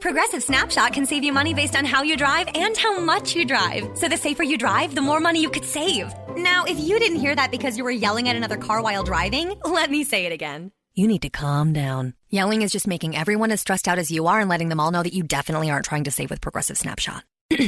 Progressive 0.00 0.44
Snapshot 0.44 0.92
can 0.92 1.06
save 1.06 1.24
you 1.24 1.32
money 1.32 1.54
based 1.54 1.74
on 1.74 1.84
how 1.84 2.02
you 2.02 2.16
drive 2.16 2.48
and 2.54 2.76
how 2.76 3.00
much 3.00 3.34
you 3.34 3.44
drive. 3.44 3.90
So 3.98 4.08
the 4.08 4.16
safer 4.16 4.44
you 4.44 4.56
drive, 4.56 4.94
the 4.94 5.00
more 5.00 5.18
money 5.18 5.42
you 5.42 5.50
could 5.50 5.64
save. 5.64 6.12
Now, 6.36 6.64
if 6.64 6.78
you 6.78 7.00
didn't 7.00 7.18
hear 7.18 7.34
that 7.34 7.50
because 7.50 7.76
you 7.76 7.82
were 7.82 7.90
yelling 7.90 8.28
at 8.28 8.36
another 8.36 8.56
car 8.56 8.80
while 8.80 9.02
driving, 9.02 9.54
let 9.64 9.90
me 9.90 10.04
say 10.04 10.24
it 10.26 10.32
again. 10.32 10.70
You 10.94 11.08
need 11.08 11.22
to 11.22 11.30
calm 11.30 11.72
down. 11.72 12.14
Yelling 12.28 12.62
is 12.62 12.70
just 12.70 12.86
making 12.86 13.16
everyone 13.16 13.50
as 13.50 13.60
stressed 13.60 13.88
out 13.88 13.98
as 13.98 14.10
you 14.10 14.26
are 14.28 14.38
and 14.40 14.48
letting 14.48 14.68
them 14.68 14.80
all 14.80 14.90
know 14.90 15.02
that 15.02 15.14
you 15.14 15.24
definitely 15.24 15.70
aren't 15.70 15.84
trying 15.84 16.04
to 16.04 16.10
save 16.10 16.30
with 16.30 16.40
Progressive 16.40 16.78
Snapshot. 16.78 17.24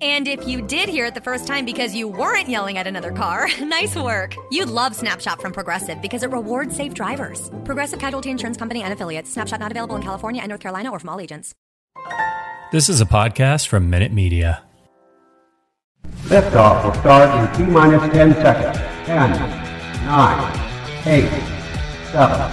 and 0.00 0.26
if 0.26 0.46
you 0.48 0.62
did 0.62 0.88
hear 0.88 1.06
it 1.06 1.14
the 1.14 1.20
first 1.20 1.46
time 1.46 1.64
because 1.64 1.94
you 1.94 2.08
weren't 2.08 2.48
yelling 2.48 2.76
at 2.76 2.86
another 2.86 3.12
car, 3.12 3.48
nice 3.60 3.96
work. 3.96 4.34
You'd 4.50 4.68
love 4.68 4.96
Snapshot 4.96 5.40
from 5.40 5.52
Progressive 5.52 6.02
because 6.02 6.22
it 6.22 6.30
rewards 6.30 6.76
safe 6.76 6.92
drivers. 6.92 7.50
Progressive 7.64 7.98
Casualty 7.98 8.30
Insurance 8.30 8.56
Company 8.56 8.82
and 8.82 8.92
affiliates. 8.92 9.30
Snapshot 9.30 9.60
not 9.60 9.70
available 9.70 9.96
in 9.96 10.02
California 10.02 10.42
and 10.42 10.48
North 10.48 10.60
Carolina 10.60 10.90
or 10.90 10.98
from 10.98 11.10
all 11.10 11.20
agents. 11.20 11.54
This 12.72 12.88
is 12.88 13.00
a 13.00 13.04
podcast 13.04 13.66
from 13.66 13.90
Minute 13.90 14.12
Media. 14.12 14.62
Liftoff 16.24 16.84
will 16.84 16.94
start 16.94 17.60
in 17.60 17.66
T 17.66 17.70
minus 17.70 18.10
10 18.12 18.32
seconds. 18.34 18.78
10, 19.06 19.30
9, 20.06 20.60
8, 21.06 21.28
7, 22.12 22.50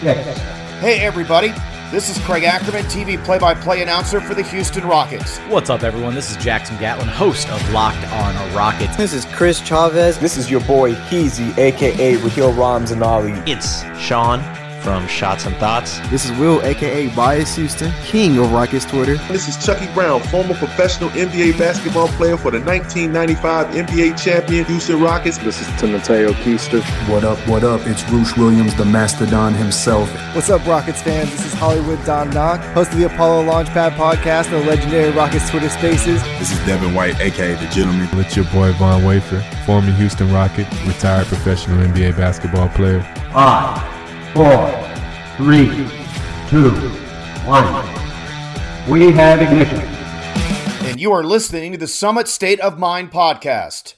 6. 0.00 0.38
Hey, 0.80 1.00
everybody. 1.00 1.52
This 1.90 2.10
is 2.10 2.18
Craig 2.24 2.42
Ackerman, 2.42 2.84
TV 2.86 3.22
play 3.24 3.38
by 3.38 3.54
play 3.54 3.80
announcer 3.80 4.20
for 4.20 4.34
the 4.34 4.42
Houston 4.42 4.84
Rockets. 4.88 5.38
What's 5.48 5.70
up, 5.70 5.84
everyone? 5.84 6.14
This 6.14 6.30
is 6.32 6.36
Jackson 6.38 6.76
Gatlin, 6.78 7.06
host 7.06 7.48
of 7.50 7.72
Locked 7.72 8.04
On 8.08 8.54
Rockets. 8.56 8.96
This 8.96 9.12
is 9.12 9.24
Chris 9.26 9.60
Chavez. 9.60 10.18
This 10.18 10.36
is 10.36 10.50
your 10.50 10.62
boy 10.62 10.94
Heezy, 10.94 11.56
aka 11.56 12.16
Raheel 12.16 12.52
Ramzanali. 12.54 13.46
It's 13.46 13.84
Sean 14.00 14.40
from 14.84 15.08
Shots 15.08 15.46
and 15.46 15.56
Thoughts. 15.56 15.98
This 16.10 16.26
is 16.26 16.38
Will, 16.38 16.62
aka 16.62 17.08
Bias 17.16 17.56
Houston, 17.56 17.90
king 18.04 18.38
of 18.38 18.52
Rockets 18.52 18.84
Twitter. 18.84 19.16
This 19.32 19.48
is 19.48 19.56
Chucky 19.64 19.92
Brown, 19.94 20.20
former 20.24 20.54
professional 20.54 21.08
NBA 21.10 21.58
basketball 21.58 22.08
player 22.08 22.36
for 22.36 22.50
the 22.50 22.60
1995 22.60 23.68
NBA 23.68 24.22
champion 24.22 24.66
Houston 24.66 25.00
Rockets. 25.00 25.38
This 25.38 25.60
is 25.62 25.80
Timoteo 25.80 26.32
Keister. 26.32 26.82
What 27.08 27.24
up, 27.24 27.38
what 27.48 27.64
up? 27.64 27.80
It's 27.86 28.08
Roosh 28.10 28.36
Williams, 28.36 28.74
the 28.76 28.84
Mastodon 28.84 29.54
himself. 29.54 30.12
What's 30.34 30.50
up, 30.50 30.64
Rockets 30.66 31.00
fans? 31.00 31.30
This 31.30 31.46
is 31.46 31.54
Hollywood 31.54 32.04
Don 32.04 32.28
Knock, 32.30 32.60
host 32.74 32.92
of 32.92 32.98
the 32.98 33.06
Apollo 33.06 33.44
Launchpad 33.46 33.92
podcast 33.92 34.52
and 34.52 34.62
the 34.62 34.66
legendary 34.68 35.10
Rockets 35.12 35.48
Twitter 35.48 35.70
Spaces. 35.70 36.22
This 36.38 36.52
is 36.52 36.58
Devin 36.66 36.92
White, 36.92 37.18
aka 37.20 37.54
The 37.54 37.66
Gentleman. 37.68 38.06
It's 38.20 38.36
your 38.36 38.44
boy 38.46 38.72
Von 38.74 39.02
Wafer, 39.02 39.40
former 39.64 39.92
Houston 39.92 40.30
Rocket, 40.30 40.70
retired 40.86 41.26
professional 41.26 41.78
NBA 41.78 42.18
basketball 42.18 42.68
player. 42.68 43.00
Five 43.32 43.93
four, 44.34 44.68
three, 45.36 45.68
two, 46.48 46.70
one. 47.46 47.64
We 48.90 49.12
have 49.12 49.40
ignition. 49.40 49.78
And 50.88 51.00
you 51.00 51.12
are 51.12 51.22
listening 51.22 51.70
to 51.70 51.78
the 51.78 51.86
Summit 51.86 52.26
State 52.26 52.58
of 52.58 52.76
Mind 52.76 53.12
podcast. 53.12 53.94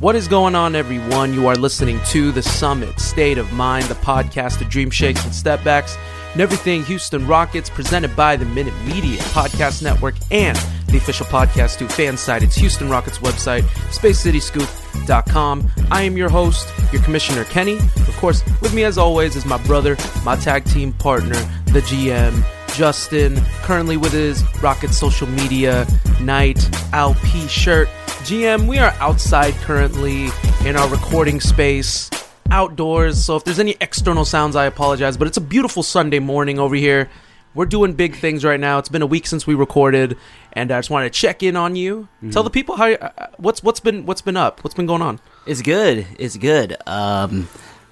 What 0.00 0.14
is 0.14 0.28
going 0.28 0.54
on, 0.54 0.76
everyone? 0.76 1.34
You 1.34 1.48
are 1.48 1.56
listening 1.56 1.98
to 2.10 2.30
The 2.30 2.40
Summit 2.40 3.00
State 3.00 3.36
of 3.36 3.52
Mind, 3.52 3.86
the 3.86 3.94
podcast 3.94 4.60
of 4.60 4.68
dream 4.68 4.90
shakes 4.90 5.24
and 5.24 5.32
stepbacks, 5.32 5.96
and 6.32 6.40
everything 6.40 6.84
Houston 6.84 7.26
Rockets, 7.26 7.68
presented 7.68 8.14
by 8.14 8.36
the 8.36 8.44
Minute 8.44 8.74
Media 8.84 9.20
Podcast 9.32 9.82
Network 9.82 10.14
and 10.30 10.56
the 10.86 10.98
official 10.98 11.26
podcast 11.26 11.78
to 11.78 11.88
fan 11.88 12.16
site. 12.16 12.44
It's 12.44 12.54
Houston 12.54 12.88
Rockets 12.88 13.18
website, 13.18 13.62
spacecityscoop.com. 13.90 15.68
I 15.90 16.02
am 16.02 16.16
your 16.16 16.28
host, 16.28 16.72
your 16.92 17.02
commissioner, 17.02 17.42
Kenny. 17.44 17.78
Of 17.78 18.16
course, 18.18 18.44
with 18.60 18.72
me 18.72 18.84
as 18.84 18.98
always 18.98 19.34
is 19.34 19.46
my 19.46 19.60
brother, 19.64 19.96
my 20.24 20.36
tag 20.36 20.64
team 20.66 20.92
partner, 20.92 21.34
the 21.72 21.80
GM, 21.80 22.44
Justin, 22.72 23.40
currently 23.62 23.96
with 23.96 24.12
his 24.12 24.44
Rocket 24.62 24.94
social 24.94 25.26
media 25.26 25.88
night 26.20 26.70
LP 26.92 27.48
shirt. 27.48 27.88
GM, 28.28 28.68
we 28.68 28.76
are 28.76 28.90
outside 28.98 29.54
currently 29.54 30.28
in 30.66 30.76
our 30.76 30.86
recording 30.90 31.40
space, 31.40 32.10
outdoors. 32.50 33.24
So 33.24 33.36
if 33.36 33.44
there's 33.44 33.58
any 33.58 33.74
external 33.80 34.26
sounds, 34.26 34.54
I 34.54 34.66
apologize. 34.66 35.16
But 35.16 35.28
it's 35.28 35.38
a 35.38 35.40
beautiful 35.40 35.82
Sunday 35.82 36.18
morning 36.18 36.58
over 36.58 36.74
here. 36.74 37.08
We're 37.54 37.64
doing 37.64 37.94
big 37.94 38.16
things 38.16 38.44
right 38.44 38.60
now. 38.60 38.76
It's 38.76 38.90
been 38.90 39.00
a 39.00 39.06
week 39.06 39.26
since 39.26 39.46
we 39.46 39.54
recorded, 39.54 40.18
and 40.52 40.70
I 40.70 40.76
just 40.76 40.90
wanted 40.90 41.10
to 41.10 41.18
check 41.18 41.42
in 41.42 41.56
on 41.56 41.74
you. 41.74 42.06
Mm-hmm. 42.18 42.28
Tell 42.32 42.42
the 42.42 42.50
people 42.50 42.76
how 42.76 42.92
uh, 42.92 43.28
what's 43.38 43.62
what's 43.62 43.80
been 43.80 44.04
what's 44.04 44.20
been 44.20 44.36
up. 44.36 44.62
What's 44.62 44.74
been 44.74 44.84
going 44.84 45.00
on? 45.00 45.20
It's 45.46 45.62
good. 45.62 46.06
It's 46.18 46.36
good. 46.36 46.76
Um, 46.86 47.48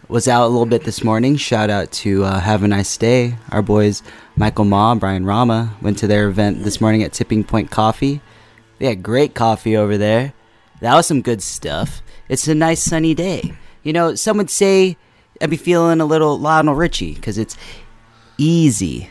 was 0.06 0.28
out 0.28 0.44
a 0.44 0.48
little 0.48 0.66
bit 0.66 0.84
this 0.84 1.02
morning. 1.02 1.36
Shout 1.36 1.70
out 1.70 1.90
to 1.92 2.24
uh, 2.24 2.40
Have 2.40 2.62
a 2.62 2.68
Nice 2.68 2.94
Day. 2.98 3.36
Our 3.52 3.62
boys 3.62 4.02
Michael 4.36 4.66
Ma, 4.66 4.94
Brian 4.96 5.24
Rama 5.24 5.74
went 5.80 5.96
to 6.00 6.06
their 6.06 6.28
event 6.28 6.62
this 6.62 6.78
morning 6.78 7.02
at 7.02 7.14
Tipping 7.14 7.42
Point 7.42 7.70
Coffee. 7.70 8.20
They 8.78 8.86
had 8.86 9.02
great 9.02 9.34
coffee 9.34 9.76
over 9.76 9.96
there. 9.96 10.34
That 10.80 10.94
was 10.94 11.06
some 11.06 11.22
good 11.22 11.42
stuff. 11.42 12.02
It's 12.28 12.46
a 12.48 12.54
nice 12.54 12.82
sunny 12.82 13.14
day. 13.14 13.54
You 13.82 13.92
know, 13.92 14.14
some 14.14 14.36
would 14.36 14.50
say 14.50 14.96
I'd 15.40 15.50
be 15.50 15.56
feeling 15.56 16.00
a 16.00 16.06
little 16.06 16.38
Lionel 16.38 16.74
Richie 16.74 17.14
because 17.14 17.38
it's 17.38 17.56
easy. 18.38 19.10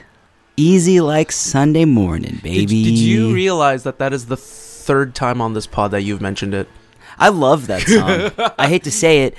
Easy 0.57 1.01
like 1.01 1.31
Sunday 1.31 1.85
morning, 1.85 2.39
baby. 2.41 2.65
Did, 2.65 2.67
did, 2.67 2.97
you 2.97 3.33
realize 3.33 3.83
that 3.83 3.99
that 3.99 4.13
is 4.13 4.27
the 4.27 4.37
third 4.37 5.13
time 5.15 5.41
on 5.41 5.53
this 5.53 5.67
pod 5.67 5.91
that 5.91 6.03
you've 6.03 6.21
mentioned 6.21 6.53
it? 6.53 6.69
I 7.17 7.29
love 7.29 7.67
that 7.67 7.81
song. 7.81 8.53
I 8.57 8.67
hate 8.67 8.83
to 8.83 8.91
say 8.91 9.23
it. 9.23 9.37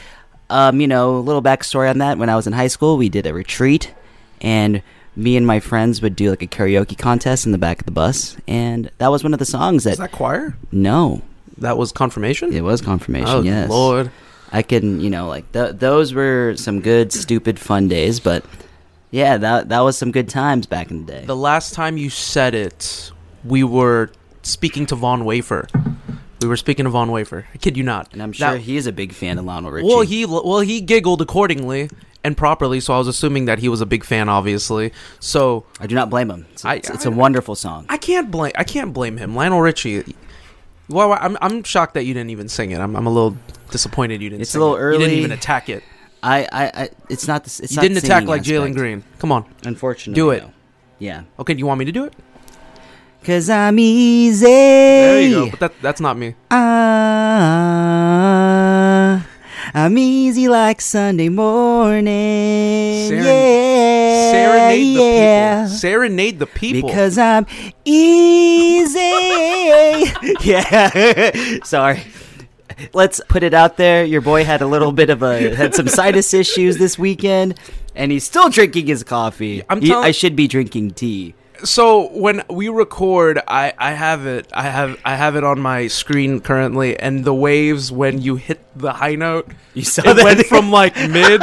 Um, 0.48 0.80
you 0.80 0.86
know, 0.86 1.16
a 1.16 1.20
little 1.20 1.42
backstory 1.42 1.90
on 1.90 1.98
that. 1.98 2.18
When 2.18 2.28
I 2.28 2.36
was 2.36 2.46
in 2.46 2.52
high 2.52 2.66
school, 2.68 2.96
we 2.96 3.08
did 3.08 3.26
a 3.26 3.34
retreat, 3.34 3.94
and 4.40 4.82
me 5.16 5.36
and 5.36 5.46
my 5.46 5.60
friends 5.60 6.02
would 6.02 6.14
do 6.14 6.30
like 6.30 6.42
a 6.42 6.46
karaoke 6.46 6.96
contest 6.96 7.46
in 7.46 7.52
the 7.52 7.58
back 7.58 7.80
of 7.80 7.86
the 7.86 7.92
bus, 7.92 8.36
and 8.46 8.90
that 8.98 9.08
was 9.08 9.24
one 9.24 9.32
of 9.32 9.38
the 9.38 9.46
songs 9.46 9.84
that. 9.84 9.92
Is 9.92 9.98
that 9.98 10.12
choir? 10.12 10.56
No, 10.70 11.22
that 11.58 11.78
was 11.78 11.92
confirmation. 11.92 12.52
It 12.52 12.62
was 12.62 12.80
confirmation. 12.80 13.28
Oh 13.28 13.42
yes, 13.42 13.68
Lord. 13.68 14.10
I 14.52 14.62
can, 14.62 15.00
you 15.00 15.10
know, 15.10 15.26
like 15.26 15.50
th- 15.52 15.76
those 15.76 16.14
were 16.14 16.54
some 16.56 16.80
good, 16.80 17.12
stupid, 17.12 17.58
fun 17.58 17.88
days. 17.88 18.20
But 18.20 18.44
yeah, 19.10 19.38
that 19.38 19.70
that 19.70 19.80
was 19.80 19.98
some 19.98 20.12
good 20.12 20.28
times 20.28 20.66
back 20.66 20.90
in 20.90 21.06
the 21.06 21.12
day. 21.12 21.24
The 21.24 21.36
last 21.36 21.74
time 21.74 21.96
you 21.96 22.10
said 22.10 22.54
it, 22.54 23.10
we 23.44 23.64
were 23.64 24.10
speaking 24.42 24.86
to 24.86 24.94
Von 24.94 25.24
Wafer. 25.24 25.66
We 26.42 26.48
were 26.48 26.56
speaking 26.56 26.84
to 26.84 26.90
Von 26.90 27.10
Wafer. 27.10 27.46
I 27.54 27.58
kid 27.58 27.76
you 27.76 27.82
not. 27.82 28.12
And 28.12 28.22
I'm 28.22 28.32
sure 28.32 28.52
that, 28.52 28.60
he 28.60 28.76
is 28.76 28.86
a 28.86 28.92
big 28.92 29.12
fan 29.12 29.38
of 29.38 29.46
Lionel 29.46 29.70
Richie. 29.70 29.88
Well, 29.88 30.02
he 30.02 30.26
well 30.26 30.60
he 30.60 30.80
giggled 30.80 31.22
accordingly 31.22 31.90
and 32.26 32.36
properly, 32.36 32.80
so 32.80 32.92
I 32.92 32.98
was 32.98 33.06
assuming 33.06 33.44
that 33.44 33.60
he 33.60 33.68
was 33.68 33.80
a 33.80 33.86
big 33.86 34.02
fan, 34.02 34.28
obviously. 34.28 34.92
So 35.20 35.64
I 35.78 35.86
do 35.86 35.94
not 35.94 36.10
blame 36.10 36.28
him. 36.28 36.46
It's, 36.52 36.64
I, 36.64 36.74
it's, 36.74 36.90
it's 36.90 37.06
I, 37.06 37.10
a 37.10 37.12
wonderful 37.12 37.54
song. 37.54 37.86
I 37.88 37.98
can't 37.98 38.32
blame 38.32 38.50
I 38.56 38.64
can't 38.64 38.92
blame 38.92 39.16
him. 39.16 39.36
Lionel 39.36 39.60
Richie. 39.60 40.16
Well, 40.88 41.12
I'm 41.12 41.38
I'm 41.40 41.62
shocked 41.62 41.94
that 41.94 42.04
you 42.04 42.14
didn't 42.14 42.30
even 42.30 42.48
sing 42.48 42.72
it. 42.72 42.80
I'm 42.80 42.96
I'm 42.96 43.06
a 43.06 43.10
little 43.10 43.36
disappointed 43.70 44.20
you 44.20 44.30
didn't. 44.30 44.42
It's 44.42 44.56
a 44.56 44.58
little 44.58 44.74
it. 44.74 44.80
early. 44.80 44.98
You 44.98 45.04
didn't 45.04 45.18
even 45.18 45.30
attack 45.32 45.68
it. 45.68 45.84
I, 46.20 46.48
I, 46.50 46.64
I 46.82 46.88
it's 47.08 47.28
not 47.28 47.44
this. 47.44 47.60
It's 47.60 47.72
you 47.72 47.76
not 47.76 47.82
didn't 47.82 47.98
attack 47.98 48.24
like 48.24 48.42
Jalen 48.42 48.74
Green. 48.74 49.04
Come 49.20 49.30
on. 49.30 49.44
Unfortunately, 49.64 50.20
do 50.20 50.30
it. 50.30 50.42
No. 50.42 50.52
Yeah. 50.98 51.22
Okay. 51.38 51.54
Do 51.54 51.60
you 51.60 51.66
want 51.66 51.78
me 51.78 51.84
to 51.84 51.92
do 51.92 52.04
it? 52.04 52.14
Cause 53.22 53.48
I'm 53.50 53.78
easy. 53.78 54.46
There 54.46 55.20
you 55.20 55.30
go. 55.30 55.50
But 55.50 55.60
that 55.60 55.72
that's 55.80 56.00
not 56.00 56.16
me. 56.16 56.34
Uh, 56.50 56.56
I'm 59.74 59.98
easy 59.98 60.48
like 60.48 60.80
Sunday 60.80 61.28
morning. 61.28 63.10
Seren- 63.10 63.24
yeah. 63.24 64.32
Serenade 64.32 64.96
the 64.96 65.02
yeah. 65.02 65.62
people. 65.64 65.76
Serenade 65.76 66.38
the 66.38 66.46
people. 66.46 66.88
Because 66.88 67.18
I'm 67.18 67.46
easy. 67.84 69.00
yeah. 70.42 71.58
Sorry. 71.64 72.02
Let's 72.92 73.20
put 73.28 73.42
it 73.42 73.54
out 73.54 73.76
there. 73.76 74.04
Your 74.04 74.20
boy 74.20 74.44
had 74.44 74.60
a 74.60 74.66
little 74.66 74.92
bit 74.92 75.10
of 75.10 75.22
a 75.22 75.54
had 75.54 75.74
some 75.74 75.88
sinus 75.88 76.34
issues 76.34 76.76
this 76.76 76.98
weekend, 76.98 77.58
and 77.94 78.12
he's 78.12 78.24
still 78.24 78.50
drinking 78.50 78.86
his 78.86 79.02
coffee. 79.02 79.62
I'm 79.68 79.80
telling- 79.80 80.04
I 80.04 80.10
should 80.10 80.36
be 80.36 80.46
drinking 80.46 80.92
tea. 80.92 81.34
So 81.64 82.08
when 82.12 82.42
we 82.50 82.68
record 82.68 83.40
I, 83.48 83.72
I 83.78 83.92
have 83.92 84.26
it 84.26 84.48
I 84.52 84.62
have 84.64 84.98
I 85.04 85.16
have 85.16 85.36
it 85.36 85.44
on 85.44 85.60
my 85.60 85.86
screen 85.88 86.40
currently 86.40 86.98
and 86.98 87.24
the 87.24 87.34
waves 87.34 87.90
when 87.90 88.20
you 88.20 88.36
hit 88.36 88.60
the 88.76 88.92
high 88.92 89.14
note 89.14 89.50
You 89.74 89.82
saw 89.82 90.02
it 90.08 90.14
that? 90.14 90.24
went 90.24 90.46
from 90.46 90.70
like 90.70 90.94
mid 91.10 91.42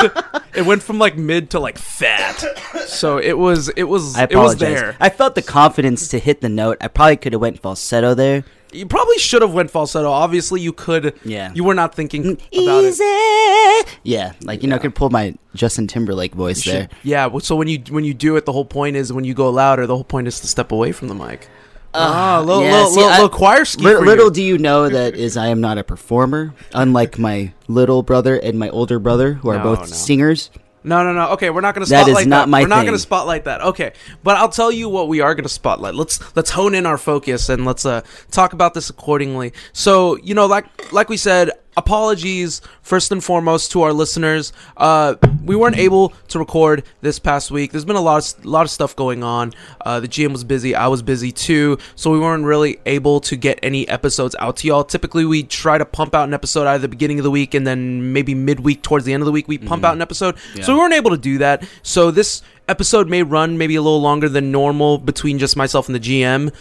it 0.55 0.65
went 0.65 0.83
from 0.83 0.99
like 0.99 1.17
mid 1.17 1.49
to 1.51 1.59
like 1.59 1.77
fat 1.77 2.43
so 2.87 3.17
it 3.17 3.37
was 3.37 3.69
it 3.69 3.83
was 3.83 4.15
I 4.15 4.23
it 4.29 4.35
was 4.35 4.57
there 4.57 4.95
I 4.99 5.09
felt 5.09 5.35
the 5.35 5.41
confidence 5.41 6.07
to 6.09 6.19
hit 6.19 6.41
the 6.41 6.49
note. 6.49 6.77
I 6.81 6.87
probably 6.87 7.17
could 7.17 7.33
have 7.33 7.41
went 7.41 7.59
falsetto 7.59 8.13
there, 8.13 8.43
You 8.73 8.85
probably 8.85 9.17
should 9.19 9.41
have 9.41 9.53
went 9.53 9.71
falsetto. 9.71 10.09
Obviously, 10.09 10.61
you 10.61 10.73
could. 10.73 11.13
Yeah. 11.23 11.51
You 11.53 11.63
were 11.63 11.73
not 11.75 11.93
thinking 11.95 12.25
about 12.33 12.83
Easy. 12.83 13.03
it. 13.03 13.97
Yeah, 14.03 14.33
like 14.43 14.63
you 14.63 14.69
know, 14.69 14.75
I 14.75 14.79
could 14.79 14.95
pull 14.95 15.09
my 15.09 15.35
Justin 15.55 15.87
Timberlake 15.87 16.33
voice 16.33 16.63
there. 16.65 16.89
yeah. 17.03 17.27
well, 17.27 17.39
So 17.39 17.55
when 17.55 17.67
you 17.67 17.79
when 17.89 18.03
you 18.03 18.13
do 18.13 18.35
it, 18.35 18.45
the 18.45 18.51
whole 18.53 18.65
point 18.65 18.95
is 18.95 19.13
when 19.13 19.23
you 19.25 19.33
go 19.33 19.49
louder. 19.49 19.85
The 19.87 19.95
whole 19.95 20.03
point 20.03 20.27
is 20.27 20.39
to 20.41 20.47
step 20.47 20.71
away 20.71 20.91
from 20.91 21.07
the 21.07 21.15
mic. 21.15 21.47
Ah, 21.95 22.41
little, 22.43 22.63
Yeah, 22.63 22.71
little, 22.71 22.87
see, 22.89 22.95
little, 22.97 23.09
I- 23.11 23.15
little 23.17 23.29
choir 23.29 23.65
ski. 23.65 23.83
Little, 23.83 23.99
for 24.01 24.05
little 24.07 24.25
you. 24.25 24.31
do 24.31 24.41
you 24.43 24.57
know 24.57 24.89
that 24.89 25.13
is 25.15 25.37
I 25.37 25.47
am 25.49 25.61
not 25.61 25.77
a 25.77 25.83
performer, 25.83 26.55
unlike 26.73 27.19
my 27.19 27.53
little 27.67 28.01
brother 28.01 28.35
and 28.35 28.57
my 28.57 28.69
older 28.69 28.97
brother, 28.97 29.33
who 29.33 29.49
are 29.49 29.57
No, 29.57 29.63
both 29.63 29.79
no. 29.81 29.85
singers. 29.85 30.49
No, 30.83 31.03
no, 31.03 31.13
no. 31.13 31.29
Okay, 31.31 31.49
we're 31.49 31.61
not 31.61 31.75
going 31.75 31.83
to 31.83 31.89
spotlight 31.89 32.15
That 32.15 32.21
is 32.21 32.27
not 32.27 32.49
my 32.49 32.61
We're 32.61 32.67
not 32.67 32.81
going 32.81 32.93
to 32.93 32.99
spotlight 32.99 33.45
that. 33.45 33.61
Okay, 33.61 33.93
but 34.23 34.37
I'll 34.37 34.49
tell 34.49 34.71
you 34.71 34.89
what 34.89 35.07
we 35.07 35.21
are 35.21 35.33
going 35.33 35.43
to 35.43 35.49
spotlight. 35.49 35.95
Let's 35.95 36.35
let's 36.35 36.49
hone 36.51 36.75
in 36.75 36.85
our 36.85 36.97
focus 36.97 37.49
and 37.49 37.65
let's 37.65 37.85
uh 37.85 38.01
talk 38.31 38.53
about 38.53 38.73
this 38.73 38.89
accordingly. 38.89 39.53
So 39.71 40.17
you 40.17 40.33
know, 40.33 40.45
like 40.45 40.91
like 40.91 41.09
we 41.09 41.17
said, 41.17 41.51
apologies 41.77 42.61
first 42.81 43.11
and 43.11 43.23
foremost 43.23 43.71
to 43.71 43.81
our 43.81 43.93
listeners. 43.93 44.53
Uh, 44.77 45.15
we 45.43 45.55
weren't 45.55 45.77
able 45.77 46.09
to 46.29 46.39
record 46.39 46.83
this 47.01 47.19
past 47.19 47.51
week. 47.51 47.71
There's 47.71 47.85
been 47.85 47.95
a 47.95 48.01
lot 48.01 48.35
of 48.35 48.45
lot 48.45 48.63
of 48.63 48.69
stuff 48.69 48.95
going 48.95 49.23
on. 49.23 49.53
Uh, 49.81 49.99
the 49.99 50.07
GM 50.07 50.31
was 50.31 50.43
busy. 50.43 50.75
I 50.75 50.87
was 50.87 51.01
busy 51.01 51.31
too, 51.31 51.77
so 51.95 52.11
we 52.11 52.19
weren't 52.19 52.45
really 52.45 52.79
able 52.85 53.19
to 53.21 53.35
get 53.35 53.59
any 53.63 53.87
episodes 53.87 54.35
out 54.39 54.57
to 54.57 54.67
y'all. 54.67 54.83
Typically, 54.83 55.25
we 55.25 55.43
try 55.43 55.77
to 55.77 55.85
pump 55.85 56.15
out 56.15 56.27
an 56.27 56.33
episode 56.33 56.67
either 56.67 56.83
the 56.83 56.87
beginning 56.87 57.19
of 57.19 57.23
the 57.23 57.31
week 57.31 57.53
and 57.53 57.65
then 57.65 58.13
maybe 58.13 58.35
midweek 58.35 58.83
towards 58.83 59.05
the 59.05 59.13
end 59.13 59.21
of 59.21 59.25
the 59.25 59.31
week 59.31 59.47
we 59.47 59.57
pump 59.57 59.83
out 59.83 59.95
an 59.95 60.01
episode. 60.01 60.35
Yeah. 60.55 60.63
So 60.63 60.73
we 60.73 60.79
weren't 60.79 60.93
able 60.93 61.11
to 61.11 61.17
do 61.17 61.39
that. 61.39 61.67
So 61.81 62.11
this 62.11 62.41
episode 62.67 63.09
may 63.09 63.23
run 63.23 63.57
maybe 63.57 63.75
a 63.75 63.81
little 63.81 64.01
longer 64.01 64.29
than 64.29 64.51
normal 64.51 64.97
between 64.97 65.39
just 65.39 65.57
myself 65.57 65.87
and 65.87 65.95
the 65.95 65.99
GM. 65.99 66.53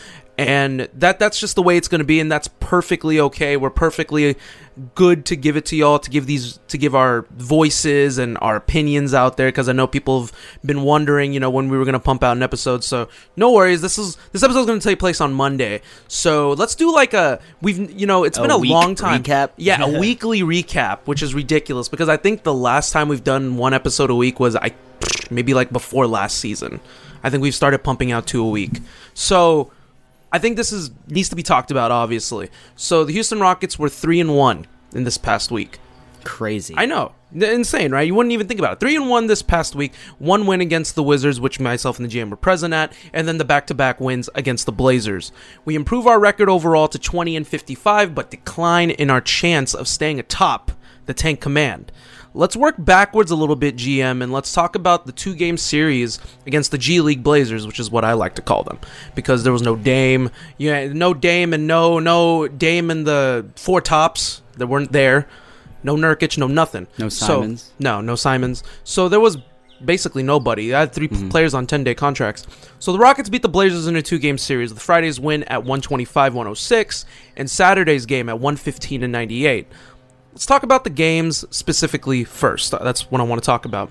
And 0.49 0.89
that 0.95 1.19
that's 1.19 1.39
just 1.41 1.55
the 1.57 1.63
way 1.63 1.77
it's 1.77 1.89
going 1.89 2.01
to 2.01 2.05
be 2.05 2.21
and 2.21 2.31
that's 2.31 2.49
perfectly 2.61 3.21
okay. 3.21 3.57
We're 3.57 3.71
perfectly 3.71 4.37
good 4.95 5.27
to 5.27 5.37
give 5.37 5.55
it 5.57 5.67
to 5.67 5.77
y'all 5.77 5.99
to 5.99 6.09
give 6.09 6.25
these 6.27 6.59
to 6.69 6.79
give 6.79 6.95
our 6.95 7.27
voices 7.33 8.17
and 8.17 8.39
our 8.41 8.57
opinions 8.57 9.13
out 9.13 9.37
there 9.37 9.49
because 9.49 9.69
I 9.69 9.73
know 9.73 9.87
people 9.87 10.21
have 10.23 10.33
been 10.65 10.83
wondering, 10.83 11.33
you 11.35 11.41
know, 11.41 11.51
when 11.51 11.69
we 11.69 11.77
were 11.77 11.85
going 11.85 11.93
to 11.93 11.99
pump 12.01 12.23
out 12.23 12.37
an 12.37 12.43
episode. 12.43 12.83
So, 12.83 13.09
no 13.37 13.53
worries. 13.53 13.83
This 13.83 13.99
is 13.99 14.17
this 14.33 14.43
episode 14.43 14.61
is 14.61 14.67
going 14.67 14.81
to 14.81 14.89
take 14.89 14.99
place 14.99 15.21
on 15.21 15.33
Monday. 15.35 15.83
So, 16.09 16.53
let's 16.53 16.75
do 16.75 16.93
like 16.93 17.13
a 17.15 17.41
we've 17.61 17.91
you 17.91 18.07
know, 18.07 18.25
it's 18.25 18.39
A 18.39 18.43
been 18.43 18.51
a 18.51 18.57
long 18.57 18.95
time. 18.95 19.23
recap? 19.23 19.51
Yeah, 19.57 19.85
a 19.85 19.99
weekly 20.01 20.41
recap, 20.41 21.01
which 21.05 21.23
is 21.23 21.35
ridiculous 21.35 21.89
because 21.89 22.09
I 22.09 22.17
think 22.17 22.43
the 22.43 22.55
last 22.55 22.93
time 22.93 23.09
we've 23.09 23.23
done 23.25 23.57
one 23.57 23.75
episode 23.75 24.11
a 24.11 24.15
week 24.15 24.41
was 24.41 24.57
I 24.57 24.73
maybe 25.31 25.55
like 25.55 25.71
before 25.71 26.07
last 26.07 26.39
season. 26.39 26.81
I 27.23 27.31
think 27.31 27.43
we've 27.43 27.55
started 27.55 27.85
pumping 27.85 28.11
out 28.11 28.27
two 28.27 28.45
a 28.45 28.49
week. 28.49 28.81
So 29.15 29.71
I 30.33 30.39
think 30.39 30.57
this 30.57 30.73
is 30.73 30.91
needs 31.09 31.29
to 31.29 31.37
be 31.37 31.43
talked 31.43 31.71
about 31.71 31.91
obviously. 31.91 32.51
So 32.75 33.05
the 33.05 33.13
Houston 33.13 33.41
Rockets 33.41 33.79
were 33.79 33.89
3 33.89 34.21
and 34.21 34.37
1 34.37 34.67
in 34.95 35.05
this 35.05 35.19
past 35.19 35.51
week. 35.51 35.79
Crazy. 36.25 36.75
I 36.77 36.87
know. 36.87 37.13
Insane, 37.35 37.93
right? 37.93 38.07
You 38.07 38.15
wouldn't 38.15 38.33
even 38.33 38.47
think 38.47 38.61
about 38.61 38.75
it. 38.75 38.81
3 38.81 38.97
and 38.97 39.09
1 39.09 39.27
this 39.27 39.43
past 39.43 39.75
week. 39.75 39.95
One 40.19 40.47
win 40.47 40.61
against 40.61 40.95
the 40.95 41.03
Wizards, 41.03 41.41
which 41.41 41.59
myself 41.59 41.99
and 41.99 42.09
the 42.09 42.19
GM 42.19 42.31
were 42.31 42.37
present 42.37 42.75
at, 42.75 42.93
and 43.13 43.27
then 43.27 43.39
the 43.39 43.45
back-to-back 43.45 44.01
wins 44.01 44.29
against 44.35 44.67
the 44.67 44.73
Blazers. 44.73 45.33
We 45.65 45.75
improve 45.75 46.07
our 46.07 46.21
record 46.21 46.49
overall 46.49 46.89
to 46.89 46.99
20 46.99 47.37
and 47.37 47.47
55, 47.47 48.15
but 48.15 48.31
decline 48.31 48.91
in 48.91 49.11
our 49.11 49.21
chance 49.21 49.75
of 49.75 49.89
staying 49.89 50.21
atop 50.21 50.73
the 51.07 51.15
Tank 51.15 51.41
Command. 51.41 51.91
Let's 52.35 52.57
work 52.57 52.77
backwards 52.79 53.31
a 53.31 53.37
little 53.37 53.57
bit, 53.57 53.77
GM, 53.77 54.23
and 54.23 54.33
let's 54.33 54.53
talk 54.53 54.75
about 54.75 55.05
the 55.07 55.13
two 55.13 55.35
game 55.35 55.57
series 55.59 56.19
against 56.47 56.71
the 56.71 56.79
G 56.79 57.01
League 57.01 57.23
Blazers, 57.23 57.67
which 57.67 57.79
is 57.79 57.91
what 57.91 58.05
I 58.05 58.15
like 58.15 58.37
to 58.37 58.43
call 58.43 58.63
them, 58.63 58.79
because 59.15 59.45
there 59.45 59.53
was 59.53 59.61
no 59.63 59.77
Dame, 59.77 60.31
yeah, 60.57 60.87
no 60.93 61.13
Dame, 61.13 61.53
and 61.53 61.67
no 61.67 61.99
no 61.99 62.49
Dame 62.49 62.91
and 62.91 63.07
the 63.07 63.47
four 63.57 63.81
tops 63.83 64.41
that 64.57 64.67
weren't 64.67 64.93
there, 64.93 65.29
no 65.83 65.95
Nurkic, 65.95 66.39
no 66.39 66.47
nothing, 66.47 66.87
No 66.97 67.09
So- 67.11 67.27
Simons. 67.27 67.71
no, 67.79 68.01
no 68.01 68.15
Simons. 68.15 68.63
So 68.83 69.09
there 69.11 69.21
was 69.21 69.37
basically 69.85 70.23
nobody. 70.23 70.73
I 70.73 70.81
had 70.81 70.93
3 70.93 71.09
p- 71.09 71.29
players 71.29 71.55
on 71.55 71.67
10 71.67 71.83
day 71.85 71.95
contracts. 71.95 72.47
So 72.79 72.93
the 72.93 72.99
Rockets 73.01 73.29
beat 73.29 73.43
the 73.43 73.49
Blazers 73.49 73.89
in 73.89 73.97
a 73.97 74.01
two 74.03 74.19
game 74.21 74.39
series. 74.39 74.73
The 74.73 74.79
Friday's 74.81 75.19
win 75.19 75.43
at 75.45 75.65
125 75.65 76.35
106, 76.35 77.05
and 77.37 77.51
Saturday's 77.51 78.07
game 78.07 78.29
at 78.29 78.39
115 78.39 79.03
and 79.03 79.13
98. 79.13 79.67
Let's 80.33 80.47
talk 80.47 80.63
about 80.63 80.85
the 80.85 80.91
games 80.91 81.45
specifically 81.51 82.25
first. 82.25 82.71
That's 82.71 83.11
what 83.11 83.21
I 83.21 83.25
want 83.25 83.43
to 83.43 83.47
talk 83.47 83.65
about. 83.65 83.91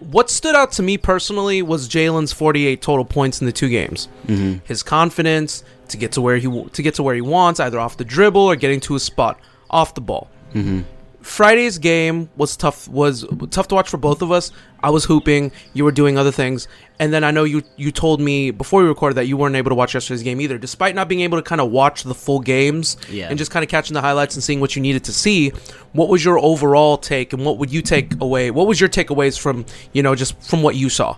What 0.00 0.28
stood 0.30 0.54
out 0.54 0.72
to 0.72 0.82
me 0.82 0.98
personally 0.98 1.62
was 1.62 1.88
Jalen's 1.88 2.32
48 2.32 2.82
total 2.82 3.04
points 3.04 3.40
in 3.40 3.46
the 3.46 3.52
two 3.52 3.68
games. 3.68 4.08
Mhm. 4.26 4.60
His 4.64 4.82
confidence 4.82 5.62
to 5.88 5.96
get 5.96 6.12
to 6.12 6.20
where 6.20 6.36
he 6.38 6.46
to 6.72 6.82
get 6.82 6.94
to 6.94 7.02
where 7.02 7.14
he 7.14 7.20
wants, 7.20 7.60
either 7.60 7.78
off 7.78 7.96
the 7.96 8.04
dribble 8.04 8.40
or 8.40 8.56
getting 8.56 8.80
to 8.80 8.94
a 8.96 9.00
spot 9.00 9.38
off 9.70 9.94
the 9.94 10.00
ball. 10.00 10.28
Mm-hmm. 10.54 10.80
Friday's 11.24 11.78
game 11.78 12.28
was 12.36 12.54
tough 12.54 12.86
was 12.86 13.24
tough 13.50 13.68
to 13.68 13.74
watch 13.74 13.88
for 13.88 13.96
both 13.96 14.20
of 14.20 14.30
us. 14.30 14.52
I 14.82 14.90
was 14.90 15.06
hooping, 15.06 15.52
you 15.72 15.82
were 15.84 15.90
doing 15.90 16.18
other 16.18 16.30
things, 16.30 16.68
and 17.00 17.14
then 17.14 17.24
I 17.24 17.30
know 17.30 17.44
you 17.44 17.62
you 17.76 17.90
told 17.90 18.20
me 18.20 18.50
before 18.50 18.82
we 18.82 18.88
recorded 18.88 19.14
that 19.16 19.26
you 19.26 19.38
weren't 19.38 19.56
able 19.56 19.70
to 19.70 19.74
watch 19.74 19.94
yesterday's 19.94 20.22
game 20.22 20.38
either, 20.42 20.58
despite 20.58 20.94
not 20.94 21.08
being 21.08 21.22
able 21.22 21.38
to 21.38 21.42
kind 21.42 21.62
of 21.62 21.70
watch 21.70 22.02
the 22.02 22.14
full 22.14 22.40
games 22.40 22.98
Yeah. 23.10 23.28
and 23.30 23.38
just 23.38 23.50
kind 23.50 23.62
of 23.64 23.70
catching 23.70 23.94
the 23.94 24.02
highlights 24.02 24.34
and 24.34 24.44
seeing 24.44 24.60
what 24.60 24.76
you 24.76 24.82
needed 24.82 25.02
to 25.04 25.12
see. 25.14 25.48
What 25.94 26.10
was 26.10 26.22
your 26.22 26.38
overall 26.38 26.98
take, 26.98 27.32
and 27.32 27.42
what 27.42 27.56
would 27.56 27.72
you 27.72 27.80
take 27.80 28.20
away? 28.20 28.50
What 28.50 28.66
was 28.66 28.78
your 28.78 28.90
takeaways 28.90 29.38
from 29.40 29.64
you 29.94 30.02
know 30.02 30.14
just 30.14 30.38
from 30.42 30.62
what 30.62 30.76
you 30.76 30.90
saw? 30.90 31.16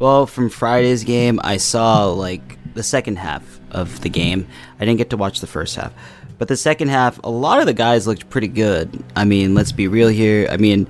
Well, 0.00 0.26
from 0.26 0.50
Friday's 0.50 1.04
game, 1.04 1.38
I 1.44 1.58
saw 1.58 2.06
like 2.10 2.58
the 2.74 2.82
second 2.82 3.18
half 3.18 3.60
of 3.70 4.00
the 4.00 4.08
game. 4.08 4.48
I 4.80 4.84
didn't 4.84 4.98
get 4.98 5.10
to 5.10 5.16
watch 5.16 5.40
the 5.40 5.46
first 5.46 5.76
half. 5.76 5.92
But 6.38 6.48
the 6.48 6.56
second 6.56 6.88
half, 6.88 7.18
a 7.24 7.30
lot 7.30 7.60
of 7.60 7.66
the 7.66 7.74
guys 7.74 8.06
looked 8.06 8.30
pretty 8.30 8.48
good. 8.48 9.02
I 9.16 9.24
mean, 9.24 9.54
let's 9.54 9.72
be 9.72 9.88
real 9.88 10.08
here. 10.08 10.46
I 10.50 10.56
mean, 10.56 10.86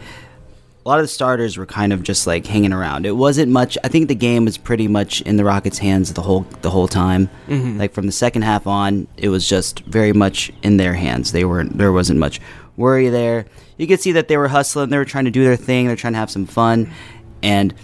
a 0.84 0.88
lot 0.88 0.98
of 1.00 1.04
the 1.04 1.08
starters 1.08 1.56
were 1.56 1.66
kind 1.66 1.92
of 1.92 2.02
just 2.02 2.26
like 2.26 2.46
hanging 2.46 2.72
around. 2.72 3.06
It 3.06 3.16
wasn't 3.16 3.50
much. 3.50 3.76
I 3.82 3.88
think 3.88 4.08
the 4.08 4.14
game 4.14 4.44
was 4.44 4.56
pretty 4.58 4.88
much 4.88 5.20
in 5.22 5.36
the 5.36 5.44
Rockets' 5.44 5.78
hands 5.78 6.12
the 6.12 6.22
whole 6.22 6.46
the 6.62 6.70
whole 6.70 6.88
time. 6.88 7.28
Mhm. 7.48 7.78
Like 7.78 7.92
from 7.92 8.06
the 8.06 8.12
second 8.12 8.42
half 8.42 8.66
on, 8.66 9.06
it 9.16 9.28
was 9.30 9.48
just 9.48 9.80
very 9.80 10.12
much 10.12 10.52
in 10.62 10.76
their 10.76 10.94
hands. 10.94 11.32
They 11.32 11.44
weren't. 11.44 11.76
there 11.78 11.92
wasn't 11.92 12.18
much 12.18 12.40
worry 12.76 13.08
there. 13.08 13.46
You 13.76 13.86
could 13.86 14.00
see 14.00 14.12
that 14.12 14.28
they 14.28 14.36
were 14.36 14.48
hustling. 14.48 14.88
They 14.90 14.98
were 14.98 15.04
trying 15.04 15.24
to 15.26 15.30
do 15.30 15.44
their 15.44 15.56
thing. 15.56 15.86
They're 15.86 15.96
trying 15.96 16.12
to 16.14 16.18
have 16.20 16.30
some 16.30 16.46
fun, 16.46 16.90
and 17.42 17.74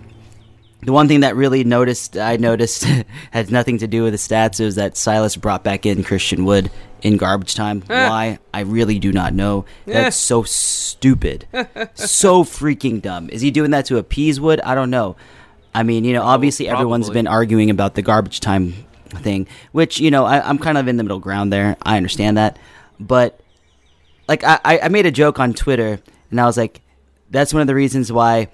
the 0.83 0.93
one 0.93 1.09
thing 1.09 1.21
that 1.21 1.35
really 1.37 1.65
noticed 1.65 2.17
I 2.17 2.37
noticed 2.37 2.85
had 3.33 3.51
nothing 3.51 3.79
to 3.79 3.87
do 3.87 4.03
with 4.03 4.13
the 4.13 4.19
stats 4.19 4.61
is 4.61 4.75
that 4.77 4.97
Silas 4.97 5.35
brought 5.37 5.63
back 5.65 5.85
in 5.87 6.05
Christian 6.05 6.45
Wood 6.45 6.71
in 7.05 7.17
garbage 7.17 7.55
time. 7.55 7.85
Eh. 7.95 8.09
Why? 8.09 8.39
I 8.53 8.61
really 8.61 8.99
do 8.99 9.13
not 9.13 9.35
know. 9.35 9.67
That's 9.87 10.17
so 10.17 10.43
stupid. 10.43 11.47
so 11.95 12.43
freaking 12.43 13.01
dumb. 13.01 13.31
Is 13.31 13.41
he 13.43 13.53
doing 13.53 13.71
that 13.71 13.85
to 13.87 13.99
appease 13.99 14.41
Wood? 14.41 14.61
I 14.63 14.75
don't 14.75 14.91
know. 14.91 15.15
I 15.75 15.83
mean, 15.85 16.05
you 16.05 16.13
know, 16.13 16.23
obviously 16.23 16.67
everyone's 16.69 17.11
been 17.11 17.27
arguing 17.27 17.71
about 17.71 17.95
the 17.95 18.03
garbage 18.03 18.41
time 18.41 18.73
thing, 19.11 19.47
which, 19.73 20.01
you 20.01 20.11
know, 20.11 20.25
I, 20.25 20.49
I'm 20.49 20.59
kind 20.59 20.79
of 20.79 20.89
in 20.89 20.97
the 20.97 21.03
middle 21.03 21.21
ground 21.21 21.53
there. 21.53 21.77
I 21.83 21.97
understand 21.97 22.37
that. 22.37 22.59
But 22.99 23.41
like 24.29 24.43
I, 24.43 24.59
I 24.65 24.79
I 24.81 24.89
made 24.89 25.07
a 25.07 25.11
joke 25.11 25.39
on 25.39 25.53
Twitter 25.53 26.01
and 26.31 26.41
I 26.41 26.47
was 26.47 26.57
like, 26.57 26.81
that's 27.31 27.53
one 27.53 27.61
of 27.61 27.67
the 27.67 27.75
reasons 27.75 28.11
why 28.11 28.49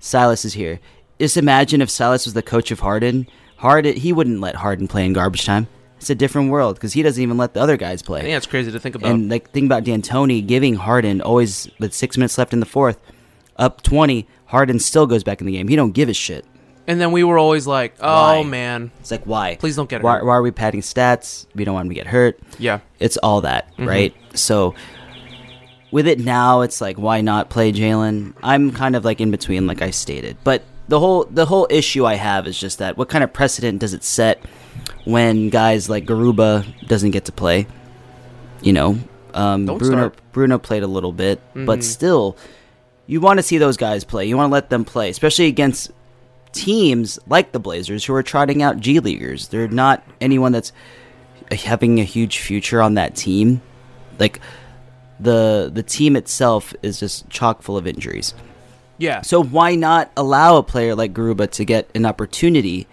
Silas 0.00 0.44
is 0.44 0.54
here. 0.54 0.80
Just 1.18 1.36
imagine 1.36 1.82
if 1.82 1.90
Silas 1.90 2.24
was 2.24 2.34
the 2.34 2.42
coach 2.42 2.70
of 2.70 2.80
Harden. 2.80 3.26
Harden 3.56 3.96
he 3.96 4.12
wouldn't 4.12 4.40
let 4.40 4.56
Harden 4.56 4.88
play 4.88 5.04
in 5.04 5.12
garbage 5.12 5.44
time. 5.44 5.68
It's 6.02 6.10
a 6.10 6.14
different 6.16 6.50
world 6.50 6.74
because 6.74 6.92
he 6.94 7.02
doesn't 7.02 7.22
even 7.22 7.36
let 7.36 7.54
the 7.54 7.60
other 7.60 7.76
guys 7.76 8.02
play. 8.02 8.18
I 8.18 8.22
think 8.22 8.34
that's 8.34 8.46
crazy 8.46 8.72
to 8.72 8.80
think 8.80 8.96
about. 8.96 9.10
And 9.12 9.30
like 9.30 9.50
think 9.52 9.66
about 9.66 9.84
D'Antoni 9.84 10.44
giving 10.44 10.74
Harden 10.74 11.20
always 11.20 11.70
with 11.78 11.94
six 11.94 12.16
minutes 12.16 12.36
left 12.38 12.52
in 12.52 12.58
the 12.58 12.66
fourth, 12.66 13.00
up 13.56 13.82
twenty. 13.82 14.26
Harden 14.46 14.80
still 14.80 15.06
goes 15.06 15.22
back 15.22 15.40
in 15.40 15.46
the 15.46 15.52
game. 15.52 15.68
He 15.68 15.76
don't 15.76 15.92
give 15.92 16.08
a 16.08 16.12
shit. 16.14 16.44
And 16.88 17.00
then 17.00 17.12
we 17.12 17.22
were 17.22 17.38
always 17.38 17.68
like, 17.68 17.96
Why? 18.00 18.38
"Oh 18.38 18.42
man, 18.44 18.90
It's 18.98 19.12
like 19.12 19.22
why? 19.24 19.54
please 19.60 19.76
don't 19.76 19.88
get 19.88 20.02
Why, 20.02 20.14
hurt." 20.16 20.26
why 20.26 20.32
are 20.34 20.42
we 20.42 20.50
padding 20.50 20.80
stats? 20.80 21.46
We 21.54 21.64
don't 21.64 21.74
want 21.74 21.86
him 21.86 21.90
to 21.90 21.94
get 21.94 22.08
hurt. 22.08 22.40
Yeah. 22.58 22.80
It's 22.98 23.16
all 23.18 23.42
that, 23.42 23.68
Mhm. 23.76 23.86
right? 23.86 24.14
So 24.34 24.74
with 25.92 26.08
it 26.08 26.18
now, 26.18 26.62
it's 26.62 26.80
like 26.80 26.96
why 26.96 27.20
not 27.20 27.48
play 27.48 27.72
Jalen? 27.72 28.34
I'm 28.42 28.72
kind 28.72 28.96
of 28.96 29.04
like 29.04 29.20
in 29.20 29.30
between, 29.30 29.68
like 29.68 29.80
I 29.82 29.90
stated. 29.90 30.36
But 30.42 30.62
the 30.88 30.98
whole 30.98 31.28
the 31.30 31.46
whole 31.46 31.68
issue 31.70 32.04
I 32.04 32.14
have 32.14 32.48
is 32.48 32.58
just 32.58 32.78
that 32.78 32.96
what 32.98 33.08
kind 33.08 33.22
of 33.22 33.32
precedent 33.32 33.78
does 33.78 33.94
it 33.94 34.02
set 34.02 34.42
when 35.04 35.48
guys 35.50 35.88
like 35.88 36.04
Garuba 36.06 36.64
doesn't 36.86 37.10
get 37.10 37.24
to 37.26 37.32
play? 37.32 37.66
You 38.62 38.72
know, 38.72 38.98
um, 39.34 39.66
Bruno 39.66 39.84
start. 39.84 40.14
Bruno 40.32 40.58
played 40.58 40.82
a 40.82 40.86
little 40.86 41.12
bit, 41.12 41.40
Mhm. 41.54 41.66
but 41.66 41.82
still, 41.82 42.36
you 43.06 43.20
want 43.20 43.38
to 43.38 43.42
see 43.42 43.58
those 43.58 43.76
guys 43.76 44.04
play. 44.04 44.26
You 44.26 44.36
want 44.36 44.50
to 44.50 44.52
let 44.52 44.70
them 44.70 44.84
play, 44.84 45.10
especially 45.10 45.46
against 45.46 45.90
teams 46.52 47.18
like 47.28 47.52
the 47.52 47.58
Blazers 47.58 48.04
who 48.04 48.14
are 48.14 48.22
trotting 48.22 48.62
out 48.62 48.78
G 48.78 49.00
leaguers. 49.00 49.48
They're 49.48 49.68
not 49.68 50.02
anyone 50.20 50.52
that's 50.52 50.72
having 51.50 51.98
a 51.98 52.04
huge 52.04 52.38
future 52.38 52.80
on 52.82 52.94
that 52.94 53.14
team. 53.16 53.60
Like 54.18 54.38
the 55.18 55.70
the 55.72 55.82
team 55.82 56.14
itself 56.16 56.74
is 56.82 57.00
just 57.00 57.28
chock 57.30 57.62
full 57.62 57.76
of 57.76 57.86
injuries. 57.86 58.34
Yeah. 58.98 59.22
So 59.22 59.42
why 59.42 59.74
not 59.74 60.10
allow 60.16 60.56
a 60.58 60.62
player 60.62 60.94
like 60.94 61.12
Garuba 61.12 61.50
to 61.52 61.64
get 61.64 61.88
an 61.94 62.06
opportunity 62.06 62.86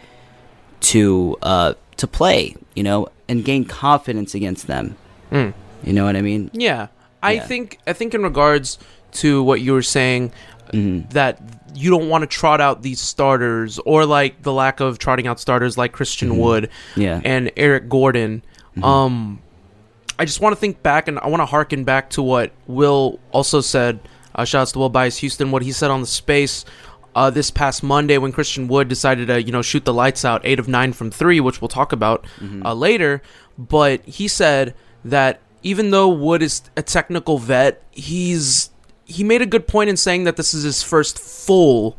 to 0.82 1.38
uh, 1.42 1.74
to 2.00 2.08
play? 2.08 2.56
you 2.75 2.84
know, 2.84 3.08
and 3.27 3.44
gain 3.44 3.65
confidence 3.65 4.34
against 4.34 4.68
them. 4.68 4.96
Mm. 5.32 5.53
You 5.84 5.94
know 5.94 6.06
what 6.06 6.15
I 6.15 6.22
mean? 6.22 6.50
Yeah. 6.53 6.88
I 7.22 7.34
Yeah. 7.34 7.46
think 7.46 7.77
I 7.86 7.94
think 7.94 8.13
in 8.13 8.24
regards 8.24 8.77
to 9.13 9.44
what 9.44 9.62
you 9.62 9.74
were 9.74 9.82
saying 9.84 10.32
Mm-hmm. 10.74 11.10
that 11.13 11.41
you 11.74 11.89
don't 11.89 12.10
want 12.10 12.22
to 12.22 12.27
trot 12.27 12.62
out 12.62 12.84
these 12.84 13.01
starters 13.01 13.79
or 13.86 14.06
like 14.06 14.44
the 14.44 14.53
lack 14.53 14.79
of 14.79 15.00
trotting 15.00 15.25
out 15.27 15.39
starters 15.39 15.77
like 15.79 15.91
Christian 15.94 16.29
Mhm. 16.32 16.38
Wood 16.38 16.70
Yeah. 16.96 17.20
and 17.25 17.51
Eric 17.58 17.89
Gordon. 17.89 18.44
Mhm. 18.77 18.84
Um 18.86 19.39
I 20.20 20.25
just 20.25 20.41
want 20.41 20.53
to 20.53 20.60
think 20.60 20.84
back 20.84 21.08
and 21.08 21.18
I 21.20 21.27
want 21.27 21.41
to 21.41 21.46
harken 21.48 21.84
back 21.86 22.10
to 22.12 22.22
what 22.22 22.51
Will 22.68 23.20
also 23.32 23.62
said. 23.62 24.00
Uh, 24.36 24.46
shouts 24.46 24.72
to 24.74 24.79
Will 24.79 24.89
Bias 24.89 25.18
Houston, 25.18 25.50
what 25.51 25.63
he 25.63 25.72
said 25.72 25.89
on 25.91 26.01
the 26.01 26.08
space 26.08 26.63
uh, 27.16 27.30
this 27.30 27.51
past 27.51 27.84
Monday 27.84 28.18
when 28.18 28.32
Christian 28.32 28.68
Wood 28.68 28.88
decided 28.88 29.28
to, 29.28 29.42
you 29.42 29.51
know, 29.51 29.62
shoot 29.62 29.86
the 29.86 29.94
lights 29.94 30.24
out, 30.24 30.42
eight 30.44 30.60
of 30.60 30.68
nine 30.68 30.94
from 30.94 31.12
three, 31.12 31.39
which 31.39 31.62
we'll 31.62 31.68
talk 31.68 31.92
about 31.92 32.25
Mhm. 32.39 32.63
uh, 32.66 32.74
later. 32.74 33.22
But 33.58 34.06
he 34.06 34.28
said 34.28 34.74
that 35.04 35.42
even 35.63 35.92
though 35.92 36.08
Wood 36.08 36.42
is 36.42 36.62
a 36.78 36.82
technical 36.82 37.38
vet, 37.38 37.82
he's 37.92 38.70
he 39.06 39.24
made 39.24 39.42
a 39.42 39.46
good 39.48 39.66
point 39.68 39.89
in 39.89 39.98
saying 39.98 40.24
that 40.25 40.36
this 40.38 40.54
is 40.54 40.63
his 40.63 40.84
first 40.84 41.18
full 41.18 41.98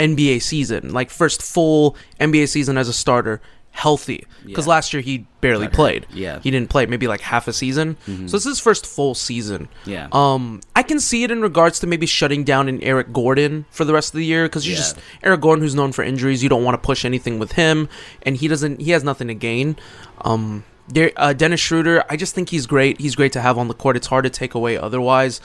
NBA 0.00 0.42
season, 0.42 0.92
like 0.92 1.08
first 1.10 1.40
full 1.40 1.96
NBA 2.20 2.48
season 2.48 2.76
as 2.76 2.88
a 2.88 2.92
starter, 2.92 3.40
healthy. 3.76 4.24
Because 4.46 4.66
Yeah. 4.66 4.70
last 4.70 4.92
year 4.94 5.02
he 5.02 5.26
barely 5.40 5.66
played. 5.68 6.06
Yeah. 6.14 6.38
he 6.42 6.50
didn't 6.52 6.70
play 6.70 6.86
maybe 6.86 7.08
like 7.08 7.20
half 7.20 7.48
a 7.48 7.52
season. 7.52 7.96
Mhm. 8.08 8.30
So 8.30 8.36
this 8.36 8.46
is 8.46 8.52
his 8.52 8.60
first 8.60 8.86
full 8.86 9.14
season. 9.16 9.68
Yeah. 9.84 10.06
Um, 10.12 10.60
I 10.76 10.82
can 10.84 11.00
see 11.00 11.24
it 11.24 11.30
in 11.32 11.42
regards 11.42 11.80
to 11.80 11.86
maybe 11.88 12.06
shutting 12.06 12.44
down 12.44 12.68
an 12.68 12.80
Eric 12.82 13.12
Gordon 13.12 13.64
for 13.70 13.84
the 13.84 13.92
rest 13.92 14.14
of 14.14 14.18
the 14.18 14.24
year 14.24 14.44
because 14.44 14.64
you 14.64 14.72
Yeah. 14.74 14.78
just 14.78 14.96
Eric 15.24 15.40
Gordon, 15.40 15.62
who's 15.64 15.74
known 15.74 15.90
for 15.90 16.04
injuries, 16.04 16.40
you 16.42 16.48
don't 16.48 16.62
want 16.62 16.80
to 16.80 16.86
push 16.86 17.04
anything 17.04 17.38
with 17.40 17.52
him, 17.52 17.88
and 18.22 18.36
he 18.36 18.46
doesn't. 18.46 18.80
He 18.80 18.92
has 18.92 19.02
nothing 19.02 19.26
to 19.28 19.34
gain. 19.34 19.74
Um, 20.22 20.62
there, 20.88 21.10
uh, 21.16 21.32
Dennis 21.32 21.60
Schroeder, 21.60 22.04
I 22.08 22.16
just 22.16 22.32
think 22.34 22.50
he's 22.50 22.66
great. 22.66 23.00
He's 23.00 23.16
great 23.16 23.32
to 23.32 23.40
have 23.40 23.58
on 23.58 23.66
the 23.68 23.74
court. 23.74 23.96
It's 23.96 24.06
hard 24.06 24.22
to 24.24 24.30
take 24.30 24.54
away 24.54 24.78
otherwise, 24.78 25.40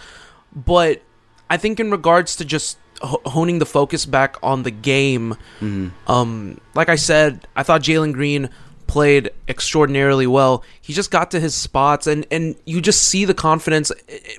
but 0.55 1.01
I 1.49 1.57
think 1.57 1.79
in 1.79 1.89
regards 1.89 2.35
to 2.35 2.45
just 2.45 2.77
honing 3.01 3.59
the 3.59 3.65
focus 3.65 4.05
back 4.05 4.37
on 4.43 4.63
the 4.63 4.71
game, 4.71 5.35
Mhm. 5.61 5.91
um, 6.07 6.59
like 6.75 6.89
I 6.89 6.95
said, 6.95 7.47
I 7.55 7.63
thought 7.63 7.81
Jalen 7.83 8.13
Green 8.13 8.49
played 8.87 9.29
extraordinarily 9.47 10.25
well. 10.27 10.63
He 10.81 10.93
just 10.93 11.11
got 11.11 11.31
to 11.31 11.39
his 11.39 11.53
spots, 11.55 12.07
and 12.07 12.25
and 12.31 12.55
you 12.65 12.81
just 12.81 13.03
see 13.03 13.25
the 13.25 13.33
confidence. 13.35 13.91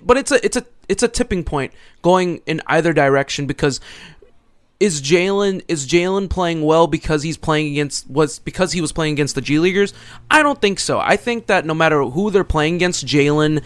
But 0.03 0.17
it's 0.17 0.33
a 0.33 0.45
it's 0.45 0.57
a 0.57 0.65
it's 0.89 1.03
a 1.03 1.09
tipping 1.09 1.45
point 1.45 1.73
going 2.03 2.41
in 2.47 2.61
either 2.67 2.93
direction 2.93 3.47
because 3.47 3.81
is 4.81 5.03
Jalen 5.03 5.63
is 5.69 5.87
Jalen 5.87 6.31
playing 6.31 6.63
well 6.65 6.87
because 6.87 7.23
he's 7.23 7.37
playing 7.37 7.69
against 7.73 8.09
was 8.11 8.39
because 8.39 8.73
he 8.73 8.81
was 8.81 8.93
playing 8.93 9.13
against 9.13 9.35
the 9.35 9.41
G 9.43 9.59
Leaguers? 9.59 9.93
I 10.31 10.43
don't 10.43 10.61
think 10.61 10.81
so. 10.81 10.99
I 10.99 11.17
think 11.17 11.47
that 11.47 11.65
no 11.67 11.75
matter 11.75 12.03
who 12.03 12.31
they're 12.31 12.45
playing 12.45 12.77
against, 12.77 13.07
Jalen 13.07 13.63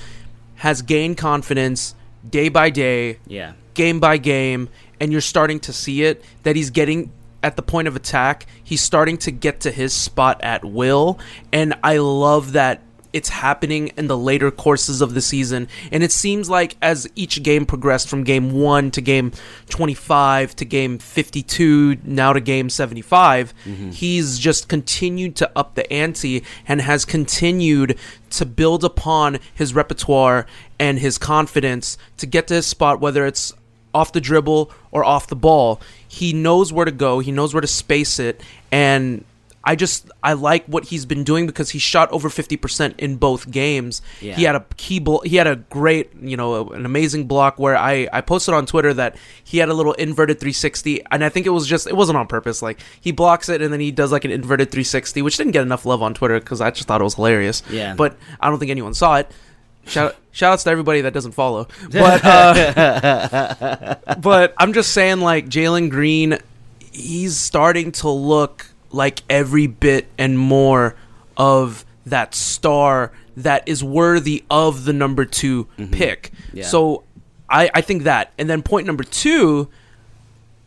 has 0.57 0.83
gained 0.83 1.17
confidence 1.17 1.95
day 2.29 2.49
by 2.49 2.71
day, 2.71 3.19
Yeah. 3.27 3.53
game 3.75 4.01
by 4.01 4.17
game, 4.19 4.69
and 5.01 5.13
you're 5.13 5.21
starting 5.21 5.61
to 5.61 5.73
see 5.73 6.03
it 6.05 6.25
that 6.43 6.57
he's 6.57 6.71
getting 6.71 7.13
at 7.43 7.57
the 7.57 7.63
point 7.63 7.89
of 7.89 7.95
attack. 7.97 8.47
He's 8.63 8.81
starting 8.81 9.19
to 9.19 9.31
get 9.31 9.61
to 9.61 9.71
his 9.71 9.93
spot 9.93 10.43
at 10.43 10.65
will, 10.65 11.19
and 11.53 11.75
I 11.83 11.99
love 11.99 12.53
that 12.53 12.81
it's 13.15 13.29
happening 13.29 13.93
in 13.97 14.09
the 14.09 14.19
later 14.19 14.51
courses 14.51 15.01
of 15.01 15.15
the 15.15 15.23
season. 15.23 15.69
And 15.93 16.03
it 16.03 16.11
seems 16.11 16.51
like 16.51 16.77
as 16.83 17.09
each 17.15 17.45
game 17.45 17.65
progressed 17.65 18.09
from 18.09 18.25
game 18.25 18.61
1 18.61 18.91
to 18.91 19.01
game 19.01 19.31
25 19.71 20.57
to 20.57 20.65
game 20.65 20.99
52 20.99 21.99
now 22.03 22.33
to 22.33 22.41
game 22.41 22.69
75, 22.69 23.55
mm-hmm. 23.65 23.91
he's 23.91 24.41
just 24.41 24.69
continued 24.69 25.37
to 25.37 25.51
up 25.55 25.77
the 25.77 25.91
ante 25.93 26.43
and 26.67 26.81
has 26.81 27.05
continued 27.05 27.97
to 28.31 28.45
build 28.45 28.83
upon 28.83 29.39
his 29.55 29.75
repertoire 29.75 30.45
and 30.81 30.99
his 30.99 31.17
confidence 31.17 31.97
to 32.17 32.27
get 32.27 32.49
to 32.49 32.55
his 32.55 32.67
spot 32.67 32.99
whether 32.99 33.25
it's 33.25 33.53
off 33.95 34.13
the 34.13 34.21
dribble 34.21 34.71
or 34.91 35.05
off 35.05 35.29
the 35.29 35.37
ball. 35.37 35.81
He 36.07 36.33
knows 36.33 36.73
where 36.73 36.85
to 36.85 36.93
go, 36.93 37.21
he 37.21 37.33
knows 37.33 37.55
where 37.55 37.61
to 37.61 37.67
space 37.67 38.19
it, 38.19 38.41
and 38.71 39.25
I 39.67 39.77
just 39.77 40.11
I 40.23 40.35
like 40.35 40.67
what 40.67 40.85
he's 40.85 41.07
been 41.07 41.25
doing 41.25 41.47
because 41.47 41.71
he 41.71 41.79
shot 41.79 42.13
over 42.13 42.29
50% 42.29 42.95
in 42.99 43.17
both 43.17 43.51
games. 43.51 44.03
Yeah. 44.21 44.35
He 44.37 44.43
had 44.43 44.57
a 44.57 44.65
key 44.77 44.99
blo- 44.99 45.23
he 45.25 45.37
had 45.37 45.47
a 45.47 45.57
great, 45.57 46.11
you 46.21 46.37
know, 46.37 46.69
an 46.69 46.85
amazing 46.85 47.27
block 47.27 47.59
where 47.59 47.75
I 47.75 48.07
I 48.13 48.21
posted 48.21 48.53
on 48.53 48.67
Twitter 48.67 48.93
that 48.93 49.17
he 49.43 49.57
had 49.59 49.71
a 49.71 49.75
little 49.75 49.95
inverted 49.95 50.39
360 50.39 51.03
and 51.11 51.25
I 51.25 51.31
think 51.31 51.47
it 51.47 51.51
was 51.51 51.67
just 51.67 51.87
it 51.87 51.97
wasn't 51.97 52.19
on 52.19 52.27
purpose 52.27 52.61
like 52.61 52.79
he 53.01 53.11
blocks 53.11 53.49
it 53.49 53.63
and 53.63 53.73
then 53.73 53.81
he 53.81 53.91
does 53.91 54.13
like 54.13 54.27
an 54.27 54.31
inverted 54.31 54.71
360 54.71 55.23
which 55.23 55.39
didn't 55.39 55.53
get 55.53 55.63
enough 55.63 55.87
love 55.87 56.03
on 56.03 56.13
Twitter 56.13 56.39
cuz 56.41 56.61
I 56.61 56.71
just 56.71 56.87
thought 56.87 57.01
it 57.01 57.05
was 57.05 57.15
hilarious. 57.15 57.63
Yeah. 57.71 57.95
But 57.95 58.19
I 58.41 58.51
don't 58.51 58.59
think 58.59 58.71
anyone 58.71 58.93
saw 58.93 59.17
it. 59.17 59.31
Shout 59.87 60.17
shout 60.33 60.53
outs 60.55 60.65
to 60.65 60.71
everybody 60.71 61.03
that 61.03 61.13
doesn't 61.13 61.33
follow. 61.33 61.69
But 61.91 62.25
uh, 62.25 63.97
but 64.21 64.55
I'm 64.59 64.73
just 64.73 64.93
saying, 64.93 65.21
like 65.21 65.47
Jalen 65.49 65.91
Green, 65.91 66.39
he's 66.93 67.37
starting 67.37 67.93
to 67.93 68.09
look 68.09 68.67
like 68.91 69.23
every 69.29 69.67
bit 69.67 70.07
and 70.19 70.39
more 70.39 70.97
of 71.37 71.85
that 72.07 72.35
star 72.35 73.13
that 73.37 73.67
is 73.67 73.83
worthy 73.83 74.45
of 74.51 74.85
the 74.85 74.93
number 74.93 75.25
2 75.25 75.65
pick. 75.91 76.31
Yeah. 76.53 76.65
So 76.65 77.03
I 77.49 77.71
I 77.75 77.81
think 77.81 78.05
that, 78.05 78.33
and 78.39 78.49
then 78.49 78.63
point 78.63 78.87
number 78.87 79.05
two. 79.05 79.69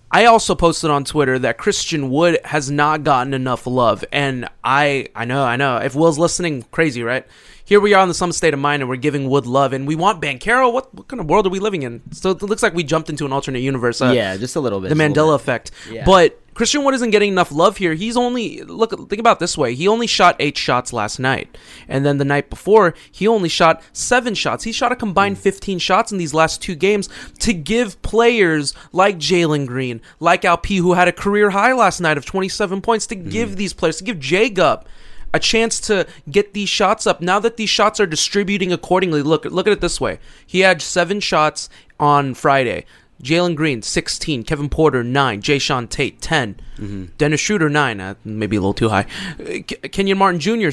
I 0.09 0.23
also 0.23 0.55
posted 0.55 0.89
on 0.89 1.03
Twitter 1.03 1.37
that 1.39 1.57
Christian 1.57 2.09
Wood 2.09 2.39
has 2.45 2.71
not 2.71 3.03
gotten 3.03 3.33
enough 3.33 3.67
love, 3.67 4.05
and 4.11 4.47
I 4.63 5.09
I 5.13 5.25
know 5.25 5.43
I 5.43 5.57
know 5.57 5.77
if 5.77 5.95
Will's 5.95 6.17
listening, 6.17 6.63
crazy 6.71 7.03
right? 7.03 7.25
Here 7.67 7.81
we 7.81 7.93
are 7.93 8.01
in 8.01 8.07
the 8.07 8.13
some 8.13 8.31
state 8.31 8.53
of 8.53 8.61
mind, 8.61 8.81
and 8.81 8.87
we're 8.87 8.95
giving 8.95 9.29
Wood 9.29 9.45
love, 9.45 9.73
and 9.73 9.85
we 9.85 9.95
want 9.95 10.21
Banchero. 10.21 10.71
What 10.71 10.93
what 10.95 11.09
kind 11.09 11.19
of 11.19 11.29
world 11.29 11.45
are 11.45 11.49
we 11.49 11.59
living 11.59 11.83
in? 11.83 12.01
So 12.13 12.31
it 12.31 12.41
looks 12.41 12.63
like 12.63 12.73
we 12.73 12.81
jumped 12.81 13.09
into 13.09 13.25
an 13.25 13.33
alternate 13.33 13.59
universe. 13.59 14.01
Uh, 14.01 14.11
yeah, 14.15 14.37
just 14.37 14.55
a 14.55 14.61
little 14.61 14.79
bit. 14.79 14.87
the 14.87 14.95
Mandela 14.95 15.35
effect. 15.35 15.71
Yeah. 15.91 16.05
But 16.05 16.39
Christian 16.53 16.85
Wood 16.85 16.93
isn't 16.93 17.09
getting 17.09 17.33
enough 17.33 17.51
love 17.51 17.75
here. 17.75 17.93
He's 17.93 18.15
only 18.15 18.61
look 18.61 18.91
think 19.09 19.19
about 19.19 19.35
it 19.35 19.39
this 19.39 19.57
way. 19.57 19.75
He 19.75 19.85
only 19.85 20.07
shot 20.07 20.37
8 20.39 20.57
shots 20.57 20.93
last 20.93 21.19
night. 21.19 21.57
And 21.89 22.05
then 22.05 22.19
the 22.19 22.25
night 22.25 22.49
before, 22.49 22.93
he 23.11 23.27
only 23.27 23.49
shot 23.49 23.83
7 23.91 24.33
shots. 24.33 24.63
He 24.63 24.71
shot 24.71 24.93
a 24.93 24.95
combined 24.95 25.37
15 25.37 25.77
shots 25.79 26.13
in 26.13 26.17
these 26.17 26.33
last 26.33 26.61
two 26.61 26.73
games 26.73 27.09
to 27.39 27.51
give 27.51 28.01
players 28.01 28.73
like 28.93 29.17
Jalen 29.17 29.67
Green, 29.67 29.99
like 30.21 30.45
Al 30.45 30.57
P 30.57 30.77
who 30.77 30.93
had 30.93 31.09
a 31.09 31.11
career 31.13 31.49
high 31.49 31.73
last 31.73 31.99
night 31.99 32.17
of 32.17 32.25
27 32.25 32.79
points 32.79 33.07
to 33.07 33.15
give 33.15 33.57
these 33.57 33.73
players 33.73 33.97
to 33.97 34.05
give 34.05 34.19
J 34.19 34.49
Gup 34.49 34.87
a 35.33 35.39
chance 35.39 35.79
to 35.81 36.07
get 36.29 36.53
these 36.53 36.69
shots 36.69 37.05
up. 37.07 37.21
Now 37.21 37.39
that 37.39 37.57
these 37.57 37.69
shots 37.69 37.99
are 37.99 38.05
distributing 38.05 38.71
accordingly, 38.71 39.21
look 39.21 39.45
look 39.45 39.67
at 39.67 39.73
it 39.73 39.81
this 39.81 39.99
way. 40.01 40.19
He 40.45 40.61
had 40.61 40.81
seven 40.81 41.19
shots 41.19 41.69
on 41.99 42.33
Friday. 42.33 42.85
Jalen 43.23 43.55
Green, 43.55 43.81
16. 43.81 44.43
Kevin 44.43 44.69
Porter, 44.69 45.03
9. 45.03 45.41
Jae'Sean 45.41 45.89
Tate, 45.89 46.21
10. 46.21 47.11
Dennis 47.17 47.41
Schroeder, 47.41 47.67
9. 47.67 47.99
Uh, 47.99 48.13
maybe 48.23 48.55
a 48.57 48.59
little 48.59 48.75
too 48.75 48.89
high. 48.89 49.07
Uh, 49.39 49.43
K- 49.65 49.89
Kenyon 49.89 50.19
Martin 50.19 50.39
Jr., 50.39 50.69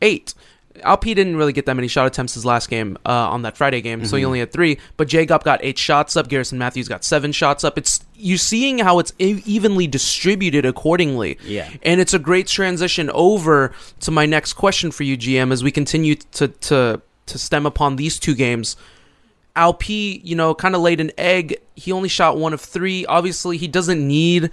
8. 0.00 0.34
Alp 0.82 1.04
didn't 1.04 1.36
really 1.36 1.52
get 1.52 1.66
that 1.66 1.74
many 1.74 1.88
shot 1.88 2.06
attempts 2.06 2.34
his 2.34 2.44
last 2.44 2.68
game 2.70 2.96
uh, 3.06 3.10
on 3.10 3.42
that 3.42 3.56
Friday 3.56 3.80
game, 3.80 4.04
so 4.04 4.16
he 4.16 4.22
Mhm. 4.22 4.26
only 4.26 4.38
had 4.40 4.52
three. 4.52 4.78
But 4.96 5.08
J 5.08 5.26
Gup 5.26 5.44
got 5.44 5.60
eight 5.62 5.78
shots 5.78 6.16
up. 6.16 6.28
Garrison 6.28 6.58
Matthews 6.58 6.88
got 6.88 7.04
seven 7.04 7.32
shots 7.32 7.64
up. 7.64 7.76
It's 7.78 8.00
you're 8.16 8.38
seeing 8.38 8.78
how 8.80 8.98
it's 8.98 9.12
evenly 9.18 9.86
distributed 9.86 10.66
accordingly. 10.66 11.38
Yeah. 11.46 11.68
And 11.82 12.00
it's 12.00 12.12
a 12.14 12.18
great 12.18 12.46
transition 12.46 13.10
over 13.14 13.72
to 14.00 14.10
my 14.10 14.26
next 14.26 14.52
question 14.54 14.90
for 14.90 15.04
you, 15.04 15.16
GM, 15.16 15.52
as 15.52 15.62
we 15.64 15.70
continue 15.70 16.16
to 16.32 16.48
to 16.48 17.00
to 17.26 17.38
stem 17.38 17.64
upon 17.66 17.96
these 17.96 18.18
two 18.18 18.34
games. 18.34 18.76
Al 19.56 19.74
P, 19.74 20.20
you 20.24 20.36
know, 20.36 20.54
kind 20.54 20.74
of 20.74 20.80
laid 20.80 21.00
an 21.00 21.10
egg. 21.18 21.56
He 21.74 21.90
only 21.92 22.08
shot 22.08 22.38
one 22.38 22.52
of 22.52 22.60
three. 22.60 23.04
Obviously, 23.06 23.56
he 23.56 23.66
doesn't 23.68 24.06
need 24.06 24.50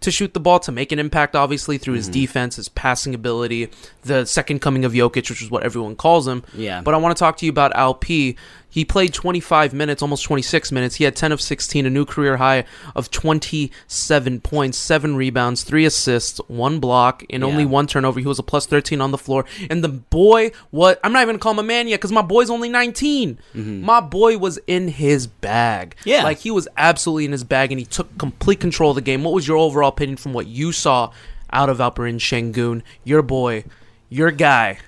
to 0.00 0.10
shoot 0.10 0.34
the 0.34 0.40
ball 0.40 0.58
to 0.60 0.72
make 0.72 0.92
an 0.92 0.98
impact, 0.98 1.36
obviously, 1.36 1.78
through 1.78 1.94
his 1.94 2.06
mm-hmm. 2.06 2.20
defense, 2.20 2.56
his 2.56 2.68
passing 2.68 3.14
ability, 3.14 3.70
the 4.02 4.24
second 4.24 4.60
coming 4.60 4.84
of 4.84 4.92
Jokic, 4.92 5.28
which 5.28 5.42
is 5.42 5.50
what 5.50 5.62
everyone 5.62 5.96
calls 5.96 6.26
him. 6.26 6.42
Yeah. 6.54 6.80
But 6.80 6.94
I 6.94 6.96
want 6.96 7.16
to 7.16 7.18
talk 7.18 7.36
to 7.38 7.46
you 7.46 7.50
about 7.50 7.74
Al 7.74 7.94
P. 7.94 8.36
He 8.70 8.84
played 8.84 9.12
25 9.12 9.74
minutes, 9.74 10.00
almost 10.00 10.24
26 10.24 10.70
minutes. 10.72 10.94
He 10.96 11.04
had 11.04 11.16
10 11.16 11.32
of 11.32 11.40
16, 11.40 11.84
a 11.84 11.90
new 11.90 12.04
career 12.04 12.36
high 12.36 12.64
of 12.94 13.10
27 13.10 14.40
points, 14.40 14.78
7 14.78 15.16
rebounds, 15.16 15.64
3 15.64 15.84
assists, 15.84 16.38
1 16.48 16.78
block, 16.78 17.24
and 17.28 17.42
only 17.42 17.64
one 17.64 17.86
turnover. 17.86 18.20
He 18.20 18.26
was 18.26 18.38
a 18.38 18.44
plus 18.44 18.66
13 18.66 19.00
on 19.00 19.10
the 19.10 19.18
floor. 19.18 19.44
And 19.68 19.82
the 19.82 19.88
boy, 19.88 20.52
what 20.70 21.00
I'm 21.02 21.12
not 21.12 21.22
even 21.22 21.34
to 21.34 21.38
call 21.38 21.52
him 21.52 21.58
a 21.58 21.64
man 21.64 21.88
yet 21.88 21.96
because 21.96 22.12
my 22.12 22.22
boy's 22.22 22.50
only 22.50 22.68
19. 22.68 23.38
Mm-hmm. 23.54 23.82
My 23.82 24.00
boy 24.00 24.38
was 24.38 24.58
in 24.66 24.88
his 24.88 25.26
bag. 25.26 25.96
Yeah. 26.04 26.22
Like 26.22 26.38
he 26.38 26.50
was 26.50 26.68
absolutely 26.76 27.24
in 27.24 27.32
his 27.32 27.44
bag 27.44 27.72
and 27.72 27.78
he 27.78 27.86
took 27.86 28.16
complete 28.18 28.60
control 28.60 28.90
of 28.90 28.94
the 28.96 29.02
game. 29.02 29.24
What 29.24 29.34
was 29.34 29.48
your 29.48 29.56
overall 29.56 29.88
opinion 29.88 30.16
from 30.16 30.32
what 30.32 30.46
you 30.46 30.72
saw 30.72 31.12
out 31.52 31.68
of 31.68 31.78
Alperen 31.78 32.16
Sengun? 32.16 32.82
Your 33.04 33.22
boy, 33.22 33.64
your 34.08 34.30
guy. 34.30 34.78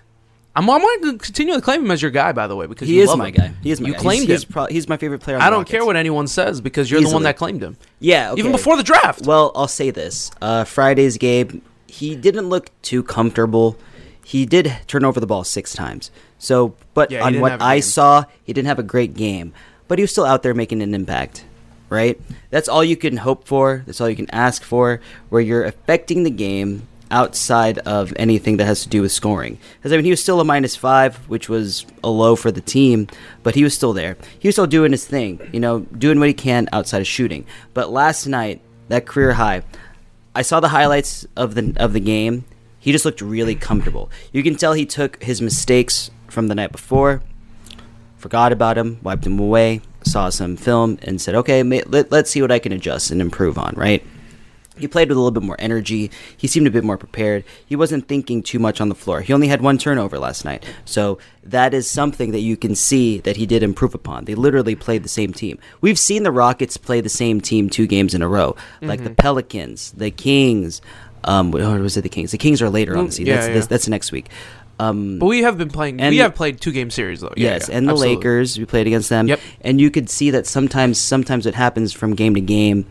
I'm, 0.55 0.69
I'm 0.69 0.81
going 0.81 1.01
to 1.03 1.19
continue 1.19 1.55
to 1.55 1.61
claim 1.63 1.83
him 1.85 1.91
as 1.91 2.03
your 2.03 2.11
guy, 2.11 2.33
by 2.33 2.47
the 2.47 2.55
way, 2.57 2.67
because 2.67 2.87
He 2.89 2.97
you 2.97 3.03
is 3.03 3.09
love 3.09 3.19
my 3.19 3.29
him. 3.29 3.35
guy. 3.35 3.55
He 3.63 3.71
is 3.71 3.81
my 3.81 3.89
you 3.89 3.95
guy. 3.95 4.01
claimed 4.01 4.21
he's, 4.29 4.29
him. 4.29 4.35
He's, 4.37 4.45
pro- 4.45 4.67
he's 4.67 4.89
my 4.89 4.97
favorite 4.99 5.21
player. 5.21 5.37
On 5.37 5.43
I 5.43 5.47
the 5.47 5.51
don't 5.51 5.59
Rockets. 5.61 5.71
care 5.71 5.85
what 5.87 5.97
anyone 5.97 6.27
says 6.27 6.61
because 6.61 6.91
you're 6.91 7.01
the 7.01 7.09
one 7.11 7.23
that 7.23 7.37
claimed 7.39 7.63
him. 7.63 7.77
Yeah, 8.01 8.35
Even 8.37 8.53
before 8.53 8.77
the 8.77 8.83
draft. 8.83 9.23
Well, 9.27 9.53
I'll 9.55 9.69
say 9.69 9.91
this: 9.91 10.31
uh, 10.43 10.65
Friday's 10.65 11.17
game, 11.17 11.63
he 11.87 12.15
didn't 12.17 12.49
look 12.49 12.71
too 12.83 13.03
comfortable. 13.03 13.79
he 14.25 14.45
did 14.47 14.73
turn 14.87 15.05
over 15.05 15.21
the 15.21 15.27
ball 15.27 15.43
six 15.45 15.73
times. 15.75 16.11
So, 16.39 16.75
but 16.95 17.11
Yeah, 17.11 17.25
on 17.25 17.41
what 17.41 17.53
have 17.53 17.61
a 17.61 17.65
I 17.65 17.77
game. 17.77 17.83
saw, 17.83 18.25
he 18.45 18.53
didn't 18.53 18.69
have 18.69 18.79
a 18.79 18.83
great 18.85 19.15
game, 19.15 19.53
but 19.89 19.99
he 19.99 20.03
was 20.03 20.11
still 20.11 20.25
out 20.27 20.43
there 20.43 20.55
making 20.55 20.83
an 20.83 20.95
impact. 20.95 21.45
Right? 21.89 22.19
That's 22.51 22.69
all 22.69 22.83
you 22.83 22.97
can 22.97 23.19
hope 23.19 23.47
for. 23.47 23.83
That's 23.87 24.01
all 24.01 24.09
you 24.09 24.17
can 24.17 24.31
ask 24.31 24.63
for. 24.63 25.01
Where 25.29 25.43
you're 25.43 25.65
affecting 25.65 26.23
the 26.23 26.31
game 26.31 26.89
outside 27.13 27.79
of 27.81 28.13
anything 28.17 28.57
that 28.57 28.65
has 28.65 28.83
to 28.83 28.89
do 28.89 29.03
with 29.03 29.13
scoring. 29.13 29.59
Because 29.77 29.93
I 29.93 29.97
mean, 29.97 30.05
he 30.05 30.11
was 30.11 30.23
still 30.23 30.41
a 30.41 30.45
minus 30.45 30.75
five, 30.75 31.17
which 31.29 31.49
was 31.49 31.87
a 32.03 32.09
low 32.09 32.35
for 32.35 32.51
the 32.51 32.61
team, 32.61 33.07
but 33.43 33.55
he 33.55 33.63
was 33.63 33.75
still 33.75 33.93
there. 33.93 34.17
He 34.39 34.49
was 34.49 34.57
still 34.57 34.67
doing 34.67 34.91
his 34.91 35.05
thing, 35.05 35.41
you 35.53 35.61
know, 35.61 35.81
doing 35.81 36.19
what 36.19 36.29
he 36.29 36.35
can 36.35 36.69
outside 36.73 37.01
of 37.01 37.07
shooting. 37.07 37.47
But 37.75 37.91
last 37.93 38.27
night, 38.27 38.61
that 38.89 39.07
career 39.07 39.35
high, 39.35 39.63
I 40.35 40.43
saw 40.43 40.59
the 40.61 40.69
highlights 40.69 41.27
of 41.37 41.55
the 41.55 41.75
of 41.77 41.93
the 41.93 42.01
game. 42.01 42.45
He 42.81 42.91
just 42.91 43.05
looked 43.05 43.21
really 43.21 43.55
comfortable. 43.55 44.11
You 44.33 44.43
can 44.43 44.57
tell 44.57 44.73
he 44.73 44.87
took 44.87 45.23
his 45.23 45.41
mistakes 45.41 46.11
from 46.29 46.49
the 46.49 46.55
night 46.55 46.73
before, 46.73 47.23
forgot 48.17 48.51
about 48.51 48.77
him, 48.79 48.99
wiped 49.03 49.23
them 49.23 49.39
away, 49.39 49.83
saw 50.03 50.31
some 50.31 50.57
film, 50.57 50.99
and 51.03 51.21
said, 51.21 51.35
"Okay, 51.37 51.63
let, 51.63 52.11
let's 52.11 52.31
see 52.31 52.41
what 52.41 52.51
I 52.51 52.59
can 52.59 52.73
adjust 52.73 53.11
and 53.11 53.21
improve 53.21 53.59
on." 53.59 53.75
Right? 53.77 54.05
He 54.83 54.89
played 54.89 55.09
with 55.09 55.17
a 55.17 55.21
little 55.21 55.31
bit 55.31 55.43
more 55.45 55.57
energy. 55.59 56.11
He 56.37 56.47
seemed 56.49 56.67
a 56.67 56.71
bit 56.71 56.83
more 56.85 56.99
prepared. 56.99 57.45
He 57.65 57.77
wasn't 57.77 58.09
thinking 58.09 58.43
too 58.43 58.59
much 58.59 58.81
on 58.81 58.89
the 58.89 58.95
floor. 58.95 59.21
He 59.23 59.33
only 59.33 59.49
had 59.49 59.63
one 59.63 59.79
turnover 59.79 60.19
last 60.19 60.45
night. 60.45 60.65
So 60.85 61.19
that 61.45 61.73
is 61.73 61.89
something 61.89 62.33
that 62.33 62.41
you 62.41 62.57
can 62.57 62.75
see 62.75 63.19
that 63.21 63.37
he 63.37 63.47
did 63.47 63.63
improve 63.63 63.95
upon. 63.95 64.25
They 64.25 64.35
literally 64.35 64.75
played 64.75 65.05
the 65.05 65.09
same 65.09 65.33
team. 65.33 65.59
We've 65.81 65.99
seen 65.99 66.25
the 66.25 66.33
Rockets 66.33 66.77
play 66.77 67.01
the 67.01 67.09
same 67.09 67.41
team 67.41 67.71
two 67.71 67.87
games 67.87 68.13
in 68.13 68.23
a 68.23 68.29
row, 68.29 68.57
like 68.81 69.05
the 69.05 69.11
Mhm. 69.11 69.17
Pelicans, 69.17 69.93
the 69.97 70.11
Kings. 70.11 70.83
Um, 71.25 71.55
or 71.55 71.79
was 71.79 71.97
it 71.97 72.03
the 72.03 72.09
Kings? 72.09 72.33
The 72.33 72.39
Kings 72.39 72.61
are 72.61 72.69
later 72.69 72.97
on 72.99 73.07
the 73.07 73.13
season. 73.13 73.27
Yeah, 73.27 73.35
that's, 73.37 73.47
yeah. 73.49 73.55
that's, 73.55 73.67
that's 73.69 73.89
next 73.89 74.11
week. 74.11 74.27
Um, 74.81 75.19
But 75.21 75.27
we 75.27 75.43
have 75.43 75.57
been 75.59 75.69
playing. 75.71 75.99
we 75.99 76.17
have 76.17 76.35
played 76.35 76.61
two 76.61 76.73
game 76.73 76.91
series 76.91 77.21
though. 77.21 77.33
Yeah, 77.37 77.51
yes, 77.51 77.69
yeah, 77.69 77.77
and 77.77 77.87
the 77.87 77.93
absolutely. 77.93 78.17
Lakers, 78.17 78.59
we 78.59 78.65
played 78.65 78.87
against 78.89 79.09
them. 79.11 79.29
Yep. 79.29 79.41
And 79.61 79.81
you 79.81 79.91
could 79.91 80.11
see 80.11 80.31
that 80.31 80.47
sometimes, 80.47 80.99
sometimes 81.01 81.47
it 81.47 81.55
happens 81.55 81.93
from 81.93 82.15
game 82.17 82.35
to 82.35 82.41
game. 82.41 82.87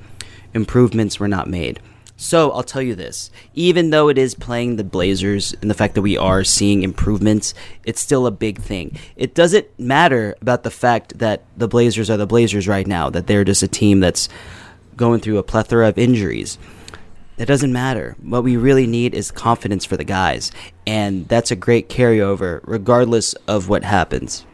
Improvements 0.54 1.20
were 1.20 1.28
not 1.28 1.48
made. 1.48 1.80
So 2.18 2.52
I'll 2.52 2.62
tell 2.62 2.84
you 2.84 2.94
this: 2.94 3.32
even 3.56 3.90
though 3.90 4.08
it 4.08 4.18
is 4.18 4.36
playing 4.36 4.76
the 4.76 4.84
Blazers, 4.84 5.56
and 5.60 5.72
the 5.72 5.76
fact 5.76 5.96
that 5.96 6.04
we 6.04 6.18
are 6.18 6.44
seeing 6.44 6.84
improvements, 6.84 7.56
it's 7.84 8.00
still 8.00 8.28
a 8.28 8.32
big 8.32 8.60
thing. 8.60 8.98
It 9.16 9.34
doesn't 9.34 9.68
matter 9.80 10.36
about 10.40 10.62
the 10.62 10.70
fact 10.70 11.18
that 11.18 11.44
the 11.58 11.68
Blazers 11.68 12.12
are 12.12 12.18
the 12.18 12.28
Blazers 12.28 12.68
right 12.68 12.86
now; 12.86 13.10
that 13.10 13.26
they're 13.26 13.44
just 13.44 13.64
a 13.64 13.68
team 13.68 14.02
that's 14.02 14.30
going 14.96 15.20
through 15.20 15.40
a 15.40 15.44
plethora 15.44 15.88
of 15.88 15.98
injuries. 15.98 16.60
It 17.40 17.48
doesn't 17.48 17.74
matter. 17.74 18.16
What 18.22 18.44
we 18.44 18.56
really 18.56 18.86
need 18.86 19.16
is 19.16 19.32
confidence 19.32 19.84
for 19.84 19.98
the 19.98 20.04
guys, 20.04 20.52
and 20.86 21.28
that's 21.28 21.50
a 21.50 21.56
great 21.56 21.90
carryover, 21.90 22.62
regardless 22.66 23.34
of 23.48 23.68
what 23.68 23.84
happens. 23.84 24.46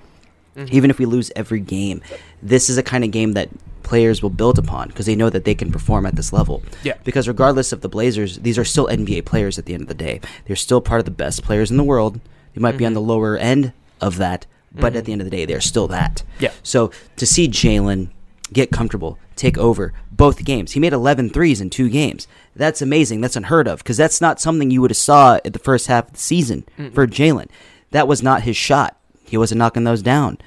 Mhm. 0.56 0.72
Even 0.72 0.90
if 0.90 1.00
we 1.00 1.06
lose 1.06 1.30
every 1.36 1.60
game, 1.60 2.02
this 2.42 2.70
is 2.70 2.78
a 2.78 2.84
kind 2.84 3.04
of 3.04 3.12
game 3.12 3.34
that 3.34 3.50
players 3.88 4.22
will 4.22 4.30
build 4.30 4.60
upon 4.60 4.90
because 4.90 5.06
they 5.06 5.16
know 5.16 5.30
that 5.30 5.46
they 5.46 5.56
can 5.56 5.72
perform 5.72 6.06
at 6.06 6.16
this 6.16 6.32
level. 6.34 6.62
Yeah. 6.84 6.94
Because 7.04 7.28
regardless 7.28 7.72
of 7.72 7.82
the 7.82 7.90
Blazers, 7.90 8.38
these 8.40 8.58
are 8.58 8.66
still 8.66 8.88
NBA 8.88 9.26
players 9.26 9.58
at 9.58 9.66
the 9.66 9.74
end 9.74 9.84
of 9.84 9.88
the 9.88 9.94
day. 10.08 10.20
They're 10.46 10.56
still 10.56 10.82
part 10.82 11.00
of 11.00 11.06
the 11.06 11.12
best 11.12 11.44
players 11.44 11.72
in 11.72 11.78
the 11.78 11.84
world. 11.84 12.20
They 12.54 12.62
might 12.62 12.78
be 12.78 12.86
on 12.86 12.94
the 12.94 13.02
lower 13.02 13.38
end 13.38 13.72
of 14.02 14.18
that, 14.18 14.46
but 14.74 14.94
Mhm. 14.94 14.98
at 14.98 15.06
the 15.06 15.12
end 15.14 15.22
of 15.22 15.26
the 15.26 15.36
day, 15.38 15.46
they're 15.46 15.62
still 15.62 15.88
that. 15.88 16.24
Yeah. 16.40 16.52
So 16.64 16.92
to 17.16 17.26
see 17.26 17.48
Jalen 17.48 18.10
get 18.54 18.72
comfortable, 18.72 19.18
take 19.36 19.58
over 19.58 19.94
both 20.12 20.44
games. 20.44 20.72
He 20.74 20.80
made 20.80 20.94
11 20.94 21.30
threes 21.30 21.62
in 21.62 21.70
two 21.70 21.90
games. 21.90 22.28
That's 22.56 22.82
amazing. 22.82 23.22
That's 23.22 23.36
unheard 23.36 23.68
of 23.68 23.80
because 23.80 23.98
that's 23.98 24.20
not 24.22 24.42
something 24.42 24.70
you 24.72 24.82
would 24.82 24.92
have 24.92 24.98
saw 24.98 25.36
at 25.46 25.54
the 25.54 25.60
first 25.60 25.88
half 25.88 26.08
of 26.08 26.14
the 26.14 26.20
season 26.20 26.64
Mm-mm. 26.78 26.94
for 26.94 27.06
Jalen. 27.08 27.48
That 27.92 28.08
was 28.08 28.22
not 28.24 28.44
his 28.44 28.58
shot. 28.58 28.98
He 29.24 29.38
wasn't 29.38 29.60
knocking 29.60 29.84
those 29.84 30.02
down. 30.02 30.38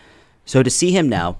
So 0.45 0.63
to 0.63 0.71
see 0.71 0.91
him 0.93 1.09
now, 1.09 1.37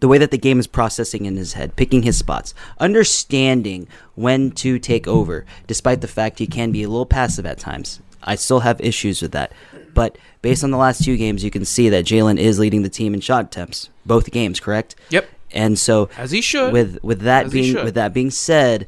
the 0.00 0.08
way 0.08 0.18
that 0.18 0.30
the 0.30 0.38
game 0.38 0.58
is 0.58 0.66
processing 0.66 1.26
in 1.26 1.36
his 1.36 1.54
head, 1.54 1.76
picking 1.76 2.02
his 2.02 2.18
spots, 2.18 2.54
understanding 2.78 3.86
when 4.14 4.50
to 4.52 4.78
take 4.78 5.06
over, 5.06 5.44
despite 5.66 6.00
the 6.00 6.08
fact 6.08 6.38
he 6.38 6.46
can 6.46 6.72
be 6.72 6.82
a 6.82 6.88
little 6.88 7.06
passive 7.06 7.46
at 7.46 7.58
times. 7.58 8.00
I 8.22 8.34
still 8.34 8.60
have 8.60 8.80
issues 8.80 9.22
with 9.22 9.32
that. 9.32 9.52
But 9.94 10.18
based 10.42 10.62
on 10.62 10.70
the 10.70 10.76
last 10.76 11.04
two 11.04 11.16
games, 11.16 11.42
you 11.42 11.50
can 11.50 11.64
see 11.64 11.88
that 11.88 12.04
Jalen 12.04 12.38
is 12.38 12.58
leading 12.58 12.82
the 12.82 12.88
team 12.88 13.14
in 13.14 13.20
shot 13.20 13.46
attempts. 13.46 13.88
Both 14.04 14.30
games, 14.30 14.60
correct? 14.60 14.94
Yep. 15.10 15.26
And 15.52 15.78
so 15.78 16.10
As 16.18 16.32
he 16.32 16.40
should. 16.40 16.72
With 16.72 17.02
with 17.02 17.20
that 17.20 17.46
As 17.46 17.52
being 17.52 17.74
with 17.76 17.94
that 17.94 18.12
being 18.12 18.30
said, 18.30 18.86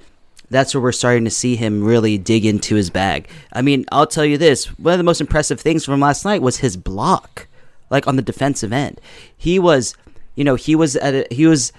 that's 0.51 0.75
where 0.75 0.83
we're 0.83 0.93
starting 0.93 1.25
to 1.25 1.31
see 1.31 1.57
him 1.57 1.85
really 1.85 2.19
dig 2.19 2.45
into 2.45 2.75
his 2.75 2.91
bag. 2.91 3.29
I 3.53 3.63
mean, 3.63 3.85
I'll 3.93 4.07
tell 4.07 4.25
you 4.25 4.37
this: 4.37 4.67
one 4.79 4.93
of 4.93 4.99
the 4.99 5.05
most 5.05 5.21
impressive 5.21 5.61
things 5.61 5.85
from 5.85 6.01
last 6.01 6.25
night 6.25 6.43
was 6.43 6.59
his 6.59 6.77
block, 6.77 7.47
like 7.91 8.07
on 8.07 8.17
the 8.17 8.23
defensive 8.23 8.73
end. 8.73 9.01
He 9.37 9.59
was, 9.59 9.95
you 10.39 10.45
know, 10.45 10.55
he 10.55 10.77
was 10.77 10.95
at 10.95 11.15
a, 11.15 11.27
he 11.35 11.47
was, 11.47 11.73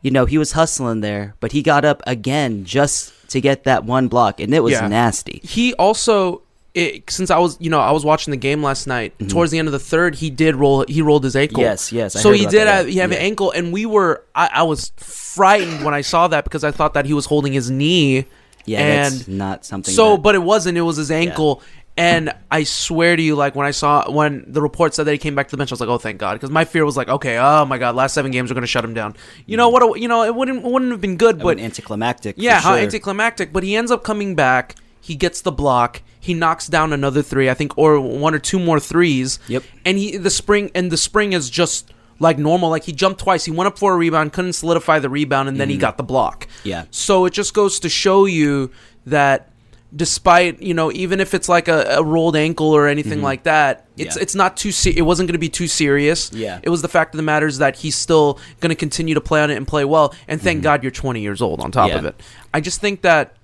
you 0.00 0.10
know, 0.10 0.24
he 0.24 0.38
was 0.38 0.52
hustling 0.52 1.02
there, 1.02 1.34
but 1.40 1.52
he 1.52 1.60
got 1.62 1.84
up 1.84 2.02
again 2.06 2.64
just 2.64 3.12
to 3.30 3.40
get 3.42 3.64
that 3.64 3.84
one 3.84 4.08
block, 4.08 4.40
and 4.40 4.54
it 4.54 4.62
was 4.62 4.72
Yeah. 4.72 4.88
nasty. 4.88 5.40
He 5.44 5.74
also, 5.74 6.40
it, 6.72 7.10
since 7.10 7.30
I 7.30 7.38
was, 7.38 7.58
you 7.60 7.68
know, 7.68 7.78
I 7.80 7.90
was 7.90 8.04
watching 8.06 8.30
the 8.30 8.36
game 8.38 8.62
last 8.62 8.86
night. 8.86 9.12
Towards 9.28 9.50
the 9.52 9.58
end 9.58 9.68
of 9.68 9.72
the 9.72 9.78
third, 9.78 10.14
he 10.14 10.30
did 10.30 10.54
roll. 10.56 10.84
He 10.88 11.02
rolled 11.02 11.24
his 11.24 11.36
ankle. 11.36 11.58
Mm-hmm. 11.58 11.70
Yes, 11.72 11.92
yes, 11.92 12.16
I 12.16 12.20
so 12.20 12.32
he 12.32 12.46
did 12.46 12.66
have, 12.66 12.86
yeah. 12.86 12.92
he 12.92 12.98
have 13.00 13.12
an 13.12 13.18
ankle, 13.18 13.50
and 13.50 13.70
we 13.72 13.84
were. 13.84 14.22
I, 14.34 14.48
I 14.54 14.62
was 14.62 14.92
frightened 14.96 15.84
when 15.84 15.92
I 15.94 16.00
saw 16.00 16.28
that 16.28 16.44
because 16.44 16.64
I 16.64 16.70
thought 16.70 16.94
that 16.94 17.04
he 17.04 17.12
was 17.12 17.26
holding 17.26 17.52
his 17.52 17.70
knee. 17.70 18.24
Yeah, 18.64 18.80
and 18.80 19.14
that's 19.14 19.28
not 19.28 19.64
something. 19.66 19.92
So, 19.94 20.12
that- 20.12 20.22
but 20.22 20.34
it 20.34 20.42
wasn't. 20.42 20.78
It 20.78 20.82
was 20.82 20.96
his 20.96 21.10
ankle. 21.10 21.62
And 21.98 22.34
I 22.50 22.64
swear 22.64 23.16
to 23.16 23.22
you, 23.22 23.36
like 23.36 23.54
when 23.54 23.66
I 23.66 23.70
saw 23.70 24.10
when 24.10 24.44
the 24.46 24.60
report 24.60 24.94
said 24.94 25.04
that 25.06 25.12
he 25.12 25.18
came 25.18 25.34
back 25.34 25.48
to 25.48 25.52
the 25.52 25.56
bench, 25.56 25.72
I 25.72 25.74
was 25.74 25.80
like, 25.80 25.88
"Oh, 25.88 25.96
thank 25.96 26.18
God!" 26.18 26.34
Because 26.34 26.50
my 26.50 26.66
fear 26.66 26.84
was 26.84 26.94
like, 26.96 27.08
"Okay, 27.08 27.38
oh 27.38 27.64
my 27.64 27.78
God, 27.78 27.94
last 27.94 28.12
seven 28.12 28.30
games 28.30 28.50
are 28.50 28.54
going 28.54 28.62
to 28.62 28.66
shut 28.68 28.84
him 28.84 28.92
down." 28.92 29.14
You 29.46 29.56
know 29.56 29.70
what? 29.70 29.82
a- 29.82 29.98
You 29.98 30.06
know, 30.08 30.22
it 30.22 30.34
wouldn't 30.34 30.62
wouldn't 30.62 30.90
have 30.90 31.00
been 31.00 31.16
good, 31.16 31.38
but 31.38 31.58
anticlimactic. 31.58 32.34
yeah, 32.38 32.60
how 32.60 32.74
sure. 32.74 32.82
anticlimactic. 32.82 33.50
But 33.52 33.62
he 33.62 33.74
ends 33.76 33.90
up 33.90 34.04
coming 34.04 34.34
back. 34.34 34.74
He 35.00 35.14
gets 35.14 35.40
the 35.40 35.52
block. 35.52 36.02
He 36.20 36.34
knocks 36.34 36.66
down 36.66 36.92
another 36.92 37.22
three, 37.22 37.48
I 37.48 37.54
think, 37.54 37.78
or 37.78 37.98
one 38.00 38.34
or 38.34 38.40
two 38.40 38.58
more 38.58 38.78
threes. 38.80 39.38
Yep. 39.48 39.62
And 39.86 39.96
he 39.96 40.16
the 40.18 40.28
spring 40.30 40.70
and 40.74 40.90
the 40.92 40.96
spring 40.98 41.32
is 41.32 41.48
just 41.48 41.92
like 42.18 42.36
normal. 42.36 42.68
Like 42.68 42.84
he 42.84 42.92
jumped 42.92 43.20
twice. 43.20 43.44
He 43.46 43.52
went 43.52 43.68
up 43.68 43.78
for 43.78 43.94
a 43.94 43.96
rebound, 43.96 44.34
couldn't 44.34 44.52
solidify 44.52 44.98
the 44.98 45.08
rebound, 45.08 45.48
and 45.48 45.58
then 45.58 45.70
he 45.70 45.76
Mhm. 45.76 45.80
got 45.80 45.96
the 45.96 46.02
block. 46.02 46.46
Yeah. 46.62 46.84
So 46.90 47.24
it 47.24 47.32
just 47.32 47.54
goes 47.54 47.80
to 47.80 47.88
show 47.88 48.26
you 48.26 48.70
that 49.06 49.48
despite 49.94 50.60
you 50.60 50.74
know 50.74 50.90
even 50.92 51.20
if 51.20 51.32
it's 51.32 51.48
like 51.48 51.68
a, 51.68 51.82
a 51.98 52.02
rolled 52.02 52.34
ankle 52.36 52.66
or 52.72 52.88
anything 52.88 53.20
Mhm. 53.20 53.22
like 53.22 53.44
that 53.44 53.86
it's 53.96 54.16
Yeah. 54.16 54.22
it's 54.22 54.34
not 54.34 54.56
too 54.56 54.72
se- 54.72 54.94
it 54.96 55.02
wasn't 55.02 55.28
going 55.28 55.34
to 55.34 55.38
be 55.38 55.48
too 55.48 55.68
serious 55.68 56.30
Yeah. 56.32 56.58
it 56.62 56.70
was 56.70 56.82
the 56.82 56.88
fact 56.88 57.14
of 57.14 57.18
the 57.18 57.22
matter 57.22 57.46
is 57.46 57.58
that 57.58 57.76
he's 57.76 57.94
still 57.94 58.38
going 58.60 58.70
to 58.70 58.74
continue 58.74 59.14
to 59.14 59.20
play 59.20 59.40
on 59.42 59.50
it 59.50 59.56
and 59.56 59.66
play 59.66 59.84
well 59.84 60.12
and 60.26 60.42
thank 60.42 60.62
god 60.62 60.82
you're 60.82 60.90
20 60.90 61.20
years 61.20 61.40
old 61.40 61.60
on 61.60 61.70
top 61.70 61.88
Mm-hmm. 61.90 61.92
Yeah. 61.92 61.98
of 61.98 62.04
it 62.06 62.20
i 62.52 62.60
just 62.60 62.80
think 62.80 63.02
that 63.02 63.34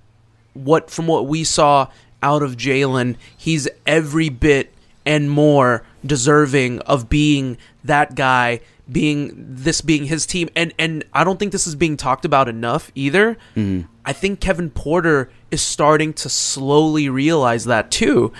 what 0.53 0.89
from 0.91 1.07
what 1.07 1.27
we 1.27 1.43
saw 1.45 1.87
out 2.21 2.41
of 2.43 2.55
Jalen, 2.55 3.15
he's 3.37 3.67
every 3.85 4.29
bit 4.29 4.73
and 5.05 5.29
more 5.31 5.83
deserving 6.05 6.79
of 6.81 7.09
being 7.09 7.57
that 7.83 8.15
guy, 8.15 8.61
being 8.93 9.33
this 9.35 9.81
being 9.81 10.05
his 10.05 10.25
team. 10.25 10.47
And 10.55 10.73
and 10.79 11.03
I 11.13 11.23
don't 11.25 11.37
think 11.39 11.51
this 11.51 11.67
is 11.67 11.75
being 11.75 11.97
talked 11.97 12.23
about 12.23 12.47
enough 12.47 12.91
either. 12.95 13.37
Mhm. 13.57 13.87
I 14.05 14.13
think 14.13 14.39
Kevin 14.39 14.69
Porter 14.69 15.29
is 15.51 15.61
starting 15.61 16.13
to 16.13 16.29
slowly 16.29 17.09
realize 17.09 17.65
that 17.65 17.91
too. 17.91 18.31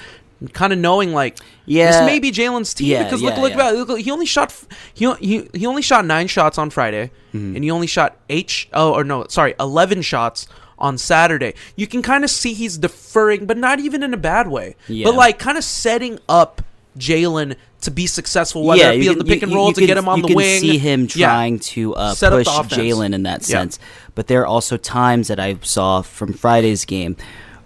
Kind 0.54 0.74
of 0.74 0.80
knowing 0.80 1.14
like 1.14 1.40
Yeah. 1.66 1.92
this 1.92 2.06
may 2.06 2.20
be 2.20 2.30
Jalen's 2.32 2.74
team 2.74 2.90
Yeah, 2.90 3.04
because 3.04 3.22
look 3.22 3.36
yeah, 3.36 3.42
look 3.42 3.50
yeah. 3.52 3.56
about 3.70 3.76
look, 3.88 4.00
he 4.00 4.12
only 4.12 4.26
shot 4.26 4.54
he 4.94 5.12
he 5.20 5.48
he 5.54 5.66
only 5.66 5.82
shot 5.82 6.06
nine 6.06 6.28
shots 6.28 6.58
on 6.58 6.70
Friday 6.70 7.12
Mhm. 7.34 7.56
and 7.56 7.64
he 7.64 7.72
only 7.72 7.88
shot 7.88 8.18
eight 8.30 8.50
sh- 8.50 8.66
oh 8.74 8.94
or 8.94 9.04
no 9.06 9.26
sorry 9.30 9.56
eleven 9.60 10.02
shots 10.02 10.48
on 10.78 10.98
Saturday. 10.98 11.54
You 11.78 11.88
can 11.88 12.02
kind 12.02 12.26
of 12.26 12.30
see 12.30 12.54
he's 12.54 12.78
deferring, 12.78 13.46
but 13.46 13.58
not 13.58 13.80
even 13.80 14.04
in 14.04 14.14
a 14.14 14.18
bad 14.18 14.50
way. 14.50 14.76
But 14.90 15.16
like 15.16 15.40
kind 15.40 15.58
of 15.58 15.64
setting 15.64 16.20
up 16.28 16.62
Jalen 17.00 17.56
to 17.84 17.92
be 17.92 18.08
successful, 18.08 18.64
whether 18.64 18.92
it 18.92 19.00
be 19.00 19.06
you 19.06 19.12
on 19.12 19.18
the 19.18 19.24
pick 19.26 19.42
you- 19.42 19.48
and 19.48 19.56
roll 19.56 19.72
to 19.72 19.80
can- 19.82 19.88
get 19.88 19.98
him 19.98 20.08
on 20.10 20.18
you 20.18 20.22
the 20.24 20.28
can 20.30 20.36
wing. 20.38 20.62
see 20.62 20.78
him 20.78 21.08
Yeah. 21.16 21.28
trying 21.28 21.60
to 21.60 21.96
uh, 21.96 22.10
push. 22.16 22.48
Jalen 22.48 23.14
in 23.14 23.24
that 23.24 23.42
Yeah. 23.42 23.58
sense. 23.60 23.80
But 24.16 24.28
there 24.28 24.42
are 24.42 24.48
also 24.48 24.78
times 24.78 25.28
that 25.30 25.40
I 25.40 25.58
saw 25.62 26.02
from 26.02 26.34
Friday's 26.34 26.86
game 26.86 27.16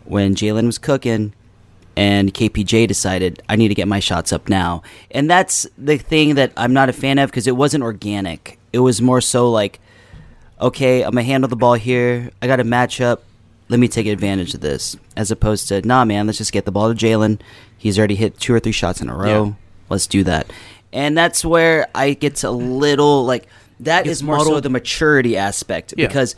when 0.05 0.35
Jalen 0.35 0.65
was 0.65 0.77
cooking 0.77 1.33
and 1.95 2.33
KPJ 2.33 2.85
decided 2.87 3.41
I 3.49 3.55
need 3.55 3.69
to 3.69 3.75
get 3.75 3.87
my 3.87 3.99
shots 3.99 4.31
up 4.31 4.47
now, 4.49 4.83
and 5.11 5.29
that's 5.29 5.65
the 5.77 5.97
thing 5.97 6.35
that 6.35 6.51
I'm 6.55 6.71
not 6.73 6.89
a 6.89 6.93
fan 6.93 7.17
of 7.17 7.31
because 7.31 7.47
it 7.47 7.57
wasn't 7.57 7.83
organic. 7.83 8.59
It 8.71 8.79
was 8.79 9.01
more 9.01 9.19
so 9.21 9.49
like, 9.49 9.79
okay, 10.61 11.01
I'm 11.01 11.11
gonna 11.11 11.23
handle 11.23 11.47
the 11.47 11.55
ball 11.55 11.73
here. 11.73 12.29
I 12.41 12.47
got 12.47 12.59
a 12.59 12.63
matchup. 12.63 13.19
Let 13.69 13.79
me 13.79 13.87
take 13.87 14.05
advantage 14.07 14.53
of 14.53 14.61
this, 14.61 14.95
as 15.17 15.29
opposed 15.31 15.67
to 15.69 15.81
nah, 15.85 16.05
man. 16.05 16.25
Let's 16.27 16.37
just 16.37 16.51
get 16.53 16.65
the 16.65 16.71
ball 16.71 16.93
to 16.93 16.95
Jalen. 17.05 17.39
He's 17.77 17.97
already 17.97 18.15
hit 18.15 18.39
two 18.39 18.53
or 18.53 18.59
three 18.59 18.71
shots 18.71 19.01
in 19.01 19.09
a 19.09 19.15
row. 19.15 19.45
Yeah. 19.45 19.51
Let's 19.89 20.07
do 20.07 20.23
that. 20.23 20.51
And 20.93 21.17
that's 21.17 21.43
where 21.43 21.87
I 21.93 22.13
get 22.13 22.35
to 22.37 22.49
a 22.49 22.51
little 22.51 23.25
like 23.25 23.47
that 23.81 24.05
Gets 24.05 24.17
is 24.17 24.23
more 24.23 24.39
so 24.39 24.59
the 24.59 24.69
maturity 24.69 25.37
aspect 25.37 25.93
Yeah. 25.97 26.07
because 26.07 26.35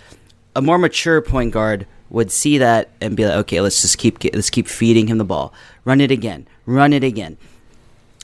a 0.55 0.61
more 0.61 0.77
mature 0.77 1.21
point 1.21 1.51
guard 1.53 1.85
would 2.09 2.31
see 2.31 2.57
that 2.57 2.89
and 2.99 3.15
be 3.15 3.25
like, 3.25 3.35
okay, 3.35 3.61
let's 3.61 3.81
just 3.81 3.97
keep 3.97 4.23
let's 4.23 4.49
keep 4.49 4.67
feeding 4.67 5.07
him 5.07 5.17
the 5.19 5.23
ball, 5.23 5.53
run 5.85 6.01
it 6.01 6.11
again, 6.11 6.47
run 6.65 6.91
it 6.93 7.03
again. 7.03 7.37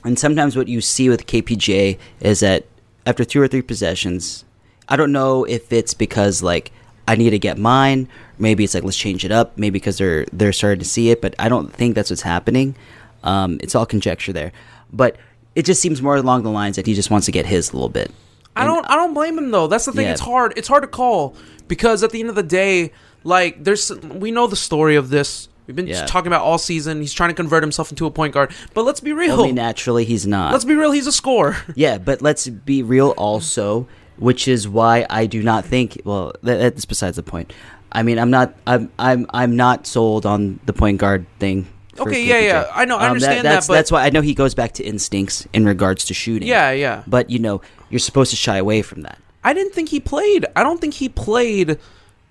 And 0.04 0.18
sometimes 0.18 0.56
what 0.56 0.68
you 0.68 0.80
see 0.80 1.08
with 1.08 1.26
KPJ 1.26 1.98
is 2.20 2.40
that 2.40 2.66
after 3.06 3.24
two 3.24 3.40
or 3.40 3.48
three 3.48 3.62
possessions, 3.62 4.44
I 4.88 4.96
don't 4.96 5.12
know 5.12 5.44
if 5.44 5.72
it's 5.72 5.94
because 5.94 6.42
like 6.42 6.72
I 7.08 7.14
need 7.14 7.30
to 7.30 7.38
get 7.38 7.56
mine. 7.56 8.08
Maybe 8.38 8.64
it's 8.64 8.74
like 8.74 8.82
let's 8.84 8.96
change 8.96 9.24
it 9.24 9.30
up. 9.32 9.56
Maybe 9.56 9.74
because 9.78 9.98
they're 9.98 10.26
they're 10.32 10.52
starting 10.52 10.80
to 10.80 10.84
see 10.84 11.10
it, 11.10 11.22
but 11.22 11.34
I 11.38 11.48
don't 11.48 11.72
think 11.72 11.94
that's 11.94 12.10
what's 12.10 12.22
happening. 12.22 12.74
Um, 13.22 13.58
it's 13.62 13.74
all 13.74 13.86
conjecture 13.86 14.32
there, 14.32 14.52
but 14.92 15.16
it 15.54 15.64
just 15.64 15.80
seems 15.80 16.02
more 16.02 16.16
along 16.16 16.42
the 16.42 16.50
lines 16.50 16.76
that 16.76 16.86
he 16.86 16.94
just 16.94 17.10
wants 17.10 17.26
to 17.26 17.32
get 17.32 17.46
his 17.46 17.70
a 17.70 17.72
little 17.74 17.88
bit. 17.88 18.10
I 18.54 18.64
don't 18.64 18.88
I 18.90 18.94
don't 18.96 19.12
blame 19.14 19.36
him 19.38 19.50
though. 19.50 19.66
That's 19.66 19.84
the 19.84 19.92
thing. 19.92 20.06
Yeah. 20.06 20.12
It's 20.12 20.20
hard. 20.20 20.54
It's 20.56 20.68
hard 20.68 20.82
to 20.82 20.88
call 20.88 21.34
because 21.68 22.02
at 22.02 22.10
the 22.10 22.20
end 22.20 22.30
of 22.30 22.34
the 22.36 22.42
day, 22.42 22.92
like 23.24 23.62
there's 23.64 23.90
we 23.90 24.30
know 24.30 24.46
the 24.46 24.56
story 24.56 24.96
of 24.96 25.10
this. 25.10 25.48
We've 25.66 25.74
been 25.76 25.88
Yeah. 25.88 26.06
talking 26.06 26.28
about 26.28 26.42
all 26.42 26.58
season. 26.58 27.00
He's 27.00 27.12
trying 27.12 27.30
to 27.30 27.34
convert 27.34 27.62
himself 27.62 27.90
into 27.90 28.06
a 28.06 28.10
point 28.10 28.32
guard. 28.32 28.52
But 28.72 28.84
let's 28.84 29.00
be 29.00 29.12
real. 29.12 29.32
Only 29.40 29.52
naturally 29.52 30.04
he's 30.04 30.26
not. 30.26 30.52
Let's 30.52 30.64
be 30.64 30.74
real. 30.74 30.92
He's 30.92 31.06
a 31.08 31.12
scorer. 31.12 31.56
Yeah, 31.74 31.98
but 31.98 32.22
let's 32.22 32.48
be 32.48 32.82
real 32.82 33.10
also, 33.18 33.88
which 34.16 34.46
is 34.48 34.68
why 34.68 35.06
I 35.10 35.26
do 35.26 35.42
not 35.42 35.64
think. 35.66 36.00
Well, 36.04 36.32
that, 36.42 36.58
that's 36.58 36.84
besides 36.84 37.16
the 37.16 37.22
point. 37.24 37.52
I 37.92 38.02
mean, 38.04 38.18
I'm 38.18 38.30
not. 38.30 38.54
I'm. 38.66 38.90
I'm. 38.98 39.26
I'm 39.30 39.56
not 39.56 39.86
sold 39.86 40.24
on 40.24 40.60
the 40.66 40.72
point 40.72 40.98
guard 40.98 41.26
thing. 41.40 41.66
Okay, 42.00 42.24
yeah, 42.24 42.38
yeah. 42.40 42.66
I 42.74 42.84
know- 42.84 42.96
I 42.96 43.06
Um, 43.06 43.12
understand 43.12 43.38
that, 43.46 43.52
that's, 43.52 43.66
but- 43.68 43.74
that's 43.74 43.90
why 43.92 44.04
I 44.04 44.10
know 44.10 44.20
he 44.20 44.34
goes 44.34 44.54
back 44.54 44.72
to 44.74 44.84
instincts 44.84 45.46
in 45.52 45.64
regards 45.64 46.04
to 46.06 46.14
shooting. 46.14 46.48
Yeah, 46.48 46.70
yeah. 46.72 47.02
But 47.06 47.30
you 47.30 47.38
know, 47.38 47.60
you're 47.90 47.98
supposed 47.98 48.30
to 48.30 48.36
shy 48.36 48.56
away 48.56 48.82
from 48.82 49.02
that. 49.02 49.18
I 49.44 49.52
didn't 49.54 49.72
think 49.74 49.88
he 49.90 50.00
played. 50.00 50.44
I 50.56 50.62
don't 50.62 50.80
think 50.80 50.94
he 50.94 51.08
played 51.08 51.78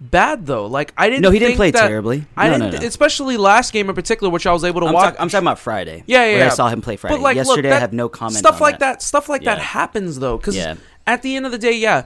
bad 0.01 0.45
though. 0.45 0.65
Like 0.65 0.93
I 0.97 1.09
didn't. 1.09 1.21
No, 1.21 1.31
he 1.31 1.39
didn't 1.39 1.55
play 1.55 1.71
that- 1.71 1.87
terribly. 1.87 2.25
I 2.35 2.49
No, 2.49 2.57
no, 2.57 2.65
didn't, 2.71 2.81
no. 2.81 2.87
especially 2.87 3.37
last 3.37 3.71
game 3.71 3.87
in 3.89 3.95
particular, 3.95 4.29
which 4.31 4.45
I 4.45 4.51
was 4.51 4.63
able 4.65 4.81
to 4.81 4.87
I'm, 4.87 4.93
watch. 4.93 5.03
talk- 5.13 5.21
I'm 5.21 5.29
talking 5.29 5.45
about 5.47 5.59
Friday. 5.59 6.03
Yeah, 6.05 6.25
yeah, 6.25 6.31
where 6.31 6.37
yeah. 6.39 6.45
I 6.47 6.49
saw 6.49 6.67
him 6.67 6.81
play 6.81 6.97
Friday. 6.97 7.15
But 7.15 7.21
like, 7.21 7.37
look, 7.37 7.47
Yesterday, 7.47 7.69
that- 7.69 7.77
I 7.77 7.79
have 7.79 7.93
no 7.93 8.09
comment. 8.09 8.35
Stuff 8.37 8.59
like 8.59 8.79
that. 8.79 9.01
Stuff 9.01 9.29
like 9.29 9.43
that 9.45 9.59
happens 9.59 10.19
though, 10.19 10.37
because 10.37 10.57
Yeah. 10.57 10.75
at 11.07 11.21
the 11.21 11.35
end 11.37 11.45
of 11.45 11.51
the 11.53 11.57
day, 11.57 11.71
yeah. 11.77 12.03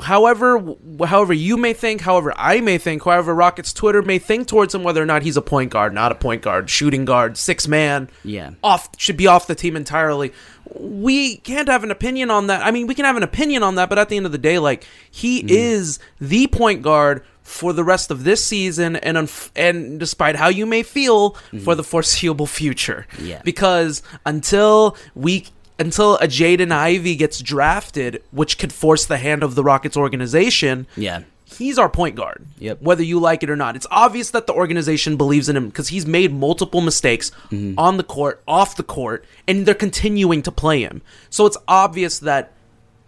However, 0.00 0.74
however 1.06 1.32
you 1.32 1.56
may 1.56 1.72
think, 1.72 2.00
however 2.00 2.32
I 2.36 2.60
may 2.60 2.78
think, 2.78 3.04
however 3.04 3.34
Rockets 3.34 3.72
Twitter 3.72 4.02
may 4.02 4.18
think 4.18 4.46
towards 4.48 4.74
him, 4.74 4.82
whether 4.82 5.02
or 5.02 5.06
not 5.06 5.22
he's 5.22 5.36
a 5.36 5.42
point 5.42 5.70
guard, 5.70 5.92
not 5.94 6.12
a 6.12 6.14
point 6.14 6.42
guard, 6.42 6.68
shooting 6.70 7.04
guard, 7.04 7.36
six 7.36 7.68
man, 7.68 8.08
Yeah. 8.24 8.50
off 8.62 8.88
should 8.96 9.16
be 9.16 9.26
off 9.26 9.46
the 9.46 9.54
team 9.54 9.76
entirely. 9.76 10.32
We 10.74 11.36
can't 11.38 11.68
have 11.68 11.82
an 11.84 11.90
opinion 11.90 12.30
on 12.30 12.46
that. 12.48 12.64
I 12.64 12.70
mean, 12.70 12.86
we 12.86 12.94
can 12.94 13.04
have 13.04 13.16
an 13.16 13.22
opinion 13.22 13.62
on 13.62 13.74
that, 13.76 13.88
but 13.88 13.98
at 13.98 14.08
the 14.08 14.16
end 14.16 14.26
of 14.26 14.32
the 14.32 14.38
day, 14.38 14.58
like 14.58 14.84
he 15.10 15.42
Mm. 15.42 15.50
is 15.50 15.98
the 16.20 16.46
point 16.46 16.82
guard 16.82 17.22
for 17.42 17.72
the 17.72 17.82
rest 17.82 18.12
of 18.12 18.22
this 18.22 18.44
season, 18.44 18.94
and 18.96 19.16
unf- 19.16 19.50
and 19.56 19.98
despite 19.98 20.36
how 20.36 20.48
you 20.48 20.64
may 20.66 20.84
feel 20.84 21.34
for 21.64 21.74
the 21.74 21.82
foreseeable 21.82 22.46
future. 22.46 23.06
Yeah. 23.20 23.40
because 23.44 24.02
until 24.24 24.96
we 25.16 25.46
until 25.80 26.16
a 26.16 26.28
Jaden 26.28 26.70
Ivey 26.70 27.16
gets 27.16 27.40
drafted, 27.40 28.22
which 28.30 28.58
could 28.58 28.72
force 28.72 29.04
the 29.06 29.18
hand 29.18 29.42
of 29.42 29.54
the 29.56 29.64
Rockets 29.64 29.96
organization, 29.96 30.86
Yeah. 30.96 31.22
he's 31.44 31.78
our 31.78 31.88
point 31.88 32.14
guard. 32.14 32.46
Yep. 32.58 32.82
Whether 32.82 33.02
you 33.02 33.18
like 33.18 33.42
it 33.42 33.50
or 33.50 33.56
not. 33.56 33.74
It's 33.76 33.86
obvious 33.90 34.30
that 34.30 34.46
the 34.46 34.52
organization 34.52 35.16
believes 35.16 35.48
in 35.48 35.56
him 35.56 35.66
because 35.68 35.88
he's 35.88 36.06
made 36.06 36.32
multiple 36.32 36.80
mistakes 36.80 37.32
Mm-hmm. 37.50 37.78
on 37.78 37.96
the 37.96 38.04
court, 38.04 38.42
off 38.46 38.76
the 38.76 38.82
court, 38.84 39.24
and 39.48 39.64
they're 39.66 39.74
continuing 39.74 40.42
to 40.42 40.52
play 40.52 40.82
him. 40.82 41.02
So 41.30 41.46
it's 41.46 41.56
obvious 41.66 42.18
that 42.20 42.52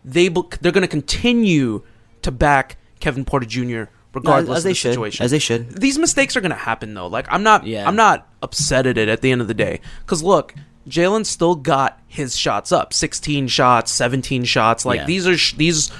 they 0.05 0.29
they're 0.61 0.73
going 0.73 0.83
to 0.83 0.89
continue 0.89 1.83
to 2.23 2.31
back 2.33 2.77
Kevin 3.01 3.25
Porter 3.25 3.47
Jr. 3.47 3.85
regardless 4.15 4.59
as 4.59 4.65
they 4.65 4.71
of 4.71 4.75
the 4.75 4.75
should, 4.75 4.93
situation. 4.95 5.25
as 5.25 5.31
they 5.31 5.39
should. 5.39 5.81
These 5.81 5.99
mistakes 5.99 6.37
are 6.37 6.41
going 6.41 6.51
to 6.51 6.57
happen 6.57 6.95
though. 6.95 7.07
Like 7.07 7.27
I'm 7.31 7.43
not 7.43 7.67
Yeah. 7.67 7.87
I'm 7.87 7.97
not 7.97 8.27
upset 8.43 8.87
at 8.87 8.97
it 8.99 9.09
at 9.09 9.21
the 9.21 9.31
end 9.31 9.41
of 9.41 9.47
the 9.49 9.55
day 9.55 9.81
cuz 10.07 10.23
look, 10.23 10.55
Jalen 10.89 11.25
still 11.27 11.55
got 11.55 12.01
his 12.09 12.37
shots 12.37 12.73
up. 12.73 12.93
16 12.93 13.49
shots, 13.49 13.91
17 13.93 14.45
shots. 14.45 14.85
Like 14.85 15.01
Yeah. 15.01 15.07
these 15.07 15.27
are 15.27 15.37
sh- 15.37 15.55
these 15.55 15.91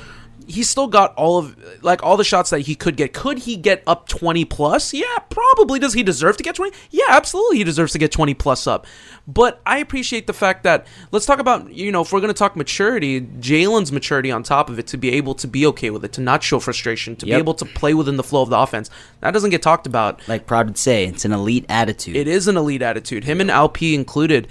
he 0.49 0.65
still 0.65 0.89
got 0.89 1.15
all 1.15 1.39
of 1.39 1.57
like 1.85 2.03
all 2.03 2.17
the 2.17 2.25
shots 2.25 2.51
that 2.51 2.61
he 2.61 2.75
could 2.75 2.97
get. 2.97 3.13
Could 3.13 3.39
he 3.39 3.57
get 3.57 3.83
up 3.87 4.09
20 4.09 4.45
plus? 4.45 4.93
Yeah, 4.93 5.19
probably. 5.31 5.79
Does 5.79 5.95
he 5.95 6.03
deserve 6.03 6.37
to 6.37 6.43
get 6.43 6.57
20? 6.57 6.73
Yeah, 6.91 7.05
absolutely 7.09 7.59
he 7.59 7.65
deserves 7.65 7.93
to 7.93 7.99
get 7.99 8.11
20 8.11 8.35
plus 8.35 8.67
up. 8.67 8.87
But 9.27 9.61
I 9.65 9.79
appreciate 9.79 10.27
the 10.27 10.33
fact 10.33 10.65
that 10.65 10.87
let's 11.13 11.27
talk 11.27 11.39
about, 11.39 11.73
you 11.73 11.93
know, 11.93 12.03
if 12.03 12.13
we're 12.13 12.21
going 12.21 12.33
to 12.35 12.39
talk 12.39 12.57
maturity, 12.57 13.21
Jalen's 13.21 13.93
maturity 13.93 14.33
on 14.33 14.43
top 14.43 14.69
of 14.69 14.81
it 14.81 14.89
to 14.89 14.97
be 14.97 15.13
able 15.13 15.35
to 15.37 15.47
be 15.47 15.65
okay 15.67 15.91
with 15.91 16.05
it, 16.05 16.13
to 16.15 16.21
not 16.21 16.43
show 16.43 16.59
frustration, 16.59 17.15
to 17.17 17.27
be 17.27 17.33
able 17.33 17.55
to 17.55 17.65
play 17.65 17.95
within 17.95 18.17
the 18.17 18.25
flow 18.25 18.43
of 18.43 18.51
the 18.51 18.59
offense. 18.59 18.91
That 19.21 19.31
doesn't 19.31 19.51
get 19.51 19.63
talked 19.63 19.87
about. 19.87 20.21
Like 20.29 20.47
Proud 20.47 20.67
would 20.67 20.77
say, 20.79 21.05
it's 21.07 21.25
an 21.25 21.33
elite 21.33 21.67
attitude. 21.69 22.17
It 22.17 22.27
is 22.27 22.49
an 22.49 22.57
elite 22.57 22.83
attitude. 22.83 23.25
Him 23.25 23.41
and 23.41 23.51
Alp 23.51 23.81
included. 23.81 24.49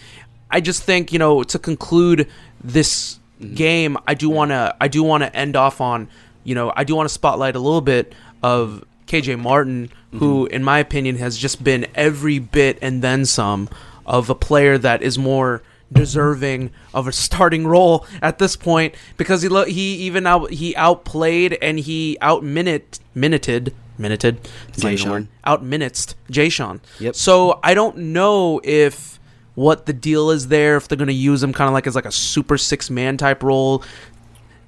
I 0.51 0.61
just 0.61 0.83
think 0.83 1.11
you 1.11 1.19
know 1.19 1.43
to 1.43 1.59
conclude 1.59 2.27
this 2.63 3.19
mm-hmm. 3.39 3.55
game, 3.55 3.97
I 4.07 4.13
do 4.13 4.29
want 4.29 4.51
to 4.51 4.75
I 4.79 4.87
do 4.87 5.03
want 5.03 5.23
to 5.23 5.35
end 5.35 5.55
off 5.55 5.81
on 5.81 6.09
you 6.43 6.55
know 6.55 6.71
I 6.75 6.83
do 6.83 6.95
want 6.95 7.07
to 7.07 7.13
spotlight 7.13 7.55
a 7.55 7.59
little 7.59 7.81
bit 7.81 8.13
of 8.43 8.83
KJ 9.07 9.39
Martin, 9.39 9.89
who 10.11 10.45
mm-hmm. 10.45 10.53
in 10.53 10.63
my 10.63 10.79
opinion 10.79 11.17
has 11.17 11.37
just 11.37 11.63
been 11.63 11.87
every 11.95 12.39
bit 12.39 12.77
and 12.81 13.01
then 13.01 13.25
some 13.25 13.69
of 14.05 14.29
a 14.29 14.35
player 14.35 14.77
that 14.77 15.01
is 15.01 15.17
more 15.17 15.59
mm-hmm. 15.59 15.99
deserving 15.99 16.71
of 16.93 17.07
a 17.07 17.11
starting 17.11 17.65
role 17.65 18.05
at 18.21 18.39
this 18.39 18.55
point 18.55 18.95
because 19.17 19.41
he 19.41 19.49
lo- 19.49 19.65
he 19.65 19.95
even 19.95 20.27
out 20.27 20.51
he 20.51 20.75
outplayed 20.75 21.57
and 21.61 21.79
he 21.79 22.17
out 22.21 22.43
minute 22.43 22.99
minuted 23.13 23.73
minuted 23.97 24.39
it's 24.69 24.83
not 24.83 24.93
even 24.93 25.07
a 25.07 25.11
Jae'Sean. 25.11 25.27
out 25.43 25.63
minutes 25.63 26.15
Jae'Sean. 26.29 26.79
Yep. 26.99 27.15
So 27.15 27.59
I 27.63 27.73
don't 27.73 27.97
know 27.97 28.59
if 28.63 29.19
what 29.61 29.85
the 29.85 29.93
deal 29.93 30.31
is 30.31 30.47
there, 30.47 30.75
if 30.77 30.87
they're 30.87 30.97
gonna 30.97 31.11
use 31.11 31.41
him 31.43 31.53
kind 31.53 31.67
of 31.67 31.73
like 31.73 31.87
as 31.87 31.95
like 31.95 32.05
a 32.05 32.11
super 32.11 32.57
six 32.57 32.89
man 32.89 33.17
type 33.17 33.43
role 33.43 33.83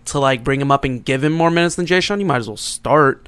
to 0.06 0.20
like 0.20 0.44
bring 0.44 0.60
him 0.62 0.72
up 0.72 0.84
and 0.84 1.04
give 1.04 1.24
him 1.24 1.32
more 1.34 1.50
minutes 1.52 1.76
than 1.76 1.86
Jae'Sean. 1.86 2.20
You 2.20 2.26
might 2.26 2.38
as 2.38 2.48
well 2.48 2.58
start. 2.58 3.28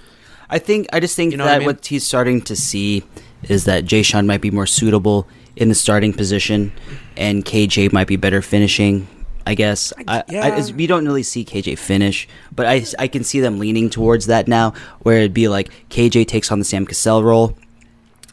I 0.49 0.59
think 0.59 0.87
I 0.93 0.99
just 0.99 1.15
think 1.15 1.31
You 1.31 1.37
know 1.37 1.45
what 1.45 1.49
that 1.49 1.55
I 1.55 1.59
mean? 1.59 1.65
what 1.67 1.85
he's 1.85 2.05
starting 2.05 2.41
to 2.43 2.55
see 2.55 3.03
is 3.43 3.65
that 3.65 3.85
Jae'Sean 3.85 4.25
might 4.25 4.41
be 4.41 4.51
more 4.51 4.67
suitable 4.67 5.27
in 5.55 5.69
the 5.69 5.75
starting 5.75 6.11
position, 6.13 6.71
and 7.15 7.45
KJ 7.45 7.93
might 7.93 8.07
be 8.07 8.17
better 8.17 8.41
finishing. 8.41 9.07
I 9.47 9.53
guess 9.55 9.93
I, 10.07 10.17
I, 10.19 10.23
yeah. 10.29 10.47
as- 10.55 10.73
we 10.73 10.85
don't 10.87 11.05
really 11.05 11.23
see 11.23 11.45
KJ 11.45 11.77
finish, 11.77 12.27
but 12.53 12.65
I, 12.65 12.83
I 12.99 13.07
can 13.07 13.23
see 13.23 13.39
them 13.39 13.57
leaning 13.59 13.89
towards 13.89 14.25
that 14.25 14.47
now, 14.47 14.73
where 15.01 15.17
it'd 15.19 15.33
be 15.33 15.47
like 15.47 15.69
KJ 15.89 16.27
takes 16.27 16.51
on 16.51 16.59
the 16.59 16.65
Sam 16.65 16.85
Cassell 16.85 17.23
role 17.23 17.55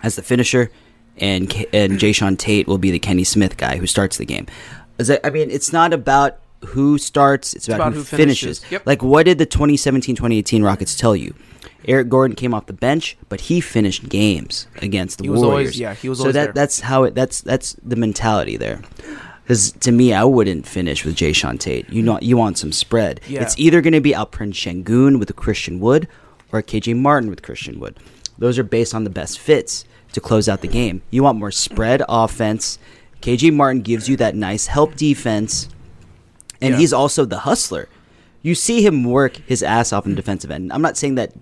as 0.02 0.16
the 0.16 0.22
finisher, 0.22 0.70
and 1.18 1.52
and 1.72 1.92
Jae'Sean 1.98 2.38
Tate 2.38 2.66
will 2.66 2.78
be 2.78 2.90
the 2.90 2.98
Kenny 2.98 3.24
Smith 3.24 3.56
guy 3.56 3.76
who 3.76 3.86
starts 3.86 4.16
the 4.16 4.24
game. 4.26 4.46
I 5.24 5.30
mean, 5.30 5.50
it's 5.50 5.72
not 5.72 5.92
about 5.92 6.38
who 6.66 6.96
starts; 6.98 7.54
it's 7.54 7.66
about, 7.68 7.80
about 7.80 7.92
who, 7.94 7.98
who 8.00 8.04
finishes. 8.04 8.58
finishes. 8.60 8.72
Yep. 8.72 8.86
Like, 8.86 9.02
what 9.02 9.24
did 9.26 9.38
the 9.38 9.46
2017-2018 9.46 10.64
Rockets 10.64 10.94
tell 10.96 11.16
you? 11.16 11.34
Eric 11.88 12.08
Gordon 12.08 12.36
came 12.36 12.54
off 12.54 12.66
the 12.66 12.72
bench, 12.72 13.16
but 13.28 13.40
he 13.42 13.60
finished 13.60 14.08
games 14.08 14.68
against 14.80 15.18
the 15.18 15.24
He 15.24 15.30
was 15.30 15.40
Warriors. 15.40 15.68
always- 15.70 15.80
yeah, 15.80 15.94
he 15.94 16.08
was 16.08 16.18
so 16.20 16.26
that 16.26 16.32
there. 16.32 16.52
that's 16.52 16.80
how 16.80 17.02
it. 17.04 17.14
That's 17.16 17.40
that's 17.40 17.74
the 17.82 17.96
mentality 17.96 18.56
there. 18.56 18.80
Because 19.42 19.72
to 19.72 19.90
me, 19.90 20.14
I 20.14 20.22
wouldn't 20.22 20.68
finish 20.68 21.04
with 21.04 21.16
Jae'Sean 21.16 21.58
Tate. 21.58 21.90
You 21.90 22.02
know, 22.02 22.18
you 22.22 22.36
want 22.36 22.58
some 22.58 22.70
spread. 22.70 23.20
Yeah. 23.26 23.42
It's 23.42 23.58
either 23.58 23.80
going 23.80 23.92
to 23.94 24.00
be 24.00 24.12
Alperen 24.12 24.52
Sengun 24.52 25.18
with 25.18 25.34
Christian 25.34 25.80
Wood 25.80 26.06
or 26.52 26.62
KJ 26.62 26.96
Martin 26.96 27.28
with 27.28 27.42
Christian 27.42 27.80
Wood. 27.80 27.98
Those 28.38 28.56
are 28.60 28.62
based 28.62 28.94
on 28.94 29.02
the 29.02 29.10
best 29.10 29.40
fits 29.40 29.84
to 30.12 30.20
close 30.20 30.48
out 30.48 30.60
the 30.60 30.68
game. 30.68 31.02
You 31.10 31.22
want 31.22 31.38
more 31.38 31.50
spread 31.50 32.02
offense. 32.08 32.78
KJ 33.20 33.52
Martin 33.52 33.82
gives 33.82 34.08
you 34.08 34.16
that 34.16 34.34
nice 34.34 34.66
help 34.66 34.96
defense, 34.96 35.68
and 36.60 36.74
Yeah. 36.74 36.78
he's 36.80 36.92
also 36.92 37.24
the 37.24 37.40
hustler. 37.40 37.88
You 38.42 38.54
see 38.54 38.84
him 38.84 39.04
work 39.04 39.36
his 39.46 39.62
ass 39.62 39.92
off 39.92 40.04
in 40.06 40.12
the 40.12 40.16
defensive 40.16 40.50
end. 40.50 40.72
I'm 40.72 40.82
not 40.82 40.96
saying 40.96 41.14
that. 41.16 41.32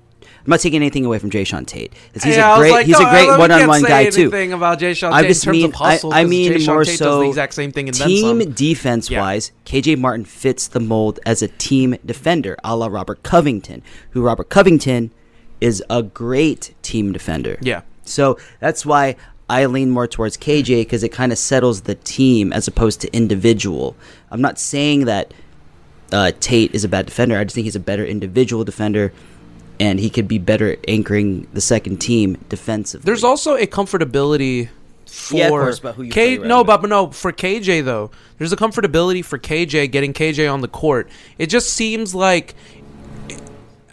I'm 0.42 0.50
not 0.50 0.60
taking 0.60 0.80
anything 0.80 1.04
away 1.04 1.18
from 1.18 1.30
Jae'Sean 1.30 1.66
Tate. 1.66 1.92
He's 2.14 2.24
Yeah, 2.24 2.50
I 2.52 2.56
a 2.56 2.58
great. 2.58 2.72
like, 2.72 2.86
he's 2.86 2.98
no, 2.98 3.06
a 3.06 3.10
great 3.10 3.38
one-on-one 3.38 3.82
guy 3.82 4.08
too. 4.08 4.22
anything 4.22 4.54
about 4.54 4.78
Jae'Sean 4.80 5.12
I 5.12 5.20
Tate 5.22 5.28
just 5.28 5.44
in 5.44 5.48
terms 5.48 5.58
mean, 5.58 5.66
of 5.66 5.74
hustle, 5.74 6.12
I, 6.14 6.20
I 6.20 6.24
mean 6.24 6.58
Jay 6.58 6.66
more 6.66 6.82
Tate 6.84 6.98
does 6.98 6.98
so 6.98 7.20
the 7.20 7.28
exact 7.28 7.52
same 7.54 7.72
thing 7.72 7.90
team 7.92 8.40
some. 8.42 8.52
defense 8.52 9.10
Yeah. 9.10 9.20
wise. 9.20 9.52
KJ 9.66 9.96
Martin 9.98 10.24
fits 10.24 10.66
the 10.66 10.80
mold 10.80 11.20
as 11.26 11.42
a 11.42 11.48
team 11.48 11.96
defender, 12.06 12.56
a 12.64 12.74
la 12.74 12.86
Robert 12.86 13.22
Covington, 13.22 13.82
who 14.10 14.22
Robert 14.22 14.48
Covington 14.48 15.10
is 15.60 15.82
a 15.90 16.02
great 16.02 16.72
team 16.80 17.12
defender. 17.12 17.58
Yeah. 17.60 17.82
So 18.10 18.38
that's 18.60 18.84
why 18.84 19.16
I 19.48 19.66
lean 19.66 19.90
more 19.90 20.06
towards 20.06 20.36
KJ 20.36 20.82
because 20.82 21.02
it 21.02 21.10
kind 21.10 21.32
of 21.32 21.38
settles 21.38 21.82
the 21.82 21.96
team 21.96 22.52
as 22.52 22.68
opposed 22.68 23.00
to 23.00 23.12
individual. 23.14 23.96
I'm 24.30 24.40
not 24.40 24.58
saying 24.58 25.06
that 25.06 25.34
uh, 26.12 26.32
Tate 26.40 26.74
is 26.74 26.84
a 26.84 26.88
bad 26.88 27.06
defender. 27.06 27.38
I 27.38 27.44
just 27.44 27.54
think 27.54 27.64
he's 27.64 27.76
a 27.76 27.80
better 27.80 28.04
individual 28.04 28.64
defender, 28.64 29.12
and 29.78 29.98
he 29.98 30.10
could 30.10 30.28
be 30.28 30.38
better 30.38 30.76
anchoring 30.86 31.48
the 31.52 31.60
second 31.60 31.98
team 31.98 32.36
defensively. 32.48 33.04
There's 33.04 33.24
also 33.24 33.56
a 33.56 33.66
comfortability 33.66 34.68
for 35.06 35.36
Yeah, 35.36 35.48
course, 35.48 35.80
but 35.80 35.94
who 35.94 36.04
you 36.04 36.12
K- 36.12 36.38
around 36.38 36.48
no, 36.48 36.64
but, 36.64 36.80
but 36.82 36.90
no, 36.90 37.10
for 37.10 37.32
KJ 37.32 37.84
though, 37.84 38.10
there's 38.38 38.52
a 38.52 38.56
comfortability 38.56 39.24
for 39.24 39.38
KJ 39.38 39.90
getting 39.90 40.12
KJ 40.12 40.52
on 40.52 40.60
the 40.60 40.68
court. 40.68 41.08
It 41.38 41.46
just 41.46 41.72
seems 41.72 42.14
like 42.14 42.54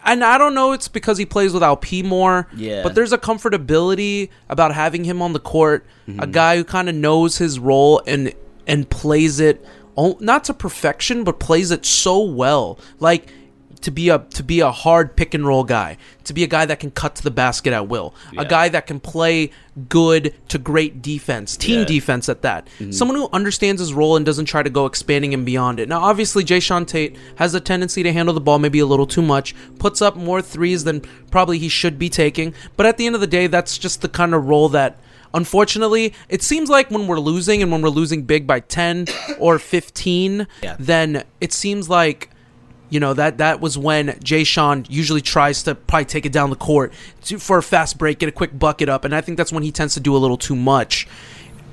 and 0.05 0.23
I 0.23 0.37
don't 0.37 0.53
know 0.53 0.71
it's 0.73 0.87
because 0.87 1.17
he 1.17 1.25
plays 1.25 1.53
without 1.53 1.81
P 1.81 2.03
more. 2.03 2.47
Yeah. 2.55 2.83
But 2.83 2.95
there's 2.95 3.13
a 3.13 3.17
comfortability 3.17 4.29
about 4.49 4.73
having 4.73 5.03
him 5.03 5.21
on 5.21 5.33
the 5.33 5.39
court, 5.39 5.85
Mm-hmm. 6.07 6.19
a 6.21 6.27
guy 6.27 6.55
who 6.55 6.63
kind 6.63 6.87
of 6.87 6.95
knows 6.95 7.37
his 7.37 7.59
role 7.59 8.01
and 8.07 8.33
and 8.65 8.89
plays 8.89 9.39
it 9.41 9.65
not 9.97 10.43
to 10.45 10.53
perfection, 10.53 11.23
but 11.23 11.39
plays 11.39 11.71
it 11.71 11.85
so 11.85 12.21
well. 12.21 12.79
Like 12.99 13.29
to 13.81 13.91
be 13.91 14.09
a 14.09 14.19
to 14.19 14.43
be 14.43 14.59
a 14.59 14.71
hard 14.71 15.15
pick 15.15 15.33
and 15.33 15.45
roll 15.45 15.63
guy, 15.63 15.97
to 16.23 16.33
be 16.33 16.43
a 16.43 16.47
guy 16.47 16.65
that 16.65 16.79
can 16.79 16.91
cut 16.91 17.15
to 17.15 17.23
the 17.23 17.31
basket 17.31 17.73
at 17.73 17.87
will, 17.87 18.13
a 18.37 18.43
guy 18.45 18.69
that 18.69 18.87
can 18.87 18.99
play 18.99 19.51
good 19.89 20.33
to 20.49 20.57
great 20.57 21.01
defense, 21.01 21.55
team 21.55 21.79
Yeah. 21.79 21.85
defense 21.85 22.27
at 22.29 22.41
that. 22.41 22.67
Mm-hmm. 22.79 22.91
Someone 22.91 23.17
who 23.17 23.29
understands 23.31 23.79
his 23.79 23.93
role 23.93 24.15
and 24.15 24.25
doesn't 24.25 24.45
try 24.45 24.63
to 24.63 24.69
go 24.69 24.85
expanding 24.87 25.33
and 25.33 25.45
beyond 25.45 25.79
it. 25.79 25.87
Now, 25.87 26.01
obviously, 26.01 26.43
Jae'Sean 26.43 26.87
Tate 26.87 27.15
has 27.35 27.53
a 27.53 27.59
tendency 27.59 28.01
to 28.03 28.11
handle 28.11 28.33
the 28.33 28.41
ball 28.41 28.57
maybe 28.59 28.79
a 28.79 28.85
little 28.87 29.05
too 29.05 29.21
much, 29.21 29.53
puts 29.77 30.01
up 30.01 30.15
more 30.15 30.41
threes 30.41 30.83
than 30.83 31.01
probably 31.29 31.59
he 31.59 31.69
should 31.69 31.99
be 31.99 32.09
taking. 32.09 32.53
But 32.75 32.87
at 32.87 32.97
the 32.97 33.05
end 33.05 33.13
of 33.15 33.21
the 33.21 33.27
day, 33.27 33.45
that's 33.47 33.77
just 33.77 34.01
the 34.01 34.09
kind 34.09 34.33
of 34.33 34.47
role 34.47 34.69
that. 34.69 34.97
Unfortunately, 35.33 36.13
it 36.29 36.41
seems 36.41 36.69
like 36.69 36.89
when 36.89 37.05
we're 37.05 37.19
losing 37.19 37.61
and 37.61 37.71
when 37.71 37.81
we're 37.81 37.89
losing 37.89 38.23
big 38.23 38.47
by 38.47 38.59
10 38.61 39.07
or 39.37 39.59
15, 39.59 40.47
Yeah. 40.63 40.75
then 40.79 41.23
it 41.39 41.53
seems 41.53 41.89
like 41.89 42.31
you 42.89 42.99
know 42.99 43.13
that 43.13 43.37
that 43.39 43.59
was 43.59 43.77
when 43.77 44.07
Jae'Sean 44.07 44.85
usually 44.89 45.21
tries 45.21 45.63
to 45.63 45.75
probably 45.75 46.05
take 46.05 46.25
it 46.25 46.31
down 46.31 46.49
the 46.49 46.55
court 46.55 46.93
to, 47.25 47.37
for 47.39 47.57
a 47.57 47.63
fast 47.63 47.97
break, 47.97 48.19
get 48.19 48.29
a 48.29 48.31
quick 48.31 48.57
bucket 48.57 48.89
up, 48.89 49.05
and 49.05 49.13
I 49.15 49.21
think 49.21 49.37
that's 49.37 49.51
when 49.51 49.63
he 49.63 49.71
tends 49.71 49.93
to 49.95 49.99
do 49.99 50.15
a 50.15 50.19
little 50.19 50.37
too 50.37 50.55
much. 50.55 51.07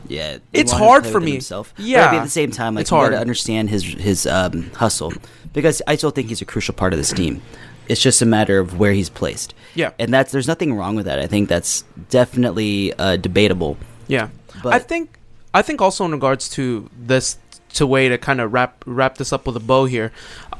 Yeah, 0.06 0.38
It's 0.52 0.70
to 0.72 0.78
hard 0.78 1.06
for 1.06 1.18
me. 1.18 1.32
Himself. 1.32 1.72
Yeah. 1.78 2.10
but 2.10 2.16
at 2.18 2.24
the 2.24 2.30
same 2.30 2.50
time, 2.50 2.74
like 2.74 2.82
It's 2.82 2.90
hard. 2.90 3.12
gotta 3.12 3.20
understand 3.22 3.70
his 3.70 3.82
his 3.84 4.26
um, 4.26 4.70
hustle 4.72 5.12
because 5.54 5.80
I 5.86 5.96
still 5.96 6.10
think 6.10 6.28
he's 6.28 6.42
a 6.42 6.44
crucial 6.44 6.74
part 6.74 6.92
of 6.92 6.98
this 6.98 7.10
team. 7.12 7.40
It's 7.88 8.00
just 8.02 8.20
a 8.22 8.26
matter 8.26 8.58
of 8.58 8.78
where 8.78 8.92
he's 8.92 9.08
placed. 9.10 9.54
Yeah. 9.74 9.92
and 9.98 10.12
that's 10.12 10.30
there's 10.32 10.46
nothing 10.48 10.74
wrong 10.74 10.94
with 10.96 11.06
that. 11.06 11.18
I 11.20 11.26
think 11.26 11.48
that's 11.48 11.84
definitely 12.10 12.92
uh, 12.94 13.16
debatable. 13.16 13.76
Yeah, 14.06 14.28
But- 14.62 14.74
I 14.74 14.78
think 14.78 15.18
I 15.54 15.62
think 15.62 15.80
also 15.80 16.04
in 16.04 16.10
regards 16.12 16.48
to 16.50 16.90
this 16.98 17.38
to 17.74 17.86
way 17.86 18.08
to 18.08 18.18
kind 18.18 18.40
of 18.40 18.52
wrap 18.52 18.82
wrap 18.86 19.16
this 19.18 19.32
up 19.32 19.46
with 19.46 19.56
a 19.56 19.60
bow 19.60 19.84
here. 19.86 20.12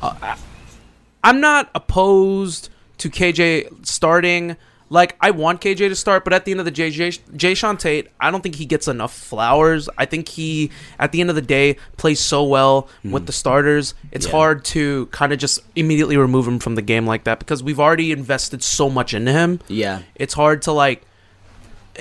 Uh, 0.05 0.37
I'm 1.23 1.41
not 1.41 1.71
opposed 1.75 2.69
to 2.99 3.09
KJ 3.11 3.87
starting. 3.87 4.57
Like 4.91 5.17
I 5.21 5.31
want 5.31 5.61
KJ 5.63 5.79
to 5.89 5.97
start, 5.97 6.23
but 6.25 6.33
at 6.35 6.45
the 6.45 6.51
end 6.51 6.61
of 6.61 6.67
the 6.67 6.71
day, 6.71 6.91
Jay, 6.91 7.09
Jae'Sean 7.09 7.79
Tate, 7.79 8.09
I 8.21 8.31
don't 8.31 8.43
think 8.43 8.55
he 8.57 8.67
gets 8.67 8.87
enough 8.87 9.15
flowers. 9.17 9.89
I 9.97 10.05
think 10.05 10.29
he, 10.29 10.71
at 10.99 11.11
the 11.11 11.21
end 11.23 11.31
of 11.31 11.37
the 11.37 11.43
day, 11.43 11.79
plays 11.97 12.21
so 12.21 12.45
well 12.45 12.89
with 13.03 13.25
the 13.27 13.33
starters. 13.33 13.95
It's 14.13 14.27
Yeah. 14.27 14.33
hard 14.33 14.65
to 14.67 15.07
kind 15.07 15.33
of 15.33 15.39
just 15.39 15.61
immediately 15.75 16.17
remove 16.19 16.47
him 16.47 16.59
from 16.59 16.75
the 16.75 16.83
game 16.83 17.07
like 17.07 17.25
that 17.25 17.39
because 17.39 17.63
we've 17.63 17.81
already 17.81 18.13
invested 18.13 18.63
so 18.63 18.91
much 18.91 19.15
into 19.15 19.33
him 19.33 19.59
Yeah, 19.69 20.01
it's 20.15 20.35
hard 20.35 20.63
to 20.63 20.73
like 20.73 21.03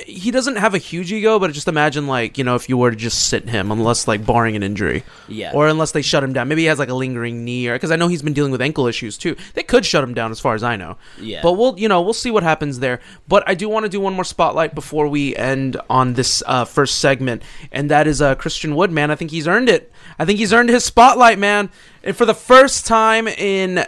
he 0.08 0.32
doesn't 0.32 0.56
have 0.56 0.74
a 0.74 0.80
huge 0.80 1.12
ego 1.12 1.38
but 1.38 1.52
just 1.52 1.68
imagine 1.68 2.08
like 2.08 2.38
you 2.38 2.44
know 2.44 2.56
if 2.56 2.68
you 2.68 2.76
were 2.78 2.90
to 2.90 2.98
just 2.98 3.28
sit 3.28 3.48
him 3.48 3.72
unless 3.72 4.08
like 4.08 4.26
barring 4.26 4.56
an 4.56 4.64
injury. 4.64 5.04
Yeah. 5.28 5.52
or 5.54 5.68
unless 5.68 5.92
they 5.92 6.02
shut 6.02 6.24
him 6.24 6.34
down. 6.34 6.48
Maybe 6.48 6.62
he 6.64 6.68
has 6.68 6.80
like 6.80 6.90
a 6.90 6.94
lingering 6.94 7.44
knee 7.44 7.68
or 7.68 7.76
because 7.76 7.92
i 7.92 7.96
know 7.96 8.08
he's 8.08 8.22
been 8.22 8.34
dealing 8.34 8.52
with 8.52 8.62
ankle 8.62 8.88
issues 8.88 9.18
too. 9.18 9.36
They 9.54 9.64
could 9.64 9.86
shut 9.86 10.04
him 10.04 10.14
down 10.14 10.32
as 10.32 10.40
far 10.40 10.56
as 10.56 10.64
i 10.64 10.76
know. 10.76 10.98
Yeah. 11.20 11.42
but 11.44 11.54
we'll 11.54 11.80
you 11.80 11.88
know 11.88 12.02
we'll 12.02 12.14
see 12.14 12.32
what 12.32 12.44
happens 12.44 12.80
there. 12.80 13.02
But 13.28 13.48
i 13.48 13.54
do 13.54 13.70
want 13.70 13.86
to 13.86 13.90
do 13.90 14.00
one 14.00 14.14
more 14.14 14.24
spotlight 14.24 14.74
before 14.74 15.08
we 15.08 15.36
end 15.36 15.78
on 15.90 16.14
this 16.14 16.42
uh, 16.46 16.66
first 16.66 17.00
segment 17.00 17.44
and 17.72 17.90
that 17.90 18.08
is 18.08 18.22
uh, 18.22 18.36
christian 18.36 18.76
wood 18.76 18.92
man. 18.92 19.12
I 19.12 19.16
think 19.16 19.32
he's 19.32 19.48
earned 19.48 19.70
it. 19.70 19.92
I 20.18 20.26
think 20.26 20.40
he's 20.40 20.54
earned 20.54 20.70
his 20.70 20.84
spotlight 20.84 21.40
man. 21.40 21.70
And 22.04 22.16
for 22.16 22.26
the 22.26 22.34
first 22.34 22.86
time 22.86 23.28
in 23.28 23.86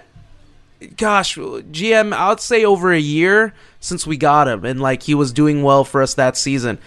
gosh, 0.98 1.36
GM, 1.38 2.14
I'd 2.14 2.40
say 2.40 2.66
over 2.66 2.92
a 2.92 3.00
year 3.00 3.54
since 3.86 4.06
we 4.08 4.18
got 4.18 4.48
him, 4.48 4.66
and 4.66 4.80
like 4.82 5.04
he 5.04 5.14
was 5.16 5.32
doing 5.32 5.64
well 5.64 5.84
for 5.84 6.02
us 6.02 6.14
that 6.16 6.36
season. 6.38 6.78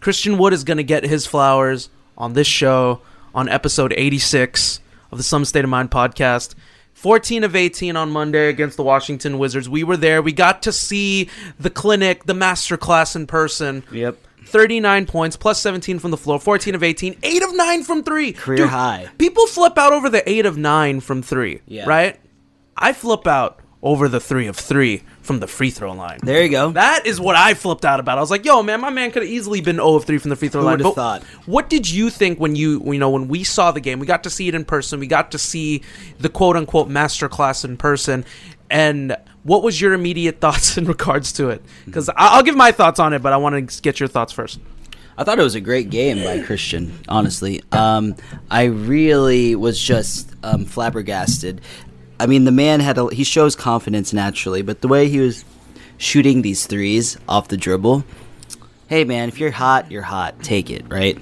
Christian 0.00 0.38
Wood 0.38 0.52
is 0.52 0.64
going 0.64 0.76
to 0.76 0.82
get 0.84 1.04
his 1.04 1.26
flowers 1.26 1.90
on 2.16 2.32
this 2.32 2.46
show 2.46 3.00
on 3.34 3.48
episode 3.48 3.92
86 3.96 4.80
of 5.12 5.18
the 5.18 5.24
Some 5.24 5.44
State 5.44 5.64
of 5.64 5.70
Mind 5.70 5.90
podcast. 5.90 6.54
14 6.94 7.44
of 7.44 7.54
18 7.54 7.94
on 7.96 8.10
Monday 8.10 8.48
against 8.48 8.76
the 8.76 8.82
Washington 8.82 9.38
Wizards. 9.38 9.68
We 9.68 9.84
were 9.84 9.96
there. 9.96 10.20
We 10.20 10.32
got 10.32 10.62
to 10.64 10.72
see 10.72 11.28
the 11.58 11.70
clinic, 11.70 12.24
the 12.24 12.32
masterclass 12.32 13.14
in 13.14 13.26
person. 13.28 13.84
Yep. 13.92 14.18
39 14.46 15.06
points, 15.06 15.36
plus 15.36 15.60
17 15.60 15.98
from 15.98 16.10
the 16.10 16.16
floor, 16.16 16.40
14 16.40 16.74
of 16.74 16.82
18, 16.82 17.18
8 17.22 17.42
of 17.42 17.54
9 17.54 17.82
from 17.84 18.02
3. 18.02 18.32
Career 18.32 18.66
high. 18.66 19.08
People 19.18 19.46
flip 19.46 19.76
out 19.78 19.92
over 19.92 20.08
the 20.08 20.28
8 20.28 20.46
of 20.46 20.56
9 20.56 21.00
from 21.00 21.22
3, 21.22 21.60
Yeah. 21.66 21.84
right? 21.86 22.18
I 22.76 22.92
flip 22.94 23.26
out 23.26 23.60
over 23.82 24.08
the 24.08 24.20
3 24.20 24.46
of 24.46 24.56
3 24.56 25.02
from 25.28 25.38
the 25.38 25.46
free 25.46 25.70
throw 25.70 25.92
line. 25.92 26.18
There 26.22 26.42
you 26.42 26.48
go. 26.48 26.72
That 26.72 27.06
is 27.06 27.20
what 27.20 27.36
I 27.36 27.52
flipped 27.52 27.84
out 27.84 28.00
about. 28.00 28.16
I 28.18 28.20
was 28.22 28.30
like, 28.30 28.44
"Yo, 28.44 28.62
man, 28.62 28.80
my 28.80 28.90
man 28.90 29.12
could 29.12 29.22
have 29.22 29.30
easily 29.30 29.60
been 29.60 29.76
0 29.76 29.94
of 29.94 30.04
3 30.04 30.18
from 30.18 30.30
the 30.30 30.36
free 30.36 30.48
throw 30.48 30.62
Who 30.62 30.66
line." 30.66 30.78
But 30.78 30.94
thought? 30.94 31.22
What 31.44 31.68
did 31.68 31.88
you 31.88 32.08
think 32.08 32.40
when 32.40 32.56
you, 32.56 32.82
you 32.84 32.98
know, 32.98 33.10
when 33.10 33.28
we 33.28 33.44
saw 33.44 33.70
the 33.70 33.80
game? 33.80 34.00
We 34.00 34.06
got 34.06 34.24
to 34.24 34.30
see 34.30 34.48
it 34.48 34.54
in 34.54 34.64
person. 34.64 34.98
We 34.98 35.06
got 35.06 35.30
to 35.32 35.38
see 35.38 35.82
the 36.18 36.30
quote 36.30 36.56
unquote 36.56 36.88
master 36.88 37.28
class 37.28 37.62
in 37.62 37.76
person. 37.76 38.24
And 38.70 39.16
what 39.42 39.62
was 39.62 39.80
your 39.80 39.92
immediate 39.92 40.40
thoughts 40.40 40.78
in 40.78 40.86
regards 40.86 41.30
to 41.34 41.50
it? 41.50 41.62
Because 41.84 42.10
I'll 42.16 42.42
give 42.42 42.56
my 42.56 42.72
thoughts 42.72 42.98
on 42.98 43.12
it, 43.12 43.22
but 43.22 43.32
I 43.32 43.36
want 43.36 43.70
to 43.70 43.82
get 43.82 44.00
your 44.00 44.08
thoughts 44.08 44.32
first. 44.32 44.58
I 45.18 45.24
thought 45.24 45.40
it 45.40 45.42
was 45.42 45.56
a 45.56 45.60
great 45.60 45.90
game 45.90 46.22
by 46.22 46.46
Christian. 46.46 46.96
Honestly, 47.08 47.60
um, 47.72 48.14
I 48.52 48.64
really 48.64 49.56
was 49.56 49.78
just 49.78 50.32
um, 50.44 50.64
flabbergasted. 50.64 51.60
I 52.20 52.26
mean, 52.26 52.44
the 52.44 52.52
man 52.52 52.80
had 52.80 52.98
a, 52.98 53.08
he 53.14 53.24
shows 53.24 53.54
confidence 53.56 54.12
naturally, 54.12 54.62
but 54.62 54.80
the 54.80 54.88
way 54.88 55.08
he 55.08 55.20
was 55.20 55.44
shooting 55.98 56.42
these 56.42 56.66
threes 56.66 57.16
off 57.28 57.48
the 57.48 57.56
dribble, 57.56 58.04
hey 58.88 59.04
man, 59.04 59.28
if 59.28 59.38
you're 59.38 59.50
hot, 59.50 59.90
you're 59.90 60.02
hot. 60.02 60.42
Take 60.42 60.70
it, 60.70 60.84
right? 60.88 61.18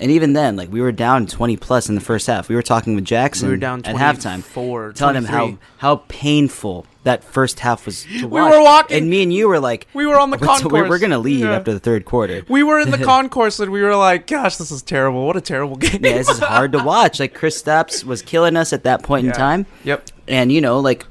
And 0.00 0.10
even 0.10 0.32
then, 0.32 0.56
like 0.56 0.70
we 0.72 0.80
were 0.80 0.90
down 0.92 1.26
twenty 1.26 1.56
plus 1.56 1.88
in 1.88 1.94
the 1.94 2.00
first 2.00 2.26
half. 2.26 2.48
We 2.48 2.56
were 2.56 2.62
talking 2.62 2.94
with 2.96 3.04
Jackson 3.04 3.46
We 3.46 3.52
were 3.54 3.58
down 3.58 3.84
at 3.84 3.94
halftime, 3.94 4.42
24, 4.42 4.92
telling 4.94 5.14
him 5.14 5.24
how 5.24 5.56
how 5.78 5.96
painful 6.08 6.84
that 7.04 7.22
first 7.22 7.60
half 7.60 7.86
was. 7.86 8.02
To 8.04 8.26
We 8.26 8.40
were 8.40 8.60
walking- 8.62 8.96
and 8.96 9.08
me 9.10 9.22
and 9.22 9.32
you 9.32 9.46
were 9.46 9.60
like, 9.60 9.86
We 9.94 10.04
were 10.06 10.18
on 10.18 10.30
the 10.30 10.38
concourse. 10.38 10.72
We're, 10.72 10.88
we're 10.88 10.98
gonna 10.98 11.18
leave 11.20 11.40
Yeah. 11.44 11.52
after 11.54 11.72
the 11.72 11.78
third 11.78 12.06
quarter. 12.06 12.42
We 12.48 12.64
were 12.64 12.80
in 12.80 12.90
the 12.90 12.98
concourse 13.04 13.60
and 13.60 13.70
we 13.70 13.82
were 13.82 13.94
like, 13.94 14.26
"Gosh, 14.26 14.56
this 14.56 14.72
is 14.72 14.82
terrible! 14.82 15.26
What 15.26 15.36
a 15.36 15.40
terrible 15.40 15.76
game!" 15.84 16.00
yeah, 16.02 16.14
this 16.18 16.28
is 16.28 16.40
hard 16.40 16.72
to 16.72 16.82
watch. 16.82 17.20
Like 17.20 17.38
Kristaps 17.38 18.02
was 18.04 18.20
killing 18.20 18.56
us 18.56 18.72
at 18.72 18.82
that 18.84 19.02
point 19.04 19.26
Yeah. 19.26 19.30
in 19.32 19.36
time. 19.36 19.66
Yep. 19.84 20.10
And 20.28 20.50
you 20.50 20.60
know, 20.60 20.80
like 20.80 21.04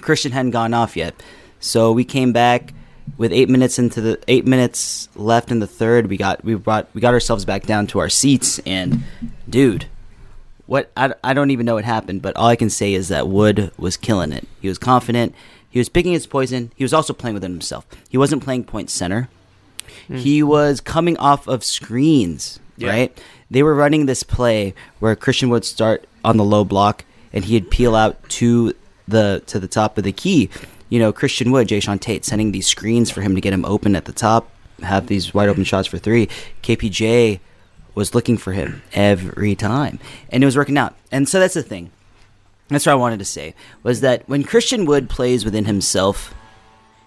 Christian 0.00 0.32
hadn't 0.32 0.50
gone 0.52 0.74
off 0.74 0.96
yet, 0.96 1.14
so 1.60 1.92
we 1.92 2.04
came 2.04 2.32
back 2.32 2.72
with 3.16 3.32
eight 3.32 3.48
minutes 3.48 3.78
into 3.78 4.00
the 4.00 4.18
eight 4.28 4.46
minutes 4.46 5.08
left 5.14 5.50
in 5.50 5.60
the 5.60 5.66
third. 5.66 6.08
We 6.08 6.16
got 6.16 6.44
we 6.44 6.54
brought 6.54 6.88
we 6.94 7.00
got 7.00 7.14
ourselves 7.14 7.44
back 7.44 7.64
down 7.64 7.86
to 7.88 7.98
our 8.00 8.08
seats, 8.08 8.58
and 8.60 9.02
dude, 9.48 9.86
what 10.66 10.90
I, 10.96 11.14
I 11.22 11.32
don't 11.34 11.50
even 11.50 11.66
know 11.66 11.74
what 11.74 11.84
happened, 11.84 12.22
but 12.22 12.36
all 12.36 12.48
I 12.48 12.56
can 12.56 12.70
say 12.70 12.94
is 12.94 13.08
that 13.08 13.28
Wood 13.28 13.70
was 13.78 13.96
killing 13.96 14.32
it. 14.32 14.46
He 14.60 14.68
was 14.68 14.78
confident. 14.78 15.34
He 15.70 15.78
was 15.78 15.88
picking 15.88 16.12
his 16.12 16.26
poison. 16.26 16.70
He 16.76 16.84
was 16.84 16.94
also 16.94 17.12
playing 17.12 17.34
within 17.34 17.50
himself. 17.52 17.84
He 18.08 18.16
wasn't 18.16 18.44
playing 18.44 18.64
point 18.64 18.90
center. 18.90 19.28
Hmm. 20.06 20.16
He 20.18 20.42
was 20.42 20.80
coming 20.80 21.16
off 21.18 21.48
of 21.48 21.64
screens, 21.64 22.60
Yeah. 22.76 22.90
right? 22.90 23.20
They 23.50 23.62
were 23.62 23.74
running 23.74 24.06
this 24.06 24.22
play 24.22 24.74
where 25.00 25.14
Christian 25.16 25.48
would 25.50 25.64
start 25.64 26.06
on 26.24 26.36
the 26.36 26.44
low 26.44 26.64
block 26.64 27.04
and 27.34 27.44
he'd 27.44 27.70
peel 27.70 27.94
out 27.94 28.26
to 28.30 28.72
the 29.06 29.42
to 29.46 29.60
the 29.60 29.68
top 29.68 29.98
of 29.98 30.04
the 30.04 30.12
key. 30.12 30.48
You 30.88 30.98
know, 30.98 31.12
Christian 31.12 31.50
Wood, 31.50 31.68
Jay 31.68 31.80
Sean 31.80 31.98
Tate 31.98 32.24
sending 32.24 32.52
these 32.52 32.66
screens 32.66 33.10
for 33.10 33.20
him 33.20 33.34
to 33.34 33.40
get 33.42 33.52
him 33.52 33.64
open 33.66 33.96
at 33.96 34.06
the 34.06 34.12
top, 34.12 34.48
have 34.82 35.08
these 35.08 35.34
wide 35.34 35.48
open 35.50 35.64
shots 35.64 35.88
for 35.88 35.98
three. 35.98 36.28
KPJ 36.62 37.40
was 37.94 38.14
looking 38.14 38.36
for 38.36 38.52
him 38.52 38.82
every 38.92 39.54
time. 39.54 39.98
And 40.30 40.42
it 40.42 40.46
was 40.46 40.56
working 40.56 40.78
out. 40.78 40.94
And 41.10 41.28
so 41.28 41.40
that's 41.40 41.54
the 41.54 41.62
thing. 41.62 41.90
That's 42.68 42.86
what 42.86 42.92
I 42.92 42.96
wanted 42.96 43.18
to 43.18 43.24
say 43.24 43.54
was 43.82 44.00
that 44.00 44.28
when 44.28 44.42
Christian 44.42 44.86
Wood 44.86 45.10
plays 45.10 45.44
within 45.44 45.66
himself, 45.66 46.32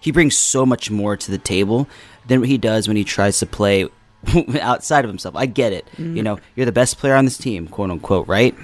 he 0.00 0.12
brings 0.12 0.36
so 0.36 0.64
much 0.64 0.90
more 0.90 1.16
to 1.16 1.30
the 1.30 1.38
table 1.38 1.88
than 2.26 2.40
what 2.40 2.48
he 2.48 2.58
does 2.58 2.86
when 2.86 2.96
he 2.96 3.04
tries 3.04 3.38
to 3.40 3.46
play 3.46 3.88
outside 4.60 5.04
of 5.04 5.08
himself. 5.08 5.34
I 5.34 5.46
get 5.46 5.72
it. 5.72 5.86
Mm-hmm. 5.92 6.16
You 6.16 6.22
know, 6.22 6.38
you're 6.54 6.66
the 6.66 6.72
best 6.72 6.98
player 6.98 7.16
on 7.16 7.24
this 7.24 7.38
team, 7.38 7.66
quote 7.66 7.90
unquote, 7.90 8.28
right? 8.28 8.54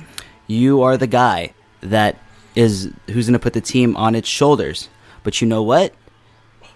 You 0.47 0.83
are 0.83 0.97
the 0.97 1.07
guy 1.07 1.55
that 1.81 2.17
is 2.55 2.91
who's 3.11 3.27
going 3.27 3.33
to 3.35 3.39
put 3.39 3.53
the 3.53 3.61
team 3.61 3.97
on 3.97 4.15
its 4.15 4.29
shoulders. 4.29 4.89
But 5.23 5.41
you 5.41 5.47
know 5.49 5.63
what? 5.63 5.93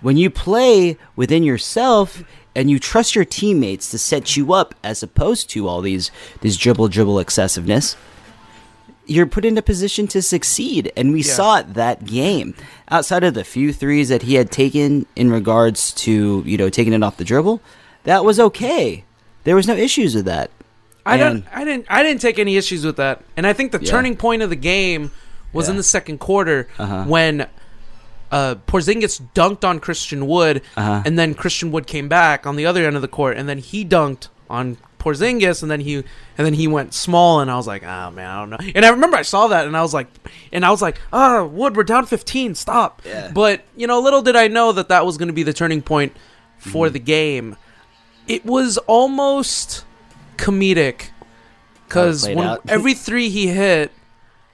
When 0.01 0.17
you 0.17 0.31
play 0.31 0.97
within 1.17 1.43
yourself 1.43 2.23
and 2.55 2.71
you 2.71 2.79
trust 2.79 3.15
your 3.15 3.25
teammates 3.25 3.91
to 3.91 3.99
set 3.99 4.37
you 4.37 4.53
up 4.53 4.75
as 4.83 5.03
opposed 5.03 5.51
to 5.51 5.69
all 5.69 5.81
these 5.81 6.11
these 6.41 6.57
dribble 6.57 6.89
dribble 6.89 7.19
excessiveness, 7.19 7.97
you're 9.07 9.27
put 9.27 9.45
in 9.45 9.57
a 9.59 9.63
position 9.63 10.07
to 10.09 10.23
succeed. 10.23 10.93
And 10.97 11.13
we 11.13 11.23
Yeah. 11.23 11.33
saw 11.33 11.59
it 11.59 11.75
that 11.75 12.05
game. 12.07 12.55
Outside 12.91 13.25
of 13.25 13.35
the 13.35 13.45
few 13.45 13.73
threes 13.73 14.09
that 14.09 14.23
he 14.23 14.35
had 14.35 14.51
taken 14.51 15.07
in 15.17 15.31
regards 15.31 15.93
to, 15.95 16.43
you 16.47 16.57
know, 16.57 16.69
taking 16.71 16.93
it 16.93 17.03
off 17.03 17.17
the 17.17 17.25
dribble, 17.25 17.61
that 18.05 18.25
was 18.25 18.39
okay. 18.41 19.05
There 19.45 19.57
was 19.57 19.67
no 19.69 19.75
issues 19.77 20.15
with 20.15 20.25
that. 20.27 20.51
I 21.09 21.17
And- 21.17 21.45
don't. 21.45 21.55
I 21.55 21.65
didn't. 21.65 21.87
I 21.89 22.03
didn't 22.03 22.21
take 22.21 22.39
any 22.39 22.57
issues 22.57 22.85
with 22.85 22.97
that. 22.97 23.23
And 23.37 23.47
I 23.47 23.53
think 23.53 23.73
the 23.73 23.81
Yeah. 23.83 23.91
turning 23.91 24.17
point 24.17 24.43
of 24.43 24.51
the 24.51 24.57
game 24.57 25.11
was 25.53 25.69
in 25.69 25.77
the 25.77 25.83
second 25.83 26.19
quarter 26.19 26.69
Uh-huh. 26.79 27.05
when 27.07 27.47
uh, 28.31 28.57
Porzingis 28.67 29.23
dunked 29.35 29.65
on 29.65 29.81
Christian 29.81 30.27
Wood, 30.27 30.61
Uh-huh. 30.77 31.01
and 31.07 31.19
then 31.19 31.33
Christian 31.33 31.73
Wood 31.73 31.87
came 31.87 32.09
back 32.09 32.47
on 32.47 32.57
the 32.57 32.67
other 32.67 32.85
end 32.87 32.95
of 32.95 33.01
the 33.01 33.09
court, 33.09 33.39
and 33.39 33.49
then 33.49 33.57
he 33.57 33.87
dunked 33.87 34.29
on 34.51 34.77
Porzingis, 34.99 35.63
and 35.63 35.71
then 35.71 35.81
he 35.81 35.95
and 36.37 36.47
then 36.47 36.53
he 36.53 36.69
went 36.69 36.93
small, 36.93 37.41
and 37.41 37.51
I 37.51 37.57
was 37.57 37.67
like, 37.67 37.83
oh 37.85 38.11
man, 38.11 38.29
I 38.29 38.39
don't 38.41 38.51
know. 38.51 38.59
And 38.75 38.85
I 38.85 38.91
remember 38.91 39.17
I 39.17 39.23
saw 39.23 39.47
that, 39.49 39.67
and 39.67 39.75
I 39.75 39.81
was 39.81 39.95
like, 39.95 40.09
and 40.53 40.63
I 40.63 40.71
was 40.71 40.83
like, 40.83 41.01
oh 41.11 41.47
Wood, 41.47 41.75
we're 41.75 41.85
down 41.85 42.05
15, 42.05 42.55
stop. 42.55 43.01
Yeah. 43.07 43.31
But 43.33 43.63
you 43.79 43.87
know, 43.87 43.99
little 43.99 44.21
did 44.21 44.37
I 44.37 44.47
know 44.49 44.73
that 44.73 44.91
that 44.91 45.07
was 45.07 45.17
going 45.17 45.29
to 45.29 45.33
be 45.33 45.43
the 45.43 45.55
turning 45.55 45.81
point 45.81 46.15
for 46.59 46.85
Mm-hmm. 46.87 46.93
the 46.93 46.99
game. 46.99 47.57
It 48.27 48.45
was 48.45 48.77
almost 48.87 49.85
comedic 50.39 51.11
because 51.87 52.23
played 52.25 52.37
when 52.37 52.47
out. 52.47 52.63
every 52.69 52.95
three 52.95 53.29
he 53.29 53.49
hit, 53.49 53.93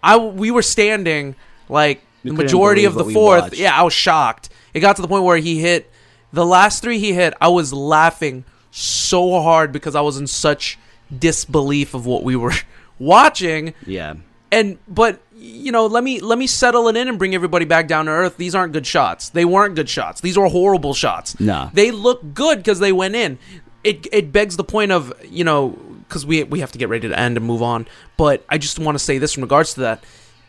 I 0.02 0.16
we 0.16 0.50
were 0.50 0.62
standing 0.62 1.36
like 1.68 2.02
You 2.22 2.32
the 2.32 2.42
majority 2.42 2.84
of 2.84 2.94
the 2.94 3.04
fourth. 3.04 3.54
Yeah, 3.56 3.78
I 3.78 3.82
was 3.82 3.92
shocked. 3.92 4.48
It 4.72 4.80
got 4.80 4.96
to 4.96 5.02
the 5.02 5.08
point 5.08 5.24
where 5.24 5.36
he 5.36 5.60
hit 5.60 5.90
the 6.32 6.44
last 6.44 6.82
three 6.82 6.98
he 6.98 7.12
hit. 7.12 7.34
I 7.40 7.48
was 7.48 7.72
laughing 7.72 8.44
so 8.70 9.40
hard 9.40 9.70
because 9.72 9.94
I 9.94 10.00
was 10.00 10.18
in 10.18 10.26
such 10.26 10.78
disbelief 11.16 11.94
of 11.94 12.06
what 12.06 12.24
we 12.24 12.34
were 12.34 12.54
watching. 12.98 13.74
Yeah. 13.86 14.14
And 14.50 14.78
but 14.88 15.20
you 15.36 15.72
know, 15.72 15.86
let 15.86 16.02
me 16.04 16.20
let 16.20 16.38
me 16.38 16.46
settle 16.46 16.88
it 16.88 16.96
in 16.96 17.08
and 17.08 17.18
bring 17.18 17.34
everybody 17.34 17.64
back 17.64 17.86
down 17.86 18.06
to 18.06 18.10
earth. 18.10 18.36
These 18.36 18.54
aren't 18.54 18.72
good 18.72 18.86
shots. 18.86 19.28
They 19.28 19.44
weren't 19.44 19.74
good 19.74 19.88
shots. 19.88 20.20
These 20.20 20.36
were 20.38 20.48
horrible 20.48 20.94
shots. 20.94 21.38
No. 21.40 21.70
They 21.72 21.90
look 21.90 22.34
good 22.34 22.58
because 22.58 22.78
they 22.78 22.92
went 22.92 23.14
in. 23.14 23.38
It 23.84 24.06
it 24.12 24.32
begs 24.32 24.56
the 24.56 24.64
point 24.64 24.92
of 24.92 25.12
you 25.24 25.44
know 25.44 25.78
because 26.08 26.26
we 26.26 26.42
we 26.44 26.60
have 26.60 26.72
to 26.72 26.78
get 26.78 26.88
ready 26.88 27.08
to 27.08 27.18
end 27.18 27.36
and 27.36 27.46
move 27.46 27.62
on. 27.62 27.86
But 28.16 28.44
I 28.48 28.58
just 28.58 28.78
want 28.78 28.96
to 28.96 29.04
say 29.04 29.18
this 29.18 29.36
in 29.36 29.42
regards 29.42 29.74
to 29.74 29.80
that. 29.80 30.04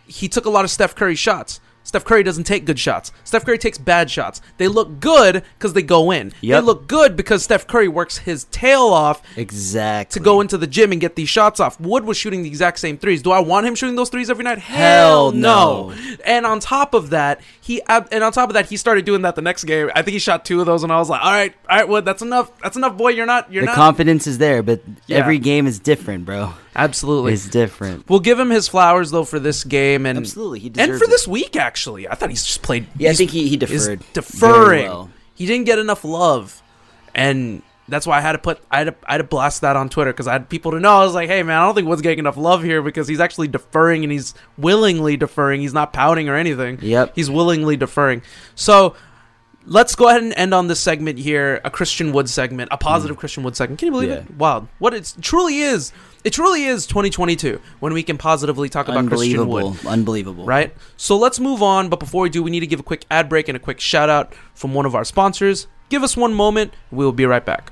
He 0.08 0.28
took 0.28 0.46
a 0.46 0.50
lot 0.50 0.66
of 0.66 0.72
Steph 0.72 0.96
Curry 0.96 1.16
shots. 1.16 1.60
Steph 1.86 2.04
Curry 2.04 2.24
doesn't 2.24 2.44
take 2.44 2.66
good 2.66 2.78
shots. 2.78 3.14
Steph 3.24 3.46
Curry 3.46 3.58
takes 3.58 3.78
bad 3.78 4.12
shots. 4.12 4.42
They 4.58 4.68
look 4.68 5.00
good 5.00 5.44
because 5.58 5.72
they 5.72 5.82
go 5.84 6.12
in. 6.12 6.34
They 6.42 6.60
look 6.60 6.88
good 6.88 7.16
because 7.16 7.44
Steph 7.44 7.66
Curry 7.68 7.88
works 7.88 8.18
his 8.18 8.44
tail 8.46 8.82
off 8.88 9.22
Exactly. 9.38 10.20
to 10.20 10.24
go 10.24 10.42
into 10.42 10.58
the 10.58 10.68
gym 10.68 10.92
and 10.92 11.00
get 11.00 11.16
these 11.16 11.30
shots 11.30 11.60
off. 11.62 11.80
Wood 11.80 12.04
was 12.04 12.18
shooting 12.18 12.42
the 12.44 12.50
exact 12.50 12.80
same 12.80 12.98
threes. 12.98 13.22
Do 13.22 13.32
I 13.32 13.40
want 13.40 13.66
him 13.66 13.76
shooting 13.76 13.96
those 13.96 14.10
threes 14.10 14.30
every 14.30 14.44
night? 14.44 14.58
Hell 14.58 15.32
no. 15.32 15.94
And 16.26 16.46
on 16.46 16.60
top 16.60 16.94
of 16.94 17.12
that, 17.12 17.40
he 17.62 17.82
and 17.88 18.24
on 18.24 18.32
top 18.32 18.50
of 18.50 18.56
that, 18.56 18.66
he 18.68 18.78
started 18.78 19.06
doing 19.06 19.22
that 19.22 19.36
the 19.36 19.42
next 19.42 19.64
game. 19.64 19.90
I 19.96 20.02
think 20.02 20.14
he 20.14 20.20
shot 20.20 20.44
two 20.44 20.60
of 20.60 20.66
those, 20.66 20.84
and 20.84 20.92
I 20.92 20.98
was 20.98 21.10
like, 21.10 21.22
"All 21.24 21.32
right, 21.32 21.54
all 21.70 21.78
right, 21.78 21.88
Wood, 21.88 22.04
that's 22.06 22.22
enough. 22.22 22.52
That's 22.64 22.76
enough, 22.78 22.98
boy. 22.98 23.10
You're 23.10 23.26
not. 23.26 23.52
You're 23.52 23.62
the 23.64 23.68
not." 23.68 23.76
confidence 23.76 24.26
is 24.28 24.38
there, 24.40 24.64
but 24.64 24.82
Yeah. 25.08 25.18
every 25.18 25.38
game 25.40 25.68
is 25.68 25.80
different, 25.80 26.26
bro. 26.26 26.54
Absolutely, 26.78 27.32
It's 27.34 27.48
different. 27.48 28.10
We'll 28.10 28.20
give 28.20 28.38
him 28.38 28.50
his 28.50 28.68
flowers 28.68 29.10
though 29.12 29.24
for 29.24 29.40
this 29.40 29.64
game 29.64 30.06
and 30.06 30.18
Absolutely, 30.20 30.60
he 30.60 30.72
and 30.78 30.98
for 30.98 31.06
it. 31.06 31.10
this 31.10 31.26
week. 31.28 31.56
Actually, 31.56 31.75
I 32.10 32.16
thought 32.16 32.30
he's 32.30 32.44
just 32.44 32.62
played. 32.62 32.88
Yeah, 32.98 33.12
I 33.12 33.14
think 33.14 33.32
he- 33.32 33.48
he 33.48 33.58
deferred 33.58 34.02
deferring. 34.14 34.88
well. 34.88 35.10
He 35.36 35.46
didn't 35.46 35.66
get 35.66 35.80
enough 35.80 36.04
love, 36.06 36.62
and 37.14 37.62
that's 37.88 38.08
why 38.08 38.18
I 38.18 38.22
had 38.22 38.32
to 38.32 38.38
put 38.40 38.60
I 38.72 38.80
had 38.80 38.84
to, 38.86 38.96
I 39.06 39.12
had 39.14 39.18
to 39.20 39.24
blast 39.26 39.62
that 39.62 39.76
on 39.76 39.90
Twitter 39.90 40.12
because 40.12 40.28
I 40.28 40.32
had 40.34 40.50
people 40.50 40.72
to 40.72 40.80
know. 40.80 40.96
I 41.02 41.04
was 41.04 41.14
like, 41.14 41.30
hey 41.30 41.44
man, 41.44 41.58
I 41.60 41.66
don't 41.66 41.76
think 41.76 41.88
Wood's 41.88 42.02
getting 42.02 42.20
enough 42.20 42.38
love 42.38 42.64
here 42.64 42.82
because 42.82 43.08
he's 43.08 43.20
actually 43.20 43.48
deferring 43.48 44.04
and 44.04 44.12
he's 44.12 44.34
willingly 44.58 45.18
deferring. 45.18 45.62
He's 45.62 45.74
not 45.74 45.94
pouting 45.94 46.28
or 46.30 46.36
anything. 46.36 46.80
Yep. 46.82 47.12
he's 47.16 47.30
willingly 47.30 47.78
deferring. 47.78 48.22
So. 48.56 48.96
Let's 49.68 49.96
go 49.96 50.08
ahead 50.10 50.22
and 50.22 50.32
end 50.38 50.54
on 50.54 50.68
this 50.68 50.80
segment 50.80 51.18
here, 51.18 51.60
a 51.64 51.72
Christian 51.72 52.12
Wood 52.14 52.30
segment, 52.30 52.70
a 52.72 52.78
positive 52.78 53.18
Christian 53.18 53.44
Wood 53.44 53.56
segment. 53.56 53.80
Can 53.80 53.88
you 53.88 53.92
believe 53.92 54.10
Mm. 54.10 54.14
Yeah. 54.14 54.20
it? 54.20 54.38
Wow, 54.38 54.68
what 54.78 54.94
it 54.94 55.14
truly 55.22 55.60
is. 55.60 55.92
It 56.24 56.34
truly 56.34 56.66
is 56.66 56.86
2022 56.88 57.60
when 57.80 57.94
we 57.94 58.04
can 58.04 58.18
positively 58.18 58.70
talk 58.70 58.88
about 58.88 59.08
Christian 59.08 59.48
Wood. 59.48 59.64
Unbelievable. 59.64 59.90
Unbelievable. 59.92 60.46
Right? 60.46 60.76
So 60.98 61.18
let's 61.18 61.40
move 61.40 61.62
on. 61.64 61.90
But 61.90 62.00
before 62.00 62.22
we 62.24 62.30
do, 62.30 62.44
we 62.44 62.52
need 62.52 62.60
to 62.62 62.68
give 62.68 62.80
a 62.80 62.84
quick 62.84 63.06
ad 63.10 63.28
break 63.30 63.48
and 63.48 63.56
a 63.56 63.60
quick 63.60 63.80
shout 63.80 64.10
out 64.10 64.34
from 64.54 64.74
one 64.74 64.86
of 64.86 64.94
our 64.96 65.04
sponsors. 65.04 65.68
Give 65.90 66.04
us 66.04 66.16
one 66.18 66.34
moment. 66.34 66.74
We 66.92 67.06
will 67.06 67.12
be 67.12 67.26
right 67.26 67.46
back. 67.46 67.72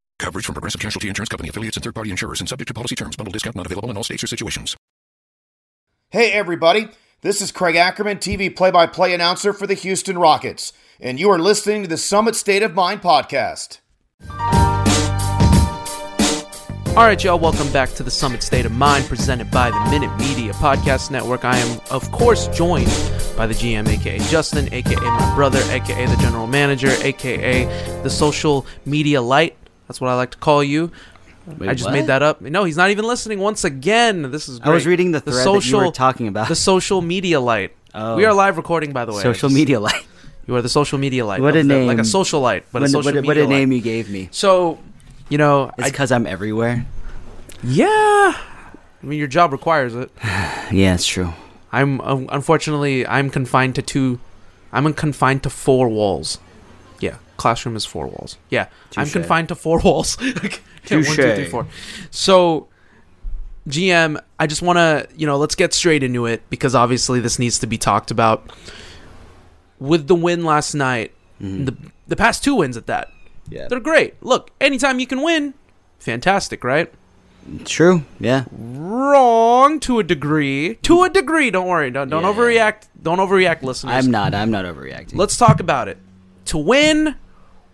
Coverage 0.21 0.45
from 0.45 0.53
Progressive 0.53 0.79
Casualty 0.79 1.09
Insurance 1.09 1.29
Company 1.29 1.49
affiliates 1.49 1.77
and 1.77 1.83
third 1.83 1.95
party 1.95 2.11
insurers 2.11 2.39
and 2.39 2.47
subject 2.47 2.67
to 2.67 2.73
policy 2.73 2.95
terms. 2.95 3.15
Bundle 3.15 3.31
discount 3.31 3.55
not 3.55 3.65
available 3.65 3.89
in 3.89 3.97
all 3.97 4.03
states 4.03 4.23
or 4.23 4.27
situations. 4.27 4.77
Hey, 6.09 6.31
everybody. 6.31 6.89
This 7.21 7.41
is 7.41 7.51
Craig 7.51 7.75
Ackerman, 7.75 8.17
TV 8.17 8.55
play 8.55 8.71
by 8.71 8.87
play 8.87 9.13
announcer 9.13 9.53
for 9.53 9.67
the 9.67 9.75
Houston 9.75 10.17
Rockets, 10.17 10.73
and 10.99 11.19
you 11.19 11.29
are 11.29 11.37
listening 11.37 11.83
to 11.83 11.87
the 11.87 11.97
Summit 11.97 12.35
State 12.35 12.63
of 12.63 12.73
Mind 12.73 13.01
podcast. 13.01 13.79
All 16.97 17.05
right, 17.05 17.23
y'all, 17.23 17.39
welcome 17.39 17.71
back 17.71 17.89
to 17.91 18.03
the 18.03 18.11
Summit 18.11 18.43
State 18.43 18.65
of 18.65 18.73
Mind 18.73 19.05
presented 19.05 19.49
by 19.49 19.71
the 19.71 19.79
Minute 19.89 20.13
Media 20.17 20.51
Podcast 20.53 21.09
Network. 21.09 21.45
I 21.45 21.57
am, 21.57 21.79
of 21.89 22.11
course, 22.11 22.47
joined 22.49 22.91
by 23.37 23.47
the 23.47 23.53
GM, 23.53 23.87
aka 23.87 24.19
Justin, 24.29 24.67
aka 24.73 24.95
my 24.95 25.35
brother, 25.35 25.61
aka 25.69 26.05
the 26.05 26.17
general 26.17 26.47
manager, 26.47 26.89
aka 27.01 27.63
the 28.03 28.09
social 28.09 28.65
media 28.85 29.21
light. 29.21 29.55
That's 29.91 29.99
what 29.99 30.09
I 30.09 30.15
like 30.15 30.31
to 30.31 30.37
call 30.37 30.63
you. 30.63 30.89
Wait, 31.45 31.67
I 31.67 31.73
just 31.73 31.83
what? 31.83 31.91
made 31.91 32.07
that 32.07 32.23
up. 32.23 32.39
No, 32.39 32.63
he's 32.63 32.77
not 32.77 32.91
even 32.91 33.03
listening 33.03 33.39
once 33.39 33.65
again. 33.65 34.31
This 34.31 34.47
is 34.47 34.61
I 34.61 34.69
was 34.69 34.87
reading 34.87 35.11
the 35.11 35.19
thread 35.19 35.45
that 35.45 35.65
you 35.65 35.75
were 35.75 35.91
talking 35.91 36.29
about. 36.29 36.47
The 36.47 36.55
social 36.55 37.01
media 37.01 37.41
light. 37.41 37.75
Oh. 37.93 38.15
We 38.15 38.23
are 38.23 38.33
live 38.33 38.55
recording, 38.55 38.93
by 38.93 39.03
the 39.03 39.11
way. 39.11 39.21
Social 39.21 39.49
media 39.49 39.81
light. 39.81 40.07
You 40.47 40.55
are 40.55 40.61
the 40.61 40.69
social 40.69 40.97
media 40.97 41.25
light. 41.25 41.41
What 41.41 41.55
a 41.55 41.59
the- 41.59 41.63
name. 41.65 41.87
Like 41.87 41.99
a 41.99 42.05
social 42.05 42.39
light, 42.39 42.65
but 42.71 42.81
a 42.83 42.87
social 42.87 43.03
what, 43.03 43.15
media 43.15 43.27
what 43.27 43.37
a 43.37 43.41
light. 43.41 43.49
name 43.49 43.71
you 43.73 43.81
gave 43.81 44.09
me. 44.09 44.29
So, 44.31 44.79
you 45.29 45.37
know, 45.37 45.71
It's 45.77 45.91
because 45.91 46.11
I'm 46.11 46.25
everywhere. 46.25 46.85
yeah. 47.63 48.33
I 48.33 49.05
mean, 49.05 49.19
your 49.19 49.27
job 49.27 49.51
requires 49.51 49.93
it. 49.93 50.09
Yeah, 50.71 50.93
it's 50.95 51.05
true. 51.05 51.33
I'm 51.73 51.99
um, 52.01 52.29
unfortunately 52.31 53.05
I'm 53.05 53.29
confined 53.29 53.75
to 53.75 53.81
two. 53.81 54.19
I'm 54.71 54.91
confined 54.93 55.43
to 55.43 55.49
four 55.49 55.89
walls. 55.89 56.39
Yeah, 57.01 57.17
classroom 57.37 57.75
is 57.75 57.85
four 57.85 58.07
walls. 58.07 58.37
Yeah, 58.49 58.67
I'm 58.95 59.07
confined 59.09 59.49
to 59.49 59.55
four 59.55 59.79
walls. 59.83 60.17
Yeah, 60.89 60.97
one, 60.97 61.03
two, 61.15 61.45
Touche. 61.45 61.65
So, 62.09 62.67
GM, 63.67 64.19
I 64.39 64.47
just 64.47 64.63
want 64.63 64.77
to 64.77 65.07
you 65.15 65.27
know 65.27 65.37
let's 65.37 65.53
get 65.55 65.73
straight 65.75 66.01
into 66.01 66.25
it 66.25 66.41
because 66.49 66.73
obviously 66.73 67.19
this 67.19 67.37
needs 67.37 67.59
to 67.59 67.67
be 67.67 67.77
talked 67.77 68.09
about. 68.09 68.51
With 69.79 70.07
the 70.07 70.15
win 70.15 70.43
last 70.43 70.73
night, 70.73 71.11
the 71.39 71.75
the 72.07 72.15
past 72.15 72.43
two 72.43 72.55
wins 72.55 72.77
at 72.77 72.87
that, 72.87 73.09
Mm-hmm. 73.09 73.53
Yeah. 73.55 73.67
they're 73.67 73.79
great. 73.79 74.15
Look, 74.23 74.51
anytime 74.61 74.99
you 74.99 75.05
can 75.07 75.21
win, 75.21 75.53
fantastic, 75.99 76.63
right? 76.63 76.91
True. 77.65 78.03
Yeah. 78.19 78.45
wrong 78.51 79.79
to 79.81 79.97
a 79.99 80.03
degree. 80.03 80.75
To 80.83 81.03
a 81.03 81.09
degree, 81.09 81.49
don't 81.51 81.67
worry. 81.67 81.89
Don't 81.91 82.09
don't 82.09 82.23
Yeah. 82.23 82.33
overreact. 82.33 82.87
Don't 83.01 83.17
overreact, 83.19 83.61
listeners. 83.63 83.93
I'm 84.05 84.11
not. 84.11 84.33
I'm 84.35 84.51
not 84.51 84.65
overreacting. 84.65 85.15
Let's 85.15 85.37
talk 85.37 85.59
about 85.59 85.87
it. 85.87 85.97
To 86.45 86.57
win 86.57 87.15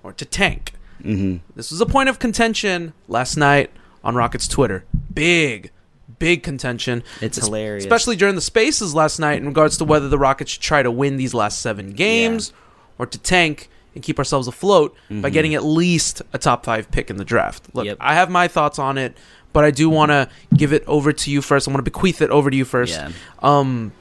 or 0.04 0.14
to 0.14 0.26
tank. 0.26 0.74
Mm-hmm. 1.04 1.38
This 1.56 1.72
was 1.72 1.80
a 1.82 1.86
point 1.86 2.10
of 2.10 2.20
contention 2.20 2.94
last 3.08 3.38
night 3.38 3.72
on 4.04 4.16
Rockets 4.16 4.48
Twitter. 4.48 4.84
Big, 5.14 5.72
big 6.20 6.44
contention. 6.44 7.04
It's 7.22 7.38
Es- 7.38 7.46
hilarious. 7.46 7.84
Especially 7.84 8.16
during 8.16 8.36
the 8.36 8.42
spaces 8.42 8.94
last 8.96 9.20
night 9.20 9.38
in 9.40 9.46
regards 9.46 9.78
to 9.78 9.86
whether 9.86 10.10
the 10.10 10.18
Rockets 10.18 10.52
should 10.52 10.62
try 10.62 10.84
to 10.84 10.92
win 10.92 11.18
these 11.18 11.34
last 11.34 11.62
seven 11.62 11.92
games 11.94 12.52
or 12.98 13.06
to 13.06 13.18
tank 13.18 13.70
and 13.96 14.04
keep 14.04 14.20
ourselves 14.20 14.48
afloat 14.48 14.96
by 15.10 15.30
Mhm. 15.30 15.34
getting 15.34 15.56
at 15.56 15.64
least 15.64 16.22
a 16.34 16.38
top 16.38 16.66
five 16.66 16.92
pick 16.92 17.10
in 17.10 17.18
the 17.18 17.26
draft. 17.26 17.64
Look, 17.74 17.86
Yep. 17.86 17.98
I 18.00 18.14
have 18.16 18.30
my 18.30 18.48
thoughts 18.48 18.78
on 18.80 18.98
it, 18.98 19.18
but 19.54 19.64
I 19.64 19.72
do 19.72 19.90
want 19.90 20.12
to 20.12 20.30
give 20.56 20.72
it 20.74 20.84
over 20.88 21.12
to 21.12 21.32
you 21.32 21.42
first. 21.42 21.68
I 21.68 21.72
want 21.72 21.80
to 21.84 21.90
bequeath 21.92 22.22
it 22.22 22.30
over 22.30 22.50
to 22.52 22.56
you 22.58 22.66
first. 22.66 22.94
Yeah. 22.94 23.10
Um, 23.42 23.92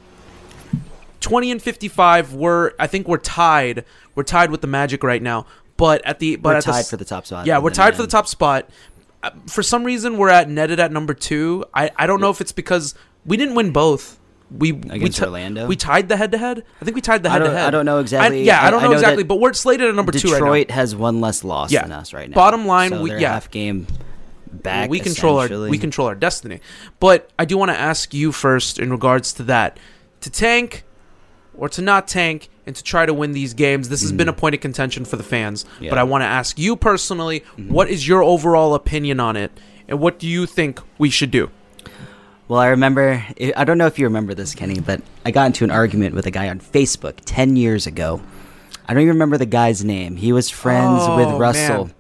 20 1.21 1.51
and 1.51 1.63
55 1.63 2.33
we're 2.35 2.73
I 2.79 2.87
think 2.87 3.09
we're 3.09 3.19
tied. 3.19 3.85
We're 4.15 4.23
tied 4.23 4.51
with 4.51 4.61
the 4.61 4.67
Magic 4.67 5.03
right 5.03 5.23
now. 5.23 5.47
But 5.77 6.05
at 6.07 6.19
the 6.21 6.37
but 6.37 6.51
We're 6.51 6.57
at 6.57 6.65
tied 6.65 6.79
s- 6.81 6.91
for 6.91 6.97
the 6.97 7.05
top 7.05 7.27
spot, 7.27 7.47
Yeah, 7.47 7.59
we're 7.59 7.71
tied 7.71 7.95
for 7.97 8.03
the 8.03 8.09
top 8.09 8.27
spot. 8.27 8.69
Uh, 9.23 9.31
For 9.47 9.63
some 9.63 9.85
reason 9.85 10.17
we're 10.19 10.29
at 10.31 10.49
netted 10.49 10.81
at 10.81 10.91
number 10.93 11.13
2. 11.15 11.65
I 11.75 11.91
I 11.97 12.07
don't 12.07 12.21
know 12.21 12.31
if 12.31 12.41
it's 12.41 12.53
because 12.53 12.95
we 13.25 13.37
didn't 13.37 13.55
win 13.55 13.71
both. 13.73 14.19
We 14.51 14.73
we 14.73 14.91
Against 14.91 15.21
Orlando? 15.21 15.67
We 15.67 15.75
tied 15.77 16.09
the 16.09 16.17
head 16.17 16.31
to 16.33 16.39
head. 16.39 16.63
I 16.81 16.85
think 16.85 16.95
we 16.95 17.01
tied 17.01 17.23
the 17.25 17.31
head 17.31 17.41
to 17.41 17.51
head. 17.51 17.67
I 17.67 17.71
don't 17.71 17.85
know 17.85 17.99
exactly. 17.99 18.45
yeah, 18.45 18.61
I 18.63 18.69
I- 18.69 18.71
don't 18.71 18.81
I 18.81 18.83
know 18.85 18.91
know 18.93 18.97
exactly, 18.97 19.25
but 19.25 19.41
we're 19.41 19.53
slated 19.53 19.89
at 19.89 19.95
number 19.95 20.13
2 20.13 20.29
right. 20.29 20.35
Detroit 20.35 20.71
has 20.71 20.95
one 20.95 21.21
less 21.21 21.43
loss 21.45 21.73
Yeah. 21.73 21.83
than 21.83 21.93
us 21.93 22.13
right 22.15 22.31
now. 22.31 22.35
Bottom 22.35 22.65
line, 22.67 22.91
so 22.91 23.03
we- 23.03 23.11
yeah. 23.17 23.33
half 23.33 23.51
game 23.51 23.87
back. 24.53 24.89
we 24.89 25.01
control 25.01 25.39
our 25.39 25.49
we 25.69 25.79
control 25.79 26.07
our 26.09 26.15
destiny. 26.15 26.61
But 27.01 27.29
I 27.39 27.45
do 27.45 27.59
want 27.59 27.71
to 27.73 27.77
ask 27.79 28.15
you 28.15 28.31
first 28.33 28.79
in 28.79 28.91
regards 28.91 29.33
to 29.35 29.43
that: 29.45 29.79
to 30.21 30.31
tank 30.31 30.85
or 31.57 31.69
to 31.71 31.83
not 31.83 32.09
tank, 32.09 32.49
and 32.67 32.75
to 32.75 32.83
try 32.83 33.07
to 33.07 33.15
win 33.15 33.33
these 33.33 33.55
games. 33.55 33.89
This 33.89 34.03
has 34.03 34.13
been 34.13 34.29
a 34.29 34.33
mm. 34.33 34.39
point 34.39 34.55
of 34.55 34.61
contention 34.61 35.05
for 35.05 35.17
the 35.17 35.23
fans. 35.23 35.65
Yeah. 35.81 35.91
But 35.91 35.99
I 35.99 36.03
want 36.03 36.23
to 36.23 36.27
ask 36.27 36.59
you 36.59 36.77
personally, 36.77 37.41
mm-hmm. 37.41 37.73
what 37.73 37.89
is 37.89 38.07
your 38.07 38.23
overall 38.23 38.75
opinion 38.75 39.21
on 39.21 39.37
it, 39.37 39.53
and 39.89 40.01
what 40.01 40.19
do 40.19 40.27
you 40.27 40.47
think 40.47 40.81
we 40.99 41.11
should 41.11 41.31
do? 41.31 41.51
Well, 42.49 42.61
I 42.61 42.69
remember, 42.69 43.25
I 43.57 43.65
don't 43.65 43.77
know 43.77 43.87
if 43.87 43.99
you 43.99 44.07
remember 44.07 44.33
this, 44.33 44.55
Kenny, 44.55 44.79
but 44.79 45.03
I 45.25 45.33
got 45.33 45.47
into 45.47 45.65
an 45.65 45.73
argument 45.73 46.15
with 46.15 46.27
a 46.27 46.31
guy 46.31 46.49
on 46.49 46.61
Facebook 46.61 47.19
10 47.25 47.57
years 47.57 47.89
ago. 47.89 48.23
I 48.87 48.95
don't 48.95 49.03
even 49.03 49.15
remember 49.15 49.37
the 49.37 49.47
guy's 49.47 49.85
name. 49.85 50.15
He 50.15 50.33
was 50.33 50.49
friends 50.49 51.01
Oh, 51.03 51.17
with 51.17 51.41
Russell. 51.41 51.87
man. 51.87 51.95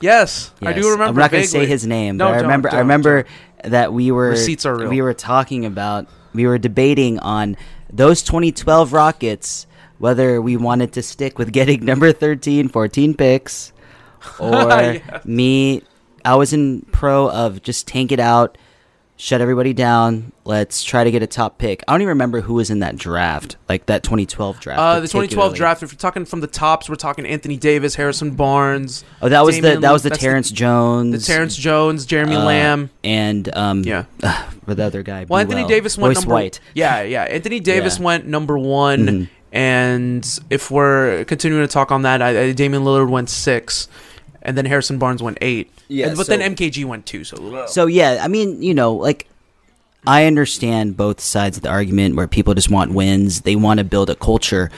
Yes, 0.00 0.52
I 0.62 0.72
do 0.72 0.92
remember. 0.92 1.04
I'm 1.04 1.14
not 1.16 1.30
going 1.30 1.42
to 1.42 1.48
say 1.48 1.66
his 1.66 1.86
name, 1.86 2.16
No, 2.16 2.26
but 2.26 2.30
I 2.30 2.34
don't, 2.36 2.42
remember. 2.44 2.68
I 2.68 2.72
don't, 2.72 2.80
remember 2.80 3.26
that 3.64 3.92
we 3.92 4.10
were 4.10 4.30
Receipts 4.30 4.64
are 4.64 4.74
real. 4.74 4.88
we 4.88 5.02
were 5.02 5.12
talking 5.12 5.66
about 5.66 6.06
we 6.32 6.46
were 6.46 6.56
debating 6.56 7.18
on 7.18 7.58
those 7.92 8.22
2012 8.22 8.92
Rockets 8.92 9.66
whether 9.98 10.40
we 10.40 10.56
wanted 10.56 10.94
to 10.94 11.02
stick 11.02 11.38
with 11.38 11.52
getting 11.52 11.84
number 11.84 12.10
13, 12.10 12.68
14 12.68 13.14
picks, 13.14 13.72
or 14.40 14.68
Yeah. 14.70 15.20
me. 15.24 15.82
I 16.24 16.36
was 16.36 16.52
in 16.54 16.82
pro 16.90 17.30
of 17.30 17.62
just 17.62 17.86
tank 17.86 18.10
it 18.10 18.20
out, 18.20 18.56
shut 19.20 19.42
everybody 19.42 19.74
down. 19.74 20.32
Let's 20.44 20.82
try 20.82 21.04
to 21.04 21.10
get 21.10 21.22
a 21.22 21.26
top 21.26 21.58
pick. 21.58 21.84
I 21.86 21.92
don't 21.92 22.00
even 22.00 22.08
remember 22.08 22.40
who 22.40 22.54
was 22.54 22.70
in 22.70 22.78
that 22.78 22.96
draft, 22.96 23.56
like 23.68 23.84
that 23.86 24.02
2012 24.02 24.58
draft. 24.60 24.80
Uh, 24.80 24.94
the 25.00 25.06
2012 25.08 25.54
draft. 25.54 25.82
If 25.82 25.92
you're 25.92 25.98
talking 25.98 26.24
from 26.24 26.40
the 26.40 26.46
tops, 26.46 26.88
we're 26.88 26.94
talking 26.96 27.26
Anthony 27.26 27.58
Davis, 27.58 27.94
Harrison 27.96 28.30
Barnes. 28.32 29.04
Oh, 29.20 29.28
that 29.28 29.44
was 29.44 29.60
the 29.60 29.76
that 29.76 29.92
was 29.92 30.02
the 30.02 30.10
Terrence 30.10 30.50
Jones, 30.50 31.12
the 31.26 31.32
Terrence 31.32 31.54
Jones, 31.54 32.06
Jeremy 32.06 32.36
uh, 32.36 32.44
Lamb. 32.44 32.90
and 33.04 33.54
um 33.54 33.82
Yeah. 33.84 34.04
for 34.64 34.74
the 34.74 34.84
other 34.84 35.02
guy. 35.02 35.26
Well, 35.28 35.38
Anthony 35.40 35.66
Davis 35.66 35.98
went 35.98 36.16
Royce 36.16 36.22
number. 36.24 36.34
White. 36.34 36.60
Yeah, 36.74 37.02
yeah. 37.02 37.24
Anthony 37.24 37.60
Davis 37.72 37.98
Yeah. 37.98 38.04
went 38.04 38.26
number 38.26 38.56
one, 38.58 39.06
Mhm. 39.06 39.28
and 39.52 40.38
if 40.48 40.70
we're 40.70 41.24
continuing 41.24 41.66
to 41.66 41.72
talk 41.72 41.92
on 41.92 42.02
that, 42.02 42.22
I, 42.22 42.44
I, 42.44 42.52
Damian 42.52 42.84
Lillard 42.84 43.10
went 43.10 43.28
six, 43.28 43.86
and 44.42 44.56
then 44.56 44.64
Harrison 44.66 44.98
Barnes 44.98 45.22
went 45.22 45.38
eight. 45.40 45.70
Yeah, 45.88 46.08
And- 46.08 46.16
but 46.16 46.26
so- 46.26 46.36
then 46.36 46.54
MKG 46.54 46.84
went 46.84 47.06
two. 47.06 47.24
So, 47.24 47.66
So 47.66 47.86
yeah, 47.86 48.20
I 48.22 48.28
mean, 48.28 48.62
you 48.62 48.74
know, 48.74 48.94
like 48.94 49.26
I 50.06 50.24
understand 50.26 50.96
both 50.96 51.20
sides 51.20 51.56
of 51.58 51.62
the 51.62 51.68
argument 51.68 52.16
where 52.16 52.26
people 52.26 52.54
just 52.54 52.70
want 52.70 52.92
wins, 52.92 53.42
they 53.42 53.56
want 53.56 53.78
to 53.78 53.84
build 53.84 54.08
a 54.08 54.14
culture. 54.14 54.70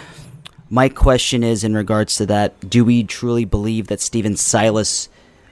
My 0.69 0.89
question 0.89 1.43
is 1.45 1.65
in 1.65 1.75
regards 1.75 2.17
to 2.17 2.27
that, 2.27 2.69
do 2.69 2.85
we 2.85 3.05
truly 3.05 3.45
believe 3.45 3.87
that 3.89 4.01
Stephen 4.01 4.37
Silas 4.37 5.09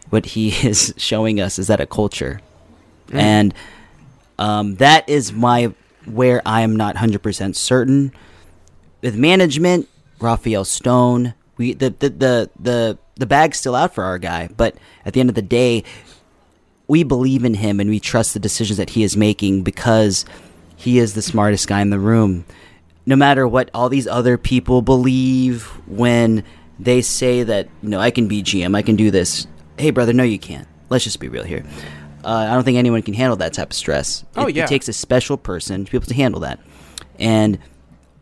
what 0.08 0.26
he 0.26 0.48
is 0.66 0.92
showing 0.96 1.40
us 1.40 1.58
is 1.58 1.68
that 1.68 1.80
a 1.80 1.86
culture? 1.86 2.40
Mm. 3.10 3.18
And 3.18 3.54
um, 4.38 4.76
that 4.76 5.08
is 5.08 5.32
my 5.32 5.72
where 6.06 6.42
I 6.46 6.62
am 6.62 6.74
not 6.74 6.96
100% 6.96 7.54
certain 7.54 8.12
with 9.02 9.14
management, 9.16 9.88
Rafael 10.18 10.64
Stone, 10.64 11.34
we 11.56 11.74
the 11.74 11.90
the 11.90 12.08
the 12.10 12.50
the, 12.58 12.98
the 13.20 13.26
bag's 13.26 13.58
still 13.58 13.76
out 13.76 13.94
for 13.94 14.02
our 14.02 14.18
guy, 14.18 14.48
but 14.56 14.74
at 15.04 15.12
the 15.12 15.20
end 15.20 15.28
of 15.28 15.34
the 15.34 15.42
day, 15.42 15.84
we 16.88 17.04
believe 17.04 17.44
in 17.44 17.54
him 17.54 17.78
and 17.78 17.88
we 17.88 18.00
trust 18.00 18.34
the 18.34 18.40
decisions 18.40 18.78
that 18.78 18.90
he 18.90 19.04
is 19.04 19.16
making 19.16 19.62
because 19.62 20.24
he 20.74 20.98
is 20.98 21.14
the 21.14 21.22
smartest 21.22 21.68
guy 21.68 21.82
in 21.82 21.90
the 21.90 21.98
room. 21.98 22.44
No 23.06 23.14
matter 23.16 23.46
what 23.46 23.70
all 23.74 23.88
these 23.88 24.06
other 24.06 24.38
people 24.38 24.82
believe 24.82 25.64
when 25.86 26.42
they 26.78 27.02
say 27.02 27.42
that, 27.42 27.68
you 27.82 27.90
know, 27.90 28.00
I 28.00 28.10
can 28.10 28.26
be 28.26 28.42
GM, 28.42 28.74
I 28.74 28.82
can 28.82 28.96
do 28.96 29.10
this. 29.10 29.46
Hey, 29.78 29.90
brother, 29.90 30.12
no, 30.12 30.22
you 30.22 30.38
can't. 30.38 30.66
Let's 30.88 31.04
just 31.04 31.20
be 31.20 31.28
real 31.28 31.44
here. 31.44 31.64
Uh, 32.24 32.46
I 32.50 32.54
don't 32.54 32.64
think 32.64 32.78
anyone 32.78 33.02
can 33.02 33.14
handle 33.14 33.36
that 33.36 33.52
type 33.52 33.70
of 33.70 33.76
stress. 33.76 34.24
Oh, 34.34 34.46
it, 34.46 34.56
yeah. 34.56 34.64
it 34.64 34.68
takes 34.68 34.88
a 34.88 34.92
special 34.92 35.36
person 35.36 35.84
to 35.84 35.90
be 35.90 35.96
able 35.96 36.06
to 36.06 36.14
handle 36.14 36.40
that. 36.40 36.58
And 37.18 37.58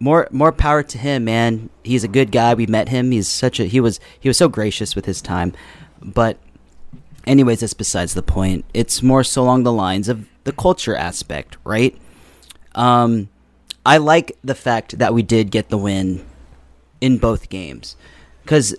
more 0.00 0.28
more 0.30 0.52
power 0.52 0.82
to 0.82 0.98
him, 0.98 1.24
man. 1.24 1.70
He's 1.82 2.04
a 2.04 2.08
good 2.08 2.30
guy. 2.30 2.54
We 2.54 2.66
met 2.66 2.88
him. 2.88 3.10
He's 3.10 3.28
such 3.28 3.58
a 3.60 3.64
he 3.64 3.80
was 3.80 4.00
he 4.18 4.28
was 4.28 4.36
so 4.36 4.48
gracious 4.48 4.94
with 4.94 5.06
his 5.06 5.20
time. 5.20 5.52
But 6.02 6.38
anyways, 7.26 7.60
that's 7.60 7.74
besides 7.74 8.14
the 8.14 8.22
point. 8.22 8.64
It's 8.72 9.02
more 9.02 9.24
so 9.24 9.42
along 9.42 9.64
the 9.64 9.72
lines 9.72 10.08
of 10.08 10.26
the 10.44 10.52
culture 10.52 10.96
aspect, 10.96 11.56
right? 11.64 11.96
Um 12.74 13.28
I 13.84 13.96
like 13.96 14.36
the 14.44 14.54
fact 14.54 14.98
that 14.98 15.14
we 15.14 15.22
did 15.22 15.50
get 15.50 15.68
the 15.68 15.78
win 15.78 16.24
in 17.00 17.18
both 17.18 17.48
games 17.48 17.96
cuz 18.46 18.74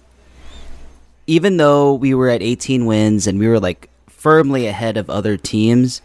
even 1.28 1.57
though 1.57 1.93
we 1.93 2.13
were 2.13 2.30
at 2.30 2.41
18 2.41 2.86
wins 2.86 3.28
and 3.28 3.38
we 3.38 3.47
were 3.47 3.59
like 3.59 3.89
firmly 4.07 4.65
ahead 4.65 4.97
of 4.97 5.09
other 5.09 5.38
teams, 5.38 6.01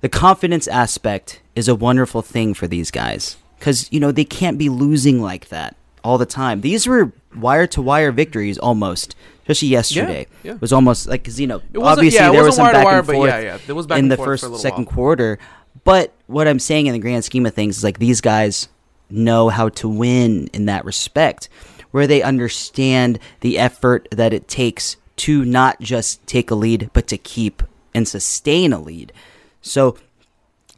the 0.00 0.08
confidence 0.08 0.66
aspect 0.68 1.42
is 1.54 1.68
a 1.68 1.74
wonderful 1.74 2.22
thing 2.22 2.54
for 2.54 2.66
these 2.66 2.90
guys 2.90 3.36
because 3.58 3.90
you 3.92 4.00
know 4.00 4.12
they 4.12 4.24
can't 4.24 4.58
be 4.58 4.68
losing 4.68 5.20
like 5.20 5.48
that 5.48 5.76
all 6.04 6.18
the 6.18 6.26
time. 6.26 6.60
These 6.60 6.86
were 6.86 7.12
wire 7.36 7.66
to 7.68 7.82
wire 7.82 8.12
victories 8.12 8.58
almost, 8.58 9.14
especially 9.42 9.68
yesterday. 9.68 10.26
yeah. 10.42 10.52
It 10.52 10.60
was 10.60 10.72
almost 10.72 11.06
like 11.06 11.22
because 11.22 11.40
you 11.40 11.46
know 11.46 11.62
obviously 11.80 12.18
yeah, 12.18 12.30
there 12.30 12.44
was 12.44 12.56
some 12.56 12.70
back 12.70 12.86
and 12.86 13.06
forth 13.06 13.28
yeah, 13.28 13.38
yeah, 13.38 13.58
there 13.66 13.74
was 13.74 13.86
back 13.86 13.98
in 13.98 14.08
the 14.08 14.16
first 14.16 14.44
second 14.58 14.86
while. 14.86 14.94
quarter. 14.94 15.38
But 15.84 16.12
what 16.26 16.48
I'm 16.48 16.58
saying 16.58 16.86
in 16.86 16.94
the 16.94 16.98
grand 16.98 17.24
scheme 17.24 17.46
of 17.46 17.54
things 17.54 17.78
is 17.78 17.84
like 17.84 17.98
these 17.98 18.20
guys 18.20 18.68
know 19.10 19.48
how 19.48 19.68
to 19.68 19.88
win 19.88 20.48
in 20.48 20.66
that 20.66 20.84
respect, 20.84 21.48
where 21.90 22.06
they 22.06 22.22
understand 22.22 23.18
the 23.40 23.58
effort 23.58 24.08
that 24.10 24.32
it 24.32 24.48
takes 24.48 24.96
to 25.16 25.44
not 25.44 25.80
just 25.80 26.26
take 26.26 26.50
a 26.50 26.54
lead, 26.54 26.90
but 26.92 27.06
to 27.08 27.18
keep 27.18 27.62
and 27.94 28.06
sustain 28.06 28.72
a 28.72 28.80
lead. 28.80 29.12
So 29.62 29.96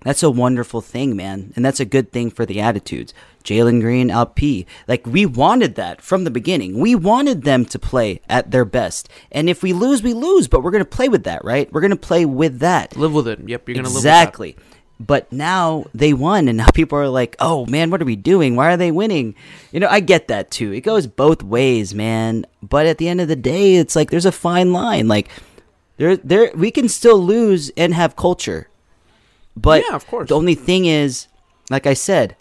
that's 0.03 0.22
a 0.22 0.30
wonderful 0.30 0.80
thing, 0.80 1.16
man. 1.16 1.53
And 1.57 1.64
that's 1.64 1.80
a 1.80 1.84
good 1.84 2.12
thing 2.12 2.30
for 2.30 2.46
the 2.46 2.61
attitudes. 2.61 3.12
Jalen 3.42 3.80
Green, 3.80 4.11
LP. 4.11 4.66
like 4.86 5.07
we 5.07 5.26
wanted 5.26 5.74
that 5.74 6.03
from 6.03 6.24
the 6.24 6.30
beginning. 6.30 6.78
We 6.78 6.94
wanted 6.94 7.42
them 7.42 7.64
to 7.66 7.78
play 7.78 8.20
at 8.28 8.51
their 8.51 8.64
best. 8.64 9.09
And 9.32 9.49
if 9.49 9.62
we 9.62 9.72
lose, 9.72 10.03
we 10.03 10.12
lose, 10.12 10.46
but 10.46 10.62
we're 10.62 10.70
going 10.70 10.84
to 10.84 10.90
play 10.90 11.09
with 11.09 11.24
that, 11.24 11.44
right? 11.44 11.72
We're 11.72 11.80
going 11.80 11.90
to 11.90 11.96
play 11.96 12.24
with 12.24 12.61
that. 12.61 12.96
live 12.96 13.12
with 13.12 13.26
it. 13.26 13.40
Yep, 13.46 13.68
you're 13.68 13.74
gonna 13.76 13.88
exactly. 13.88 14.49
live 14.49 14.57
with 14.57 14.61
it. 14.61 14.61
exactly. 14.61 14.74
But 15.01 15.32
now 15.32 15.84
they 15.94 16.12
won, 16.12 16.49
and 16.49 16.59
now 16.59 16.68
people 16.74 16.99
are 16.99 17.09
like, 17.09 17.36
"Oh 17.38 17.66
man, 17.66 17.90
what 17.90 18.03
are 18.03 18.05
we 18.05 18.16
doing? 18.16 18.57
Why 18.57 18.72
are 18.72 18.76
they 18.76 18.90
winning?" 18.90 19.34
You 19.70 19.80
know, 19.80 19.88
I 19.88 20.01
get 20.01 20.28
that 20.28 20.51
too. 20.51 20.72
It 20.72 20.80
goes 20.80 21.07
both 21.07 21.42
ways, 21.42 21.94
man. 21.94 22.46
But 22.62 22.86
at 22.86 22.99
the 22.99 23.09
end 23.09 23.20
of 23.20 23.28
the 23.28 23.36
day, 23.36 23.76
it's 23.76 23.94
like 23.94 24.11
there's 24.11 24.26
a 24.26 24.32
fine 24.32 24.72
line. 24.72 25.07
Like 25.07 25.28
there, 25.99 26.16
there, 26.16 26.51
we 26.55 26.70
can 26.70 26.88
still 26.88 27.18
lose 27.18 27.70
and 27.76 27.94
have 27.94 28.16
culture. 28.16 28.68
But 29.61 29.84
Yeah, 29.88 29.96
of 29.96 30.06
course. 30.06 30.28
the 30.28 30.36
only 30.36 30.54
thing 30.54 30.86
is, 30.86 31.26
like 31.70 31.86
I 31.86 31.94
said, 31.94 32.36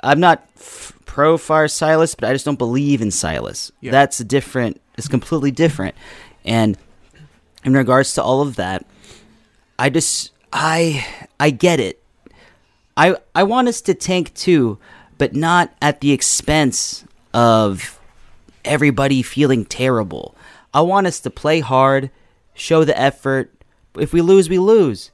I'm 0.00 0.20
not 0.20 0.46
f- 0.56 0.92
pro 1.04 1.36
Far 1.38 1.68
Silas, 1.68 2.14
but 2.14 2.28
I 2.28 2.32
just 2.32 2.44
don't 2.44 2.58
believe 2.58 3.00
in 3.00 3.10
Silas. 3.10 3.70
Yeah. 3.80 3.90
That's 3.92 4.18
different. 4.18 4.80
It's 4.98 5.08
completely 5.08 5.50
different. 5.50 5.94
And 6.44 6.76
in 7.64 7.74
regards 7.74 8.14
to 8.14 8.22
all 8.22 8.40
of 8.42 8.56
that, 8.56 8.84
I 9.78 9.90
just 9.90 10.32
I 10.52 11.06
I 11.38 11.50
get 11.50 11.80
it. 11.80 12.02
I 12.96 13.16
I 13.34 13.42
want 13.44 13.68
us 13.68 13.80
to 13.82 13.94
tank 13.94 14.32
too, 14.34 14.78
but 15.18 15.34
not 15.34 15.74
at 15.82 16.00
the 16.00 16.12
expense 16.12 17.04
of 17.34 17.98
everybody 18.64 19.22
feeling 19.22 19.64
terrible. 19.64 20.34
I 20.72 20.80
want 20.80 21.06
us 21.06 21.20
to 21.20 21.30
play 21.30 21.60
hard, 21.60 22.10
show 22.54 22.84
the 22.84 22.98
effort. 22.98 23.52
If 23.98 24.12
we 24.12 24.20
lose, 24.20 24.48
we 24.48 24.58
lose. 24.58 25.10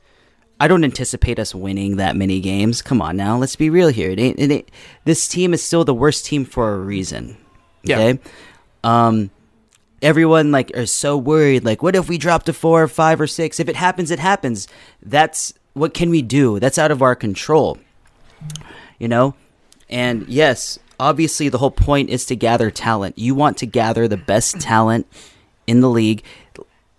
I 0.63 0.69
don't 0.69 0.85
anticipate 0.85 1.41
us 1.41 1.57
winning 1.57 1.97
that 1.97 2.15
many 2.15 2.39
games. 2.39 2.83
Come 2.83 3.03
on 3.03 3.17
now, 3.17 3.37
let's 3.37 3.57
be 3.57 3.69
real 3.69 3.89
here. 3.89 4.13
It 4.13 4.21
ain't, 4.21 4.39
it 4.39 4.49
ain't, 4.49 4.71
this 5.05 5.27
team 5.27 5.55
is 5.55 5.61
still 5.61 5.85
the 5.85 5.93
worst 5.93 6.25
team 6.25 6.45
for 6.45 6.75
a 6.75 6.79
reason. 6.79 7.37
Yeah. 7.83 7.99
Okay. 7.99 8.21
Um, 8.85 9.33
everyone 10.03 10.53
like 10.53 10.71
is 10.71 10.93
so 10.93 11.17
worried. 11.17 11.65
Like, 11.65 11.83
what 11.83 11.97
if 11.97 12.09
we 12.09 12.17
drop 12.17 12.45
to 12.45 12.53
four 12.53 12.81
or 12.81 12.87
five 12.87 13.21
or 13.21 13.27
six? 13.27 13.59
If 13.59 13.69
it 13.69 13.75
happens, 13.75 14.13
it 14.13 14.21
happens. 14.21 14.69
That's 15.03 15.53
what 15.73 15.95
can 15.95 16.11
we 16.11 16.23
do? 16.23 16.61
That's 16.61 16.79
out 16.79 16.93
of 16.93 17.03
our 17.03 17.17
control. 17.17 17.79
You 19.01 19.09
know. 19.09 19.35
And 19.91 20.29
yes, 20.29 20.79
obviously 21.01 21.49
the 21.49 21.59
whole 21.59 21.73
point 21.73 22.09
is 22.09 22.25
to 22.27 22.37
gather 22.37 22.71
talent. 22.71 23.19
You 23.19 23.35
want 23.35 23.59
to 23.59 23.67
gather 23.67 24.07
the 24.07 24.17
best 24.17 24.61
talent 24.61 25.09
in 25.67 25.81
the 25.81 25.91
league. 25.91 26.23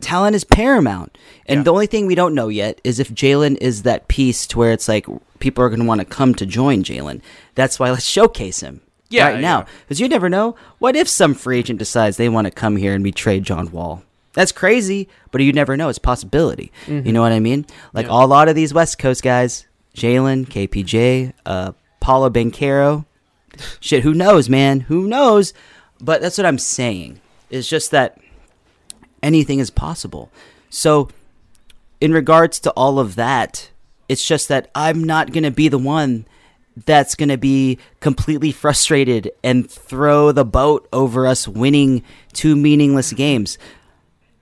Talent 0.04 0.36
is 0.36 0.44
paramount. 0.44 1.18
And 1.48 1.66
the 1.66 1.72
only 1.74 1.88
thing 1.88 2.06
we 2.06 2.16
don't 2.16 2.36
know 2.36 2.48
yet 2.50 2.80
is 2.84 3.00
if 3.00 3.10
Jalen 3.14 3.58
is 3.62 3.84
that 3.84 4.08
piece 4.08 4.46
to 4.48 4.58
where 4.60 4.72
it's 4.72 4.88
like 4.88 5.06
people 5.40 5.64
are 5.64 5.70
going 5.70 5.80
to 5.82 5.86
want 5.86 6.00
to 6.00 6.06
come 6.06 6.34
to 6.36 6.46
join 6.46 6.84
Jalen. 6.84 7.22
That's 7.56 7.80
why 7.80 7.90
let's 7.92 8.06
showcase 8.06 8.62
him 8.62 8.82
Yeah, 9.10 9.30
right 9.30 9.42
now. 9.42 9.66
Because 9.82 10.00
you 10.00 10.08
never 10.08 10.30
know. 10.30 10.56
What 10.80 10.96
if 10.96 11.08
some 11.08 11.34
free 11.34 11.60
agent 11.60 11.80
decides 11.80 12.18
they 12.18 12.30
want 12.30 12.46
to 12.46 12.52
come 12.52 12.78
here 12.78 12.94
and 12.94 13.04
betray 13.04 13.40
John 13.40 13.72
Wall? 13.72 14.04
That's 14.34 14.52
crazy, 14.52 15.08
but 15.32 15.42
you 15.42 15.54
never 15.54 15.78
know. 15.78 15.90
It's 15.90 15.98
a 16.00 16.02
possibility. 16.02 16.72
Mhm. 16.88 17.06
You 17.06 17.12
know 17.14 17.22
what 17.22 17.32
I 17.34 17.40
mean? 17.40 17.66
Like 17.94 18.08
Yeah. 18.08 18.24
a 18.24 18.26
lot 18.26 18.48
of 18.50 18.56
these 18.56 18.74
West 18.74 18.98
Coast 18.98 19.22
guys, 19.22 19.66
Jalen, 19.96 20.48
KPJ, 20.50 21.34
uh, 21.46 21.74
Paolo 22.00 22.30
Banchero. 22.30 23.06
Shit, 23.80 24.02
who 24.04 24.14
knows, 24.16 24.50
man? 24.50 24.82
Who 24.82 25.08
knows? 25.08 25.54
But 26.02 26.22
that's 26.22 26.38
what 26.38 26.46
I'm 26.48 26.58
saying. 26.58 27.20
It's 27.52 27.68
just 27.70 27.92
that 27.92 28.18
anything 29.24 29.60
is 29.60 29.70
possible. 29.70 30.30
So, 30.70 31.10
in 32.02 32.12
regards 32.12 32.60
to 32.62 32.72
all 32.72 33.00
of 33.00 33.16
that, 33.16 33.70
it's 34.10 34.26
just 34.26 34.50
that 34.50 34.70
I'm 34.76 35.04
not 35.04 35.32
going 35.32 35.44
to 35.44 35.52
be 35.52 35.70
the 35.70 35.78
one 35.78 36.26
that's 36.86 37.16
going 37.16 37.30
to 37.30 37.38
be 37.38 37.78
completely 38.00 38.52
frustrated 38.52 39.32
and 39.44 39.70
throw 39.70 40.32
the 40.32 40.46
boat 40.46 40.88
over 40.92 41.26
us 41.26 41.48
winning 41.48 42.04
two 42.34 42.56
meaningless 42.56 43.14
games. 43.14 43.58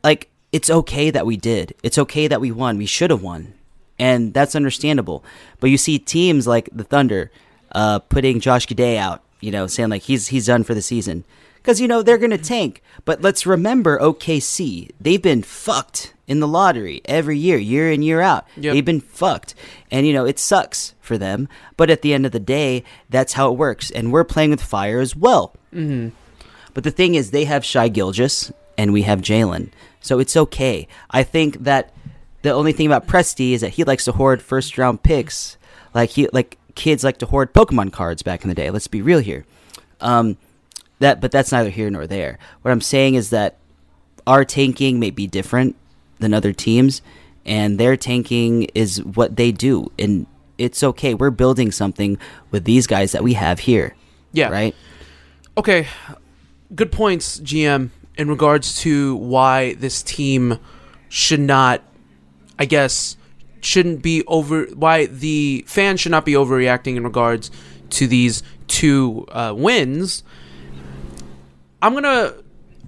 Like, 0.03 0.29
it's 0.51 0.69
okay 0.69 1.09
that 1.11 1.25
we 1.25 1.37
did. 1.37 1.75
It's 1.83 1.97
okay 1.97 2.27
that 2.27 2.41
we 2.41 2.51
won. 2.51 2.77
We 2.77 2.85
should 2.85 3.09
have 3.09 3.21
won. 3.21 3.53
And 3.99 4.33
that's 4.33 4.55
understandable. 4.55 5.23
But 5.59 5.69
you 5.69 5.77
see 5.77 5.99
teams 5.99 6.47
like 6.47 6.69
the 6.73 6.83
Thunder 6.83 7.31
uh, 7.73 7.99
putting 7.99 8.39
Josh 8.39 8.65
Giddey 8.65 8.97
out, 8.97 9.21
you 9.39 9.51
know, 9.51 9.67
saying 9.67 9.89
like 9.89 10.01
he's 10.03 10.27
he's 10.27 10.47
done 10.47 10.63
for 10.63 10.73
the 10.73 10.81
season. 10.81 11.23
Because, 11.61 11.79
you 11.79 11.87
know, 11.87 12.01
they're 12.01 12.17
going 12.17 12.31
to 12.31 12.37
tank. 12.37 12.81
But 13.05 13.21
let's 13.21 13.45
remember 13.45 13.99
OKC. 13.99 14.91
They've 14.99 15.21
been 15.21 15.43
fucked 15.43 16.13
in 16.27 16.39
the 16.39 16.47
lottery 16.47 17.01
every 17.05 17.37
year, 17.37 17.57
year 17.57 17.91
in, 17.91 18.01
year 18.01 18.21
out. 18.21 18.47
Yep. 18.57 18.73
They've 18.73 18.85
been 18.85 19.01
fucked. 19.01 19.53
And, 19.91 20.07
you 20.07 20.13
know, 20.13 20.25
it 20.25 20.39
sucks 20.39 20.95
for 21.01 21.17
them. 21.17 21.47
But 21.77 21.89
at 21.89 22.01
the 22.01 22.13
end 22.13 22.25
of 22.25 22.31
the 22.31 22.39
day, 22.39 22.83
that's 23.09 23.33
how 23.33 23.51
it 23.51 23.57
works. 23.57 23.91
And 23.91 24.11
we're 24.11 24.23
playing 24.23 24.51
with 24.51 24.61
fire 24.61 24.99
as 24.99 25.15
well. 25.15 25.53
Mm-hmm. 25.73 26.09
But 26.73 26.83
the 26.83 26.91
thing 26.91 27.15
is, 27.15 27.31
they 27.31 27.45
have 27.45 27.65
Shai 27.65 27.89
Gilgeous 27.89 28.51
and 28.77 28.93
we 28.93 29.03
have 29.03 29.21
Jalen. 29.21 29.69
So 29.99 30.19
it's 30.19 30.35
okay. 30.35 30.87
I 31.09 31.23
think 31.23 31.63
that 31.63 31.93
the 32.41 32.51
only 32.51 32.71
thing 32.71 32.87
about 32.87 33.07
Presti 33.07 33.51
is 33.51 33.61
that 33.61 33.73
he 33.73 33.83
likes 33.83 34.05
to 34.05 34.11
hoard 34.13 34.41
first 34.41 34.77
round 34.77 35.03
picks. 35.03 35.57
Like 35.93 36.11
he 36.11 36.27
like 36.33 36.57
kids 36.75 37.03
like 37.03 37.17
to 37.19 37.25
hoard 37.25 37.53
Pokemon 37.53 37.93
cards 37.93 38.23
back 38.23 38.43
in 38.43 38.49
the 38.49 38.55
day. 38.55 38.69
Let's 38.69 38.87
be 38.87 39.01
real 39.01 39.19
here. 39.19 39.45
Um, 39.99 40.37
that 41.01 41.21
but 41.21 41.31
that's 41.31 41.51
neither 41.51 41.69
here 41.69 41.89
nor 41.89 42.07
there. 42.07 42.39
What 42.61 42.71
I'm 42.71 42.81
saying 42.81 43.15
is 43.15 43.29
that 43.29 43.57
our 44.25 44.45
tanking 44.45 44.99
may 44.99 45.11
be 45.11 45.27
different 45.27 45.75
than 46.19 46.33
other 46.33 46.53
teams, 46.53 47.01
and 47.45 47.79
their 47.79 47.97
tanking 47.97 48.63
is 48.75 49.03
what 49.03 49.35
they 49.35 49.51
do, 49.51 49.91
and 49.99 50.25
it's 50.57 50.83
okay. 50.83 51.13
We're 51.13 51.31
building 51.31 51.71
something 51.71 52.17
with 52.51 52.63
these 52.63 52.87
guys 52.87 53.11
that 53.11 53.23
we 53.23 53.33
have 53.33 53.59
here. 53.59 53.95
Yeah. 54.31 54.49
Right. 54.49 54.75
Okay, 55.57 55.87
good 56.73 56.91
points, 56.91 57.39
GM, 57.41 57.89
in 58.17 58.29
regards 58.29 58.79
to 58.81 59.15
why 59.17 59.73
this 59.73 60.01
team 60.01 60.59
should 61.09 61.41
not, 61.41 61.81
I 62.57 62.65
guess, 62.65 63.17
shouldn't 63.59 64.01
be 64.01 64.23
over. 64.27 64.65
Why 64.67 65.07
the 65.07 65.65
fans 65.67 65.99
should 65.99 66.11
not 66.11 66.25
be 66.25 66.33
overreacting 66.33 66.95
in 66.95 67.03
regards 67.03 67.51
to 67.91 68.07
these 68.07 68.43
two 68.67 69.25
uh, 69.31 69.53
wins. 69.55 70.23
I'm 71.81 71.93
gonna 71.93 72.33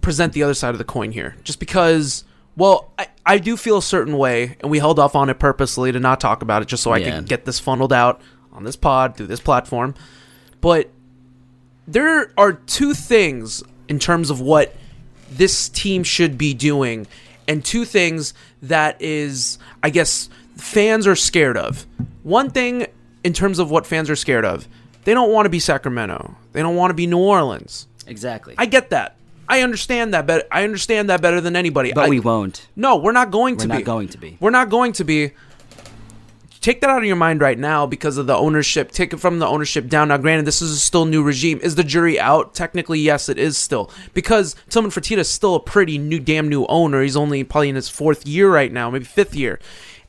present 0.02 0.34
the 0.34 0.44
other 0.44 0.54
side 0.54 0.70
of 0.72 0.78
the 0.78 0.84
coin 0.84 1.12
here, 1.12 1.36
just 1.44 1.60
because. 1.60 2.24
Well, 2.56 2.92
I, 3.00 3.08
I 3.26 3.38
do 3.40 3.58
feel 3.58 3.80
a 3.80 3.82
certain 3.82 4.16
way, 4.16 4.58
and 4.60 4.70
we 4.70 4.78
held 4.78 5.00
off 5.00 5.16
on 5.16 5.28
it 5.30 5.40
purposely 5.40 5.92
to 5.92 6.00
not 6.00 6.20
talk 6.20 6.44
about 6.44 6.62
it, 6.62 6.68
just 6.68 6.84
so 6.84 6.92
I 6.92 6.98
Yeah. 6.98 7.16
could 7.18 7.28
get 7.28 7.46
this 7.46 7.58
funneled 7.60 7.92
out 7.92 8.22
on 8.52 8.64
this 8.64 8.76
pod 8.76 9.18
through 9.18 9.26
this 9.26 9.40
platform. 9.40 9.96
But 10.62 10.92
there 11.88 12.32
are 12.38 12.54
two 12.54 12.94
things 12.94 13.64
in 13.88 13.98
terms 13.98 14.30
of 14.30 14.40
what 14.40 14.76
this 15.32 15.68
team 15.70 16.04
should 16.04 16.38
be 16.38 16.54
doing 16.54 17.08
and 17.48 17.66
two 17.66 17.84
things 17.86 18.34
that 18.62 19.02
is 19.02 19.58
i 19.82 19.90
guess 19.90 20.30
fans 20.56 21.06
are 21.08 21.16
scared 21.16 21.58
of 21.58 21.86
one 22.22 22.50
thing 22.50 22.86
in 23.24 23.34
terms 23.34 23.60
of 23.60 23.70
what 23.72 23.86
fans 23.86 24.10
are 24.10 24.16
scared 24.16 24.46
of 24.46 24.68
they 25.04 25.14
don't 25.14 25.32
want 25.34 25.46
to 25.46 25.50
be 25.50 25.60
sacramento 25.60 26.36
they 26.54 26.62
don't 26.62 26.76
want 26.76 26.90
to 26.92 26.94
be 26.94 27.06
new 27.08 27.18
orleans 27.18 27.88
Exactly. 28.08 28.56
i 28.58 28.66
get 28.66 28.90
that 28.92 29.16
i 29.50 29.62
understand 29.62 30.14
that 30.14 30.26
better 30.26 30.44
i 30.52 30.64
understand 30.64 31.10
that 31.10 31.22
better 31.22 31.42
than 31.42 31.56
anybody 31.56 31.92
But 31.94 32.06
I- 32.06 32.10
we 32.10 32.20
won't. 32.20 32.68
no 32.76 32.98
we're 32.98 33.12
not 33.12 33.32
going 33.32 33.58
to 33.58 33.68
be. 33.68 33.68
We're 33.68 33.68
to 33.68 33.74
not 33.74 33.78
be 33.78 33.84
going 33.84 34.08
to 34.10 34.18
be. 34.18 34.38
we're 34.40 34.50
not 34.52 34.70
going 34.70 34.94
to 34.94 35.04
be 35.04 35.32
take 36.62 36.80
that 36.80 36.90
out 36.90 37.00
of 37.00 37.04
your 37.04 37.18
mind 37.18 37.42
right 37.42 37.60
now 37.60 37.86
because 37.86 38.18
of 38.18 38.26
the 38.26 38.34
ownership. 38.34 38.90
Take 38.90 39.12
it 39.12 39.18
from 39.18 39.40
the 39.40 39.46
ownership 39.46 39.90
down. 39.90 40.08
Now, 40.08 40.16
granted, 40.16 40.46
this 40.46 40.62
is 40.62 40.72
a 40.72 40.78
still 40.80 41.04
new 41.04 41.22
regime. 41.22 41.60
Is 41.62 41.76
the 41.76 41.84
jury 41.84 42.18
out? 42.18 42.56
Technically, 42.56 43.00
yes, 43.02 43.28
it 43.28 43.38
is 43.38 43.58
still 43.58 43.92
because 44.14 44.56
Tillman 44.70 44.90
Fertitta 44.90 45.18
is 45.18 45.28
still 45.30 45.56
a 45.56 45.60
pretty 45.60 45.98
new, 45.98 46.22
damn 46.22 46.48
new 46.48 46.66
owner. 46.68 47.02
He's 47.02 47.18
only 47.18 47.44
probably 47.44 47.68
in 47.68 47.76
his 47.76 47.90
fourth 47.90 48.26
year 48.26 48.50
right 48.50 48.72
now, 48.72 48.90
maybe 48.90 49.04
fifth 49.04 49.36
year, 49.36 49.60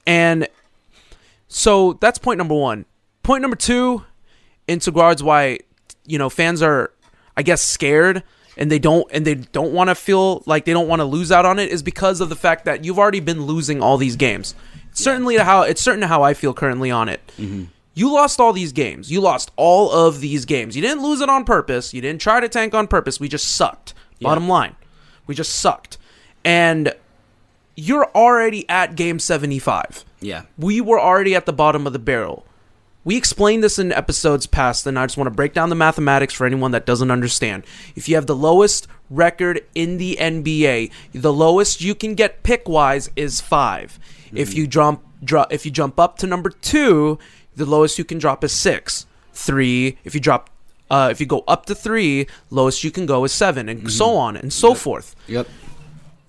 and 0.07 0.47
so 1.49 1.95
that's 1.95 2.19
point 2.19 2.39
number 2.39 2.55
one. 2.55 2.85
Point 3.25 3.43
number 3.43 3.57
two, 3.57 4.05
into 4.69 4.93
regards 4.93 5.25
why 5.25 5.59
you 6.07 6.19
know 6.19 6.31
fans 6.31 6.63
are, 6.63 6.93
I 7.37 7.43
guess, 7.43 7.63
scared 7.63 8.23
and 8.57 8.71
they 8.71 8.79
don't 8.79 9.07
and 9.11 9.27
they 9.27 9.35
don't 9.35 9.73
want 9.73 9.91
to 9.91 9.95
feel 9.95 10.43
like 10.47 10.65
they 10.65 10.73
don't 10.73 10.89
want 10.89 11.01
to 11.01 11.05
lose 11.05 11.33
out 11.33 11.45
on 11.45 11.59
it 11.59 11.71
is 11.71 11.83
because 11.83 12.21
of 12.21 12.29
the 12.29 12.37
fact 12.37 12.65
that 12.65 12.85
you've 12.85 12.99
already 12.99 13.21
been 13.21 13.47
losing 13.47 13.83
all 13.83 13.97
these 13.97 14.17
games. 14.17 14.55
Certainly, 14.93 15.39
how 15.39 15.63
it's 15.63 15.83
certain 15.83 16.03
how 16.03 16.23
I 16.23 16.35
feel 16.35 16.55
currently 16.55 16.91
on 16.91 17.09
it. 17.09 17.21
Mm-hmm. 17.37 17.65
You 17.95 18.13
lost 18.13 18.41
all 18.41 18.53
these 18.53 18.73
games. 18.73 19.11
You 19.11 19.21
lost 19.21 19.51
all 19.57 19.91
of 19.91 20.21
these 20.21 20.45
games. 20.45 20.75
You 20.77 20.83
didn't 20.83 21.03
lose 21.03 21.21
it 21.21 21.29
on 21.29 21.45
purpose. 21.45 21.95
You 21.95 22.01
didn't 22.01 22.21
try 22.21 22.41
to 22.41 22.49
tank 22.49 22.75
on 22.75 22.87
purpose. 22.87 23.21
We 23.21 23.29
just 23.29 23.55
sucked. 23.55 23.95
Bottom 24.21 24.49
line, 24.49 24.75
we 25.27 25.35
just 25.35 25.57
sucked. 25.57 25.99
And 26.45 26.95
you're 27.77 28.07
already 28.15 28.67
at 28.71 28.95
game 28.95 29.19
75. 29.19 30.05
Yeah. 30.21 30.45
We 30.57 30.81
were 30.81 30.99
already 30.99 31.35
at 31.35 31.45
the 31.45 31.53
bottom 31.53 31.87
of 31.87 31.93
the 31.93 31.99
barrel. 31.99 32.47
We 33.05 33.17
explained 33.17 33.63
this 33.63 33.79
in 33.79 33.93
episodes 33.93 34.47
past, 34.47 34.87
and 34.87 34.99
I 34.99 35.05
just 35.05 35.19
want 35.19 35.27
to 35.27 35.35
break 35.35 35.53
down 35.53 35.69
the 35.69 35.75
mathematics 35.75 36.33
for 36.33 36.47
anyone 36.47 36.71
that 36.71 36.87
doesn't 36.87 37.11
understand. 37.11 37.65
If 37.95 38.09
you 38.09 38.15
have 38.15 38.27
the 38.27 38.35
lowest 38.35 38.87
record 39.11 39.61
in 39.75 39.99
the 39.99 40.17
NBA, 40.19 40.91
the 41.13 41.33
lowest 41.33 41.83
you 41.83 41.95
can 41.95 42.15
get 42.15 42.43
pick 42.43 42.67
wise 42.67 43.11
is 43.15 43.43
5 43.43 43.99
If 44.33 44.55
you 44.55 44.67
jump, 44.67 45.03
drop, 45.23 45.53
if 45.53 45.67
you 45.67 45.71
jump 45.71 46.01
up 46.01 46.17
to 46.19 46.27
number 46.27 46.49
two, 46.49 47.19
the 47.55 47.67
lowest 47.67 47.99
you 47.99 48.05
can 48.05 48.19
drop 48.19 48.43
is 48.43 48.53
six. 48.53 49.07
Three. 49.33 49.99
If 50.05 50.15
you 50.15 50.21
drop, 50.21 50.49
uh, 50.91 51.09
if 51.11 51.21
you 51.21 51.27
go 51.27 51.45
up 51.47 51.67
to 51.67 51.75
three, 51.75 52.27
lowest 52.51 52.85
you 52.85 52.91
can 52.91 53.05
go 53.05 53.25
is 53.25 53.33
seven, 53.33 53.69
and 53.69 53.93
so 53.93 54.17
on 54.17 54.37
and 54.37 54.53
so 54.53 54.75
forth 54.75 55.15
Yep. 55.29 55.47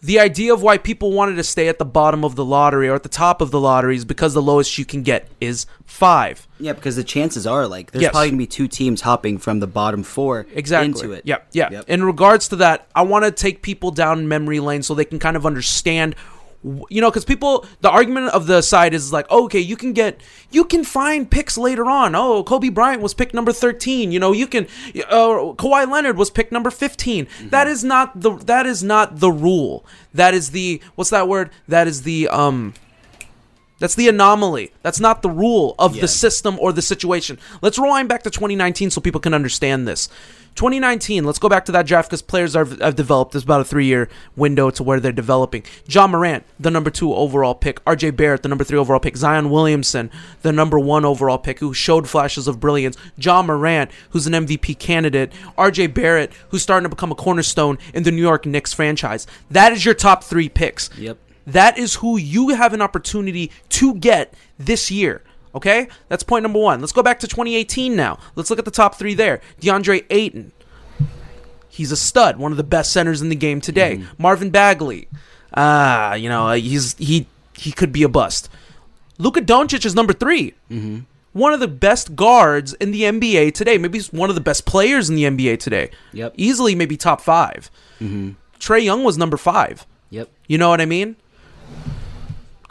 The 0.01 0.19
idea 0.19 0.53
of 0.53 0.61
why 0.61 0.77
people 0.77 1.11
wanted 1.11 1.35
to 1.35 1.43
stay 1.43 1.67
at 1.67 1.79
the 1.79 1.85
bottom 1.85 2.23
of 2.23 2.35
the 2.35 2.45
lottery 2.45 2.87
or 2.89 2.93
at 2.95 3.03
the 3.03 3.09
top 3.09 3.41
of 3.41 3.49
the 3.49 3.59
lottery 3.59 3.95
is 3.95 4.05
because 4.05 4.33
the 4.35 4.41
lowest 4.41 4.77
you 4.77 4.85
can 4.85 5.01
get 5.01 5.27
is 5.41 5.65
five. 5.85 6.47
Yeah, 6.59 6.73
because 6.73 6.95
the 6.95 7.03
chances 7.03 7.47
are 7.47 7.67
like 7.67 7.91
there's 7.91 8.03
Yes. 8.03 8.11
probably 8.11 8.29
gonna 8.29 8.37
be 8.37 8.47
two 8.47 8.67
teams 8.67 9.01
hopping 9.01 9.37
from 9.39 9.59
the 9.61 9.67
bottom 9.67 10.03
four 10.03 10.45
Exactly. 10.53 10.87
into 10.87 11.11
it. 11.11 11.23
Yeah, 11.25 11.37
yeah. 11.53 11.69
Yep. 11.71 11.85
In 11.89 12.03
regards 12.03 12.47
to 12.49 12.55
that, 12.57 12.87
I 12.95 13.01
want 13.01 13.25
to 13.25 13.31
take 13.31 13.61
people 13.63 13.89
down 13.91 14.27
memory 14.27 14.59
lane 14.59 14.83
so 14.83 14.93
they 14.93 15.05
can 15.05 15.17
kind 15.19 15.35
of 15.35 15.45
understand. 15.45 16.15
You 16.89 16.99
know, 17.01 17.11
because 17.11 17.25
people, 17.25 17.63
the 17.81 17.91
argument 17.91 18.33
of 18.33 18.47
the 18.47 18.61
side 18.63 18.95
is 18.95 19.13
like, 19.13 19.29
okay, 19.29 19.59
you 19.59 19.77
can 19.77 19.93
get, 19.93 20.19
you 20.49 20.65
can 20.65 20.83
find 20.83 21.29
picks 21.29 21.59
later 21.59 21.85
on. 21.85 22.15
Oh, 22.15 22.43
Kobe 22.43 22.69
Bryant 22.69 23.03
was 23.03 23.13
picked 23.13 23.35
number 23.35 23.51
thirteen. 23.51 24.11
You 24.11 24.19
know, 24.19 24.31
you 24.31 24.47
can, 24.47 24.65
uh, 25.09 25.53
Kawhi 25.53 25.87
Leonard 25.87 26.17
was 26.17 26.31
picked 26.31 26.51
number 26.51 26.71
15 26.71 27.27
That 27.49 27.67
is 27.67 27.83
not 27.83 28.19
the, 28.19 28.31
that 28.45 28.65
is 28.65 28.81
not 28.81 29.19
the 29.19 29.29
rule. 29.29 29.85
That 30.13 30.33
is 30.33 30.51
the, 30.51 30.81
what's 30.95 31.11
that 31.11 31.27
word? 31.27 31.51
That 31.67 31.87
is 31.87 32.01
the, 32.01 32.29
um, 32.29 32.73
That's 33.77 33.95
the 33.95 34.07
anomaly. 34.07 34.71
That's 34.81 34.99
not 34.99 35.21
the 35.21 35.29
rule 35.29 35.75
of 35.77 35.93
the 36.01 36.07
system 36.07 36.57
or 36.59 36.71
the 36.71 36.81
situation. 36.81 37.37
Let's 37.61 37.77
rewind 37.77 38.09
back 38.09 38.23
to 38.23 38.29
2019 38.29 38.89
so 38.89 39.01
people 39.01 39.21
can 39.21 39.33
understand 39.33 39.87
this. 39.87 40.09
2019, 40.55 41.25
let's 41.25 41.37
go 41.37 41.49
back 41.49 41.65
to 41.65 41.71
that 41.73 41.85
draft 41.85 42.09
because 42.09 42.21
players 42.21 42.55
are, 42.55 42.65
have 42.65 42.95
developed. 42.95 43.33
There's 43.33 43.43
about 43.43 43.61
a 43.61 43.65
three 43.65 43.85
year 43.85 44.07
window 44.35 44.69
to 44.71 44.83
where 44.83 44.99
they're 44.99 45.11
developing. 45.11 45.63
Ja 45.87 46.07
Morant, 46.07 46.45
the 46.59 46.71
number 46.71 46.89
two 46.89 47.13
overall 47.13 47.53
pick. 47.53 47.83
RJ 47.83 48.15
Barrett, 48.15 48.41
the 48.43 48.49
number 48.49 48.63
three 48.63 48.77
overall 48.77 48.99
pick. 48.99 49.17
Zion 49.17 49.49
Williamson, 49.49 50.09
the 50.43 50.53
number 50.53 50.79
one 50.79 51.03
overall 51.03 51.37
pick, 51.37 51.59
who 51.59 51.73
showed 51.73 52.07
flashes 52.07 52.47
of 52.47 52.59
brilliance. 52.59 52.97
Ja 53.17 53.41
Morant, 53.41 53.91
who's 54.11 54.27
an 54.27 54.33
MVP 54.33 54.79
candidate. 54.79 55.33
RJ 55.57 55.93
Barrett, 55.93 56.31
who's 56.49 56.63
starting 56.63 56.89
to 56.89 56.95
become 56.95 57.11
a 57.11 57.15
cornerstone 57.15 57.77
in 57.93 58.03
the 58.03 58.11
New 58.11 58.21
York 58.21 58.45
Knicks 58.45 58.73
franchise. 58.73 59.27
That 59.51 59.73
is 59.73 59.83
your 59.83 59.93
top 59.93 60.23
three 60.23 60.47
picks. 60.47 60.89
Yep. 60.97 61.17
That 61.45 61.77
is 61.77 61.95
who 61.95 62.17
you 62.17 62.49
have 62.49 62.73
an 62.73 62.81
opportunity 62.81 63.51
to 63.69 63.93
get 63.95 64.33
this 64.57 64.89
year. 64.89 65.21
Okay? 65.55 65.87
That's 66.09 66.21
point 66.23 66.43
number 66.43 66.59
one. 66.59 66.81
Let's 66.81 66.91
go 66.91 67.01
back 67.01 67.19
to 67.21 67.27
2018 67.27 67.95
now. 67.95 68.19
Let's 68.35 68.49
look 68.49 68.59
at 68.59 68.65
the 68.65 68.71
top 68.71 68.95
three 68.95 69.13
there. 69.13 69.41
DeAndre 69.61 70.05
Ayton. 70.09 70.51
He's 71.69 71.91
a 71.91 71.97
stud, 71.97 72.37
one 72.37 72.51
of 72.51 72.57
the 72.57 72.63
best 72.63 72.91
centers 72.93 73.21
in 73.21 73.29
the 73.29 73.35
game 73.35 73.59
today. 73.61 74.03
Marvin 74.17 74.49
Bagley. 74.49 75.07
Ah, 75.53 76.13
you 76.13 76.29
know, 76.29 76.47
uh, 76.49 76.53
he's 76.55 76.95
he 76.97 77.27
he 77.57 77.71
could 77.71 77.91
be 77.91 78.03
a 78.03 78.09
bust. 78.09 78.49
Luka 79.17 79.41
Doncic 79.41 79.85
is 79.85 79.95
number 79.95 80.11
3 80.13 80.53
Mm-hmm. 80.69 80.99
One 81.31 81.51
of 81.53 81.59
the 81.59 81.67
best 81.67 82.15
guards 82.15 82.73
in 82.75 82.91
the 82.91 83.01
NBA 83.03 83.53
today. 83.53 83.77
Maybe 83.77 83.97
he's 83.97 84.11
one 84.13 84.29
of 84.29 84.35
the 84.35 84.41
best 84.41 84.65
players 84.65 85.09
in 85.09 85.15
the 85.17 85.23
NBA 85.23 85.59
today. 85.59 85.89
Yep. 86.13 86.33
Easily 86.37 86.75
maybe 86.75 86.95
top 86.97 87.19
5 87.21 87.69
Mm-hmm. 88.01 88.31
Trae 88.59 88.83
Young 88.83 89.03
was 89.03 89.17
number 89.17 89.35
five. 89.37 89.85
Yep. 90.11 90.29
You 90.47 90.57
know 90.57 90.69
what 90.69 90.79
I 90.79 90.85
mean? 90.85 91.17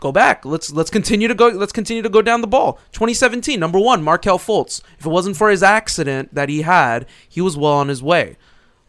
Go 0.05 0.12
back. 0.12 0.44
Let's 0.44 0.70
let's 0.70 0.90
continue 0.90 1.28
to 1.28 1.34
go. 1.34 1.48
Let's 1.48 1.72
continue 1.72 2.02
to 2.02 2.11
go 2.11 2.20
down 2.20 2.42
the 2.42 2.46
ball. 2.46 2.74
2017, 2.92 3.59
number 3.59 3.80
one, 3.80 4.02
Markelle 4.02 4.38
Fultz. 4.38 4.82
If 4.98 5.07
it 5.07 5.09
wasn't 5.09 5.38
for 5.38 5.48
his 5.48 5.62
accident 5.62 6.34
that 6.34 6.50
he 6.50 6.61
had, 6.61 7.07
he 7.26 7.40
was 7.40 7.57
well 7.57 7.72
on 7.72 7.88
his 7.88 8.02
way. 8.02 8.36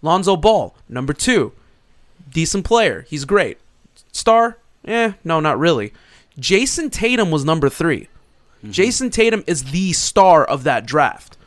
Lonzo 0.01 0.35
Ball, 0.35 0.75
number 0.89 1.13
two, 1.13 1.53
decent 2.29 2.65
player. 2.65 3.05
He's 3.07 3.23
great. 3.23 3.59
Star? 4.11 4.57
Eh, 4.83 5.13
no, 5.23 5.39
not 5.39 5.57
really. 5.57 5.93
Jayson 6.37 6.89
Tatum 6.89 7.31
was 7.31 7.45
number 7.45 7.69
3 7.69 8.09
Jayson 8.65 9.09
Tatum 9.09 9.45
is 9.47 9.71
the 9.71 9.93
star 9.93 10.43
of 10.43 10.65
that 10.65 10.85
draft. 10.85 11.37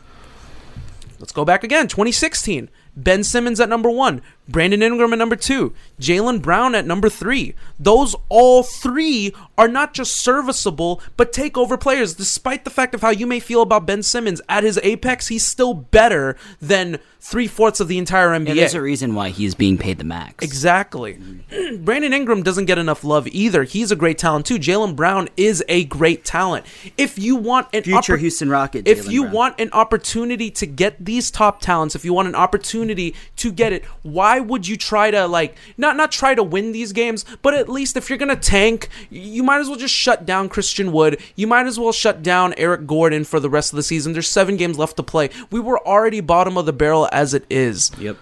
let's 1.19 1.31
go 1.33 1.45
back 1.45 1.63
again. 1.63 1.89
2016, 1.89 2.71
Ben 2.97 3.23
Simmons 3.23 3.61
at 3.61 3.69
number 3.69 3.91
one, 3.91 4.23
Brandon 4.49 4.83
Ingram 4.83 5.13
at 5.13 5.19
number 5.19 5.37
two, 5.37 5.75
Jaylen 6.01 6.41
Brown 6.41 6.75
at 6.75 6.87
number 6.87 7.09
three. 7.11 7.55
Those 7.79 8.17
all 8.29 8.63
three 8.63 9.35
are 9.59 9.69
not 9.69 9.93
just 9.95 10.17
serviceable, 10.17 11.03
but 11.17 11.33
take 11.33 11.59
over 11.59 11.77
players. 11.77 12.15
Despite 12.15 12.65
the 12.65 12.71
fact 12.71 12.95
of 12.95 13.03
how 13.03 13.11
you 13.11 13.27
may 13.27 13.41
feel 13.41 13.63
about 13.63 13.87
Ben 13.87 14.03
Simmons 14.03 14.41
at 14.49 14.65
his 14.65 14.79
apex, 14.83 15.29
he's 15.29 15.47
still 15.47 15.75
better 15.75 16.37
than 16.61 16.99
three 17.21 17.47
fourths 17.49 17.81
of 17.81 17.89
the 17.89 17.99
entire 17.99 18.29
NBA. 18.31 18.49
Yeah, 18.49 18.55
there's 18.55 18.75
a 18.75 18.81
reason 18.81 19.15
why 19.15 19.29
he's 19.31 19.55
being 19.55 19.77
paid 19.77 19.99
the 19.99 20.05
max. 20.05 20.43
Exactly. 20.45 21.19
Brandon 21.81 22.13
Ingram 22.13 22.43
doesn't 22.43 22.67
get 22.67 22.79
enough 22.79 23.05
love 23.05 23.27
either. 23.29 23.65
He's 23.65 23.91
a 23.91 23.97
great 23.97 24.19
talent 24.19 24.47
too. 24.47 24.59
Jaylen 24.59 24.97
Brown 24.97 25.29
is 25.37 25.63
a 25.69 25.85
great 25.85 26.25
talent. 26.25 26.65
If 26.97 27.19
you 27.19 27.37
want 27.37 27.69
an 27.75 27.83
Future 27.83 28.17
oppor- 28.17 28.21
Houston 28.21 28.49
Rocket. 28.49 28.87
if 28.89 29.11
you 29.11 29.23
Brown. 29.23 29.35
want 29.35 29.61
an 29.61 29.71
opportunity 29.73 30.51
to 30.53 30.67
get 30.67 31.05
these 31.05 31.31
top 31.31 31.61
talents, 31.61 31.95
if 31.95 32.05
you 32.05 32.13
want 32.15 32.29
an 32.29 32.35
opportunity 32.35 33.15
to 33.37 33.53
get 33.53 33.73
it, 33.73 33.85
why 34.03 34.38
would 34.41 34.67
you 34.67 34.77
try 34.77 35.11
to 35.11 35.27
like 35.27 35.57
not 35.77 35.97
not 35.97 36.13
try 36.13 36.35
to 36.35 36.43
win 36.43 36.73
these 36.73 36.93
games, 36.93 37.25
but 37.43 37.55
at 37.55 37.69
least 37.69 37.97
if 37.97 38.09
you're 38.09 38.19
gonna 38.19 38.37
tank, 38.37 38.89
you 39.11 39.43
might 39.43 39.61
as 39.61 39.69
well 39.69 39.79
just 39.79 39.95
shut 39.95 40.27
down 40.27 40.49
Christian 40.49 40.93
Wood. 40.93 41.21
You 41.37 41.47
might 41.47 41.67
as 41.67 41.79
well 41.79 41.93
shut 41.93 42.23
down 42.23 42.55
Eric 42.57 42.87
Gordon 42.87 43.25
for 43.25 43.41
the 43.41 43.51
rest 43.51 43.73
of 43.73 43.77
the 43.77 43.83
season. 43.83 44.13
There's 44.13 44.29
seven 44.29 44.57
games 44.57 44.79
left 44.79 44.97
to 44.97 45.03
play. 45.03 45.31
We 45.51 45.61
were 45.61 45.85
already 45.87 46.21
bottom 46.21 46.57
of 46.57 46.67
the 46.67 46.73
barrel 46.73 47.09
as 47.13 47.35
it 47.35 47.45
is. 47.51 47.91
Yep. 47.99 48.17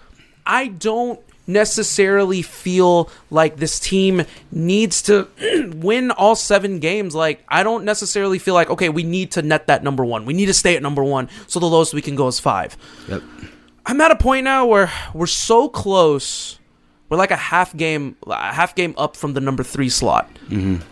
I 0.46 0.68
don't 0.68 1.20
necessarily 1.46 2.42
feel 2.42 3.10
like 3.30 3.56
this 3.56 3.78
team 3.78 4.24
needs 4.50 5.02
to 5.02 5.28
win 5.76 6.10
all 6.10 6.34
seven 6.34 6.80
games. 6.80 7.14
Like, 7.14 7.44
I 7.48 7.62
don't 7.62 7.84
necessarily 7.84 8.38
feel 8.38 8.54
like, 8.54 8.70
okay, 8.70 8.88
we 8.88 9.02
need 9.02 9.32
to 9.32 9.42
net 9.42 9.66
that 9.68 9.82
number 9.82 10.04
one. 10.04 10.24
We 10.24 10.34
need 10.34 10.46
to 10.46 10.54
stay 10.54 10.76
at 10.76 10.82
number 10.82 11.04
one. 11.04 11.28
So 11.46 11.60
the 11.60 11.66
lowest 11.66 11.94
we 11.94 12.02
can 12.02 12.16
go 12.16 12.28
is 12.28 12.40
five. 12.40 12.76
Yep. 13.08 13.22
I'm 13.87 14.01
at 14.01 14.11
a 14.11 14.16
point 14.16 14.45
now 14.45 14.66
where 14.66 14.91
we're 15.14 15.26
so 15.26 15.68
close. 15.68 16.59
We're 17.09 17.16
like 17.16 17.30
a 17.30 17.37
half 17.37 17.74
game, 17.76 18.16
a 18.26 18.53
half 18.53 18.74
game 18.74 18.95
up 18.99 19.16
from 19.16 19.34
the 19.34 19.41
number 19.41 19.62
three 19.62 19.89
slot. 19.89 20.28
Mm-hmm. 20.49 20.82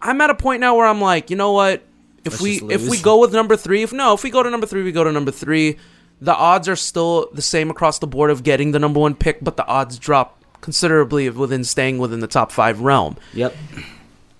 I'm 0.00 0.20
at 0.20 0.30
a 0.30 0.34
point 0.36 0.60
now 0.60 0.76
where 0.76 0.86
I'm 0.86 1.00
like, 1.00 1.28
you 1.28 1.36
know 1.36 1.52
what? 1.52 1.82
If 2.24 2.40
Let's 2.40 2.42
we 2.42 2.60
if 2.72 2.88
we 2.88 3.00
go 3.00 3.18
with 3.18 3.32
number 3.32 3.56
three, 3.56 3.82
if 3.82 3.92
no, 3.92 4.14
if 4.14 4.22
we 4.22 4.30
go 4.30 4.42
to 4.42 4.50
number 4.50 4.66
three, 4.66 4.82
we 4.82 4.92
go 4.92 5.02
to 5.02 5.10
number 5.10 5.30
three. 5.32 5.76
The 6.20 6.34
odds 6.34 6.68
are 6.68 6.76
still 6.76 7.30
the 7.32 7.42
same 7.42 7.70
across 7.70 7.98
the 7.98 8.06
board 8.06 8.30
of 8.30 8.42
getting 8.42 8.72
the 8.72 8.78
number 8.78 9.00
one 9.00 9.14
pick, 9.14 9.42
but 9.42 9.56
the 9.56 9.66
odds 9.66 9.98
drop 9.98 10.44
considerably 10.60 11.30
within 11.30 11.64
staying 11.64 11.98
within 11.98 12.20
the 12.20 12.26
top 12.26 12.52
five 12.52 12.80
realm. 12.82 13.16
Yep. 13.32 13.56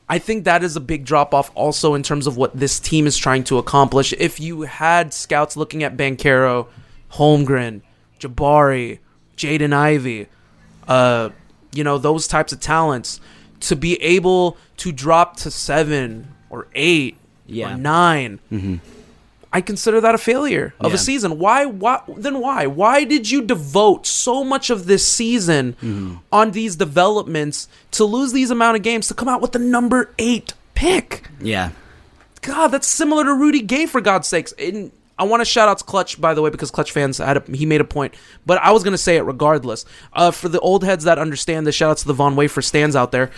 I 0.08 0.18
think 0.18 0.44
that 0.44 0.62
is 0.62 0.76
a 0.76 0.80
big 0.80 1.04
drop 1.04 1.32
off 1.32 1.50
also 1.54 1.94
in 1.94 2.02
terms 2.02 2.26
of 2.26 2.36
what 2.36 2.54
this 2.54 2.78
team 2.78 3.06
is 3.06 3.16
trying 3.16 3.44
to 3.44 3.58
accomplish. 3.58 4.12
If 4.18 4.40
you 4.40 4.62
had 4.62 5.14
scouts 5.14 5.56
looking 5.56 5.82
at 5.82 5.96
Banchero, 5.96 6.66
Holmgren, 7.12 7.80
Jabari, 8.20 8.98
Jaden 9.36 9.72
Ivey, 9.72 10.26
uh, 10.88 11.30
you 11.72 11.84
know, 11.84 11.98
those 11.98 12.26
types 12.26 12.52
of 12.52 12.60
talents, 12.60 13.20
to 13.60 13.76
be 13.76 14.00
able 14.02 14.56
to 14.78 14.92
drop 14.92 15.36
to 15.36 15.50
seven 15.50 16.34
or 16.48 16.66
eight 16.74 17.16
Yeah. 17.46 17.74
or 17.74 17.78
9 17.78 18.38
Mm-hmm. 18.52 18.76
I 19.52 19.60
consider 19.60 20.00
that 20.00 20.14
a 20.14 20.18
failure 20.18 20.74
of 20.78 20.92
Yeah. 20.92 20.94
a 20.94 20.98
season. 20.98 21.36
Why? 21.38 21.64
Why? 21.66 22.00
Then 22.16 22.38
why? 22.38 22.66
Why 22.68 23.02
did 23.02 23.28
you 23.32 23.42
devote 23.42 24.06
so 24.06 24.44
much 24.44 24.70
of 24.70 24.86
this 24.86 25.04
season 25.06 25.72
Mm-hmm. 25.82 26.14
on 26.32 26.52
these 26.52 26.76
developments 26.76 27.66
to 27.92 28.04
lose 28.04 28.32
these 28.32 28.50
amount 28.52 28.76
of 28.76 28.82
games 28.84 29.08
to 29.08 29.14
come 29.14 29.26
out 29.28 29.40
with 29.40 29.50
the 29.52 29.58
number 29.58 30.10
eight 30.20 30.54
pick? 30.74 31.28
Yeah. 31.40 31.70
God, 32.42 32.68
that's 32.68 32.86
similar 32.86 33.24
to 33.24 33.34
Rudy 33.34 33.60
Gay 33.60 33.86
for 33.86 34.00
God's 34.00 34.28
sakes. 34.28 34.52
And 34.58 34.92
I 35.20 35.24
want 35.24 35.42
to 35.42 35.44
shout 35.44 35.68
out 35.68 35.78
to 35.78 35.84
Clutch 35.84 36.20
by 36.20 36.32
the 36.34 36.42
way 36.42 36.50
because 36.50 36.70
Clutch 36.70 36.92
fans 36.92 37.18
had 37.18 37.36
a, 37.36 37.56
he 37.56 37.66
made 37.66 37.80
a 37.80 37.84
point, 37.84 38.14
but 38.46 38.58
I 38.58 38.72
was 38.72 38.82
gonna 38.82 38.98
say 38.98 39.16
it 39.16 39.22
regardless. 39.22 39.84
Uh, 40.12 40.30
for 40.30 40.48
the 40.48 40.58
old 40.60 40.82
heads 40.82 41.04
that 41.04 41.18
understand 41.18 41.66
this, 41.66 41.74
shout 41.74 41.90
out 41.90 41.98
to 41.98 42.06
the 42.06 42.14
Von 42.14 42.36
Wafer 42.36 42.62
stands 42.62 42.96
out 42.96 43.12
there. 43.12 43.30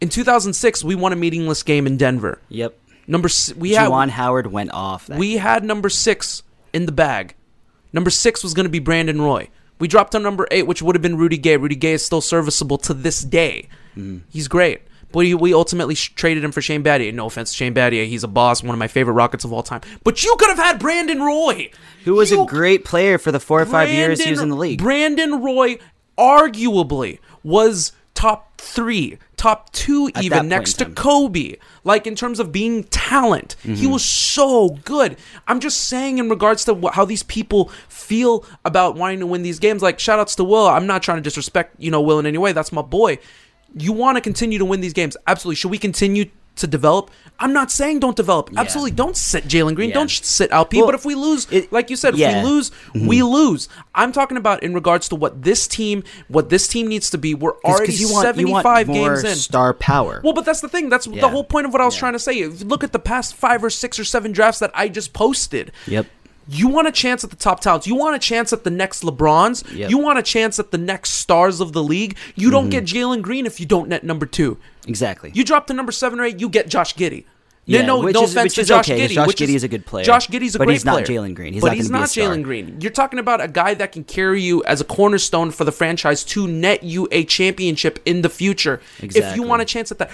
In 0.00 0.08
2006, 0.08 0.84
we 0.84 0.94
won 0.94 1.12
a 1.12 1.16
meaningless 1.16 1.62
game 1.62 1.86
in 1.86 1.96
Denver. 1.96 2.40
Yep. 2.50 2.78
Number 3.06 3.28
we 3.56 3.70
had 3.72 3.88
Juwan 3.88 4.10
Howard 4.10 4.48
went 4.48 4.72
off. 4.72 5.08
We 5.08 5.38
had 5.38 5.64
number 5.64 5.88
six 5.88 6.42
in 6.72 6.86
the 6.86 6.92
bag. 6.92 7.34
Number 7.92 8.10
six 8.10 8.44
was 8.44 8.52
going 8.52 8.64
to 8.64 8.70
be 8.70 8.78
Brandon 8.78 9.20
Roy. 9.20 9.48
We 9.78 9.88
dropped 9.88 10.14
on 10.14 10.22
number 10.22 10.46
eight, 10.50 10.66
which 10.66 10.82
would 10.82 10.94
have 10.94 11.02
been 11.02 11.16
Rudy 11.16 11.38
Gay. 11.38 11.56
Rudy 11.56 11.74
Gay 11.74 11.92
is 11.94 12.04
still 12.04 12.20
serviceable 12.20 12.76
to 12.78 12.92
this 12.92 13.22
day. 13.22 13.68
Mm-hmm. 13.96 14.18
He's 14.28 14.46
great. 14.46 14.82
But 15.10 15.20
we- 15.20 15.34
we 15.34 15.54
ultimately 15.54 15.94
sh- 15.94 16.12
traded 16.14 16.44
him 16.44 16.52
for 16.52 16.60
Shane 16.60 16.82
Battier. 16.84 17.14
No 17.14 17.26
offense 17.26 17.52
Shane 17.52 17.72
Battier. 17.74 18.06
He's 18.06 18.24
a 18.24 18.28
boss, 18.28 18.62
one 18.62 18.74
of 18.74 18.78
my 18.78 18.88
favorite 18.88 19.14
Rockets 19.14 19.44
of 19.44 19.52
all 19.52 19.62
time. 19.62 19.80
But 20.04 20.22
you 20.22 20.34
could 20.38 20.48
have 20.48 20.58
had 20.58 20.78
Brandon 20.78 21.22
Roy. 21.22 21.70
who 22.04 22.14
was 22.14 22.30
You- 22.30 22.42
a 22.42 22.46
great 22.46 22.84
player 22.84 23.18
for 23.18 23.32
the 23.32 23.40
four 23.40 23.60
or 23.60 23.66
five 23.66 23.90
years 23.90 24.22
he 24.22 24.30
was 24.30 24.40
in 24.40 24.48
the 24.48 24.56
league. 24.56 24.78
Brandon 24.80 25.42
Roy 25.42 25.78
arguably 26.16 27.18
was 27.42 27.92
top 28.14 28.60
three, 28.60 29.18
top 29.36 29.70
two, 29.72 30.10
At 30.14 30.24
even 30.24 30.48
next 30.48 30.74
to. 30.74 30.86
Kobe. 30.86 31.54
Like 31.84 32.06
in 32.06 32.14
terms 32.16 32.40
of 32.40 32.50
being 32.50 32.84
talent, 32.84 33.54
he 33.62 33.70
Mhm. 33.86 33.92
was 33.92 34.04
so 34.04 34.70
good. 34.84 35.16
I'm 35.46 35.60
just 35.60 35.88
saying 35.88 36.18
in 36.18 36.28
regards 36.28 36.64
to 36.64 36.74
wh- 36.74 36.92
how 36.94 37.04
these 37.04 37.22
people 37.22 37.70
feel 37.88 38.44
about 38.64 38.96
wanting 38.96 39.20
to 39.20 39.26
win 39.26 39.42
these 39.42 39.58
games. 39.58 39.82
Like 39.82 40.00
shout 40.00 40.18
outs 40.18 40.34
to 40.36 40.44
Will. 40.44 40.66
I'm 40.66 40.86
not 40.86 41.02
trying 41.02 41.18
to 41.18 41.22
disrespect 41.22 41.76
you 41.78 41.90
know 41.90 42.00
Will 42.00 42.18
in 42.18 42.26
any 42.26 42.38
way. 42.38 42.52
That's 42.52 42.72
my 42.72 42.82
boy. 42.82 43.18
You 43.76 43.92
want 43.92 44.16
to 44.16 44.20
continue 44.20 44.58
to 44.58 44.64
win 44.64 44.80
these 44.80 44.92
games? 44.92 45.16
Absolutely. 45.26 45.56
Should 45.56 45.70
we 45.70 45.78
continue? 45.78 46.26
To 46.56 46.66
develop, 46.66 47.12
I'm 47.38 47.52
not 47.52 47.70
saying 47.70 48.00
don't 48.00 48.16
develop. 48.16 48.50
Absolutely, 48.56 48.90
don't 48.90 49.16
sit 49.16 49.44
Jalen 49.44 49.76
Green. 49.76 49.90
Yeah. 49.90 49.94
Don't 49.94 50.10
sit 50.10 50.50
LP. 50.50 50.78
Well, 50.78 50.86
but 50.86 50.96
if 50.96 51.04
we 51.04 51.14
lose, 51.14 51.46
like 51.70 51.88
you 51.88 51.94
said, 51.94 52.14
if 52.14 52.18
we 52.18 52.50
lose, 52.50 52.72
Mhm. 52.96 53.06
we 53.06 53.22
lose. 53.22 53.68
I'm 53.94 54.10
talking 54.10 54.36
about 54.36 54.64
in 54.64 54.74
regards 54.74 55.08
to 55.10 55.14
what 55.14 55.44
this 55.44 55.68
team, 55.68 56.02
what 56.26 56.48
this 56.50 56.66
team 56.66 56.88
needs 56.88 57.10
to 57.10 57.16
be. 57.18 57.32
We're 57.32 57.52
already 57.64 57.92
you 57.92 58.08
want, 58.12 58.26
you 58.26 58.48
75 58.48 58.88
want 58.88 58.98
more 58.98 59.08
games 59.10 59.22
in. 59.22 59.36
star 59.36 59.72
power. 59.72 60.20
Well, 60.24 60.32
but 60.32 60.46
that's 60.46 60.60
the 60.60 60.68
thing. 60.68 60.88
That's 60.88 61.06
Yeah. 61.06 61.20
the 61.20 61.28
whole 61.28 61.44
point 61.44 61.66
of 61.66 61.72
what 61.72 61.80
I 61.80 61.84
was 61.84 61.94
trying 61.94 62.14
to 62.14 62.18
say. 62.18 62.32
If 62.32 62.58
you 62.62 62.66
look 62.66 62.82
at 62.82 62.90
the 62.90 62.98
past 62.98 63.36
five 63.36 63.62
or 63.62 63.70
six 63.70 63.96
or 63.96 64.04
seven 64.04 64.32
drafts 64.32 64.58
that 64.58 64.72
I 64.74 64.88
just 64.88 65.12
posted. 65.12 65.70
Yep. 65.86 66.06
You 66.50 66.68
want 66.68 66.88
a 66.88 66.92
chance 66.92 67.24
at 67.24 67.30
the 67.30 67.36
top 67.36 67.60
talents. 67.60 67.86
You 67.86 67.94
want 67.94 68.16
a 68.16 68.18
chance 68.18 68.52
at 68.52 68.64
the 68.64 68.70
next 68.70 69.02
LeBrons. 69.02 69.70
Yep. 69.74 69.90
You 69.90 69.98
want 69.98 70.18
a 70.18 70.22
chance 70.22 70.58
at 70.58 70.70
the 70.70 70.78
next 70.78 71.10
stars 71.10 71.60
of 71.60 71.72
the 71.72 71.82
league. 71.82 72.16
You 72.36 72.50
don't 72.50 72.68
Mhm. 72.68 72.70
get 72.70 72.84
Jalen 72.84 73.20
Green 73.22 73.44
if 73.46 73.60
you 73.60 73.66
don't 73.66 73.88
net 73.88 74.02
number 74.04 74.24
two. 74.26 74.56
Exactly. 74.86 75.30
You 75.34 75.44
drop 75.44 75.66
to 75.66 75.74
number 75.74 75.92
seven 75.92 76.18
or 76.20 76.24
eight, 76.24 76.40
you 76.40 76.48
get 76.48 76.68
Josh 76.68 76.94
Giddey. 76.94 77.24
Yeah, 77.66 77.82
no, 77.82 78.00
no 78.00 78.22
is- 78.24 78.30
offense 78.32 78.54
to 78.54 78.64
Josh 78.64 78.88
okay, 78.88 78.98
Giddey. 79.06 79.12
Josh 79.14 79.28
Giddey 79.34 79.54
is 79.54 79.62
a 79.62 79.68
good 79.68 79.84
player. 79.84 80.02
Josh 80.02 80.26
Giddey's 80.28 80.54
a 80.54 80.58
But 80.58 80.64
great 80.68 80.74
he's 80.76 80.86
not 80.86 81.04
player. 81.04 81.20
Jalen 81.20 81.34
Green. 81.34 81.52
He's 81.52 81.60
but 81.60 81.66
not 81.66 81.76
he's 81.76 81.88
gonna 81.90 82.06
be 82.14 82.20
a 82.22 82.24
not. 82.28 82.38
Jalen 82.38 82.42
Green. 82.42 82.76
You're 82.80 82.90
talking 82.92 83.18
about 83.18 83.42
a 83.42 83.48
guy 83.48 83.74
that 83.74 83.92
can 83.92 84.04
carry 84.04 84.40
you 84.40 84.64
as 84.64 84.80
a 84.80 84.84
cornerstone 84.84 85.50
for 85.50 85.64
the 85.64 85.72
franchise 85.72 86.24
to 86.24 86.46
net 86.48 86.82
you 86.82 87.08
a 87.12 87.24
championship 87.24 87.98
in 88.06 88.22
the 88.22 88.30
future. 88.30 88.80
Exactly. 89.02 89.30
If 89.32 89.36
you 89.36 89.42
want 89.42 89.60
a 89.60 89.66
chance 89.66 89.92
at 89.92 89.98
that, 89.98 90.10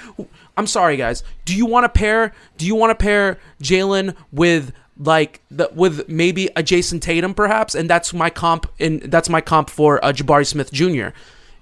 I'm 0.57 0.67
sorry, 0.67 0.97
guys. 0.97 1.23
Do 1.45 1.55
you 1.55 1.65
want 1.65 1.85
to 1.85 1.89
pair? 1.89 2.33
Do 2.59 2.67
you 2.67 2.75
want 2.75 2.91
to 2.91 3.01
pair 3.01 3.39
Jalen 3.63 4.17
with? 4.33 4.73
Like 4.97 5.41
the, 5.51 5.71
with 5.75 6.09
maybe 6.09 6.47
a 6.55 6.63
Jayson 6.63 7.01
Tatum 7.01 7.35
perhaps, 7.35 7.75
and 7.75 7.91
that's 7.91 8.15
my 8.15 8.31
comp. 8.31 8.71
And 8.79 9.03
that's 9.03 9.29
my 9.29 9.41
comp 9.41 9.69
for 9.69 10.05
uh, 10.05 10.13
Jabari 10.13 10.47
Smith 10.47 10.73
Jr. 10.73 11.09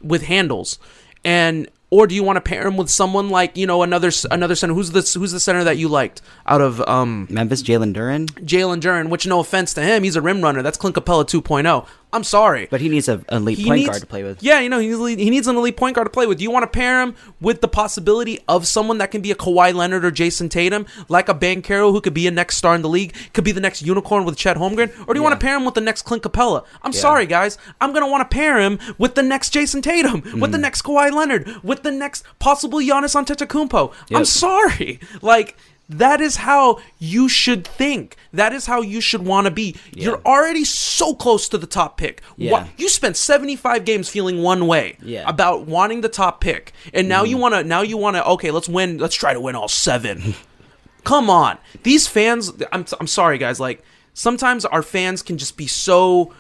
with 0.03 0.24
handles, 0.24 0.78
and 1.24 1.68
or 1.93 2.07
do 2.07 2.14
you 2.14 2.22
want 2.22 2.39
to 2.39 2.41
pair 2.41 2.66
him 2.66 2.78
with 2.78 2.89
someone 2.89 3.28
like 3.28 3.55
you 3.55 3.66
know 3.66 3.83
another 3.83 4.11
another 4.30 4.55
center? 4.55 4.72
Who's 4.72 4.93
the 4.93 5.18
who's 5.18 5.33
the 5.33 5.39
center 5.41 5.62
that 5.64 5.76
you 5.76 5.89
liked 5.89 6.22
out 6.47 6.62
of 6.62 6.80
um 6.89 7.26
Memphis 7.28 7.62
Jalen 7.62 7.95
Duren? 7.95 8.26
Jalen 8.45 8.80
Duren? 8.80 9.11
Which 9.11 9.26
no 9.26 9.41
offense 9.41 9.74
to 9.74 9.83
him, 9.83 10.03
he's 10.03 10.16
a 10.16 10.22
rim 10.22 10.41
runner. 10.41 10.62
That's 10.62 10.78
Clint 10.78 10.97
Capela 10.97 11.24
2.0. 11.26 11.87
I'm 12.15 12.25
sorry, 12.25 12.69
But 12.71 12.81
he 12.83 12.89
needs 12.91 13.09
a 13.09 13.15
an 13.31 13.43
elite 13.43 13.59
He 13.59 13.65
point 13.65 13.77
needs- 13.79 13.89
guard 13.89 14.01
to 14.03 14.07
play 14.07 14.23
with. 14.23 14.43
Yeah, 14.43 14.61
you 14.61 14.69
know, 14.69 14.79
he 14.79 14.89
needs, 14.89 15.23
he 15.23 15.31
needs 15.31 15.47
an 15.47 15.57
elite 15.57 15.77
point 15.79 15.95
guard 15.95 16.05
to 16.07 16.11
play 16.11 16.27
with. 16.27 16.39
Do 16.39 16.45
you 16.45 16.51
want 16.51 16.63
to 16.65 16.67
pair 16.67 17.01
him 17.01 17.15
with 17.41 17.63
the 17.63 17.69
possibility 17.69 18.39
of 18.49 18.67
someone 18.67 18.99
that 18.99 19.11
can 19.11 19.23
be 19.23 19.31
a 19.31 19.35
Kawhi 19.35 19.73
Leonard 19.75 20.05
or 20.05 20.11
Jayson 20.11 20.51
Tatum, 20.51 20.85
like 21.09 21.29
a 21.31 21.35
Banchero 21.35 21.91
who 21.91 22.01
could 22.03 22.13
be 22.13 22.27
a 22.27 22.31
next 22.31 22.57
star 22.59 22.75
in 22.75 22.83
the 22.83 22.89
league, 22.89 23.15
could 23.33 23.45
be 23.45 23.53
the 23.53 23.61
next 23.63 23.81
unicorn 23.83 24.25
with 24.25 24.37
Chet 24.37 24.57
Holmgren? 24.59 24.91
Or 25.09 25.15
do 25.15 25.19
you 25.21 25.23
want 25.23 25.39
to 25.41 25.43
pair 25.45 25.57
him 25.57 25.65
with 25.65 25.75
the 25.75 25.81
next 25.81 26.03
Clint 26.03 26.23
Capela? 26.23 26.65
I'm 26.83 26.93
Yeah. 26.93 27.01
sorry, 27.01 27.25
guys. 27.27 27.57
I'm 27.81 27.93
going 27.93 28.05
to 28.05 28.11
want 28.11 28.29
to 28.31 28.35
pair 28.35 28.59
him 28.61 28.79
with 28.99 29.15
the 29.15 29.23
next 29.23 29.55
Jayson 29.55 29.81
Tatum, 29.83 30.21
with 30.41 30.53
the 30.53 30.59
Mm. 30.59 30.63
next 30.63 30.83
Kawhi 30.83 31.11
Leonard, 31.13 31.49
with 31.63 31.83
the 31.83 31.91
next 31.93 32.25
possible 32.39 32.79
Giannis 32.81 33.15
Antetokounmpo. 33.15 33.91
I'm 34.15 34.25
sorry. 34.27 35.01
Like, 35.23 35.57
that 35.89 36.20
is 36.20 36.37
how 36.37 36.78
you 36.99 37.28
should 37.28 37.66
think. 37.66 38.16
That 38.33 38.53
is 38.53 38.66
how 38.66 38.80
you 38.80 39.01
should 39.01 39.24
want 39.26 39.47
to 39.47 39.51
be. 39.51 39.76
You're 39.93 40.22
already 40.24 40.64
so 40.64 41.14
close 41.14 41.49
to 41.51 41.59
the 41.59 41.66
top 41.66 41.99
pick. 41.99 42.22
Yeah. 42.37 42.53
Wha- 42.53 42.66
you 42.78 42.89
spent 42.89 43.16
75 43.16 43.85
games 43.85 44.09
feeling 44.09 44.43
one 44.43 44.66
way 44.66 44.97
Yeah. 45.03 45.28
about 45.28 45.66
wanting 45.66 46.01
the 46.01 46.09
top 46.09 46.41
pick. 46.41 46.72
And 46.95 47.09
now 47.09 47.22
Mm-hmm. 47.22 47.30
you 47.30 47.37
want 47.37 47.55
to 47.57 47.64
now 47.64 47.83
you 47.83 47.97
want 47.99 48.16
to 48.16 48.24
okay, 48.26 48.51
let's 48.51 48.68
win. 48.68 48.99
Let's 48.99 49.14
try 49.16 49.35
to 49.35 49.41
win 49.41 49.55
all 49.55 49.68
7. 49.68 50.35
Come 51.05 51.28
on. 51.28 51.59
These 51.83 52.07
fans 52.07 52.53
I'm 52.72 52.87
I'm 53.01 53.07
sorry 53.09 53.37
guys, 53.37 53.59
like 53.61 53.83
sometimes 54.14 54.64
our 54.64 54.83
fans 54.83 55.20
can 55.22 55.37
just 55.37 55.57
be 55.57 55.66
so 55.66 56.33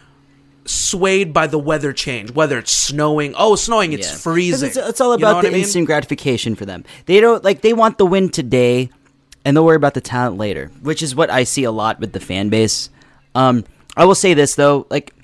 swayed 0.64 1.32
by 1.32 1.46
the 1.48 1.58
weather 1.58 1.92
change, 1.92 2.30
whether 2.30 2.56
it's 2.58 2.72
snowing. 2.72 3.34
Oh, 3.36 3.54
it's 3.54 3.62
snowing, 3.62 3.92
it's 3.92 4.08
Yeah. 4.10 4.16
freezing. 4.16 4.68
It's, 4.68 4.76
it's 4.76 5.00
all 5.00 5.12
You 5.14 5.18
know 5.24 5.30
about 5.32 5.42
the 5.42 5.48
I 5.48 5.50
mean? 5.52 5.60
instant 5.62 5.86
gratification 5.86 6.54
for 6.54 6.64
them. 6.64 6.84
They 7.06 7.20
don't 7.20 7.42
like 7.44 7.62
they 7.62 7.72
want 7.72 7.98
the 7.98 8.06
win 8.06 8.28
today, 8.30 8.90
and 9.44 9.56
they'll 9.56 9.64
worry 9.64 9.76
about 9.76 9.94
the 9.94 10.00
talent 10.00 10.36
later, 10.36 10.70
which 10.82 11.02
is 11.02 11.14
what 11.14 11.30
I 11.30 11.44
see 11.44 11.64
a 11.64 11.70
lot 11.70 12.00
with 12.00 12.12
the 12.12 12.20
fan 12.20 12.48
base. 12.48 12.90
Um, 13.34 13.64
I 13.96 14.04
will 14.04 14.14
say 14.14 14.34
this 14.34 14.54
though, 14.54 14.86
like 14.90 15.14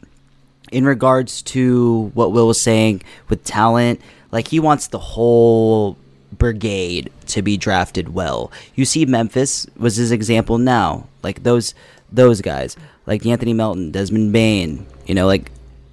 in 0.70 0.84
regards 0.84 1.42
to 1.42 2.10
what 2.14 2.32
Will 2.32 2.46
was 2.46 2.60
saying 2.60 3.02
with 3.28 3.44
talent, 3.44 4.00
like 4.30 4.48
he 4.48 4.60
wants 4.60 4.88
the 4.88 4.98
whole 4.98 5.96
brigade 6.32 7.10
to 7.26 7.42
be 7.42 7.56
drafted 7.56 8.14
well. 8.14 8.52
You 8.74 8.84
see 8.84 9.06
Memphis 9.06 9.66
was 9.76 9.96
his 9.96 10.12
example 10.12 10.58
now. 10.58 11.06
Like 11.22 11.42
those 11.42 11.74
those 12.10 12.40
guys, 12.40 12.76
like 13.06 13.26
Anthony 13.26 13.52
Melton, 13.52 13.90
Desmond 13.90 14.32
Bane, 14.32 14.86
you 15.06 15.14
know, 15.14 15.26
like 15.26 15.50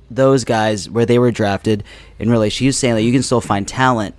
those 0.10 0.44
guys 0.44 0.90
where 0.90 1.06
they 1.06 1.20
were 1.20 1.32
drafted 1.32 1.84
in 2.20 2.30
relation. 2.30 2.64
He 2.64 2.68
was 2.68 2.78
saying 2.78 2.96
that 2.96 3.04
you 3.04 3.12
can 3.12 3.24
still 3.24 3.42
find 3.42 3.68
talent. 3.68 4.16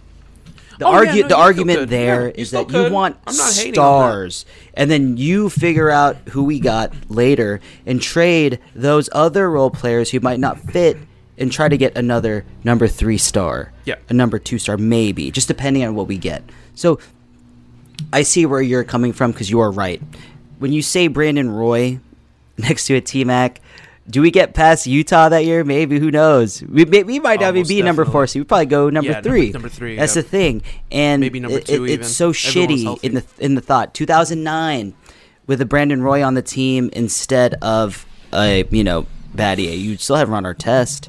The, 0.78 0.86
Oh, 0.86 1.00
yeah, 1.00 1.22
no, 1.22 1.28
the 1.28 1.36
argument 1.36 1.78
could. 1.80 1.88
there 1.88 2.26
Yeah, 2.28 2.34
is 2.36 2.50
that 2.50 2.70
you 2.70 2.90
want 2.92 3.16
I'm 3.26 3.36
not 3.36 3.54
hating 3.54 3.78
on 3.78 4.00
that. 4.00 4.08
stars, 4.10 4.46
and 4.74 4.90
then 4.90 5.16
you 5.16 5.48
figure 5.48 5.90
out 5.90 6.16
who 6.30 6.44
we 6.44 6.60
got 6.60 6.92
later 7.08 7.60
and 7.86 8.00
trade 8.02 8.58
those 8.74 9.08
other 9.12 9.50
role 9.50 9.70
players 9.70 10.10
who 10.10 10.20
might 10.20 10.38
not 10.38 10.58
fit 10.60 10.98
and 11.38 11.50
try 11.50 11.68
to 11.68 11.76
get 11.76 11.96
another 11.96 12.44
number 12.64 12.86
three 12.88 13.18
star, 13.18 13.72
Yeah. 13.84 13.96
a 14.08 14.14
number 14.14 14.38
two 14.38 14.58
star, 14.58 14.76
maybe, 14.76 15.30
just 15.30 15.48
depending 15.48 15.82
on 15.84 15.94
what 15.94 16.06
we 16.08 16.18
get. 16.18 16.42
So 16.74 16.98
I 18.12 18.22
see 18.22 18.44
where 18.46 18.60
you're 18.62 18.84
coming 18.84 19.12
from 19.12 19.32
because 19.32 19.50
you 19.50 19.60
are 19.60 19.70
right. 19.70 20.02
When 20.58 20.72
you 20.72 20.82
say 20.82 21.08
Brandon 21.08 21.50
Roy 21.50 22.00
next 22.58 22.86
to 22.86 22.94
a 22.96 23.00
T 23.00 23.24
Mac, 23.24 23.60
do 24.08 24.22
we 24.22 24.30
get 24.30 24.54
past 24.54 24.86
Utah 24.86 25.28
that 25.28 25.44
year? 25.44 25.64
Maybe. 25.64 25.98
Who 25.98 26.10
knows? 26.10 26.62
We, 26.62 26.84
may- 26.84 27.02
we 27.02 27.18
might 27.18 27.40
not 27.40 27.48
Almost 27.48 27.70
even 27.70 27.82
be 27.82 27.86
number 27.86 28.04
four, 28.04 28.26
so 28.26 28.38
we 28.40 28.44
probably 28.44 28.66
go 28.66 28.88
number 28.90 29.10
Yeah, 29.10 29.20
three. 29.20 29.50
number 29.50 29.68
three, 29.68 29.96
That's 29.96 30.14
yeah. 30.14 30.22
the 30.22 30.28
thing, 30.28 30.62
and 30.92 31.20
Maybe 31.20 31.40
number 31.40 31.60
two 31.60 31.84
it- 31.84 31.90
even. 31.90 32.00
It's 32.00 32.10
so 32.14 32.32
shitty 32.32 32.84
healthy. 32.84 33.06
in 33.08 33.14
the 33.14 33.24
in 33.38 33.54
the 33.56 33.60
thought. 33.60 33.94
2009 33.94 34.94
with 35.46 35.60
a 35.60 35.64
Brandon 35.66 36.02
Roy 36.02 36.22
on 36.24 36.34
the 36.34 36.42
team 36.42 36.90
instead 36.92 37.54
of 37.62 38.06
a 38.32 38.64
you 38.70 38.84
know 38.84 39.06
Battier. 39.34 39.78
You 39.78 39.96
still 39.96 40.16
have 40.16 40.28
run 40.28 40.44
Ron 40.44 40.54
Artest. 40.54 41.08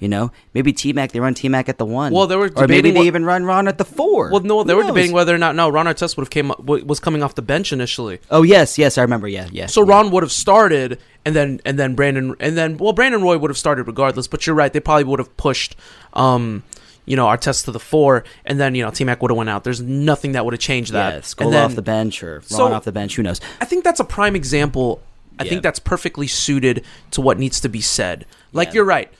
You 0.00 0.08
know, 0.08 0.32
maybe 0.52 0.72
T 0.72 0.92
Mac. 0.92 1.12
They 1.12 1.20
run 1.20 1.34
T 1.34 1.48
Mac 1.48 1.68
at 1.68 1.78
the 1.78 1.86
one. 1.86 2.12
Well, 2.12 2.26
they 2.26 2.36
were 2.36 2.46
or 2.56 2.62
maybe 2.62 2.66
debating 2.66 2.94
they 2.94 3.00
what- 3.00 3.06
even 3.06 3.24
run 3.24 3.44
Ron 3.44 3.68
at 3.68 3.78
the 3.78 3.84
four. 3.84 4.30
Well, 4.30 4.40
no, 4.40 4.62
they 4.64 4.72
Who 4.72 4.78
were 4.78 4.82
knows? 4.82 4.90
debating 4.90 5.12
whether 5.12 5.34
or 5.34 5.38
not 5.38 5.54
no 5.54 5.68
Ron 5.70 5.86
Artest 5.86 6.16
would 6.16 6.22
have 6.24 6.30
came 6.30 6.50
up, 6.50 6.62
was 6.64 6.98
coming 7.00 7.22
off 7.22 7.36
the 7.36 7.42
bench 7.42 7.72
initially. 7.72 8.18
Oh 8.30 8.42
yes, 8.42 8.76
yes, 8.76 8.98
I 8.98 9.02
remember. 9.02 9.28
Yeah, 9.28 9.46
yeah. 9.52 9.66
So 9.66 9.82
Ron 9.82 10.10
would 10.10 10.22
have 10.24 10.32
started, 10.32 10.98
and 11.24 11.34
then 11.36 11.60
and 11.64 11.78
then 11.78 11.94
Brandon 11.94 12.34
and 12.40 12.56
then 12.58 12.76
well 12.76 12.92
Brandon 12.92 13.22
Roy 13.22 13.38
would 13.38 13.50
have 13.50 13.56
started 13.56 13.84
regardless. 13.86 14.26
But 14.26 14.46
you're 14.46 14.56
right, 14.56 14.72
they 14.72 14.80
probably 14.80 15.04
would 15.04 15.20
have 15.20 15.34
pushed, 15.36 15.76
um, 16.12 16.64
you 17.06 17.16
know, 17.16 17.26
Artest 17.26 17.64
to 17.66 17.70
the 17.70 17.80
four, 17.80 18.24
and 18.44 18.58
then 18.60 18.74
you 18.74 18.84
know 18.84 18.90
T 18.90 19.04
Mac 19.04 19.22
would 19.22 19.30
have 19.30 19.38
went 19.38 19.48
out. 19.48 19.62
There's 19.64 19.80
nothing 19.80 20.32
that 20.32 20.44
would 20.44 20.52
have 20.54 20.60
changed 20.60 20.92
that. 20.92 21.14
yeah, 21.40 21.46
then- 21.50 21.54
off 21.64 21.76
the 21.76 21.82
bench 21.82 22.22
or 22.22 22.38
Ron 22.38 22.42
So- 22.42 22.72
off 22.72 22.84
the 22.84 22.92
bench. 22.92 23.14
Who 23.14 23.22
knows? 23.22 23.40
I 23.60 23.64
think 23.64 23.84
that's 23.84 24.00
a 24.00 24.04
prime 24.04 24.34
example. 24.34 25.00
I 25.38 25.44
Yeah. 25.44 25.50
think 25.50 25.62
that's 25.62 25.78
perfectly 25.78 26.26
suited 26.26 26.84
to 27.12 27.20
what 27.20 27.38
needs 27.38 27.58
to 27.60 27.68
be 27.68 27.80
said. 27.80 28.26
Like 28.52 28.74
you're 28.74 28.84
right. 28.84 29.10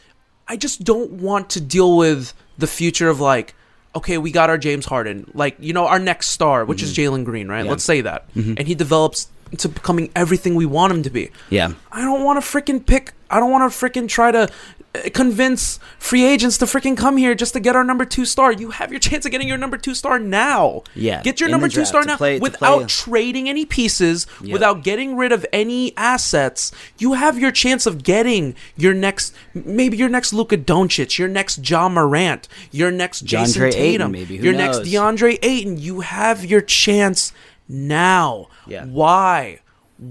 I 0.48 0.56
just 0.56 0.84
don't 0.84 1.12
want 1.12 1.50
to 1.50 1.60
deal 1.60 1.96
with 1.96 2.32
the 2.58 2.66
future 2.66 3.08
of 3.08 3.20
like, 3.20 3.54
okay, 3.96 4.18
we 4.18 4.30
got 4.30 4.50
our 4.50 4.58
James 4.58 4.86
Harden, 4.86 5.30
like 5.34 5.56
you 5.58 5.72
know 5.72 5.86
our 5.86 5.98
next 5.98 6.28
star, 6.28 6.64
which 6.64 6.82
is 6.82 6.94
Jalen 6.96 7.24
Green, 7.24 7.48
right? 7.48 7.58
Mm-hmm. 7.58 7.64
Yeah. 7.66 7.70
Let's 7.70 7.84
say 7.84 8.00
that, 8.02 8.32
Mhm. 8.34 8.58
and 8.58 8.68
he 8.68 8.74
develops 8.74 9.28
into 9.52 9.68
becoming 9.68 10.10
everything 10.16 10.54
we 10.56 10.66
want 10.66 10.92
him 10.92 11.02
to 11.04 11.10
be. 11.10 11.30
Yeah. 11.50 11.72
I 11.92 12.00
don't 12.02 12.24
want 12.24 12.42
to 12.42 12.46
freaking 12.46 12.84
pick. 12.84 13.12
I 13.30 13.38
don't 13.40 13.50
want 13.52 13.70
to 13.72 13.76
freaking 13.78 14.08
try 14.08 14.32
to 14.32 14.48
convince 15.12 15.78
free 15.98 16.24
agents 16.24 16.56
to 16.58 16.64
freaking 16.66 16.96
come 16.96 17.16
here 17.16 17.34
just 17.34 17.52
to 17.54 17.60
get 17.60 17.74
our 17.76 17.84
number 17.84 18.04
two 18.04 18.24
star. 18.24 18.52
You 18.52 18.70
have 18.70 18.90
your 18.90 19.00
chance 19.00 19.24
of 19.26 19.32
getting 19.32 19.48
your 19.48 19.58
number 19.58 19.76
two 19.76 19.94
star 19.94 20.18
now. 20.18 20.82
Yeah, 20.94 21.22
get 21.22 21.40
your 21.40 21.48
number 21.48 21.68
two 21.68 21.84
star 21.84 22.04
now 22.04 22.16
play- 22.16 22.38
without 22.38 22.88
trading 22.88 23.48
any 23.48 23.64
pieces, 23.64 24.26
Yep. 24.42 24.52
without 24.52 24.84
getting 24.84 25.16
rid 25.16 25.32
of 25.32 25.44
any 25.52 25.92
assets. 25.96 26.70
You 26.98 27.14
have 27.14 27.38
your 27.38 27.50
chance 27.50 27.86
of 27.86 28.02
getting 28.02 28.54
your 28.76 28.94
next, 28.94 29.34
maybe 29.52 29.96
your 29.96 30.08
next 30.08 30.32
Luka 30.32 30.56
Doncic, 30.56 31.18
your 31.18 31.28
next 31.28 31.68
Ja 31.68 31.88
Morant, 31.88 32.48
your 32.70 32.90
next 32.90 33.24
Jayson 33.24 33.62
DeAndre 33.62 33.72
Tatum, 33.72 33.84
Ayton, 33.84 34.12
maybe. 34.12 34.36
Who 34.36 34.44
your 34.44 34.54
next? 34.54 34.78
DeAndre 34.80 35.38
Ayton. 35.42 35.78
You 35.78 36.00
have 36.00 36.44
your 36.44 36.60
chance 36.60 37.32
now. 37.68 38.48
Yeah. 38.66 38.84
Why? 38.84 39.58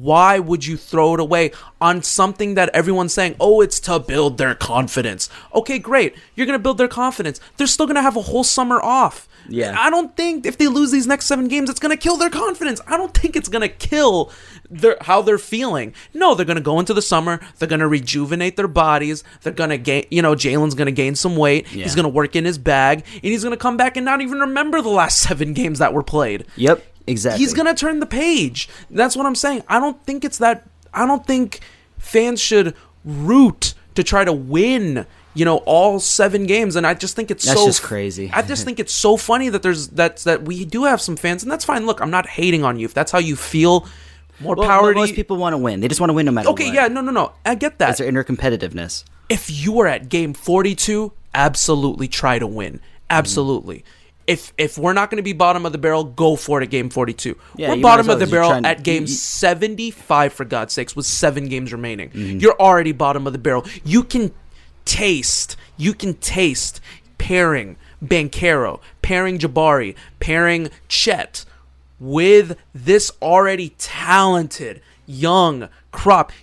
Why 0.01 0.39
would 0.39 0.65
you 0.65 0.77
throw 0.77 1.13
it 1.13 1.19
away 1.19 1.51
on 1.79 2.01
something 2.01 2.55
that 2.55 2.69
everyone's 2.73 3.13
saying, 3.13 3.35
oh, 3.39 3.61
it's 3.61 3.79
to 3.81 3.99
build 3.99 4.37
their 4.37 4.55
confidence? 4.55 5.29
Okay, 5.53 5.79
great. 5.79 6.15
You're 6.35 6.47
going 6.47 6.57
to 6.57 6.63
build 6.63 6.77
their 6.77 6.87
confidence. 6.87 7.39
They're 7.57 7.67
still 7.67 7.85
going 7.85 7.95
to 7.95 8.01
have 8.01 8.17
a 8.17 8.21
whole 8.21 8.43
summer 8.43 8.81
off. 8.81 9.27
Yeah. 9.47 9.75
I 9.77 9.89
don't 9.89 10.15
think 10.15 10.45
if 10.45 10.57
they 10.57 10.67
lose 10.67 10.91
these 10.91 11.07
next 11.07 11.25
seven 11.25 11.47
games, 11.47 11.69
it's 11.69 11.79
going 11.79 11.95
to 11.95 12.01
kill 12.01 12.17
their 12.17 12.29
confidence. 12.29 12.81
I 12.87 12.97
don't 12.97 13.13
think 13.13 13.35
it's 13.35 13.49
going 13.49 13.61
to 13.61 13.69
kill 13.69 14.31
their 14.69 14.97
how 15.01 15.21
they're 15.21 15.37
feeling. 15.37 15.93
No, 16.13 16.33
they're 16.33 16.45
going 16.45 16.57
to 16.57 16.63
go 16.63 16.79
into 16.79 16.93
the 16.93 17.01
summer. 17.01 17.39
They're 17.57 17.67
going 17.67 17.81
to 17.81 17.87
rejuvenate 17.87 18.55
their 18.55 18.67
bodies. 18.67 19.23
They're 19.41 19.53
going 19.53 19.69
to 19.69 19.77
gain, 19.77 20.05
you 20.09 20.21
know, 20.21 20.33
Jalen's 20.33 20.75
going 20.75 20.87
to 20.87 20.91
gain 20.91 21.15
some 21.15 21.35
weight. 21.35 21.71
Yeah. 21.73 21.83
He's 21.83 21.95
going 21.95 22.03
to 22.03 22.09
work 22.09 22.35
in 22.35 22.45
his 22.45 22.57
bag, 22.57 23.05
and 23.13 23.23
he's 23.23 23.43
going 23.43 23.51
to 23.53 23.57
come 23.57 23.77
back 23.77 23.97
and 23.97 24.05
not 24.05 24.21
even 24.21 24.39
remember 24.39 24.81
the 24.81 24.89
last 24.89 25.21
seven 25.27 25.53
games 25.53 25.79
that 25.79 25.93
were 25.93 26.03
played. 26.03 26.45
Yep, 26.55 26.83
exactly. 27.07 27.39
He's 27.43 27.53
gonna 27.53 27.73
turn 27.75 27.99
the 27.99 28.05
page. 28.05 28.69
That's 28.89 29.15
what 29.15 29.25
I'm 29.25 29.35
saying. 29.35 29.63
I 29.67 29.79
don't 29.79 30.01
think 30.05 30.23
it's 30.25 30.37
that. 30.39 30.67
I 30.93 31.05
don't 31.07 31.25
think 31.25 31.59
fans 31.97 32.39
should 32.41 32.75
root 33.05 33.73
to 33.95 34.03
try 34.03 34.23
to 34.23 34.33
win. 34.33 35.05
You 35.35 35.45
know, 35.45 35.57
all 35.65 35.99
seven 35.99 36.45
games, 36.45 36.75
and 36.75 36.85
I 36.85 36.93
just 36.93 37.15
think 37.15 37.31
it's 37.31 37.43
That's 37.43 37.59
so 37.59 37.65
just 37.65 37.81
crazy. 37.81 38.29
I 38.31 38.43
just 38.43 38.65
think 38.65 38.79
it's 38.79 38.93
so 38.93 39.17
funny 39.17 39.49
that 39.49 39.63
there's 39.63 39.87
that 39.89 40.17
that 40.17 40.43
we 40.43 40.63
do 40.63 40.83
have 40.83 41.01
some 41.01 41.15
fans, 41.15 41.41
and 41.41 41.51
that's 41.51 41.65
fine. 41.65 41.87
Look, 41.87 42.01
I'm 42.01 42.11
not 42.11 42.27
hating 42.27 42.63
on 42.63 42.77
you 42.79 42.85
if 42.85 42.93
that's 42.93 43.11
how 43.11 43.17
you 43.17 43.35
feel. 43.35 43.87
More 44.39 44.55
Well, 44.55 44.67
power 44.67 44.93
to 44.93 44.99
most 44.99 45.15
people 45.15 45.37
want 45.37 45.53
to 45.53 45.57
win. 45.57 45.79
They 45.79 45.87
just 45.87 45.99
want 45.99 46.09
to 46.09 46.13
win 46.13 46.25
no 46.27 46.31
matter 46.31 46.49
Okay, 46.49 46.65
what. 46.65 46.73
yeah, 46.75 46.87
no, 46.87 47.01
no, 47.01 47.11
no. 47.11 47.31
I 47.45 47.55
get 47.55 47.79
that. 47.79 47.89
It's 47.91 47.99
their 47.99 48.07
inner 48.07 48.23
competitiveness. 48.23 49.03
if 49.29 49.49
you 49.49 49.79
are 49.79 49.87
at 49.87 50.09
game 50.09 50.33
42 50.35 51.11
absolutely 51.33 52.07
try 52.07 52.37
to 52.37 52.45
win 52.45 52.79
absolutely 53.09 53.83
if 54.27 54.53
if 54.57 54.77
we're 54.77 54.93
not 54.93 55.09
going 55.09 55.17
to 55.17 55.23
be 55.23 55.33
bottom 55.33 55.65
of 55.65 55.71
the 55.71 55.77
barrel 55.77 56.03
go 56.03 56.35
for 56.35 56.61
it 56.61 56.63
at 56.65 56.69
game 56.69 56.89
42 56.89 57.37
Yeah, 57.57 57.69
we're 57.75 57.81
bottom 57.81 58.07
might 58.07 58.13
of 58.13 58.19
the 58.19 58.27
barrel 58.27 58.49
You're 58.55 58.65
at 58.65 58.83
game 58.83 59.03
you- 59.03 59.07
you- 59.09 59.15
75 59.15 60.33
for 60.33 60.45
god's 60.45 60.73
sakes 60.73 60.95
with 60.95 61.05
seven 61.05 61.47
games 61.49 61.71
remaining 61.73 62.09
Mm-hmm. 62.09 62.39
you're 62.39 62.59
already 62.59 62.91
bottom 62.93 63.27
of 63.27 63.33
the 63.33 63.39
barrel 63.39 63.65
you 63.83 64.03
can 64.03 64.31
taste 64.85 65.55
you 65.77 65.93
can 65.93 66.13
taste 66.15 66.79
pairing 67.17 67.77
Banchero, 68.03 68.81
pairing 69.01 69.37
Jabari, 69.39 69.95
pairing 70.19 70.69
Chet 70.89 71.45
with 71.99 72.57
this 72.75 73.09
already 73.21 73.69
talented 73.77 74.81
young 75.05 75.69
crop. 75.93 76.33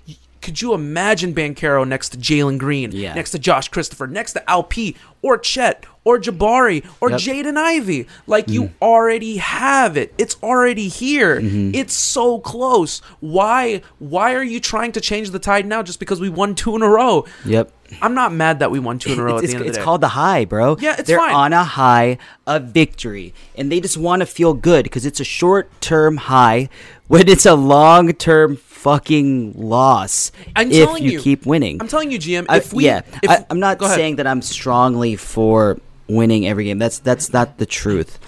Could 0.51 0.62
you 0.62 0.74
imagine 0.74 1.32
Banchero 1.32 1.86
next 1.86 2.09
to 2.09 2.18
Jalen 2.18 2.59
Green, 2.59 2.90
Yeah. 2.90 3.14
next 3.14 3.30
to 3.30 3.38
Josh 3.38 3.68
Christopher, 3.68 4.09
next 4.09 4.32
to 4.32 4.51
Alp 4.51 4.74
or 5.22 5.38
Chet 5.38 5.86
or 6.03 6.18
Jabari 6.18 6.84
or 7.01 7.11
Yep. 7.11 7.20
Jaden 7.20 7.57
Ivey? 7.57 8.09
Like 8.26 8.48
you 8.48 8.62
mm. 8.62 8.70
already 8.82 9.36
have 9.36 9.96
it. 9.96 10.12
It's 10.18 10.34
already 10.42 10.88
here. 10.88 11.40
Mm-hmm. 11.40 11.76
It's 11.76 11.94
so 11.94 12.40
close. 12.40 13.01
Why 13.20 13.82
why 14.01 14.34
are 14.34 14.42
you 14.42 14.59
trying 14.59 14.90
to 14.90 15.01
change 15.01 15.30
the 15.30 15.38
tide 15.38 15.66
now 15.66 15.84
just 15.84 16.01
because 16.01 16.18
we 16.18 16.28
won 16.28 16.57
two 16.57 16.74
in 16.74 16.82
a 16.82 16.88
row? 16.88 17.26
Yep. 17.44 17.70
I'm 18.03 18.14
not 18.14 18.32
mad 18.32 18.59
that 18.59 18.72
we 18.72 18.80
won 18.80 18.98
two 18.98 19.12
in 19.12 19.20
a 19.20 19.22
row 19.22 19.36
It's, 19.36 19.44
at 19.44 19.51
the 19.51 19.55
end 19.55 19.62
of 19.62 19.68
it's 19.68 19.78
the 19.78 19.84
called 19.84 20.01
the 20.01 20.09
high, 20.09 20.46
bro. 20.46 20.76
Yeah, 20.80 20.96
it's 20.98 21.07
They're 21.07 21.18
fine. 21.18 21.32
on 21.34 21.53
a 21.53 21.62
high 21.62 22.18
of 22.44 22.64
victory, 22.66 23.34
and 23.57 23.70
they 23.70 23.80
just 23.80 23.96
want 23.96 24.20
to 24.20 24.26
feel 24.26 24.55
good 24.55 24.82
because 24.82 25.07
it's 25.07 25.20
a 25.20 25.24
short-term 25.24 26.16
high 26.16 26.68
when 27.07 27.28
it's 27.28 27.46
a 27.46 27.55
long-term 27.55 28.57
fucking 28.80 29.52
loss. 29.56 30.32
I'm 30.56 30.70
if 30.70 30.84
telling 30.86 31.04
you, 31.04 31.12
you. 31.12 31.20
keep 31.20 31.44
winning. 31.44 31.80
I'm 31.80 31.88
telling 31.88 32.10
you, 32.10 32.18
GM, 32.18 32.46
I- 32.48 32.56
if 32.58 32.72
we 32.72 32.86
yeah, 32.86 33.02
if, 33.22 33.30
I, 33.30 33.44
I'm 33.50 33.60
not 33.60 33.80
saying 33.82 34.16
that 34.16 34.26
I'm 34.26 34.42
strongly 34.42 35.16
for 35.16 35.78
winning 36.08 36.46
every 36.46 36.64
game. 36.64 36.78
That's 36.78 36.98
that's 36.98 37.32
not 37.32 37.58
the 37.58 37.66
truth. 37.66 38.18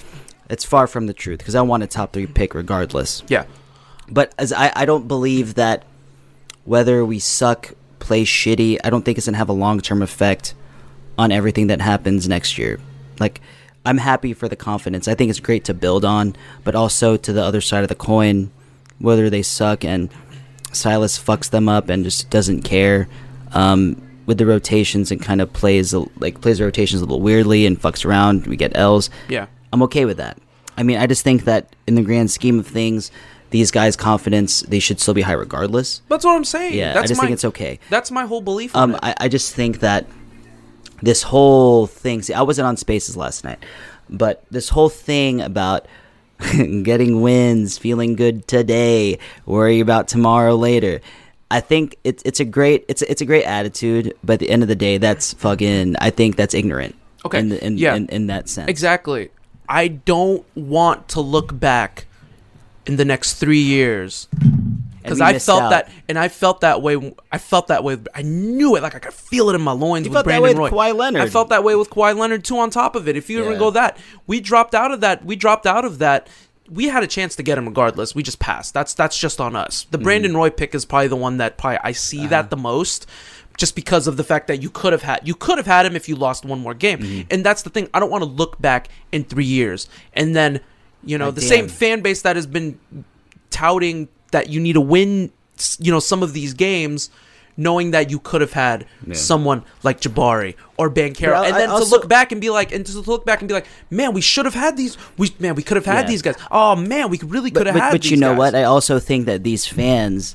It's 0.50 0.64
far 0.64 0.86
from 0.86 1.07
the 1.07 1.14
truth 1.14 1.38
because 1.38 1.55
I 1.55 1.62
want 1.62 1.82
a 1.82 1.86
top 1.86 2.12
three 2.12 2.26
pick 2.26 2.55
regardless. 2.55 3.22
Yeah. 3.28 3.44
But 4.09 4.34
as 4.38 4.53
I, 4.53 4.70
I 4.76 4.84
don't 4.84 5.09
believe 5.09 5.55
that 5.55 5.84
whether 6.64 7.05
we 7.05 7.18
suck, 7.18 7.72
play 7.98 8.24
shitty, 8.24 8.78
I 8.84 8.90
don't 8.90 9.05
think 9.05 9.16
it's 9.16 9.26
gonna 9.26 9.38
have 9.38 9.48
a 9.48 9.55
long 9.55 9.80
term 9.80 10.03
effect 10.03 10.55
on 11.16 11.32
everything 11.32 11.68
that 11.68 11.80
happens 11.80 12.28
next 12.28 12.59
year. 12.59 12.78
Like 13.18 13.40
I'm 13.86 13.98
happy 13.98 14.34
for 14.34 14.48
the 14.48 14.57
confidence. 14.57 15.09
I 15.09 15.14
think 15.14 15.30
it's 15.30 15.40
great 15.40 15.64
to 15.64 15.74
build 15.74 16.05
on, 16.05 16.36
but 16.62 16.74
also 16.74 17.16
to 17.16 17.32
the 17.32 17.42
other 17.42 17.62
side 17.62 17.82
of 17.82 17.88
the 17.88 17.94
coin, 17.94 18.50
whether 18.98 19.30
they 19.30 19.42
suck 19.42 19.84
and 19.84 20.11
Silas 20.73 21.18
fucks 21.18 21.51
them 21.51 21.68
up 21.68 21.89
and 21.89 22.05
just 22.05 22.31
doesn't 22.31 22.62
care 22.62 23.09
um, 23.53 24.01
with 24.27 24.39
the 24.39 24.47
rotations 24.47 25.11
and 25.11 25.20
kind 25.20 25.41
of 25.41 25.53
plays 25.53 25.95
like 25.95 26.41
plays 26.41 26.59
the 26.59 26.64
rotations 26.64 27.03
a 27.03 27.05
little 27.05 27.20
weirdly 27.20 27.66
and 27.66 27.81
fucks 27.81 28.05
around. 28.05 28.47
We 28.47 28.57
get 28.57 28.77
L's. 28.77 29.11
Yeah. 29.29 29.47
I'm 29.73 29.83
okay 29.85 30.05
with 30.05 30.18
that. 30.18 30.39
I 30.77 30.83
mean, 30.83 30.99
I 30.99 31.07
just 31.07 31.23
think 31.23 31.45
that 31.45 31.75
in 31.87 31.95
the 31.95 32.03
grand 32.03 32.31
scheme 32.31 32.59
of 32.59 32.66
things, 32.66 33.11
these 33.51 33.70
guys' 33.70 33.97
confidence 33.97 34.62
they 34.62 34.79
should 34.79 35.01
still 35.01 35.14
be 35.14 35.23
high 35.23 35.33
regardless. 35.33 36.03
That's 36.09 36.25
what 36.25 36.35
I'm 36.35 36.45
saying. 36.45 36.75
Yeah, 36.75 36.95
that's 36.95 37.05
I 37.05 37.07
just 37.09 37.18
my, 37.18 37.25
think 37.25 37.35
it's 37.35 37.45
okay. 37.45 37.79
That's 37.91 38.11
my 38.11 38.25
whole 38.25 38.41
belief. 38.41 38.75
Um. 38.75 38.99
I, 39.03 39.14
I 39.18 39.29
just 39.29 39.55
think 39.55 39.81
that 39.81 40.07
this 41.03 41.23
whole 41.23 41.87
thing. 41.87 42.23
See, 42.23 42.35
I 42.35 42.43
wasn't 42.43 42.66
on 42.66 42.77
Spaces 42.77 43.16
last 43.16 43.45
night, 43.45 43.59
but 44.09 44.45
this 44.51 44.70
whole 44.70 44.89
thing 44.89 45.41
about 45.41 45.87
getting 46.82 47.20
wins, 47.22 47.78
feeling 47.78 48.14
good 48.16 48.47
today, 48.49 49.18
worry 49.47 49.80
about 49.80 50.09
tomorrow 50.09 50.55
later. 50.55 51.01
I 51.51 51.61
think 51.61 51.97
it's 52.05 52.22
it's 52.24 52.40
a 52.40 52.45
great 52.45 52.84
it's 52.88 53.03
it's 53.03 53.20
a 53.20 53.26
great 53.26 53.45
attitude, 53.45 54.14
but 54.24 54.34
at 54.34 54.38
the 54.40 54.51
end 54.51 54.62
of 54.62 54.68
the 54.68 54.74
day, 54.74 54.99
that's 54.99 55.34
fucking. 55.34 55.97
I 55.99 56.11
think 56.11 56.36
that's 56.36 56.55
ignorant. 56.55 56.95
Okay. 57.24 57.38
In, 57.38 57.53
in, 57.53 57.78
Yeah. 57.78 57.95
in, 57.95 58.09
in 58.09 58.26
that 58.28 58.49
sense. 58.49 58.68
Exactly. 58.68 59.30
I 59.68 59.88
don't 59.88 60.45
want 60.57 61.09
to 61.11 61.20
look 61.20 61.59
back 61.59 62.07
in 62.86 62.97
the 62.97 63.05
next 63.05 63.34
three 63.34 63.61
years 63.62 64.28
because 65.03 65.20
I 65.20 65.38
felt 65.38 65.62
out. 65.62 65.70
that, 65.70 65.90
and 66.09 66.18
I 66.18 66.28
felt 66.28 66.61
that 66.62 66.82
way. 66.82 67.14
I 67.30 67.38
felt 67.38 67.68
that 67.68 67.84
way. 67.84 67.98
I 68.14 68.22
knew 68.22 68.76
it. 68.76 68.82
Like 68.82 68.94
I 68.94 68.98
could 68.98 69.12
feel 69.14 69.50
it 69.50 69.55
in 69.55 69.61
my 69.61 69.72
loins 69.72 70.07
You 70.07 70.11
with 70.11 70.16
felt 70.16 70.26
that 70.26 70.40
Brandon 70.40 70.53
way 70.53 70.59
Roy. 70.59 70.64
with 70.64 70.72
Kawhi 70.72 70.96
Leonard. 70.96 71.22
I 71.22 71.28
felt 71.28 71.48
that 71.50 71.64
way 71.64 71.74
with 71.74 71.90
Kawhi 71.90 72.16
Leonard 72.16 72.44
too. 72.44 72.59
On 72.59 72.70
top 72.70 72.94
of 72.96 73.09
it, 73.09 73.16
if 73.16 73.28
you 73.28 73.40
even 73.40 73.53
Yeah. 73.55 73.59
go 73.59 73.70
that, 73.72 73.98
we 74.26 74.40
dropped 74.40 74.74
out 74.74 74.92
of 74.92 75.00
that. 75.00 75.24
We 75.24 75.36
dropped 75.36 75.66
out 75.66 75.84
of 75.84 75.98
that. 75.98 76.28
We 76.70 76.88
had 76.88 77.03
a 77.03 77.07
chance 77.07 77.36
to 77.36 77.42
get 77.42 77.59
him 77.59 77.66
regardless. 77.66 78.14
We 78.14 78.22
just 78.22 78.38
passed. 78.38 78.72
That's 78.74 78.94
that's 78.94 79.18
just 79.18 79.40
on 79.40 79.55
us. 79.57 79.86
The 79.90 79.98
Mm-hmm. 79.98 80.05
Brandon 80.05 80.36
Roy 80.36 80.50
pick 80.50 80.74
is 80.74 80.84
probably 80.84 81.09
the 81.09 81.16
one 81.16 81.36
that 81.38 81.59
probably 81.59 81.78
I 81.82 81.92
see 81.92 82.20
Uh-huh. 82.20 82.28
that 82.28 82.50
the 82.50 82.57
most. 82.57 83.07
Just 83.59 83.76
because 83.76 84.07
of 84.07 84.16
the 84.16 84.24
fact 84.24 84.46
that 84.46 84.62
you 84.62 84.70
could 84.70 84.94
have 84.94 85.03
had 85.03 85.28
you 85.28 85.34
could 85.34 85.59
have 85.59 85.66
had 85.66 85.84
him 85.84 85.94
if 85.94 86.09
you 86.09 86.16
lost 86.16 86.44
one 86.46 86.61
more 86.61 86.72
game, 86.72 87.00
Mm-hmm. 87.00 87.20
and 87.30 87.44
that's 87.44 87.61
the 87.62 87.68
thing. 87.70 87.88
I 87.92 88.00
don't 88.00 88.11
want 88.11 88.24
to 88.24 88.30
look 88.30 88.59
back 88.62 88.88
in 89.12 89.24
three 89.24 89.44
years 89.44 89.88
and 90.14 90.34
then 90.34 90.61
you 91.05 91.18
know 91.18 91.26
Like, 91.26 91.34
the 91.34 91.40
damn. 91.42 91.48
same 91.50 91.68
fan 91.68 92.00
base 92.00 92.22
that 92.22 92.36
has 92.36 92.46
been 92.46 92.78
touting 93.50 94.09
that 94.33 94.49
you 94.51 94.61
need 94.61 94.74
to 94.74 94.80
win 94.80 95.30
you 95.78 95.93
know 95.93 96.01
some 96.01 96.22
of 96.22 96.33
these 96.33 96.53
games 96.55 97.09
knowing 97.57 97.91
that 97.91 98.11
you 98.11 98.18
could 98.18 98.41
have 98.41 98.55
had 98.55 98.87
Yeah. 99.07 99.12
someone 99.14 99.62
like 99.83 100.01
Jabari 100.01 100.55
or 100.78 100.91
Banchero 100.91 101.35
I- 101.35 101.47
and 101.49 101.55
I 101.55 101.59
then 101.59 101.68
to 101.68 101.85
look 101.85 102.09
back 102.09 102.33
and 102.33 102.41
be 102.41 102.49
like 102.51 102.72
and 102.72 102.85
to 102.87 103.01
look 103.01 103.26
back 103.26 103.41
and 103.41 103.49
be 103.49 103.53
like 103.55 103.66
man 103.91 104.14
we 104.14 104.22
should 104.22 104.47
have 104.47 104.55
had 104.55 104.76
these 104.76 104.97
we 105.18 105.30
man 105.39 105.55
we 105.55 105.62
could 105.62 105.76
have 105.76 105.85
had 105.87 106.07
Yeah. 106.07 106.11
these 106.11 106.22
guys 106.22 106.37
oh 106.51 106.74
man 106.76 107.11
we 107.11 107.18
really 107.18 107.51
could 107.51 107.66
have 107.66 107.74
but, 107.74 107.83
had 107.83 107.93
but 107.93 108.03
these 108.03 108.11
you 108.11 108.16
know 108.16 108.30
guys. 108.33 108.39
what? 108.39 108.55
I 108.55 108.64
also 108.64 108.99
think 108.99 109.26
that 109.26 109.45
these 109.45 109.66
fans 109.66 110.35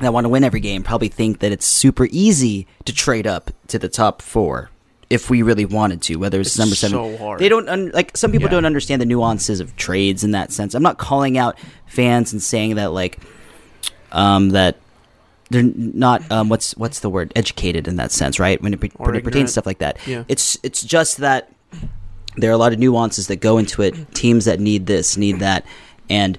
that 0.00 0.12
want 0.12 0.24
to 0.24 0.28
win 0.28 0.42
every 0.44 0.60
game 0.60 0.82
probably 0.82 1.08
think 1.08 1.38
that 1.38 1.52
it's 1.52 1.64
super 1.64 2.08
easy 2.10 2.66
to 2.84 2.92
trade 2.92 3.26
up 3.26 3.50
to 3.68 3.78
the 3.78 3.88
top 3.88 4.20
four 4.20 4.70
if 5.10 5.30
we 5.30 5.42
really 5.42 5.64
wanted 5.64 6.02
to. 6.02 6.16
Whether 6.16 6.40
it's, 6.40 6.50
It's 6.50 6.58
number 6.58 6.74
seven, 6.74 7.16
so 7.18 7.36
they 7.38 7.48
don't 7.48 7.68
un- 7.68 7.90
like. 7.94 8.16
Some 8.16 8.32
people 8.32 8.46
Yeah. 8.48 8.52
don't 8.52 8.64
understand 8.64 9.00
the 9.00 9.06
nuances 9.06 9.60
of 9.60 9.76
trades 9.76 10.24
in 10.24 10.32
that 10.32 10.52
sense. 10.52 10.74
I'm 10.74 10.82
not 10.82 10.98
calling 10.98 11.38
out 11.38 11.58
fans 11.86 12.32
and 12.32 12.42
saying 12.42 12.74
that 12.76 12.92
like 12.92 13.18
um, 14.12 14.50
that 14.50 14.76
they're 15.50 15.62
not 15.62 16.28
um, 16.32 16.48
what's 16.48 16.76
what's 16.76 17.00
the 17.00 17.10
word 17.10 17.32
educated 17.36 17.86
in 17.86 17.96
that 17.96 18.10
sense, 18.10 18.38
right? 18.40 18.60
When 18.60 18.74
it, 18.74 18.82
Or 18.96 19.06
when 19.06 19.14
it 19.16 19.24
pertains 19.24 19.50
to 19.50 19.52
stuff 19.52 19.66
like 19.66 19.78
that, 19.78 19.98
Yeah. 20.06 20.24
it's 20.28 20.58
it's 20.62 20.82
just 20.82 21.18
that 21.18 21.52
there 22.36 22.50
are 22.50 22.54
a 22.54 22.58
lot 22.58 22.72
of 22.72 22.78
nuances 22.78 23.28
that 23.28 23.36
go 23.36 23.58
into 23.58 23.82
it. 23.82 24.12
Teams 24.14 24.44
that 24.46 24.58
need 24.60 24.86
this, 24.86 25.16
need 25.16 25.38
that, 25.40 25.64
and 26.10 26.36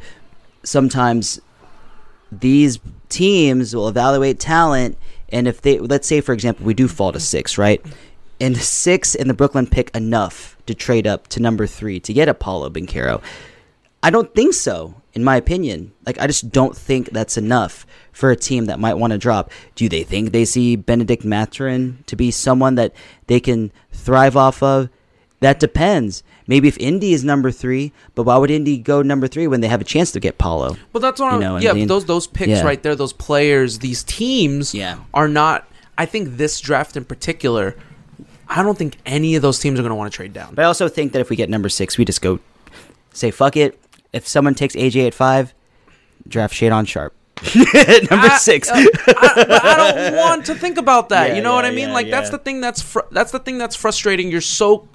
sometimes 0.63 1.39
these 2.31 2.79
teams 3.09 3.73
will 3.75 3.87
evaluate 3.87 4.39
talent. 4.39 4.97
And 5.29 5.47
if 5.47 5.61
they, 5.61 5.79
let's 5.79 6.07
say, 6.07 6.21
for 6.21 6.33
example, 6.33 6.65
we 6.65 6.73
do 6.73 6.87
fall 6.87 7.11
to 7.11 7.19
six, 7.19 7.57
right? 7.57 7.81
And 8.39 8.55
six 8.57 9.15
and 9.15 9.29
the 9.29 9.33
Brooklyn 9.33 9.67
pick 9.67 9.95
enough 9.95 10.57
to 10.67 10.75
trade 10.75 11.07
up 11.07 11.27
to 11.29 11.39
number 11.41 11.65
three 11.65 11.99
to 12.01 12.13
get 12.13 12.29
Apollo 12.29 12.69
Banchero. 12.71 13.21
I 14.03 14.11
don't 14.11 14.33
think 14.35 14.53
so, 14.53 15.01
in 15.13 15.23
my 15.23 15.35
opinion. 15.37 15.91
Like, 16.05 16.19
I 16.19 16.27
just 16.27 16.51
don't 16.51 16.77
think 16.77 17.09
that's 17.09 17.35
enough 17.35 17.85
for 18.11 18.29
a 18.29 18.35
team 18.35 18.65
that 18.65 18.79
might 18.79 18.93
want 18.93 19.11
to 19.11 19.17
drop. 19.17 19.51
Do 19.75 19.89
they 19.89 20.03
think 20.03 20.31
they 20.31 20.45
see 20.45 20.75
Bennedict 20.75 21.25
Mathurin 21.25 22.03
to 22.05 22.15
be 22.15 22.29
someone 22.29 22.75
that 22.75 22.93
they 23.25 23.39
can 23.39 23.71
thrive 23.91 24.37
off 24.37 24.61
of? 24.61 24.89
That 25.39 25.59
depends. 25.59 26.23
Maybe 26.47 26.67
if 26.67 26.77
Indy 26.77 27.13
is 27.13 27.23
number 27.23 27.51
three, 27.51 27.91
but 28.15 28.23
why 28.23 28.37
would 28.37 28.49
Indy 28.51 28.77
go 28.77 29.01
number 29.01 29.27
three 29.27 29.47
when 29.47 29.61
they 29.61 29.67
have 29.67 29.81
a 29.81 29.83
chance 29.83 30.11
to 30.11 30.19
get 30.19 30.37
Paolo? 30.37 30.77
But 30.93 30.99
that's 31.01 31.19
what 31.19 31.27
You 31.27 31.33
I'm, 31.33 31.39
know, 31.41 31.55
and 31.55 31.63
yeah. 31.63 31.85
those 31.85 32.05
those 32.05 32.25
picks 32.27 32.49
yeah. 32.49 32.63
right 32.63 32.81
there, 32.81 32.95
those 32.95 33.13
players, 33.13 33.79
these 33.79 34.03
teams, 34.03 34.73
Yeah. 34.73 34.99
are 35.13 35.27
not. 35.27 35.67
I 35.97 36.05
think 36.05 36.37
this 36.37 36.59
draft 36.61 36.95
in 36.95 37.05
particular, 37.05 37.75
I 38.49 38.63
don't 38.63 38.77
think 38.77 38.97
any 39.05 39.35
of 39.35 39.41
those 39.41 39.59
teams 39.59 39.79
are 39.79 39.83
going 39.83 39.89
to 39.91 39.95
want 39.95 40.11
to 40.11 40.15
trade 40.15 40.33
down. 40.33 40.55
But 40.55 40.63
I 40.63 40.65
also 40.65 40.87
think 40.87 41.11
that 41.13 41.19
if 41.19 41.29
we 41.29 41.35
get 41.35 41.49
number 41.49 41.69
six, 41.69 41.97
we 41.97 42.05
just 42.05 42.21
go 42.21 42.39
say 43.13 43.31
fuck 43.31 43.57
it. 43.57 43.79
If 44.13 44.27
someone 44.27 44.55
takes 44.55 44.75
AJ 44.75 45.07
at 45.07 45.13
five, 45.13 45.53
draft 46.27 46.53
Shaedon 46.53 46.87
Sharpe. 46.87 47.13
number 48.09 48.27
I- 48.27 48.37
six. 48.39 48.69
uh, 48.69 48.73
I, 48.75 49.33
but 49.47 49.63
I 49.65 49.75
don't 49.93 50.15
want 50.15 50.45
to 50.47 50.55
think 50.55 50.77
about 50.77 51.09
that. 51.09 51.27
Yeah, 51.29 51.35
you 51.35 51.41
know 51.41 51.53
what 51.53 51.65
I 51.65 51.71
mean? 51.71 51.89
yeah, 51.89 51.93
like 51.93 52.09
that's 52.09 52.29
the 52.31 52.39
thing 52.39 52.61
that's 52.61 52.81
fr- 52.81 53.01
that's 53.11 53.31
the 53.31 53.39
thing 53.39 53.57
that's 53.57 53.75
frustrating. 53.75 54.31
You're 54.31 54.41
so 54.41 54.87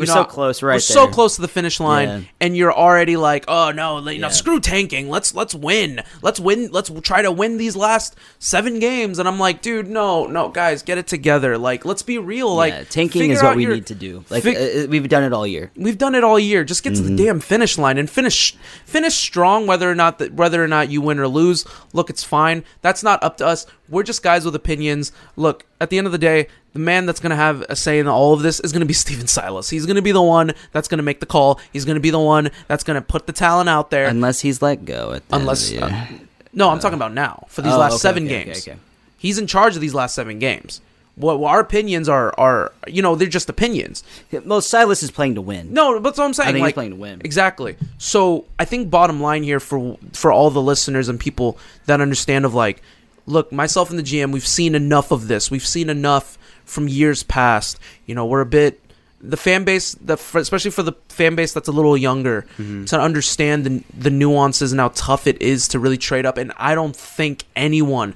We're 0.00 0.06
know, 0.06 0.14
so 0.22 0.24
close, 0.24 0.62
right 0.62 0.74
We're 0.76 0.80
so 0.80 1.06
close 1.08 1.36
to 1.36 1.42
the 1.42 1.48
finish 1.48 1.80
line, 1.80 2.08
Yeah. 2.08 2.20
and 2.40 2.56
you're 2.56 2.72
already 2.72 3.16
like, 3.16 3.44
oh 3.48 3.70
no, 3.70 3.98
you 4.08 4.18
know, 4.18 4.28
screw 4.28 4.60
tanking. 4.60 5.08
Let's 5.08 5.34
let's 5.34 5.54
win. 5.54 6.02
Let's 6.22 6.40
win. 6.40 6.70
Let's 6.72 6.90
try 7.02 7.22
to 7.22 7.30
win 7.32 7.56
these 7.58 7.76
last 7.76 8.16
seven 8.38 8.78
games. 8.78 9.18
And 9.18 9.28
I'm 9.28 9.38
like, 9.38 9.62
dude, 9.62 9.88
no, 9.88 10.26
no, 10.26 10.48
guys, 10.48 10.82
get 10.82 10.98
it 10.98 11.06
together. 11.06 11.56
Like, 11.58 11.84
let's 11.84 12.02
be 12.02 12.18
real. 12.18 12.54
Like, 12.54 12.72
Yeah, 12.74 12.84
tanking 12.84 13.30
is 13.30 13.42
what 13.42 13.56
we 13.56 13.64
your- 13.64 13.74
need 13.74 13.86
to 13.86 13.94
do. 13.94 14.24
Like 14.30 14.42
fig- 14.42 14.56
uh, 14.86 14.88
we've 14.90 15.08
done 15.08 15.22
it 15.24 15.32
all 15.32 15.46
year. 15.46 15.70
We've 15.76 15.98
done 15.98 16.14
it 16.14 16.24
all 16.24 16.38
year. 16.38 16.64
Just 16.64 16.82
get 16.82 16.94
to 16.96 17.00
Mm-hmm. 17.02 17.16
the 17.16 17.24
damn 17.24 17.40
finish 17.40 17.78
line 17.78 17.98
and 17.98 18.08
finish 18.10 18.56
finish 18.84 19.14
strong. 19.14 19.66
Whether 19.66 19.90
or 19.90 19.94
not 19.94 20.18
that 20.18 20.34
whether 20.34 20.62
or 20.62 20.68
not 20.68 20.90
you 20.90 21.00
win 21.00 21.18
or 21.18 21.28
lose, 21.28 21.64
look, 21.92 22.10
it's 22.10 22.24
fine. 22.24 22.64
That's 22.82 23.02
not 23.02 23.22
up 23.22 23.36
to 23.38 23.46
us. 23.46 23.66
We're 23.88 24.02
just 24.02 24.22
guys 24.22 24.44
with 24.44 24.54
opinions. 24.54 25.12
Look, 25.36 25.66
at 25.80 25.90
the 25.90 25.98
end 25.98 26.06
of 26.06 26.12
the 26.12 26.18
day, 26.18 26.46
the 26.72 26.78
man 26.78 27.06
that's 27.06 27.20
going 27.20 27.30
to 27.30 27.36
have 27.36 27.62
a 27.68 27.74
say 27.76 27.98
in 27.98 28.06
all 28.06 28.32
of 28.34 28.42
this 28.42 28.60
is 28.60 28.72
going 28.72 28.80
to 28.80 28.86
be 28.86 28.92
Stephen 29.04 29.26
Silas. 29.26 29.70
He's 29.70 29.86
going 29.86 29.96
to 29.96 30.02
be 30.02 30.12
the 30.12 30.22
one 30.22 30.52
that's 30.72 30.88
going 30.88 30.98
to 30.98 31.02
make 31.04 31.20
the 31.20 31.26
call. 31.26 31.58
He's 31.72 31.84
going 31.84 31.96
to 31.96 32.00
be 32.00 32.10
the 32.10 32.20
one 32.20 32.50
that's 32.68 32.84
going 32.84 32.96
to 32.96 33.06
put 33.06 33.26
the 33.26 33.32
talent 33.32 33.68
out 33.68 33.90
there. 33.90 34.06
Unless 34.06 34.40
he's 34.40 34.60
let 34.62 34.84
go 34.84 35.12
at 35.12 35.26
the 35.28 35.34
end 35.34 35.42
of 35.42 35.48
Unless, 35.48 35.72
uh, 35.74 36.06
no, 36.52 36.68
I'm 36.68 36.78
talking 36.78 36.96
about 36.96 37.12
now 37.14 37.46
for 37.48 37.62
these 37.62 37.72
Oh, 37.72 37.78
last 37.78 37.92
okay, 37.94 38.00
seven 38.00 38.24
okay, 38.26 38.44
games. 38.44 38.68
okay. 38.68 38.78
He's 39.16 39.38
in 39.38 39.46
charge 39.46 39.74
of 39.74 39.80
these 39.80 39.94
last 39.94 40.14
seven 40.14 40.38
games. 40.38 40.80
What 41.16 41.38
what 41.38 41.50
our 41.50 41.60
opinions 41.60 42.08
are 42.08 42.32
are 42.38 42.72
you 42.86 43.02
know 43.02 43.14
they're 43.14 43.28
just 43.28 43.50
opinions. 43.50 44.02
Well, 44.32 44.62
Silas 44.62 45.02
is 45.02 45.10
playing 45.10 45.34
to 45.34 45.42
win. 45.42 45.72
No, 45.74 45.94
but 45.94 46.10
that's 46.10 46.18
what 46.18 46.24
I'm 46.24 46.32
saying. 46.32 46.48
I 46.48 46.52
think 46.52 46.58
he's 46.58 46.68
like, 46.68 46.74
playing 46.74 46.90
to 46.92 46.96
win. 46.96 47.20
Exactly. 47.24 47.76
So 47.98 48.46
I 48.58 48.64
think 48.64 48.88
bottom 48.90 49.20
line 49.20 49.42
here 49.42 49.60
for 49.60 49.98
for 50.12 50.32
all 50.32 50.50
the 50.50 50.62
listeners 50.62 51.08
and 51.08 51.20
people 51.20 51.58
that 51.86 52.00
understand 52.00 52.46
of 52.46 52.54
like, 52.54 52.80
look, 53.26 53.52
myself 53.52 53.90
and 53.90 53.98
the 53.98 54.02
GM, 54.02 54.32
we've 54.32 54.46
seen 54.46 54.74
enough 54.74 55.10
of 55.10 55.28
this. 55.28 55.50
We've 55.50 55.66
seen 55.66 55.88
enough 55.90 56.38
from 56.64 56.88
years 56.88 57.22
past. 57.22 57.78
You 58.06 58.14
know, 58.14 58.26
we're 58.26 58.40
a 58.40 58.46
bit 58.46 58.80
the 59.22 59.36
fan 59.36 59.64
base 59.64 59.92
that 59.96 60.18
especially 60.34 60.70
for 60.70 60.82
the 60.82 60.94
fan 61.10 61.34
base 61.34 61.52
that's 61.52 61.68
a 61.68 61.72
little 61.72 61.94
younger 61.96 62.46
Mm-hmm. 62.56 62.86
to 62.86 62.98
understand 63.00 63.64
the 63.64 63.82
the 63.96 64.10
nuances 64.10 64.72
and 64.72 64.80
how 64.80 64.88
tough 64.94 65.26
it 65.26 65.40
is 65.42 65.68
to 65.68 65.78
really 65.78 65.98
trade 65.98 66.24
up. 66.26 66.38
And 66.38 66.52
I 66.56 66.74
don't 66.74 66.96
think 66.96 67.44
anyone, 67.54 68.14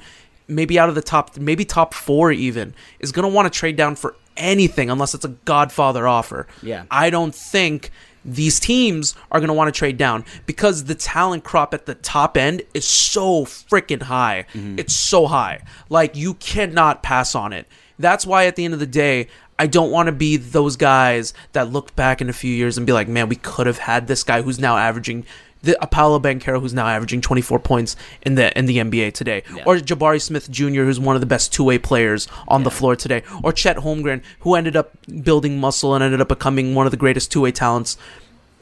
maybe 0.48 0.78
out 0.78 0.88
of 0.88 0.94
the 0.94 1.02
top, 1.02 1.36
maybe 1.36 1.64
top 1.66 1.92
four 1.92 2.32
even, 2.32 2.72
is 3.00 3.12
gonna 3.12 3.28
want 3.28 3.52
to 3.52 3.58
trade 3.58 3.76
down 3.76 3.96
for 3.96 4.14
anything 4.36 4.88
unless 4.90 5.14
it's 5.14 5.24
a 5.24 5.28
Godfather 5.44 6.08
offer. 6.08 6.46
Yeah. 6.62 6.84
I 6.90 7.10
don't 7.10 7.34
think 7.34 7.90
these 8.24 8.58
teams 8.58 9.14
are 9.30 9.40
going 9.40 9.48
to 9.48 9.54
want 9.54 9.72
to 9.72 9.78
trade 9.78 9.96
down 9.96 10.24
because 10.46 10.84
the 10.84 10.94
talent 10.94 11.44
crop 11.44 11.74
at 11.74 11.86
the 11.86 11.94
top 11.94 12.36
end 12.36 12.62
is 12.72 12.86
so 12.86 13.44
freaking 13.44 14.02
high. 14.02 14.46
Mm-hmm. 14.54 14.78
It's 14.78 14.94
so 14.94 15.26
high. 15.26 15.62
Like 15.88 16.16
you 16.16 16.34
cannot 16.34 17.02
pass 17.02 17.34
on 17.34 17.52
it. 17.52 17.66
That's 17.98 18.26
why 18.26 18.46
at 18.46 18.56
the 18.56 18.64
end 18.64 18.74
of 18.74 18.80
the 18.80 18.86
day, 18.86 19.28
I 19.58 19.66
don't 19.68 19.90
want 19.90 20.06
to 20.08 20.12
be 20.12 20.36
those 20.36 20.76
guys 20.76 21.32
that 21.52 21.70
look 21.70 21.94
back 21.94 22.20
in 22.20 22.28
a 22.28 22.32
few 22.32 22.52
years 22.52 22.76
and 22.76 22.86
be 22.86 22.92
like, 22.92 23.06
"Man, 23.06 23.28
we 23.28 23.36
could 23.36 23.68
have 23.68 23.78
had 23.78 24.08
this 24.08 24.24
guy 24.24 24.42
who's 24.42 24.58
now 24.58 24.76
averaging 24.76 25.24
the 25.64 25.82
Apollo 25.82 26.20
Banchero 26.20 26.60
who's 26.60 26.74
now 26.74 26.86
averaging 26.86 27.20
24 27.20 27.58
points 27.58 27.96
in 28.22 28.34
the 28.34 28.56
in 28.56 28.66
the 28.66 28.78
NBA 28.78 29.12
today, 29.14 29.42
or 29.66 29.76
Jabari 29.76 30.20
Smith 30.20 30.50
Jr. 30.50 30.82
who's 30.84 31.00
one 31.00 31.16
of 31.16 31.20
the 31.20 31.26
best 31.26 31.52
two 31.52 31.64
way 31.64 31.78
players 31.78 32.28
on 32.46 32.62
the 32.62 32.70
floor 32.70 32.96
today, 32.96 33.22
or 33.42 33.52
Chet 33.52 33.78
Holmgren 33.78 34.22
who 34.40 34.54
ended 34.54 34.76
up 34.76 34.92
building 35.22 35.58
muscle 35.58 35.94
and 35.94 36.04
ended 36.04 36.20
up 36.20 36.28
becoming 36.28 36.74
one 36.74 36.86
of 36.86 36.90
the 36.90 36.96
greatest 36.96 37.32
two 37.32 37.40
way 37.40 37.52
talents 37.52 37.96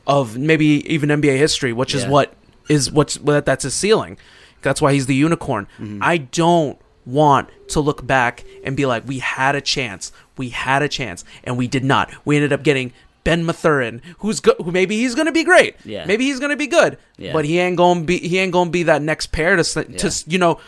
of 0.07 0.39
maybe 0.39 0.67
even 0.93 1.09
NBA 1.09 1.37
history, 1.37 1.73
which 1.73 1.95
is 1.95 2.07
what 2.07 2.35
is 2.69 2.91
what's 2.91 3.19
what 3.19 3.45
that's 3.45 3.65
his 3.65 3.75
ceiling. 3.75 4.17
That's 4.63 4.81
why 4.81 4.93
he's 4.93 5.07
the 5.07 5.15
unicorn. 5.15 5.67
Mm-hmm. 5.79 5.99
I 6.03 6.19
don't 6.19 6.79
want 7.05 7.49
to 7.69 7.81
look 7.81 8.07
back 8.07 8.45
and 8.65 8.77
be 8.77 8.87
like, 8.87 9.07
we 9.07 9.19
had 9.19 9.57
a 9.57 9.61
chance, 9.61 10.13
we 10.37 10.51
had 10.51 10.83
a 10.83 10.89
chance, 10.89 11.25
and 11.43 11.59
we 11.59 11.67
did 11.67 11.85
not. 11.85 12.13
We 12.25 12.37
ended 12.37 12.53
up 12.53 12.63
getting 12.63 12.93
Ben 13.25 13.45
Mathurin, 13.47 14.03
who's 14.19 14.41
go- 14.41 14.57
who 14.63 14.71
maybe 14.73 14.97
he's 14.97 15.15
gonna 15.15 15.33
be 15.33 15.45
great. 15.45 15.77
Yeah. 15.85 16.05
Maybe 16.07 16.25
he's 16.25 16.41
gonna 16.41 16.57
be 16.57 16.67
good. 16.67 16.99
Yeah. 17.19 17.33
But 17.33 17.45
he 17.45 17.59
ain't 17.59 17.77
gonna 17.77 18.03
be 18.03 18.19
he 18.19 18.39
ain't 18.39 18.53
gonna 18.53 18.71
be 18.71 18.83
that 18.85 19.03
next 19.03 19.27
pair 19.33 19.57
to 19.57 19.63
to 19.63 20.07
s- 20.07 20.25
you 20.27 20.39
know. 20.39 20.59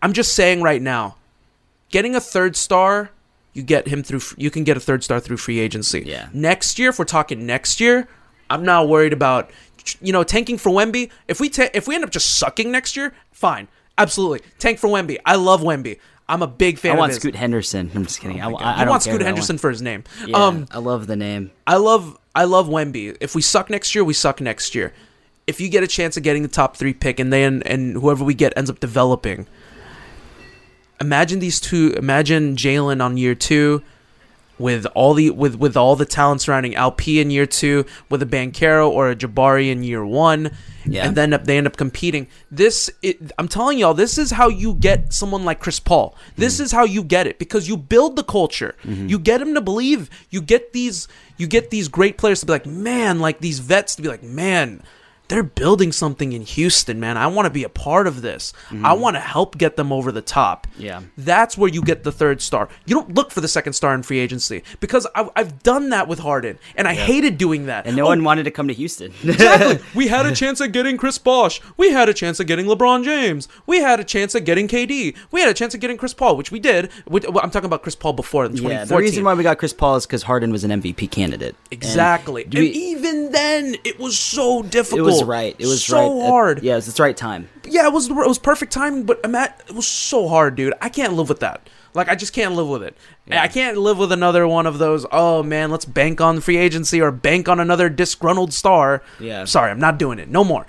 I'm 0.00 0.12
just 0.12 0.32
saying 0.34 0.62
right 0.62 0.80
now, 0.80 1.16
getting 1.90 2.14
a 2.14 2.20
third 2.20 2.54
star, 2.56 3.10
you 3.52 3.62
get 3.62 3.88
him 3.88 4.02
through. 4.04 4.20
You 4.36 4.50
can 4.50 4.62
get 4.64 4.76
a 4.76 4.80
third 4.80 5.02
star 5.02 5.18
through 5.20 5.38
free 5.38 5.58
agency. 5.58 6.02
Yeah. 6.06 6.28
Next 6.32 6.78
year, 6.78 6.90
if 6.90 6.98
we're 6.98 7.04
talking 7.04 7.46
next 7.46 7.80
year, 7.80 8.06
I'm 8.48 8.64
not 8.64 8.88
worried 8.88 9.12
about 9.12 9.50
you 10.00 10.12
know 10.12 10.22
tanking 10.22 10.58
for 10.58 10.70
Wemby. 10.70 11.10
If 11.26 11.40
we 11.40 11.48
ta- 11.48 11.70
if 11.74 11.88
we 11.88 11.94
end 11.96 12.04
up 12.04 12.10
just 12.10 12.38
sucking 12.38 12.70
next 12.70 12.96
year, 12.96 13.12
fine, 13.32 13.66
absolutely 13.96 14.40
tank 14.58 14.78
for 14.78 14.88
Wemby. 14.88 15.18
I 15.26 15.34
love 15.34 15.62
Wemby. 15.62 15.98
I'm 16.28 16.42
a 16.42 16.46
big 16.46 16.78
fan 16.78 16.90
I 16.92 16.94
of 16.94 16.98
want. 16.98 17.14
Scoot 17.14 17.34
Henderson. 17.34 17.90
I'm 17.94 18.04
just 18.04 18.20
kidding. 18.20 18.40
I, 18.40 18.50
I, 18.50 18.76
I 18.76 18.84
don't 18.84 18.90
want 18.90 19.02
Scoot 19.02 19.22
Henderson 19.22 19.54
one. 19.54 19.58
for 19.58 19.70
his 19.70 19.80
name. 19.80 20.04
Yeah, 20.26 20.36
Um, 20.36 20.66
I 20.70 20.78
love 20.78 21.06
the 21.06 21.16
name. 21.16 21.50
I 21.66 21.76
love 21.76 22.18
I 22.34 22.44
love 22.44 22.68
Wemby. 22.68 23.16
If 23.20 23.34
we 23.34 23.42
suck 23.42 23.70
next 23.70 23.94
year, 23.94 24.04
we 24.04 24.12
suck 24.14 24.40
next 24.40 24.74
year. 24.74 24.92
If 25.46 25.60
you 25.60 25.68
get 25.70 25.82
a 25.82 25.86
chance 25.86 26.16
of 26.18 26.22
getting 26.22 26.42
the 26.42 26.48
top 26.48 26.76
three 26.76 26.92
pick 26.92 27.18
and 27.18 27.32
then 27.32 27.62
and 27.64 27.94
whoever 27.94 28.22
we 28.24 28.34
get 28.34 28.52
ends 28.56 28.68
up 28.68 28.80
developing, 28.80 29.46
imagine 31.00 31.38
these 31.38 31.60
two. 31.60 31.94
Imagine 31.96 32.56
Jalen 32.56 33.02
on 33.02 33.16
year 33.16 33.34
two, 33.34 33.82
with 34.58 34.86
all 34.94 35.14
the 35.14 35.30
with 35.30 35.54
with 35.56 35.76
all 35.76 35.96
the 35.96 36.04
talent 36.04 36.40
surrounding 36.40 36.74
LP 36.74 37.20
in 37.20 37.30
year 37.30 37.46
two, 37.46 37.86
with 38.08 38.22
a 38.22 38.26
Banchero 38.26 38.88
or 38.88 39.10
a 39.10 39.16
Jabari 39.16 39.70
in 39.70 39.82
year 39.82 40.04
one, 40.04 40.50
Yeah. 40.84 41.06
and 41.06 41.16
then 41.16 41.32
up, 41.32 41.44
they 41.44 41.56
end 41.56 41.66
up 41.66 41.76
competing. 41.76 42.26
This, 42.50 42.90
it, 43.02 43.32
I'm 43.38 43.48
telling 43.48 43.78
y'all, 43.78 43.94
this 43.94 44.18
is 44.18 44.32
how 44.32 44.48
you 44.48 44.74
get 44.74 45.12
someone 45.12 45.44
like 45.44 45.60
Chris 45.60 45.80
Paul. 45.80 46.16
This 46.36 46.56
mm-hmm. 46.56 46.64
is 46.64 46.72
how 46.72 46.84
you 46.84 47.02
get 47.02 47.26
it 47.26 47.38
because 47.38 47.68
you 47.68 47.76
build 47.76 48.16
the 48.16 48.24
culture. 48.24 48.74
Mm-hmm. 48.84 49.08
You 49.08 49.18
get 49.18 49.40
him 49.40 49.54
to 49.54 49.60
believe. 49.60 50.10
You 50.30 50.40
get 50.40 50.72
these. 50.72 51.08
You 51.36 51.46
get 51.46 51.70
these 51.70 51.86
great 51.86 52.18
players 52.18 52.40
to 52.40 52.46
be 52.46 52.52
like, 52.52 52.66
man, 52.66 53.20
like 53.20 53.38
these 53.38 53.60
vets 53.60 53.94
to 53.96 54.02
be 54.02 54.08
like, 54.08 54.24
man. 54.24 54.82
They're 55.28 55.42
building 55.42 55.92
something 55.92 56.32
in 56.32 56.42
Houston, 56.42 56.98
man. 56.98 57.16
I 57.16 57.26
want 57.26 57.46
to 57.46 57.50
be 57.50 57.64
a 57.64 57.68
part 57.68 58.06
of 58.06 58.22
this. 58.22 58.52
I 58.70 58.74
mm-hmm. 58.74 59.00
want 59.00 59.16
to 59.16 59.20
help 59.20 59.58
get 59.58 59.76
them 59.76 59.92
over 59.92 60.10
the 60.10 60.22
top. 60.22 60.66
Yeah. 60.78 61.02
That's 61.16 61.56
where 61.58 61.68
you 61.68 61.82
get 61.82 62.02
the 62.02 62.12
third 62.12 62.40
star. 62.40 62.68
You 62.86 62.94
don't 62.94 63.14
look 63.14 63.30
for 63.30 63.40
the 63.40 63.48
second 63.48 63.74
star 63.74 63.94
in 63.94 64.02
free 64.02 64.18
agency 64.18 64.62
because 64.80 65.06
I've, 65.14 65.28
I've 65.36 65.62
done 65.62 65.90
that 65.90 66.08
with 66.08 66.18
Harden, 66.20 66.58
and 66.76 66.88
I 66.88 66.92
Yeah. 66.92 67.04
hated 67.04 67.38
doing 67.38 67.66
that. 67.66 67.86
And 67.86 67.96
no 67.96 68.04
Oh, 68.04 68.06
one 68.08 68.24
wanted 68.24 68.44
to 68.44 68.50
come 68.50 68.68
to 68.68 68.74
Houston. 68.74 69.12
exactly. 69.22 69.78
We 69.94 70.08
had 70.08 70.24
a 70.24 70.34
chance 70.34 70.60
at 70.62 70.72
getting 70.72 70.96
Chris 70.96 71.18
Bosh. 71.18 71.60
We 71.76 71.90
had 71.90 72.08
a 72.08 72.14
chance 72.14 72.40
at 72.40 72.46
getting 72.46 72.64
LeBron 72.66 73.04
James. 73.04 73.48
We 73.66 73.80
had 73.80 74.00
a 74.00 74.04
chance 74.04 74.34
at 74.34 74.44
getting 74.46 74.66
KD. 74.66 75.14
We 75.30 75.40
had 75.40 75.50
a 75.50 75.54
chance 75.54 75.74
at 75.74 75.80
getting 75.80 75.98
Chris 75.98 76.14
Paul, 76.14 76.36
which 76.38 76.50
we 76.50 76.58
did. 76.58 76.90
I'm 77.12 77.50
talking 77.50 77.66
about 77.66 77.82
Chris 77.82 77.94
Paul 77.94 78.14
before 78.14 78.46
in 78.46 78.52
2014. 78.52 78.78
Yeah, 78.78 78.84
the 78.86 78.96
reason 78.96 79.24
why 79.24 79.34
we 79.34 79.42
got 79.42 79.58
Chris 79.58 79.74
Paul 79.74 79.96
is 79.96 80.06
because 80.06 80.22
Harden 80.22 80.52
was 80.52 80.64
an 80.64 80.70
MVP 80.70 81.10
candidate. 81.10 81.54
Exactly. 81.70 82.44
And, 82.44 82.52
do 82.52 82.60
we- 82.60 82.70
even 82.70 83.30
then, 83.32 83.76
it 83.84 83.98
was 83.98 84.18
so 84.18 84.62
difficult. 84.62 85.17
Was 85.20 85.28
right. 85.28 85.56
It 85.58 85.66
was 85.66 85.84
so 85.84 86.20
right. 86.20 86.28
hard. 86.28 86.62
yeah, 86.62 86.72
it 86.74 86.76
was 86.76 86.92
the 86.92 87.02
right 87.02 87.16
time. 87.16 87.48
yeah, 87.64 87.86
it 87.86 87.92
was 87.92 88.08
it 88.08 88.14
was 88.14 88.38
perfect 88.38 88.72
timing, 88.72 89.04
but 89.04 89.28
Matt, 89.28 89.62
it 89.68 89.74
was 89.74 89.86
so 89.86 90.28
hard, 90.28 90.56
dude. 90.56 90.74
I 90.80 90.88
can't 90.88 91.14
live 91.14 91.28
with 91.28 91.40
that. 91.40 91.68
Like 91.94 92.08
I 92.08 92.14
just 92.14 92.32
can't 92.32 92.54
live 92.54 92.68
with 92.68 92.82
it. 92.82 92.96
I 93.30 93.48
can't 93.48 93.76
live 93.76 93.98
with 93.98 94.12
another 94.12 94.46
one 94.46 94.66
of 94.66 94.78
those. 94.78 95.04
Oh 95.10 95.42
man, 95.42 95.70
let's 95.70 95.84
bank 95.84 96.20
on 96.20 96.40
free 96.40 96.56
agency 96.56 97.00
or 97.00 97.10
bank 97.10 97.48
on 97.48 97.60
another 97.60 97.88
disgruntled 97.88 98.52
star. 98.52 99.02
Yeah. 99.18 99.44
Sorry, 99.44 99.70
I'm 99.70 99.80
not 99.80 99.98
doing 99.98 100.18
it. 100.18 100.28
No 100.28 100.44
more. 100.44 100.66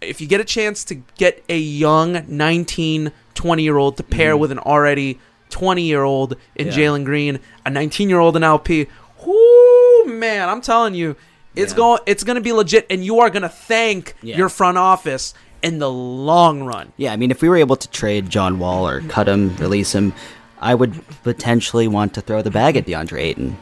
If 0.00 0.20
you 0.20 0.28
get 0.28 0.40
a 0.40 0.44
chance 0.44 0.84
to 0.84 0.94
get 1.16 1.42
a 1.48 1.58
young 1.58 2.24
19, 2.28 3.10
20 3.34 3.62
year 3.62 3.76
old 3.76 3.96
to 3.96 4.02
pair 4.02 4.32
mm-hmm. 4.32 4.40
with 4.40 4.52
an 4.52 4.58
already 4.60 5.18
20 5.50 5.82
year 5.82 6.02
old 6.02 6.36
in. 6.54 6.68
Yeah. 6.68 6.72
Jalen 6.72 7.04
Green, 7.04 7.40
a 7.64 7.70
19 7.70 8.08
year 8.08 8.20
old 8.20 8.36
in 8.36 8.44
LP, 8.44 8.86
whoo 9.24 10.04
man, 10.06 10.48
I'm 10.48 10.60
telling 10.60 10.94
you, 10.94 11.16
it's 11.58 11.72
going 11.72 12.00
it's 12.06 12.24
going 12.24 12.36
to 12.36 12.40
be 12.40 12.52
legit, 12.52 12.86
and 12.90 13.04
you 13.04 13.20
are 13.20 13.30
going 13.30 13.42
to 13.42 13.48
thank 13.48 14.14
Yeah. 14.22 14.36
your 14.36 14.48
front 14.48 14.78
office 14.78 15.34
in 15.62 15.78
the 15.78 15.90
long 15.90 16.62
run. 16.62 16.92
Yeah, 16.96 17.12
I 17.12 17.16
mean, 17.16 17.30
if 17.30 17.42
we 17.42 17.48
were 17.48 17.56
able 17.56 17.76
to 17.76 17.88
trade 17.90 18.30
John 18.30 18.58
Wall 18.58 18.88
or 18.88 19.00
cut 19.02 19.28
him, 19.28 19.54
release 19.56 19.94
him, 19.94 20.12
I 20.60 20.74
would 20.74 20.94
potentially 21.24 21.88
want 21.88 22.14
to 22.14 22.20
throw 22.20 22.42
the 22.42 22.50
bag 22.50 22.76
at 22.76 22.86
DeAndre 22.86 23.20
Ayton. 23.20 23.56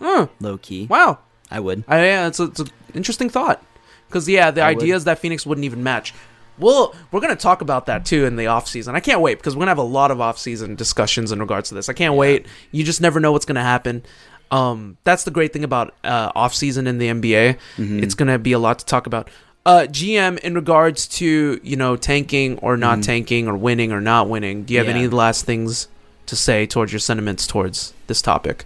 Hmm. 0.00 0.24
Low 0.40 0.58
key. 0.58 0.86
Wow. 0.88 1.18
I 1.50 1.60
would. 1.60 1.84
I, 1.88 2.04
yeah, 2.04 2.26
it's, 2.26 2.40
a, 2.40 2.44
it's 2.44 2.60
an 2.60 2.68
interesting 2.94 3.28
thought. 3.30 3.62
Because, 4.06 4.28
yeah, 4.28 4.50
the 4.50 4.62
I 4.62 4.70
idea 4.70 4.94
would. 4.94 4.98
is 4.98 5.04
that 5.04 5.18
Phoenix 5.18 5.44
wouldn't 5.46 5.64
even 5.64 5.82
match. 5.82 6.14
Well, 6.58 6.94
we're 7.12 7.20
going 7.20 7.34
to 7.36 7.40
talk 7.40 7.60
about 7.60 7.86
that 7.86 8.04
too 8.04 8.24
in 8.24 8.36
the 8.36 8.44
offseason. 8.44 8.94
I 8.94 9.00
can't 9.00 9.20
wait 9.20 9.38
because 9.38 9.54
we're 9.54 9.60
going 9.60 9.66
to 9.66 9.70
have 9.72 9.78
a 9.78 9.82
lot 9.82 10.10
of 10.10 10.18
offseason 10.18 10.76
discussions 10.76 11.30
in 11.30 11.38
regards 11.38 11.68
to 11.68 11.74
this. 11.74 11.88
I 11.88 11.92
can't 11.92 12.14
wait. 12.14 12.46
You 12.72 12.82
just 12.84 13.00
never 13.00 13.20
know 13.20 13.30
what's 13.32 13.44
going 13.44 13.56
to 13.56 13.62
happen. 13.62 14.02
Um, 14.50 14.96
that's 15.04 15.24
the 15.24 15.30
great 15.30 15.52
thing 15.52 15.64
about 15.64 15.94
uh, 16.04 16.32
offseason 16.32 16.86
in 16.86 16.98
the 16.98 17.08
NBA. 17.08 17.56
Mhm. 17.76 18.02
It's 18.02 18.14
going 18.14 18.28
to 18.28 18.38
be 18.38 18.52
a 18.52 18.58
lot 18.58 18.78
to 18.78 18.86
talk 18.86 19.06
about. 19.06 19.28
Uh, 19.66 19.86
GM, 19.90 20.38
in 20.38 20.54
regards 20.54 21.06
to, 21.06 21.60
you 21.62 21.76
know, 21.76 21.96
tanking 21.96 22.56
or 22.58 22.76
not 22.78 22.98
Mhm. 22.98 23.02
tanking 23.04 23.48
or 23.48 23.56
winning 23.56 23.92
or 23.92 24.00
not 24.00 24.28
winning, 24.28 24.62
do 24.64 24.72
you 24.72 24.78
have 24.78 24.88
Yeah. 24.88 24.94
any 24.94 25.08
last 25.08 25.44
things 25.44 25.88
to 26.26 26.34
say 26.36 26.64
towards 26.66 26.92
your 26.92 27.00
sentiments 27.00 27.46
towards 27.46 27.92
this 28.06 28.22
topic? 28.22 28.64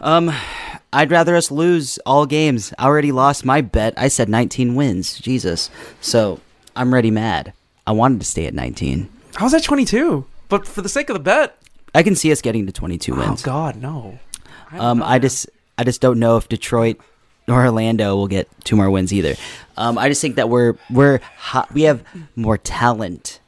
Um, 0.00 0.32
I'd 0.92 1.10
rather 1.10 1.34
us 1.34 1.50
lose 1.50 1.98
all 2.06 2.26
games. 2.26 2.72
I 2.78 2.84
already 2.86 3.10
lost 3.10 3.44
my 3.44 3.60
bet. 3.60 3.94
I 3.96 4.06
said 4.08 4.28
19 4.28 4.74
wins. 4.76 5.18
Jesus. 5.18 5.70
So 6.00 6.40
I'm 6.76 6.94
ready 6.94 7.10
mad. 7.10 7.52
I 7.86 7.92
wanted 7.92 8.20
to 8.20 8.26
stay 8.26 8.46
at 8.46 8.54
19. 8.54 9.08
How's 9.34 9.52
that 9.52 9.64
22? 9.64 10.24
But 10.48 10.66
for 10.66 10.82
the 10.82 10.88
sake 10.88 11.10
of 11.10 11.14
the 11.14 11.20
bet. 11.20 11.56
I 11.94 12.02
can 12.02 12.14
see 12.14 12.30
us 12.30 12.40
getting 12.40 12.66
to 12.66 12.72
22 12.72 13.14
wins. 13.16 13.42
Oh, 13.42 13.44
God, 13.46 13.76
no. 13.76 14.18
Um, 14.72 15.02
I 15.02 15.18
just, 15.18 15.48
I 15.76 15.84
just 15.84 16.00
don't 16.00 16.18
know 16.18 16.36
if 16.36 16.48
Detroit 16.48 17.00
or 17.46 17.64
Orlando 17.64 18.16
will 18.16 18.28
get 18.28 18.48
two 18.64 18.76
more 18.76 18.90
wins 18.90 19.12
either. 19.12 19.34
Um, 19.76 19.96
I 19.98 20.08
just 20.08 20.20
think 20.20 20.36
that 20.36 20.48
we're 20.48 20.74
we're 20.90 21.20
hot, 21.36 21.72
we 21.72 21.82
have 21.82 22.04
more 22.36 22.58
talent 22.58 23.40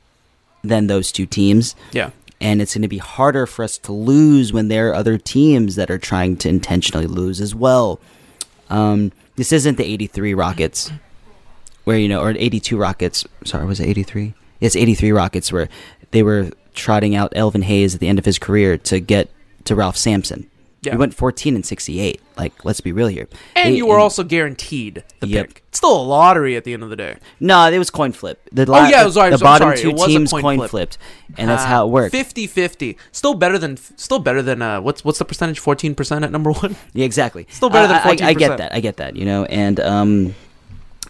than 0.62 0.86
those 0.86 1.12
two 1.12 1.26
teams. 1.26 1.74
Yeah. 1.92 2.10
And 2.40 2.62
it's 2.62 2.74
going 2.74 2.82
to 2.82 2.88
be 2.88 2.98
harder 2.98 3.46
for 3.46 3.64
us 3.64 3.76
to 3.78 3.92
lose 3.92 4.52
when 4.52 4.68
there 4.68 4.88
are 4.90 4.94
other 4.94 5.18
teams 5.18 5.74
that 5.74 5.90
are 5.90 5.98
trying 5.98 6.36
to 6.38 6.48
intentionally 6.48 7.06
lose 7.06 7.40
as 7.40 7.54
well. 7.54 8.00
Um, 8.70 9.12
this 9.36 9.52
isn't 9.52 9.76
the 9.76 9.84
83 9.84 10.32
Rockets, 10.34 10.90
where, 11.84 11.98
you 11.98 12.08
know, 12.08 12.22
or 12.22 12.30
82 12.30 12.78
Rockets. 12.78 13.26
Sorry, 13.44 13.66
was 13.66 13.80
it 13.80 13.88
83? 13.88 14.32
Yes, 14.60 14.74
83 14.76 15.12
Rockets, 15.12 15.52
where 15.52 15.68
they 16.12 16.22
were 16.22 16.50
trotting 16.74 17.14
out 17.14 17.32
Elvin 17.36 17.62
Hayes 17.62 17.94
at 17.94 18.00
the 18.00 18.08
end 18.08 18.18
of 18.18 18.24
his 18.24 18.38
career 18.38 18.78
to 18.78 19.00
get 19.00 19.30
to 19.64 19.74
Ralph 19.74 19.96
Sampson. 19.96 20.49
Yeah. 20.82 20.92
We 20.94 20.98
went 20.98 21.12
14 21.12 21.54
and 21.54 21.66
68. 21.66 22.22
Like, 22.38 22.64
let's 22.64 22.80
be 22.80 22.90
real 22.90 23.08
here. 23.08 23.28
And 23.54 23.76
you 23.76 23.84
were 23.86 23.98
also 23.98 24.22
guaranteed 24.22 25.04
the 25.20 25.26
Yep. 25.28 25.46
pick. 25.48 25.62
It's 25.68 25.76
still 25.78 25.94
a 25.94 26.02
lottery 26.02 26.56
at 26.56 26.64
the 26.64 26.72
end 26.72 26.82
of 26.82 26.88
the 26.88 26.96
day. 26.96 27.16
No, 27.38 27.70
it 27.70 27.78
was 27.78 27.90
coin 27.90 28.12
flip. 28.12 28.40
The 28.50 28.62
oh, 28.66 28.72
la- 28.72 28.88
yeah, 28.88 29.04
the, 29.04 29.12
sorry, 29.12 29.28
the 29.28 29.34
I'm 29.36 29.40
bottom 29.40 29.66
sorry. 29.66 29.78
two 29.78 29.90
it 29.90 29.98
teams 30.06 30.30
coin, 30.30 30.40
coin 30.42 30.56
flip. 30.58 30.70
flipped, 30.70 30.98
and 31.36 31.50
that's 31.50 31.64
how 31.64 31.86
it 31.86 31.90
worked. 31.90 32.14
50-50. 32.14 32.96
Still 33.12 33.34
better 33.34 33.58
than 33.58 33.76
still 33.76 34.18
better 34.20 34.40
than 34.40 34.62
uh 34.62 34.80
what's 34.80 35.04
what's 35.04 35.18
the 35.18 35.24
percentage? 35.26 35.60
14% 35.60 36.22
at 36.24 36.32
number 36.32 36.50
1. 36.50 36.74
Yeah, 36.94 37.04
exactly. 37.04 37.46
Still 37.50 37.68
better 37.68 37.86
than 37.86 37.96
I- 37.96 38.10
I- 38.12 38.16
14%. 38.16 38.22
I, 38.24 38.32
get 38.34 38.56
that. 38.56 38.74
I 38.74 38.80
get 38.80 38.96
that. 38.96 39.16
You 39.16 39.26
know, 39.26 39.44
and 39.44 39.78
um, 39.80 40.34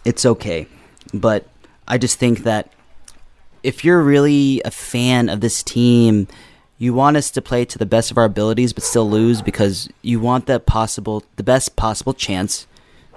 it's 0.03 0.25
okay, 0.25 0.67
but 1.13 1.47
I 1.87 1.97
just 1.97 2.19
think 2.19 2.39
that 2.43 2.73
if 3.63 3.85
you're 3.85 4.01
really 4.01 4.61
a 4.65 4.71
fan 4.71 5.29
of 5.29 5.39
this 5.39 5.63
team, 5.63 6.27
you 6.83 6.91
want 7.01 7.15
us 7.15 7.29
to 7.31 7.41
play 7.41 7.63
to 7.65 7.77
the 7.77 7.85
best 7.95 8.09
of 8.11 8.17
our 8.17 8.25
abilities, 8.25 8.73
but 8.73 8.83
still 8.83 9.07
lose 9.09 9.41
because 9.41 9.87
you 10.01 10.19
want 10.19 10.45
the 10.47 10.59
possible, 10.59 11.23
the 11.35 11.43
best 11.43 11.75
possible 11.75 12.13
chance 12.13 12.65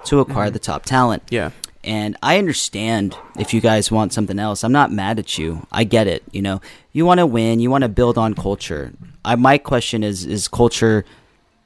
to 0.05 0.19
acquire 0.19 0.49
Mhm. 0.49 0.53
the 0.53 0.59
top 0.59 0.81
talent. 0.85 1.23
Yeah. 1.31 1.49
And 1.83 2.15
I 2.21 2.37
understand 2.37 3.15
if 3.37 3.53
you 3.53 3.61
guys 3.61 3.91
want 3.91 4.13
something 4.13 4.39
else. 4.39 4.63
I'm 4.63 4.71
not 4.81 4.91
mad 4.91 5.17
at 5.19 5.37
you. 5.39 5.65
I 5.71 5.83
get 5.83 6.05
it. 6.07 6.21
You 6.31 6.41
know, 6.41 6.61
you 6.93 7.05
want 7.09 7.19
to 7.19 7.25
win. 7.25 7.59
You 7.59 7.69
want 7.71 7.83
to 7.83 7.89
build 7.89 8.17
on 8.17 8.33
culture. 8.35 8.91
I, 9.23 9.35
my 9.35 9.57
question 9.57 10.03
is: 10.03 10.25
Is 10.25 10.47
culture 10.47 11.05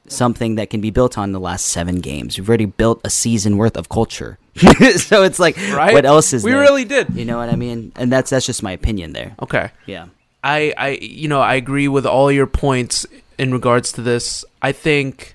something 0.08 0.56
that 0.56 0.70
can 0.70 0.80
be 0.80 0.90
built 0.90 1.16
on 1.18 1.32
the 1.32 1.40
last 1.40 1.66
seven 1.66 2.00
games? 2.00 2.38
We've 2.38 2.48
already 2.48 2.66
built 2.66 3.00
a 3.04 3.10
season 3.10 3.56
worth 3.56 3.76
of 3.76 3.88
culture, 3.88 4.38
so 4.96 5.22
it's 5.22 5.38
like, 5.38 5.56
Right? 5.72 5.92
what 5.94 6.04
else 6.04 6.32
is 6.32 6.42
We 6.44 6.50
there? 6.50 6.60
really 6.60 6.84
did. 6.84 7.14
You 7.14 7.24
know 7.24 7.38
what 7.38 7.48
I 7.48 7.56
mean? 7.56 7.92
And 7.96 8.10
that's 8.12 8.30
that's 8.30 8.46
just 8.46 8.62
my 8.62 8.72
opinion 8.72 9.12
there. 9.12 9.34
Okay. 9.42 9.70
Yeah. 9.86 10.06
I, 10.42 10.72
I 10.76 10.88
you 11.00 11.28
know 11.28 11.40
I 11.40 11.54
agree 11.54 11.88
with 11.88 12.06
all 12.06 12.30
your 12.32 12.46
points 12.46 13.06
in 13.38 13.52
regards 13.52 13.92
to 13.92 14.02
this. 14.02 14.44
I 14.62 14.72
think, 14.72 15.34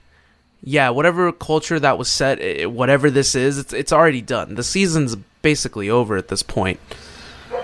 yeah, 0.63 0.89
whatever 0.89 1.31
culture 1.31 1.79
that 1.79 1.97
was 1.97 2.11
set, 2.11 2.69
whatever 2.71 3.09
this 3.09 3.35
is, 3.35 3.57
it's 3.57 3.73
it's 3.73 3.91
already 3.91 4.21
done. 4.21 4.55
The 4.55 4.63
season's 4.63 5.15
basically 5.41 5.89
over 5.89 6.17
at 6.17 6.27
this 6.29 6.43
point. 6.43 6.79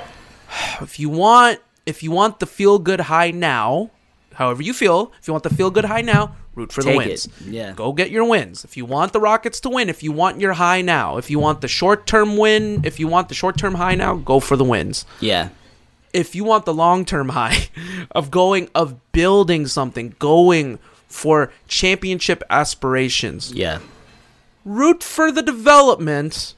If 0.81 0.99
you 0.99 1.09
want, 1.09 1.59
if 1.85 2.03
you 2.03 2.11
want 2.11 2.39
the 2.39 2.45
feel 2.45 2.77
good 2.77 2.99
high 3.01 3.31
now, 3.31 3.91
however 4.33 4.61
you 4.61 4.73
feel, 4.73 5.13
if 5.21 5.27
you 5.27 5.33
want 5.33 5.43
the 5.43 5.49
feel 5.49 5.71
good 5.71 5.85
high 5.85 6.01
now, 6.01 6.35
root 6.55 6.73
for 6.73 6.81
the 6.81 6.89
Take 6.91 6.97
wins. 6.97 7.25
it. 7.25 7.31
Yeah. 7.47 7.71
Go 7.73 7.93
get 7.93 8.11
your 8.11 8.25
wins. 8.25 8.65
If 8.65 8.75
you 8.75 8.83
want 8.85 9.13
the 9.13 9.19
Rockets 9.21 9.61
to 9.61 9.69
win, 9.69 9.87
if 9.89 10.03
you 10.03 10.11
want 10.11 10.41
your 10.41 10.53
high 10.53 10.81
now, 10.81 11.17
if 11.17 11.29
you 11.29 11.39
want 11.39 11.61
the 11.61 11.67
short 11.69 12.05
term 12.05 12.35
win, 12.35 12.81
if 12.83 12.99
you 12.99 13.07
want 13.07 13.29
the 13.29 13.35
short 13.35 13.57
term 13.57 13.75
high 13.75 13.95
now, 13.95 14.15
go 14.15 14.39
for 14.41 14.57
the 14.57 14.65
wins 14.65 15.05
Yeah. 15.21 15.49
If 16.13 16.35
you 16.35 16.43
want 16.43 16.65
the 16.65 16.73
long 16.73 17.05
term 17.05 17.29
high 17.39 17.69
of 18.11 18.31
going 18.31 18.69
of 18.75 18.95
building 19.11 19.67
something, 19.67 20.15
going 20.19 20.79
for 21.07 21.51
championship 21.67 22.41
aspirations, 22.49 23.51
Yeah. 23.51 23.79
root 24.63 25.03
for 25.03 25.31
the 25.31 25.41
development, 25.41 26.53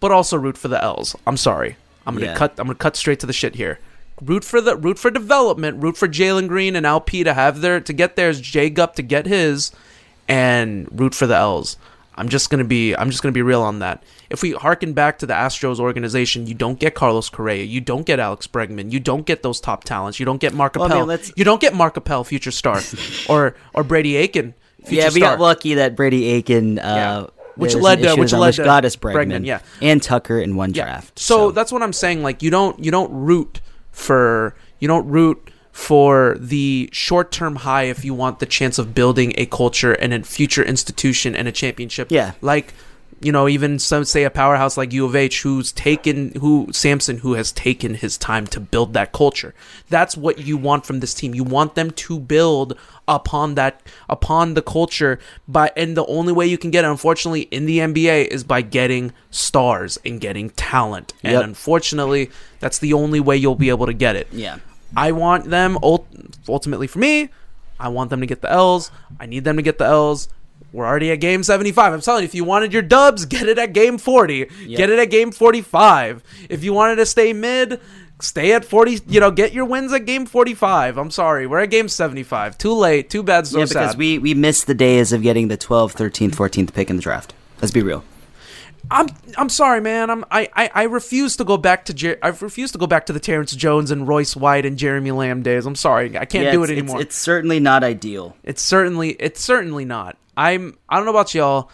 but 0.00 0.12
also 0.12 0.36
root 0.36 0.58
for 0.58 0.68
the 0.68 0.82
L's. 0.82 1.16
I'm 1.26 1.36
sorry. 1.36 1.76
I'm 2.06 2.14
gonna 2.14 2.26
Yeah. 2.26 2.34
cut. 2.36 2.54
I'm 2.58 2.66
gonna 2.66 2.74
cut 2.78 2.96
straight 2.96 3.20
to 3.20 3.26
the 3.26 3.32
shit 3.32 3.54
here. 3.56 3.78
Root 4.20 4.44
for 4.44 4.60
the 4.60 4.76
root 4.76 4.98
for 4.98 5.10
development. 5.10 5.82
Root 5.82 5.96
for 5.96 6.08
Jalen 6.08 6.48
Green 6.48 6.74
and 6.76 6.84
LP 6.84 7.22
to 7.24 7.34
have 7.34 7.60
their 7.60 7.80
to 7.80 7.92
get 7.92 8.16
theirs. 8.16 8.40
J 8.40 8.68
Gup 8.70 8.94
to 8.96 9.02
get 9.02 9.26
his, 9.26 9.70
and 10.26 10.88
root 10.90 11.14
for 11.14 11.26
the 11.26 11.36
L's. 11.36 11.76
I'm 12.18 12.28
just 12.28 12.50
gonna 12.50 12.64
be. 12.64 12.94
I'm 12.94 13.10
just 13.10 13.22
gonna 13.22 13.32
be 13.32 13.42
real 13.42 13.62
on 13.62 13.78
that. 13.78 14.02
If 14.28 14.42
we 14.42 14.52
harken 14.52 14.92
back 14.92 15.18
to 15.20 15.26
the 15.26 15.32
Astros 15.34 15.78
organization, 15.78 16.46
you 16.46 16.54
don't 16.54 16.78
get 16.78 16.94
Carlos 16.94 17.30
Correa, 17.30 17.64
you 17.64 17.80
don't 17.80 18.04
get 18.04 18.18
Alex 18.20 18.46
Bregman, 18.46 18.92
you 18.92 19.00
don't 19.00 19.24
get 19.24 19.42
those 19.42 19.60
top 19.60 19.84
talents, 19.84 20.18
you 20.20 20.26
don't 20.26 20.40
get 20.40 20.52
Mark 20.52 20.74
Well, 20.74 20.84
I 20.84 20.86
Appel, 20.96 21.06
mean, 21.06 21.18
you 21.36 21.44
don't 21.44 21.60
get 21.60 21.74
Mark 21.74 21.96
Appel, 21.96 22.24
future 22.24 22.50
star, 22.50 22.82
or 23.28 23.54
or 23.72 23.84
Brady 23.84 24.16
Aiken, 24.16 24.54
future 24.84 24.94
yeah, 25.02 25.04
we 25.06 25.20
star. 25.20 25.36
got 25.36 25.40
lucky 25.40 25.74
that 25.74 25.96
Brady 25.96 26.26
Aiken, 26.26 26.78
uh, 26.78 27.28
Which 27.56 27.74
led 27.74 28.02
to- 28.02 28.14
which 28.16 28.32
led 28.32 28.48
which 28.48 28.56
to 28.56 28.64
got 28.64 28.84
us 28.84 28.96
Bregman, 28.96 29.14
Bregman, 29.42 29.46
yeah. 29.46 29.60
and 29.80 30.02
Tucker 30.02 30.38
in 30.40 30.56
one 30.56 30.72
draft. 30.72 31.18
So, 31.18 31.50
that's 31.52 31.72
what 31.72 31.82
I'm 31.82 31.92
saying. 31.94 32.22
Like 32.22 32.42
you 32.42 32.50
don't 32.50 32.84
you 32.84 32.90
don't 32.90 33.12
root 33.12 33.60
for 33.92 34.54
You 34.80 34.88
don't 34.88 35.06
root 35.08 35.50
for 35.78 36.36
the 36.40 36.90
short-term 36.92 37.54
high 37.54 37.84
if 37.84 38.04
you 38.04 38.12
want 38.12 38.40
the 38.40 38.46
chance 38.46 38.78
of 38.80 38.96
building 38.96 39.32
a 39.36 39.46
culture 39.46 39.92
and 39.92 40.12
a 40.12 40.20
future 40.24 40.64
institution 40.64 41.36
and 41.36 41.46
a 41.46 41.52
championship. 41.52 42.08
Yeah. 42.10 42.32
Like 42.40 42.74
you 43.20 43.32
know, 43.32 43.48
even 43.48 43.80
some 43.80 44.04
say 44.04 44.22
a 44.22 44.30
powerhouse 44.30 44.76
like 44.76 44.92
U 44.92 45.04
of 45.04 45.16
H, 45.16 45.42
who's 45.42 45.72
taken, 45.72 46.32
who 46.40 46.68
Sampson, 46.70 47.18
who 47.18 47.34
has 47.34 47.50
taken 47.50 47.94
his 47.94 48.16
time 48.16 48.46
to 48.48 48.60
build 48.60 48.92
that 48.94 49.12
culture. 49.12 49.54
That's 49.88 50.16
what 50.16 50.38
you 50.38 50.56
want 50.56 50.86
from 50.86 51.00
this 51.00 51.14
team. 51.14 51.34
You 51.34 51.42
want 51.42 51.74
them 51.74 51.90
to 51.90 52.20
build 52.20 52.78
upon 53.08 53.56
that, 53.56 53.82
upon 54.08 54.54
the 54.54 54.62
culture. 54.62 55.18
By 55.48 55.72
and 55.76 55.96
the 55.96 56.06
only 56.06 56.32
way 56.32 56.46
you 56.46 56.58
can 56.58 56.70
get 56.70 56.84
it, 56.84 56.88
unfortunately, 56.88 57.42
in 57.50 57.66
the 57.66 57.78
NBA 57.80 58.28
is 58.28 58.44
by 58.44 58.62
getting 58.62 59.12
stars 59.30 59.98
and 60.04 60.20
getting 60.20 60.50
talent. 60.50 61.12
And 61.24 61.32
Yep. 61.32 61.42
unfortunately, 61.44 62.30
that's 62.60 62.78
the 62.78 62.92
only 62.92 63.18
way 63.18 63.36
you'll 63.36 63.56
be 63.56 63.70
able 63.70 63.86
to 63.86 63.92
get 63.94 64.14
it. 64.14 64.28
Yeah. 64.30 64.58
I 64.96 65.12
want 65.12 65.44
them 65.50 65.78
ult- 65.82 66.08
ultimately 66.48 66.86
for 66.86 66.98
me. 66.98 67.30
I 67.80 67.88
want 67.88 68.10
them 68.10 68.20
to 68.20 68.26
get 68.26 68.40
the 68.40 68.50
L's. 68.50 68.90
I 69.20 69.26
need 69.26 69.44
them 69.44 69.56
to 69.56 69.62
get 69.62 69.78
the 69.78 69.84
L's. 69.84 70.28
We're 70.72 70.86
already 70.86 71.10
at 71.12 71.16
game 71.16 71.42
75. 71.42 71.92
I'm 71.92 72.00
telling 72.00 72.22
you, 72.22 72.26
if 72.26 72.34
you 72.34 72.44
wanted 72.44 72.72
your 72.72 72.82
dubs, 72.82 73.24
get 73.24 73.48
it 73.48 73.58
at 73.58 73.72
game 73.72 73.96
40. 73.98 74.46
Get 74.68 74.90
it 74.90 74.98
at 74.98 75.06
game 75.06 75.30
45. 75.32 76.22
If 76.50 76.62
you 76.62 76.72
wanted 76.72 76.96
to 76.96 77.06
stay 77.06 77.32
mid, 77.32 77.80
stay 78.20 78.52
at 78.52 78.64
40. 78.64 79.00
You 79.06 79.20
know, 79.20 79.30
get 79.30 79.52
your 79.52 79.64
wins 79.64 79.92
at 79.92 80.04
game 80.04 80.26
45. 80.26 80.98
I'm 80.98 81.10
sorry. 81.10 81.46
We're 81.46 81.60
at 81.60 81.70
game 81.70 81.88
75. 81.88 82.58
Too 82.58 82.74
late. 82.74 83.08
Too 83.08 83.22
bad. 83.22 83.46
So 83.46 83.58
yeah, 83.58 83.64
because 83.64 83.90
sad. 83.92 83.98
we 83.98 84.18
we 84.18 84.34
missed 84.34 84.66
the 84.66 84.74
days 84.74 85.12
of 85.12 85.22
getting 85.22 85.48
the 85.48 85.56
12th, 85.56 85.94
13th, 85.96 86.34
14th 86.34 86.74
pick 86.74 86.90
in 86.90 86.96
the 86.96 87.02
draft. 87.02 87.34
Let's 87.62 87.72
be 87.72 87.82
real. 87.82 88.04
I'm 88.90 89.08
I'm 89.36 89.48
sorry, 89.48 89.80
man. 89.80 90.08
I'm 90.10 90.24
I, 90.30 90.48
I, 90.54 90.70
I 90.74 90.82
refuse 90.84 91.36
to 91.36 91.44
go 91.44 91.56
back 91.56 91.84
to 91.86 91.94
Jer- 91.94 92.18
I 92.22 92.28
refuse 92.28 92.72
to 92.72 92.78
go 92.78 92.86
back 92.86 93.06
to 93.06 93.12
the 93.12 93.20
Terrence 93.20 93.54
Jones 93.54 93.90
and 93.90 94.08
Royce 94.08 94.34
White 94.34 94.64
and 94.64 94.76
Jeremy 94.78 95.10
Lamb 95.10 95.42
days. 95.42 95.66
I'm 95.66 95.74
sorry, 95.74 96.16
I 96.18 96.24
can't 96.24 96.44
Yeah, 96.46 96.52
do 96.52 96.62
it's- 96.62 96.70
it 96.70 96.72
it's- 96.78 96.84
anymore. 96.88 97.00
It's, 97.02 97.16
certainly 97.16 97.60
not 97.60 97.84
ideal. 97.84 98.34
It's 98.44 98.62
certainly 98.62 99.10
it's 99.20 99.40
certainly 99.42 99.84
not. 99.84 100.16
I'm 100.36 100.78
I 100.88 100.96
don't 100.96 101.04
know 101.04 101.10
about 101.10 101.34
y'all, 101.34 101.70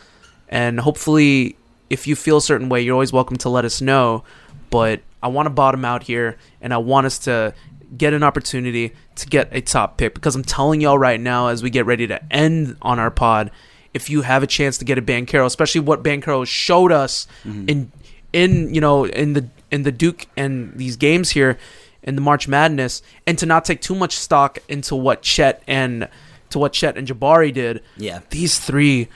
and 0.49 0.81
hopefully 0.81 1.57
if 1.91 2.07
you 2.07 2.17
feel 2.17 2.39
a 2.39 2.43
certain 2.43 2.69
way, 2.69 2.81
you're 2.81 2.95
always 2.95 3.13
welcome 3.13 3.37
to 3.39 3.49
let 3.49 3.65
us 3.65 3.81
know. 3.81 4.25
But 4.71 5.01
I 5.23 5.29
want 5.29 5.47
to 5.47 5.51
bottom 5.51 5.85
out 5.85 6.03
here, 6.03 6.37
and 6.61 6.75
I 6.75 6.79
want 6.79 7.07
us 7.07 7.19
to 7.21 7.55
get 7.97 8.13
an 8.13 8.25
opportunity 8.25 8.93
to 9.15 9.27
get 9.29 9.49
a 9.53 9.61
top 9.61 9.99
pick 9.99 10.15
because 10.15 10.35
I'm 10.35 10.43
telling 10.43 10.81
y'all 10.81 10.99
right 10.99 11.21
now, 11.21 11.47
as 11.49 11.63
we 11.63 11.71
get 11.71 11.87
ready 11.87 12.09
to 12.09 12.21
end 12.33 12.77
on 12.83 12.99
our 12.99 13.11
pod, 13.11 13.53
if 13.95 14.11
you 14.11 14.23
have 14.23 14.43
a 14.43 14.47
chance 14.47 14.77
to 14.79 14.85
get 14.85 14.99
a 14.99 15.03
Banchero, 15.03 15.47
especially 15.47 15.81
what 15.81 16.03
Banchero 16.03 16.47
showed 16.47 16.93
us 16.93 17.27
mm-hmm. 17.45 17.69
in 17.69 17.93
in 18.33 18.75
you 18.75 18.81
know 18.81 19.07
in 19.07 19.33
the 19.33 19.49
in 19.71 19.85
the 19.85 19.93
Duke 19.93 20.27
and 20.37 20.73
these 20.77 20.97
games 20.97 21.31
here 21.31 21.59
in 22.03 22.17
the 22.17 22.21
March 22.21 22.47
Madness, 22.47 23.03
and 23.27 23.39
to 23.39 23.47
not 23.47 23.65
take 23.65 23.81
too 23.81 23.95
much 23.95 24.15
stock 24.15 24.59
into 24.69 24.95
what 24.95 25.23
Chet 25.23 25.63
and 25.67 26.09
to 26.51 26.59
what 26.59 26.73
Chet 26.73 26.99
and 26.99 27.09
Jabari 27.09 27.53
did. 27.53 27.83
Yeah. 27.97 28.21
These 28.31 28.59
three, 28.59 29.09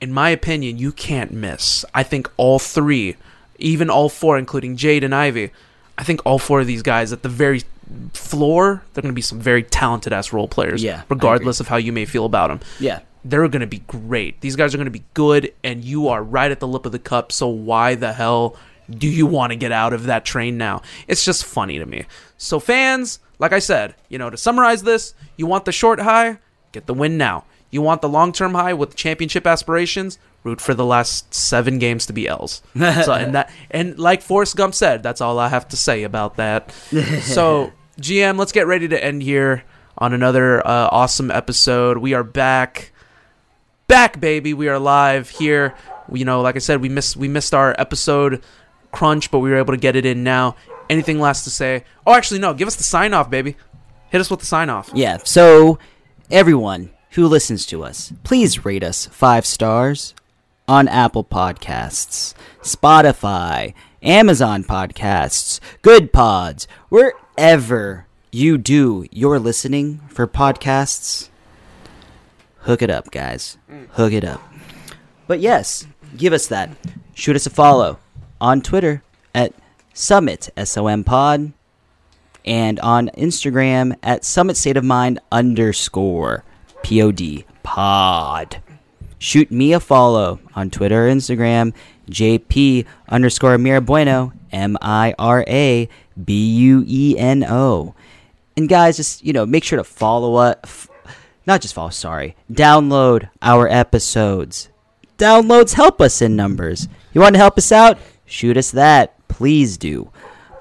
in 0.00 0.12
my 0.12 0.30
opinion, 0.30 0.78
you 0.78 0.92
can't 0.92 1.32
miss. 1.32 1.84
I 1.92 2.02
think 2.02 2.30
all 2.36 2.58
three, 2.58 3.16
even 3.58 3.90
all 3.90 4.08
four, 4.08 4.38
including 4.38 4.76
Jaden 4.76 5.12
Ivey, 5.12 5.50
I 5.98 6.04
think 6.04 6.20
all 6.24 6.38
four 6.38 6.60
of 6.60 6.66
these 6.66 6.82
guys 6.82 7.12
at 7.12 7.22
the 7.22 7.28
very 7.28 7.62
floor, 8.12 8.82
they're 8.92 9.02
going 9.02 9.12
to 9.12 9.16
be 9.16 9.22
some 9.22 9.40
very 9.40 9.62
talented 9.62 10.12
ass 10.12 10.32
role 10.32 10.48
players. 10.48 10.82
Yeah, 10.82 11.02
Regardless 11.08 11.60
of 11.60 11.68
how 11.68 11.76
you 11.76 11.92
may 11.92 12.04
feel 12.04 12.24
about 12.24 12.48
them. 12.48 12.60
Yeah. 12.80 13.00
They're 13.28 13.48
going 13.48 13.60
to 13.60 13.66
be 13.66 13.80
great. 13.80 14.40
These 14.40 14.56
guys 14.56 14.74
are 14.74 14.78
going 14.78 14.86
to 14.86 14.90
be 14.90 15.04
good, 15.14 15.52
and 15.64 15.84
you 15.84 16.08
are 16.08 16.22
right 16.22 16.50
at 16.50 16.60
the 16.60 16.68
lip 16.68 16.86
of 16.86 16.92
the 16.92 16.98
cup. 16.98 17.32
So 17.32 17.48
why 17.48 17.94
the 17.94 18.12
hell 18.12 18.56
do 18.88 19.08
you 19.08 19.26
want 19.26 19.50
to 19.50 19.56
get 19.56 19.72
out 19.72 19.92
of 19.92 20.04
that 20.04 20.24
train 20.24 20.56
now? 20.56 20.82
It's 21.08 21.24
just 21.24 21.44
funny 21.44 21.78
to 21.78 21.86
me. 21.86 22.04
So 22.38 22.60
fans, 22.60 23.18
like 23.38 23.52
I 23.52 23.58
said, 23.58 23.94
you 24.08 24.18
know, 24.18 24.30
to 24.30 24.36
summarize 24.36 24.82
this, 24.82 25.14
you 25.36 25.46
want 25.46 25.64
the 25.64 25.72
short 25.72 26.00
high, 26.00 26.38
get 26.72 26.86
the 26.86 26.94
win 26.94 27.18
now. 27.18 27.44
You 27.70 27.82
want 27.82 28.00
the 28.00 28.08
long 28.08 28.32
term 28.32 28.54
high 28.54 28.74
with 28.74 28.94
championship 28.94 29.46
aspirations, 29.46 30.18
root 30.44 30.60
for 30.60 30.72
the 30.72 30.84
last 30.84 31.34
seven 31.34 31.78
games 31.78 32.06
to 32.06 32.12
be 32.12 32.28
L's. 32.28 32.62
so 32.76 33.12
and 33.12 33.34
that 33.34 33.50
and 33.70 33.98
like 33.98 34.22
Forrest 34.22 34.56
Gump 34.56 34.74
said, 34.74 35.02
that's 35.02 35.20
all 35.20 35.38
I 35.38 35.48
have 35.48 35.68
to 35.68 35.76
say 35.76 36.04
about 36.04 36.36
that. 36.36 36.70
so 37.22 37.72
GM, 38.00 38.38
let's 38.38 38.52
get 38.52 38.66
ready 38.66 38.88
to 38.88 39.04
end 39.04 39.22
here 39.22 39.64
on 39.98 40.12
another 40.12 40.64
uh, 40.66 40.88
awesome 40.92 41.30
episode. 41.30 41.98
We 41.98 42.14
are 42.14 42.24
back 42.24 42.92
back, 43.86 44.20
baby. 44.20 44.54
We 44.54 44.68
are 44.68 44.78
live 44.78 45.28
here. 45.28 45.74
You 46.12 46.24
know, 46.24 46.40
like 46.40 46.56
I 46.56 46.60
said, 46.60 46.80
we 46.80 46.88
missed 46.88 47.16
we 47.16 47.28
missed 47.28 47.54
our 47.54 47.74
episode 47.78 48.42
crunch, 48.92 49.30
but 49.30 49.40
we 49.40 49.50
were 49.50 49.58
able 49.58 49.74
to 49.74 49.80
get 49.80 49.96
it 49.96 50.06
in 50.06 50.22
now. 50.22 50.56
Anything 50.88 51.20
last 51.20 51.44
to 51.44 51.50
say? 51.50 51.84
Oh, 52.06 52.14
actually, 52.14 52.40
no. 52.40 52.54
Give 52.54 52.68
us 52.68 52.76
the 52.76 52.84
sign 52.84 53.12
off, 53.12 53.28
baby. 53.28 53.56
Hit 54.10 54.20
us 54.20 54.30
with 54.30 54.40
the 54.40 54.46
sign 54.46 54.70
off. 54.70 54.90
Yeah. 54.94 55.18
So, 55.24 55.78
everyone 56.30 56.90
who 57.10 57.26
listens 57.26 57.66
to 57.66 57.82
us, 57.82 58.12
please 58.22 58.64
rate 58.64 58.84
us 58.84 59.06
five 59.06 59.44
stars 59.44 60.14
on 60.68 60.86
Apple 60.88 61.24
Podcasts, 61.24 62.34
Spotify, 62.62 63.74
Amazon 64.02 64.62
Podcasts, 64.62 65.58
Good 65.82 66.12
Pods, 66.12 66.68
wherever 66.88 68.06
you 68.30 68.58
do 68.58 69.06
your 69.10 69.38
listening 69.40 70.00
for 70.08 70.26
podcasts. 70.26 71.30
Hook 72.66 72.82
it 72.82 72.90
up, 72.90 73.12
guys. 73.12 73.58
Mm. 73.70 73.86
Hook 73.90 74.12
it 74.12 74.24
up. 74.24 74.42
But 75.28 75.38
yes, 75.38 75.86
give 76.16 76.32
us 76.32 76.48
that. 76.48 76.70
Shoot 77.14 77.36
us 77.36 77.46
a 77.46 77.50
follow 77.50 78.00
on 78.40 78.60
Twitter 78.60 79.04
at 79.32 79.54
Summit 79.94 80.50
SOM 80.64 81.04
Pod 81.04 81.52
and 82.44 82.80
on 82.80 83.08
Instagram 83.16 83.96
at 84.02 84.24
Summit 84.24 84.56
State 84.56 84.76
of 84.76 84.82
Mind 84.82 85.20
underscore 85.30 86.42
POD 86.82 87.44
pod. 87.62 88.60
Shoot 89.18 89.52
me 89.52 89.72
a 89.72 89.78
follow 89.78 90.40
on 90.56 90.68
Twitter 90.70 91.06
or 91.06 91.10
Instagram, 91.10 91.72
JP 92.10 92.84
underscore 93.08 93.58
Mira 93.58 93.80
Bueno, 93.80 94.32
M 94.50 94.76
I 94.82 95.14
R 95.20 95.44
A 95.46 95.88
B 96.24 96.50
U 96.56 96.84
E 96.84 97.16
N 97.16 97.44
O. 97.44 97.94
And 98.56 98.68
guys, 98.68 98.96
just, 98.96 99.24
you 99.24 99.32
know, 99.32 99.46
make 99.46 99.62
sure 99.62 99.76
to 99.76 99.84
follow 99.84 100.34
uh, 100.34 100.54
us. 100.64 100.88
Not 101.46 101.60
just 101.60 101.74
follow, 101.74 101.90
sorry. 101.90 102.36
Download 102.52 103.28
our 103.40 103.68
episodes. 103.68 104.68
Downloads 105.18 105.74
help 105.74 106.00
us 106.00 106.20
in 106.20 106.36
numbers. 106.36 106.88
You 107.12 107.20
want 107.20 107.34
to 107.34 107.38
help 107.38 107.56
us 107.56 107.72
out? 107.72 107.98
Shoot 108.26 108.56
us 108.56 108.70
that. 108.72 109.14
Please 109.28 109.76
do. 109.78 110.10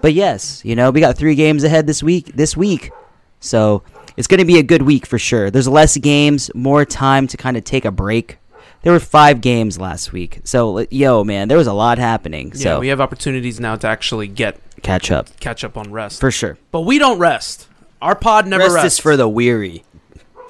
But 0.01 0.13
yes, 0.13 0.63
you 0.63 0.75
know, 0.75 0.91
we 0.91 0.99
got 1.01 1.17
three 1.17 1.35
games 1.35 1.63
ahead 1.63 1.87
this 1.87 2.03
week 2.03 2.27
this 2.35 2.55
week. 2.55 2.91
So 3.39 3.81
it's 4.15 4.27
gonna 4.27 4.45
be 4.45 4.59
a 4.59 4.63
good 4.63 4.83
week 4.83 5.05
for 5.05 5.17
sure. 5.17 5.49
There's 5.49 5.67
less 5.67 5.97
games, 5.97 6.51
more 6.53 6.85
time 6.85 7.27
to 7.27 7.37
kind 7.37 7.57
of 7.57 7.63
take 7.63 7.85
a 7.85 7.91
break. 7.91 8.37
There 8.83 8.93
were 8.93 8.99
five 8.99 9.41
games 9.41 9.79
last 9.79 10.13
week. 10.13 10.41
So 10.43 10.85
yo, 10.91 11.23
man, 11.23 11.47
there 11.47 11.57
was 11.57 11.65
a 11.67 11.73
lot 11.73 11.97
happening. 11.97 12.51
Yeah, 12.53 12.61
So 12.61 12.79
we 12.79 12.89
have 12.89 13.01
opportunities 13.01 13.59
now 13.59 13.75
to 13.77 13.87
actually 13.87 14.27
get 14.27 14.59
catch 14.83 15.09
up. 15.09 15.27
catch 15.39 15.63
up 15.63 15.75
on 15.75 15.91
rest 15.91 16.19
For 16.19 16.29
sure. 16.29 16.57
But 16.71 16.81
we 16.81 16.99
don't 16.99 17.17
rest. 17.17 17.67
Our 18.01 18.15
pod 18.15 18.45
never 18.47 18.63
Rest 18.65 18.75
rests. 18.75 18.93
is 18.93 18.99
for 18.99 19.17
the 19.17 19.27
weary. 19.27 19.83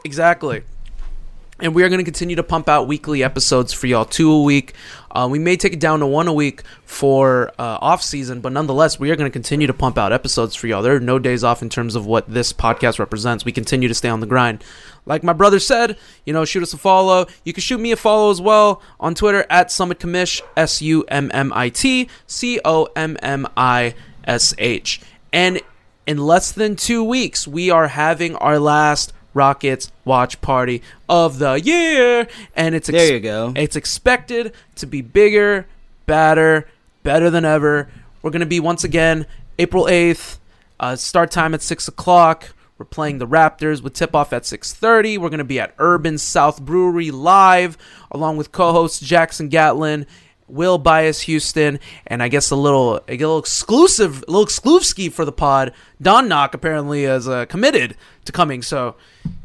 Exactly. 0.06 0.61
And 1.60 1.73
we 1.73 1.82
are 1.84 1.90
going 1.90 1.99
to 1.99 2.03
continue 2.03 2.36
to 2.36 2.44
pump 2.44 2.69
out 2.69 2.88
weekly 2.88 3.23
episodes 3.23 3.73
for 3.73 3.88
y'all, 3.88 4.06
two 4.06 4.32
a 4.32 4.44
week. 4.44 4.73
Uh, 5.10 5.27
we 5.32 5.40
may 5.40 5.57
take 5.57 5.73
it 5.73 5.80
down 5.80 6.02
to 6.02 6.06
one 6.06 6.27
a 6.27 6.34
week 6.34 6.61
for 6.84 7.49
uh, 7.57 7.80
off 7.82 8.03
season, 8.03 8.40
but 8.40 8.52
nonetheless, 8.52 8.99
we 8.99 9.10
are 9.10 9.15
going 9.15 9.30
to 9.30 9.34
continue 9.34 9.65
to 9.65 9.73
pump 9.73 9.98
out 9.98 10.14
episodes 10.14 10.53
for 10.53 10.68
y'all. 10.68 10.84
There 10.84 10.95
are 10.95 10.99
no 10.99 11.18
days 11.18 11.44
off 11.44 11.64
in 11.64 11.69
terms 11.69 11.95
of 11.95 12.06
what 12.06 12.32
this 12.32 12.53
podcast 12.53 12.99
represents. 12.99 13.45
We 13.45 13.52
continue 13.52 13.88
to 13.88 13.95
stay 13.95 14.10
on 14.10 14.19
the 14.19 14.27
grind. 14.27 14.64
Like 15.07 15.23
my 15.23 15.34
brother 15.34 15.60
said, 15.60 15.98
you 16.23 16.34
know, 16.34 16.45
shoot 16.45 16.61
us 16.61 16.73
a 16.73 16.77
follow. 16.77 17.26
You 17.44 17.53
can 17.53 17.61
shoot 17.61 17.80
me 17.80 17.91
a 17.91 17.95
follow 17.95 18.30
as 18.30 18.40
well 18.40 18.82
on 18.99 19.15
Twitter 19.15 19.45
at 19.49 19.72
Summit 19.72 19.98
Commish, 19.98 20.41
S 20.56 20.84
U 20.84 21.03
M 21.07 21.32
M 21.34 21.52
I 21.56 21.69
T 21.69 22.10
C 22.27 22.60
O 22.64 22.90
M 22.95 23.18
M 23.23 23.48
I 23.57 23.95
S 24.26 24.53
H. 24.60 25.02
And 25.34 25.61
in 26.06 26.18
less 26.18 26.52
than 26.52 26.76
two 26.76 27.03
weeks, 27.03 27.48
we 27.48 27.72
are 27.72 27.88
having 27.88 28.36
our 28.36 28.60
last 28.60 29.14
Rockets 29.36 29.91
watch 30.06 30.41
party 30.41 30.82
of 31.07 31.38
the 31.38 31.53
year, 31.62 32.28
and 32.56 32.74
it's 32.74 32.88
There 32.88 33.14
you 33.14 33.20
go. 33.20 33.53
It's 33.56 33.76
expected 33.76 34.53
to 34.78 34.88
be 34.88 35.02
bigger, 35.02 35.68
badder, 36.07 36.68
better 37.03 37.30
than 37.30 37.45
ever. 37.45 37.90
We're 38.24 38.32
gonna 38.32 38.48
be 38.48 38.60
once 38.60 38.84
again 38.84 39.28
April 39.60 39.88
eighth. 39.88 40.40
Uh, 40.80 40.95
start 40.95 41.30
time 41.30 41.53
at 41.53 41.62
six 41.62 41.88
o'clock. 41.88 42.53
We're 42.78 42.86
playing 42.86 43.20
the 43.20 43.28
Raptors 43.28 43.82
with 43.84 43.94
tip 43.94 44.16
off 44.16 44.34
at 44.34 44.45
six 44.45 44.74
thirty. 44.74 45.18
We're 45.18 45.30
gonna 45.30 45.44
be 45.44 45.60
at 45.60 45.76
Urban 45.78 46.18
South 46.18 46.62
Brewery 46.62 47.12
live, 47.12 47.78
along 48.12 48.38
with 48.38 48.52
co-hosts 48.52 48.99
Jackson 48.99 49.49
Gatlin. 49.49 50.07
Will 50.47 50.77
Bias 50.77 51.22
Houston, 51.22 51.80
and 52.05 52.22
I 52.22 52.27
guess 52.27 52.51
a 52.51 52.55
little 52.55 52.97
a 53.07 53.17
little 53.17 53.39
exclusive, 53.39 54.23
a 54.27 54.31
little 54.31 54.43
exclusive 54.43 55.13
for 55.13 55.26
the 55.26 55.31
pod. 55.31 55.73
Don 56.01 56.27
Knock 56.27 56.53
apparently 56.53 57.05
is 57.05 57.27
uh, 57.27 57.45
committed 57.45 57.95
to 58.26 58.31
coming, 58.31 58.61
so 58.61 58.95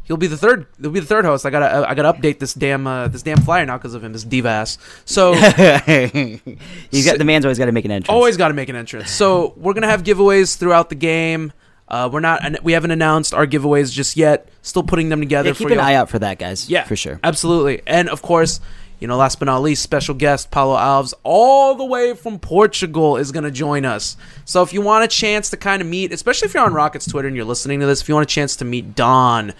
he'll 0.03 0.17
be 0.17 0.27
the 0.27 0.37
third. 0.37 0.67
He'll 0.79 0.91
be 0.91 0.99
the 0.99 1.05
third 1.07 1.25
host. 1.25 1.45
I 1.45 1.49
gotta 1.49 1.89
I 1.89 1.95
gotta 1.95 2.13
update 2.13 2.37
this 2.39 2.53
damn 2.53 2.85
uh, 2.85 3.07
this 3.07 3.23
damn 3.23 3.39
flyer 3.41 3.65
now 3.65 3.77
because 3.77 3.95
of 3.95 4.03
him, 4.03 4.13
this 4.13 4.23
diva 4.23 4.49
ass. 4.49 4.77
So 5.05 5.33
You 5.33 7.05
got 7.05 7.17
the 7.17 7.25
man's 7.25 7.45
always 7.45 7.57
got 7.57 7.65
to 7.65 7.71
make 7.71 7.85
an 7.85 7.91
entrance. 7.91 8.09
Always 8.13 8.37
got 8.37 8.49
to 8.49 8.53
make 8.53 8.69
an 8.69 8.75
entrance. 8.75 9.11
So 9.11 9.53
we're 9.57 9.73
gonna 9.73 9.87
have 9.87 10.03
giveaways 10.03 10.57
throughout 10.57 10.89
the 10.89 10.95
game. 10.95 11.53
Uh, 11.87 12.09
we're 12.11 12.21
not. 12.21 12.63
We 12.63 12.71
haven't 12.71 12.91
announced 12.91 13.33
our 13.33 13.45
giveaways 13.45 13.91
just 13.91 14.15
yet. 14.15 14.47
Still 14.61 14.83
putting 14.83 15.09
them 15.09 15.19
together. 15.19 15.49
Yeah, 15.49 15.55
keep 15.55 15.67
for 15.67 15.73
an 15.73 15.79
y'all. 15.79 15.87
eye 15.87 15.95
out 15.95 16.09
for 16.09 16.19
that, 16.19 16.39
guys. 16.39 16.69
Yeah, 16.69 16.85
for 16.85 16.95
sure. 16.95 17.19
Absolutely. 17.21 17.81
And 17.85 18.07
of 18.07 18.21
course, 18.21 18.61
you 19.01 19.07
know, 19.07 19.17
last 19.17 19.39
but 19.39 19.45
not 19.45 19.63
least, 19.63 19.81
special 19.81 20.13
guest 20.13 20.51
Paulo 20.51 20.77
Alves, 20.77 21.15
all 21.23 21.73
the 21.73 21.83
way 21.83 22.13
from 22.13 22.37
Portugal, 22.37 23.17
is 23.17 23.31
going 23.31 23.43
to 23.43 23.51
join 23.51 23.83
us. 23.83 24.15
So 24.45 24.61
if 24.61 24.73
you 24.73 24.81
want 24.81 25.03
a 25.03 25.07
chance 25.07 25.49
to 25.49 25.57
kind 25.57 25.81
of 25.81 25.87
meet, 25.87 26.13
especially 26.13 26.47
if 26.47 26.53
you're 26.53 26.63
on 26.63 26.73
Rockets 26.73 27.07
Twitter 27.07 27.27
and 27.27 27.35
you're 27.35 27.43
listening 27.43 27.79
to 27.79 27.87
this, 27.87 28.01
if 28.01 28.07
you 28.07 28.13
want 28.13 28.29
a 28.29 28.33
chance 28.33 28.55
to 28.57 28.65
meet 28.65 28.95
Don, 28.95 29.53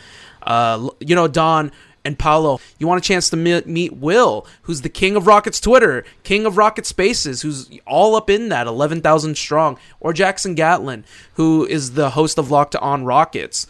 uh, 0.43 0.89
you 0.99 1.15
know, 1.15 1.27
Don 1.27 1.71
and 2.05 2.19
Paulo, 2.19 2.59
you 2.77 2.87
want 2.87 3.03
a 3.03 3.07
chance 3.07 3.31
to 3.31 3.35
meet 3.35 3.93
Will, 3.93 4.45
who's 4.63 4.81
the 4.81 4.89
king 4.89 5.15
of 5.15 5.25
Rockets 5.25 5.59
Twitter, 5.59 6.03
king 6.23 6.45
of 6.45 6.57
Rocket 6.57 6.85
Spaces, 6.85 7.41
who's 7.41 7.69
all 7.87 8.15
up 8.15 8.29
in 8.29 8.49
that 8.49 8.67
11,000 8.67 9.35
strong, 9.35 9.77
or 9.99 10.13
Jackson 10.13 10.53
Gatlin, 10.53 11.03
who 11.33 11.65
is 11.65 11.93
the 11.93 12.11
host 12.11 12.37
of 12.37 12.51
Locked 12.51 12.75
On 12.75 13.05
Rockets 13.05 13.65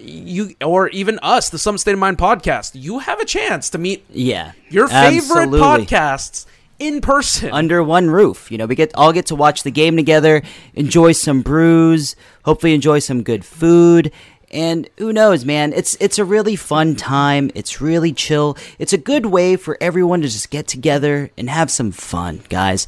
you 0.00 0.54
or 0.64 0.88
even 0.88 1.18
us, 1.22 1.50
the 1.50 1.58
Some 1.58 1.78
State 1.78 1.92
of 1.92 1.98
Mind 1.98 2.18
podcast, 2.18 2.72
you 2.74 3.00
have 3.00 3.20
a 3.20 3.24
chance 3.24 3.70
to 3.70 3.78
meet 3.78 4.04
yeah 4.10 4.52
your 4.68 4.88
favorite 4.88 5.48
absolutely. 5.48 5.60
podcasts 5.60 6.46
in 6.78 7.00
person 7.00 7.50
under 7.52 7.82
one 7.82 8.10
roof. 8.10 8.50
You 8.50 8.58
know, 8.58 8.66
we 8.66 8.74
get 8.74 8.94
all 8.94 9.12
get 9.12 9.26
to 9.26 9.34
watch 9.34 9.62
the 9.62 9.70
game 9.70 9.96
together, 9.96 10.42
enjoy 10.74 11.12
some 11.12 11.42
brews, 11.42 12.16
hopefully 12.44 12.74
enjoy 12.74 12.98
some 12.98 13.22
good 13.22 13.44
food. 13.44 14.12
And 14.50 14.88
who 14.98 15.12
knows, 15.12 15.44
man? 15.44 15.72
It's 15.72 15.96
it's 15.98 16.18
a 16.18 16.24
really 16.24 16.56
fun 16.56 16.94
time. 16.94 17.50
It's 17.54 17.80
really 17.80 18.12
chill. 18.12 18.58
It's 18.78 18.92
a 18.92 18.98
good 18.98 19.26
way 19.26 19.56
for 19.56 19.78
everyone 19.80 20.20
to 20.20 20.28
just 20.28 20.50
get 20.50 20.66
together 20.66 21.30
and 21.38 21.48
have 21.48 21.70
some 21.70 21.90
fun, 21.90 22.42
guys. 22.50 22.86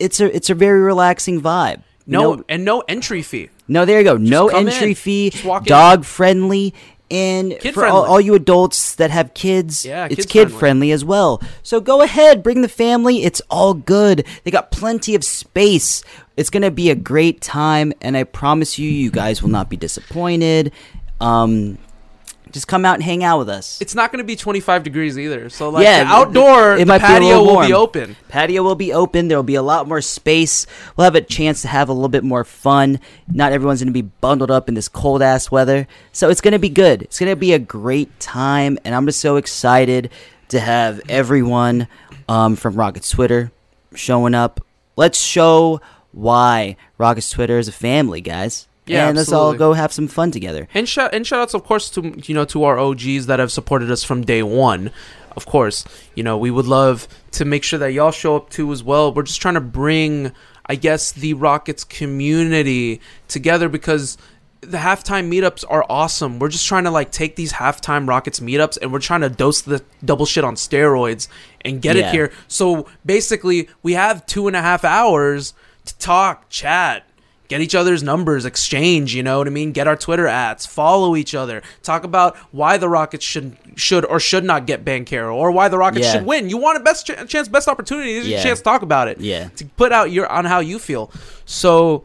It's 0.00 0.18
a 0.18 0.34
it's 0.34 0.50
a 0.50 0.54
very 0.54 0.80
relaxing 0.80 1.40
vibe. 1.40 1.82
No, 2.08 2.32
you 2.32 2.36
know, 2.38 2.44
and 2.48 2.64
no 2.64 2.80
entry 2.88 3.22
fee. 3.22 3.50
No, 3.68 3.84
there 3.84 3.98
you 3.98 4.04
go. 4.04 4.18
Just 4.18 4.30
no 4.30 4.48
entry 4.48 4.90
in. 4.90 4.94
fee. 4.94 5.32
Walk 5.44 5.62
in. 5.62 5.68
Dog 5.68 6.04
friendly. 6.04 6.74
And 7.08 7.56
Kid 7.60 7.72
for 7.74 7.86
all, 7.86 8.04
all 8.04 8.20
you 8.20 8.34
adults 8.34 8.96
that 8.96 9.12
have 9.12 9.32
kids, 9.32 9.84
Yeah, 9.86 10.08
it's 10.10 10.26
kid 10.26 10.48
friendly. 10.48 10.58
friendly 10.58 10.90
as 10.90 11.04
well. 11.04 11.40
So 11.62 11.80
go 11.80 12.02
ahead, 12.02 12.42
bring 12.42 12.62
the 12.62 12.68
family. 12.68 13.22
It's 13.22 13.40
all 13.48 13.74
good. 13.74 14.26
They 14.42 14.50
got 14.50 14.72
plenty 14.72 15.14
of 15.14 15.22
space. 15.22 16.02
It's 16.36 16.50
gonna 16.50 16.72
be 16.72 16.90
a 16.90 16.96
great 16.96 17.40
time, 17.40 17.92
and 18.00 18.16
I 18.16 18.24
promise 18.24 18.76
you, 18.76 18.90
you 18.90 19.12
guys 19.12 19.40
will 19.40 19.50
not 19.50 19.70
be 19.70 19.76
disappointed. 19.76 20.72
Um, 21.20 21.78
just 22.56 22.66
come 22.66 22.86
out 22.86 22.94
and 22.94 23.02
hang 23.02 23.22
out 23.22 23.38
with 23.38 23.50
us. 23.50 23.80
It's 23.82 23.94
not 23.94 24.10
going 24.10 24.18
to 24.18 24.26
be 24.26 24.34
25 24.34 24.82
degrees 24.82 25.18
either. 25.18 25.50
So 25.50 25.68
like 25.68 25.84
yeah, 25.84 26.04
the 26.04 26.10
outdoor, 26.10 26.74
it 26.76 26.78
the 26.78 26.84
be 26.86 26.96
a 26.96 26.98
patio 26.98 27.44
will 27.44 27.66
be 27.66 27.74
open. 27.74 28.16
Patio 28.28 28.62
will 28.62 28.74
be 28.74 28.94
open. 28.94 29.28
There 29.28 29.36
will 29.36 29.42
be 29.42 29.56
a 29.56 29.62
lot 29.62 29.86
more 29.86 30.00
space. 30.00 30.66
We'll 30.96 31.04
have 31.04 31.14
a 31.14 31.20
chance 31.20 31.60
to 31.62 31.68
have 31.68 31.90
a 31.90 31.92
little 31.92 32.08
bit 32.08 32.24
more 32.24 32.44
fun. 32.44 32.98
Not 33.28 33.52
everyone's 33.52 33.80
going 33.80 33.92
to 33.92 34.02
be 34.02 34.08
bundled 34.22 34.50
up 34.50 34.68
in 34.68 34.74
this 34.74 34.88
cold 34.88 35.20
ass 35.20 35.50
weather. 35.50 35.86
So 36.12 36.30
it's 36.30 36.40
going 36.40 36.52
to 36.52 36.58
be 36.58 36.70
good. 36.70 37.02
It's 37.02 37.18
going 37.18 37.30
to 37.30 37.36
be 37.36 37.52
a 37.52 37.58
great 37.58 38.18
time. 38.18 38.78
And 38.84 38.94
I'm 38.94 39.04
just 39.04 39.20
so 39.20 39.36
excited 39.36 40.10
to 40.48 40.58
have 40.58 41.02
everyone 41.10 41.88
um, 42.26 42.56
from 42.56 42.74
Rockets 42.74 43.10
Twitter 43.10 43.52
showing 43.94 44.34
up. 44.34 44.64
Let's 44.96 45.20
show 45.20 45.82
why 46.12 46.76
Rockets 46.96 47.28
Twitter 47.28 47.58
is 47.58 47.68
a 47.68 47.72
family, 47.72 48.22
guys. 48.22 48.66
Yeah, 48.86 49.08
and 49.08 49.16
let's 49.16 49.32
all 49.32 49.52
go 49.54 49.72
have 49.72 49.92
some 49.92 50.08
fun 50.08 50.30
together. 50.30 50.68
And 50.72 50.88
shout 50.88 51.12
and 51.14 51.26
shout 51.26 51.40
outs, 51.40 51.54
of 51.54 51.64
course, 51.64 51.90
to 51.90 52.14
you 52.24 52.34
know 52.34 52.44
to 52.46 52.64
our 52.64 52.78
OGs 52.78 53.26
that 53.26 53.38
have 53.38 53.50
supported 53.52 53.90
us 53.90 54.04
from 54.04 54.22
day 54.24 54.42
one. 54.42 54.90
Of 55.36 55.44
course, 55.44 55.84
you 56.14 56.22
know 56.22 56.38
we 56.38 56.50
would 56.50 56.66
love 56.66 57.08
to 57.32 57.44
make 57.44 57.62
sure 57.64 57.78
that 57.78 57.92
y'all 57.92 58.10
show 58.12 58.36
up 58.36 58.48
too 58.50 58.72
as 58.72 58.82
well. 58.82 59.12
We're 59.12 59.24
just 59.24 59.42
trying 59.42 59.54
to 59.54 59.60
bring, 59.60 60.32
I 60.66 60.76
guess, 60.76 61.12
the 61.12 61.34
Rockets 61.34 61.84
community 61.84 63.00
together 63.28 63.68
because 63.68 64.16
the 64.62 64.78
halftime 64.78 65.30
meetups 65.30 65.64
are 65.68 65.84
awesome. 65.90 66.38
We're 66.38 66.48
just 66.48 66.66
trying 66.66 66.84
to 66.84 66.90
like 66.90 67.12
take 67.12 67.36
these 67.36 67.52
halftime 67.52 68.08
Rockets 68.08 68.40
meetups 68.40 68.78
and 68.80 68.92
we're 68.92 68.98
trying 69.00 69.20
to 69.20 69.28
dose 69.28 69.60
the 69.60 69.82
double 70.04 70.26
shit 70.26 70.42
on 70.44 70.54
steroids 70.54 71.28
and 71.60 71.82
get 71.82 71.96
Yeah. 71.96 72.08
it 72.08 72.12
here. 72.12 72.32
So 72.48 72.86
basically, 73.04 73.68
we 73.82 73.92
have 73.92 74.24
two 74.26 74.46
and 74.48 74.56
a 74.56 74.62
half 74.62 74.84
hours 74.84 75.52
to 75.84 75.96
talk, 75.98 76.48
chat, 76.48 77.05
get 77.48 77.60
each 77.60 77.74
other's 77.74 78.02
numbers, 78.02 78.44
exchange, 78.44 79.14
you 79.14 79.22
know 79.22 79.38
what 79.38 79.46
I 79.46 79.50
mean? 79.50 79.72
Get 79.72 79.86
our 79.86 79.96
Twitter 79.96 80.26
ads, 80.26 80.66
follow 80.66 81.16
each 81.16 81.34
other, 81.34 81.62
talk 81.82 82.04
about 82.04 82.36
why 82.52 82.76
the 82.76 82.88
Rockets 82.88 83.24
should 83.24 83.56
should 83.76 84.04
or 84.04 84.18
should 84.20 84.44
not 84.44 84.66
get 84.66 84.84
Banchero 84.84 85.34
or 85.34 85.50
why 85.50 85.68
the 85.68 85.78
Rockets 85.78 86.06
Yeah. 86.06 86.12
should 86.14 86.26
win. 86.26 86.48
You 86.50 86.56
want 86.56 86.78
a 86.78 86.80
best 86.80 87.06
ch- 87.06 87.28
chance, 87.28 87.48
best 87.48 87.68
opportunity. 87.68 88.14
This 88.14 88.24
is 88.24 88.28
Yeah. 88.30 88.36
your 88.38 88.44
chance 88.44 88.58
to 88.60 88.64
talk 88.64 88.82
about 88.82 89.08
it. 89.08 89.20
Yeah. 89.20 89.48
To 89.56 89.64
put 89.76 89.92
out 89.92 90.10
your 90.10 90.26
on 90.30 90.44
how 90.46 90.60
you 90.60 90.78
feel. 90.78 91.10
So, 91.44 92.04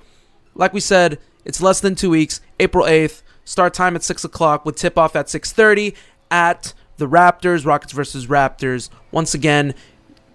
like 0.55 0.73
we 0.73 0.79
said, 0.79 1.17
it's 1.45 1.61
less 1.61 1.79
than 1.79 1.95
two 1.95 2.09
weeks. 2.09 2.41
April 2.59 2.85
eighth, 2.87 3.23
start 3.45 3.73
time 3.73 3.95
at 3.95 4.03
six 4.03 4.23
o'clock 4.23 4.65
with 4.65 4.75
tip 4.75 4.97
off 4.97 5.15
at 5.15 5.29
six 5.29 5.51
thirty 5.51 5.95
at 6.29 6.73
the 6.97 7.07
Raptors, 7.07 7.65
Rockets 7.65 7.93
versus 7.93 8.27
Raptors. 8.27 8.89
Once 9.11 9.33
again, 9.33 9.73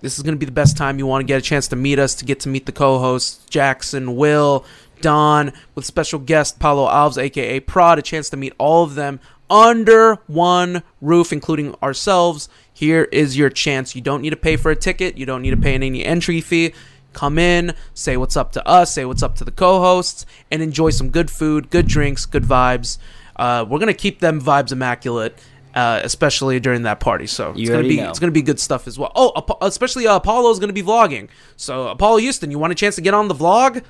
this 0.02 0.16
is 0.18 0.22
going 0.22 0.34
to 0.34 0.38
be 0.38 0.46
the 0.46 0.52
best 0.52 0.76
time 0.76 0.98
you 0.98 1.06
want 1.06 1.22
to 1.22 1.26
get 1.26 1.38
a 1.38 1.40
chance 1.42 1.68
to 1.68 1.76
meet 1.76 1.98
us, 1.98 2.14
to 2.16 2.24
get 2.24 2.40
to 2.40 2.48
meet 2.48 2.66
the 2.66 2.72
co-hosts, 2.72 3.44
Jackson, 3.48 4.16
Will, 4.16 4.64
Don, 5.06 5.52
with 5.76 5.84
special 5.84 6.18
guest 6.18 6.58
Paulo 6.58 6.88
Alves, 6.88 7.16
aka 7.16 7.60
Prod, 7.60 7.96
a 7.96 8.02
chance 8.02 8.28
to 8.30 8.36
meet 8.36 8.52
all 8.58 8.82
of 8.82 8.96
them 8.96 9.20
under 9.48 10.16
one 10.26 10.82
roof, 11.00 11.32
including 11.32 11.76
ourselves. 11.80 12.48
Here 12.72 13.04
is 13.12 13.38
your 13.38 13.48
chance. 13.48 13.94
You 13.94 14.00
don't 14.00 14.20
need 14.20 14.30
to 14.30 14.36
pay 14.36 14.56
for 14.56 14.72
a 14.72 14.74
ticket. 14.74 15.16
You 15.16 15.24
don't 15.24 15.42
need 15.42 15.52
to 15.52 15.56
pay 15.56 15.74
any 15.74 16.04
entry 16.04 16.40
fee. 16.40 16.74
Come 17.12 17.38
in, 17.38 17.76
say 17.94 18.16
what's 18.16 18.36
up 18.36 18.50
to 18.54 18.66
us, 18.66 18.92
say 18.92 19.04
what's 19.04 19.22
up 19.22 19.36
to 19.36 19.44
the 19.44 19.52
co-hosts, 19.52 20.26
and 20.50 20.60
enjoy 20.60 20.90
some 20.90 21.10
good 21.10 21.30
food, 21.30 21.70
good 21.70 21.86
drinks, 21.86 22.26
good 22.26 22.42
vibes. 22.42 22.98
Uh, 23.36 23.64
we're 23.68 23.78
gonna 23.78 23.94
keep 23.94 24.18
them 24.18 24.42
vibes 24.42 24.72
immaculate, 24.72 25.38
uh, 25.76 26.00
especially 26.02 26.58
during 26.58 26.82
that 26.82 26.98
party. 26.98 27.28
So 27.28 27.54
it's 27.56 27.70
gonna 27.70 27.84
be 27.84 27.98
know. 27.98 28.10
it's 28.10 28.18
gonna 28.18 28.32
be 28.32 28.42
good 28.42 28.58
stuff 28.58 28.88
as 28.88 28.98
well. 28.98 29.12
Oh, 29.14 29.56
especially 29.62 30.08
uh, 30.08 30.16
Apollo's 30.16 30.58
gonna 30.58 30.72
be 30.72 30.82
vlogging. 30.82 31.28
So 31.54 31.86
Apollo 31.86 32.16
Houston, 32.16 32.50
you 32.50 32.58
want 32.58 32.72
a 32.72 32.74
chance 32.74 32.96
to 32.96 33.02
get 33.02 33.14
on 33.14 33.28
the 33.28 33.36
vlog? 33.36 33.84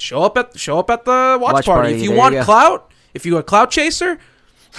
Show 0.00 0.22
up 0.22 0.36
at 0.38 0.58
show 0.58 0.78
up 0.78 0.90
at 0.90 1.04
the 1.04 1.38
watch, 1.40 1.54
Watch 1.54 1.64
party. 1.66 1.80
party, 1.88 1.94
If 1.96 2.02
you 2.02 2.10
there 2.10 2.18
want 2.18 2.34
go. 2.34 2.44
clout, 2.44 2.90
if 3.14 3.26
you're 3.26 3.40
a 3.40 3.42
clout 3.42 3.70
chaser, 3.70 4.18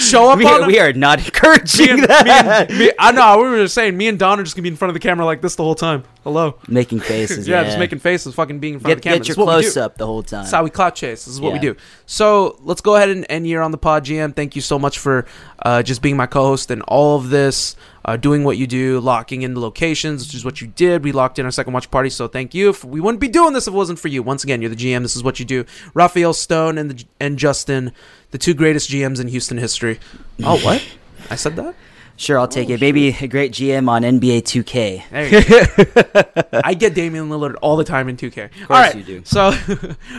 show 0.00 0.30
up 0.30 0.38
We 0.38 0.44
on 0.46 0.64
are, 0.64 0.66
we 0.66 0.78
are 0.80 0.92
not 0.92 1.18
encouraging 1.24 1.86
me 1.86 1.92
and, 1.92 2.02
that. 2.04 2.68
me 2.68 2.74
and- 2.74 2.78
me- 2.78 2.92
I 2.98 3.12
know. 3.12 3.38
We 3.38 3.48
were 3.48 3.56
just 3.58 3.74
saying, 3.74 3.96
me 3.96 4.08
and 4.08 4.18
Don 4.18 4.40
are 4.40 4.42
just 4.42 4.54
gonna 4.56 4.64
be 4.64 4.68
in 4.68 4.76
front 4.76 4.90
of 4.90 4.94
the 4.94 5.00
camera 5.00 5.24
like 5.24 5.40
this 5.40 5.54
the 5.56 5.62
whole 5.62 5.74
time. 5.74 6.04
Hello. 6.24 6.58
Making 6.68 7.00
faces. 7.12 7.46
yeah, 7.46 7.58
yeah, 7.60 7.64
just 7.64 7.78
making 7.78 8.00
faces, 8.00 8.34
fucking 8.34 8.58
being 8.58 8.74
in 8.74 8.80
front 8.80 8.88
Get, 8.90 8.96
of 8.98 9.02
the 9.02 9.08
camera. 9.08 9.18
get 9.20 9.28
your 9.28 9.32
is 9.34 9.38
what 9.38 9.46
we 9.56 9.62
do. 9.62 9.66
close 9.68 9.76
up 9.76 9.96
the 9.98 10.06
whole 10.06 10.22
time. 10.22 10.40
That's 10.42 10.52
how 10.52 10.64
we 10.64 10.70
clout 10.70 10.94
chase. 10.94 11.24
This 11.24 11.34
is 11.34 11.40
what 11.40 11.52
we 11.52 11.58
do. 11.58 11.76
So 12.06 12.58
let's 12.62 12.80
go 12.80 12.96
ahead 12.96 13.08
and 13.08 13.24
end 13.28 13.46
here 13.46 13.62
on 13.62 13.70
the 13.70 13.78
pod, 13.78 14.04
GM. 14.04 14.34
Thank 14.34 14.56
you 14.56 14.62
so 14.62 14.78
much 14.78 14.98
for 14.98 15.26
uh, 15.62 15.82
just 15.82 16.02
being 16.02 16.16
my 16.16 16.26
co-host 16.26 16.70
and 16.70 16.82
all 16.82 17.16
of 17.16 17.30
this, 17.30 17.76
uh, 18.04 18.16
doing 18.16 18.44
what 18.44 18.56
you 18.58 18.66
do, 18.66 19.00
locking 19.00 19.42
in 19.42 19.54
the 19.54 19.60
locations, 19.60 20.26
which 20.26 20.34
is 20.34 20.44
what 20.44 20.60
you 20.60 20.66
did. 20.66 21.04
We 21.04 21.12
locked 21.12 21.38
in 21.38 21.44
our 21.46 21.50
second 21.50 21.72
watch 21.72 21.90
party, 21.90 22.10
so 22.10 22.28
thank 22.28 22.54
you. 22.54 22.74
We 22.84 23.00
wouldn't 23.00 23.20
be 23.20 23.28
doing 23.28 23.52
this 23.54 23.66
if 23.66 23.72
it 23.72 23.76
wasn't 23.76 23.98
for 23.98 24.08
you. 24.08 24.22
Once 24.22 24.44
again, 24.44 24.60
you're 24.60 24.70
the 24.70 24.76
GM. 24.76 25.02
This 25.02 25.16
is 25.16 25.22
what 25.22 25.38
you 25.38 25.46
do. 25.46 25.64
Rafael 25.94 26.34
Stone 26.34 26.78
and 26.78 26.90
the, 26.90 27.04
and 27.18 27.38
Justin, 27.38 27.92
the 28.30 28.38
two 28.38 28.54
greatest 28.54 28.90
GMs 28.90 29.20
in 29.20 29.28
Houston 29.28 29.58
history. 29.58 29.98
Oh, 30.42 30.58
what? 30.64 30.84
I 31.30 31.36
said 31.36 31.56
that. 31.56 31.74
Sure, 32.16 32.38
I'll 32.38 32.46
take 32.46 32.70
it. 32.70 32.80
Maybe 32.80 33.08
a 33.08 33.26
great 33.26 33.50
GM 33.50 33.88
on 33.88 34.02
NBA 34.02 34.42
2K. 34.42 35.02
There 35.10 35.26
you 36.44 36.44
go. 36.52 36.60
I 36.64 36.74
get 36.74 36.94
Damian 36.94 37.28
Lillard 37.28 37.56
all 37.60 37.76
the 37.76 37.82
time 37.82 38.08
in 38.08 38.16
2K. 38.16 38.44
Of 38.44 38.50
course 38.52 38.70
all 38.70 38.76
right, 38.80 38.94
you 38.94 39.02
do. 39.02 39.22
So 39.24 39.50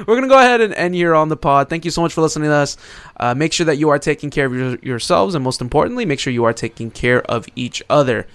we're 0.06 0.16
gonna 0.16 0.28
go 0.28 0.38
ahead 0.38 0.60
and 0.60 0.74
end 0.74 0.94
here 0.94 1.16
on 1.16 1.30
the 1.30 1.38
pod. 1.38 1.70
Thank 1.70 1.86
you 1.86 1.92
so 1.92 2.02
much 2.02 2.12
for 2.14 2.22
listening 2.22 2.50
to 2.50 2.54
us. 2.56 2.76
Uh, 3.18 3.34
make 3.34 3.54
sure 3.54 3.66
that 3.68 3.78
you 3.78 3.90
are 3.90 3.98
taking 4.00 4.30
care 4.30 4.46
of 4.46 4.54
your, 4.54 4.78
yourselves, 4.82 5.36
and 5.36 5.44
most 5.44 5.62
importantly, 5.62 6.06
make 6.06 6.20
sure 6.20 6.34
you 6.34 6.44
are 6.44 6.52
taking 6.54 6.92
care 6.92 7.22
of 7.32 7.46
each 7.56 7.82
other. 7.90 8.28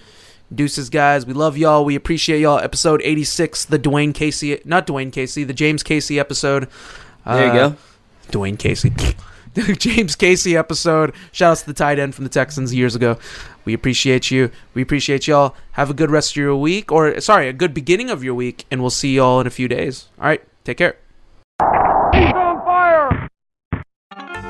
Deuces, 0.53 0.89
guys. 0.89 1.27
We 1.27 1.35
love 1.35 1.59
y'all. 1.59 1.85
We 1.85 1.95
appreciate 1.95 2.41
y'all. 2.41 2.59
Episode 2.59 3.03
86, 3.05 3.67
the 3.67 3.79
Dwane 3.79 4.15
Casey, 4.15 4.59
not 4.65 4.87
Dwane 4.87 5.13
Casey, 5.13 5.45
the 5.45 5.53
James 5.53 5.83
Casey 5.83 6.19
episode. 6.19 6.67
There 7.27 7.45
you 7.55 7.61
Uh, 7.61 7.69
go. 7.71 7.77
Dwane 8.33 8.59
Casey. 8.59 8.93
The 9.55 9.75
James 9.79 10.17
Casey 10.17 10.57
episode. 10.57 11.15
Shout 11.33 11.53
outs 11.53 11.61
to 11.63 11.67
the 11.67 11.75
tight 11.75 11.99
end 11.99 12.15
from 12.15 12.25
the 12.25 12.31
Texans 12.31 12.75
years 12.75 12.95
ago. 12.95 13.19
We 13.65 13.75
appreciate 13.75 14.31
you. 14.31 14.51
We 14.75 14.83
appreciate 14.83 15.27
y'all. 15.27 15.55
Have 15.73 15.91
a 15.91 15.95
good 15.95 16.11
rest 16.11 16.33
of 16.33 16.37
your 16.37 16.57
week, 16.57 16.91
or 16.93 17.21
sorry, 17.21 17.49
a 17.49 17.53
good 17.53 17.75
beginning 17.75 18.11
of 18.11 18.25
your 18.25 18.35
week, 18.35 18.65
and 18.71 18.81
we'll 18.81 18.91
see 18.91 19.17
y'all 19.17 19.41
in 19.41 19.47
a 19.47 19.51
few 19.51 19.69
days. 19.69 20.09
All 20.19 20.27
right, 20.27 20.43
take 20.65 20.79
care. 20.79 20.97
He's 22.13 22.33
on 22.33 22.65
fire. 22.65 23.29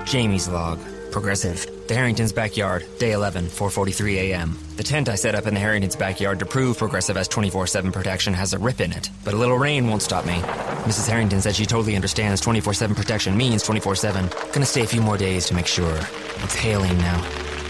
Jamie's 0.04 0.48
log. 0.48 0.78
Progressive. 1.10 1.86
The 1.88 1.94
Harrington's 1.94 2.32
backyard. 2.32 2.86
Day 2.98 3.12
11, 3.12 3.46
4:43 3.46 4.16
a.m. 4.16 4.58
The 4.76 4.82
tent 4.82 5.08
I 5.08 5.14
set 5.14 5.34
up 5.34 5.46
in 5.46 5.54
the 5.54 5.60
Harrington's 5.60 5.96
backyard 5.96 6.38
to 6.38 6.46
prove 6.46 6.78
Progressive 6.78 7.16
has 7.16 7.28
24/7 7.28 7.92
protection 7.92 8.32
has 8.34 8.52
a 8.52 8.58
rip 8.58 8.80
in 8.80 8.92
it, 8.92 9.10
but 9.24 9.34
a 9.34 9.36
little 9.36 9.58
rain 9.58 9.88
won't 9.88 10.02
stop 10.02 10.24
me. 10.24 10.40
Mrs. 10.84 11.08
Harrington 11.08 11.40
said 11.40 11.54
she 11.56 11.66
totally 11.66 11.96
understands 11.96 12.40
24/7 12.40 12.94
protection 12.94 13.36
means 13.36 13.62
24/7. 13.62 14.30
Gonna 14.52 14.66
stay 14.66 14.82
a 14.82 14.86
few 14.86 15.02
more 15.02 15.16
days 15.16 15.46
to 15.46 15.54
make 15.54 15.66
sure. 15.66 15.98
It's 16.42 16.54
hailing 16.54 16.96
now. 16.98 17.20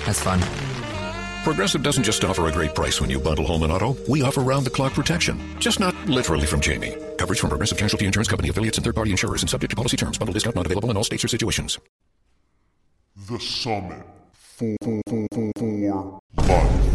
That's 0.06 0.20
fun. 0.20 0.40
Progressive 1.42 1.82
doesn't 1.82 2.04
just 2.04 2.22
offer 2.22 2.48
a 2.48 2.52
great 2.52 2.74
price 2.74 3.00
when 3.00 3.08
you 3.08 3.18
bundle 3.18 3.46
home 3.46 3.62
and 3.62 3.72
auto. 3.72 3.96
We 4.06 4.22
offer 4.22 4.42
round 4.42 4.66
the 4.66 4.70
clock 4.70 4.92
protection. 4.92 5.40
Just 5.58 5.80
not 5.80 5.94
literally 6.06 6.46
from 6.46 6.60
Jamie. 6.60 6.96
Coverage 7.16 7.40
from 7.40 7.48
Progressive 7.48 7.78
Casualty 7.78 8.04
Insurance 8.04 8.28
Company 8.28 8.50
affiliates 8.50 8.76
and 8.76 8.84
third-party 8.84 9.10
insurers 9.10 9.42
and 9.42 9.48
subject 9.48 9.70
to 9.70 9.76
policy 9.76 9.96
terms. 9.96 10.18
Bundle 10.18 10.34
discount 10.34 10.56
not 10.56 10.66
available 10.66 10.90
in 10.90 10.98
all 10.98 11.04
states 11.04 11.24
or 11.24 11.28
situations. 11.28 11.78
The 13.28 13.38
Summit 13.38 14.06
for, 14.32 14.76
for, 14.82 15.00
for, 15.06 15.50
for 15.58 16.20
life. 16.36 16.89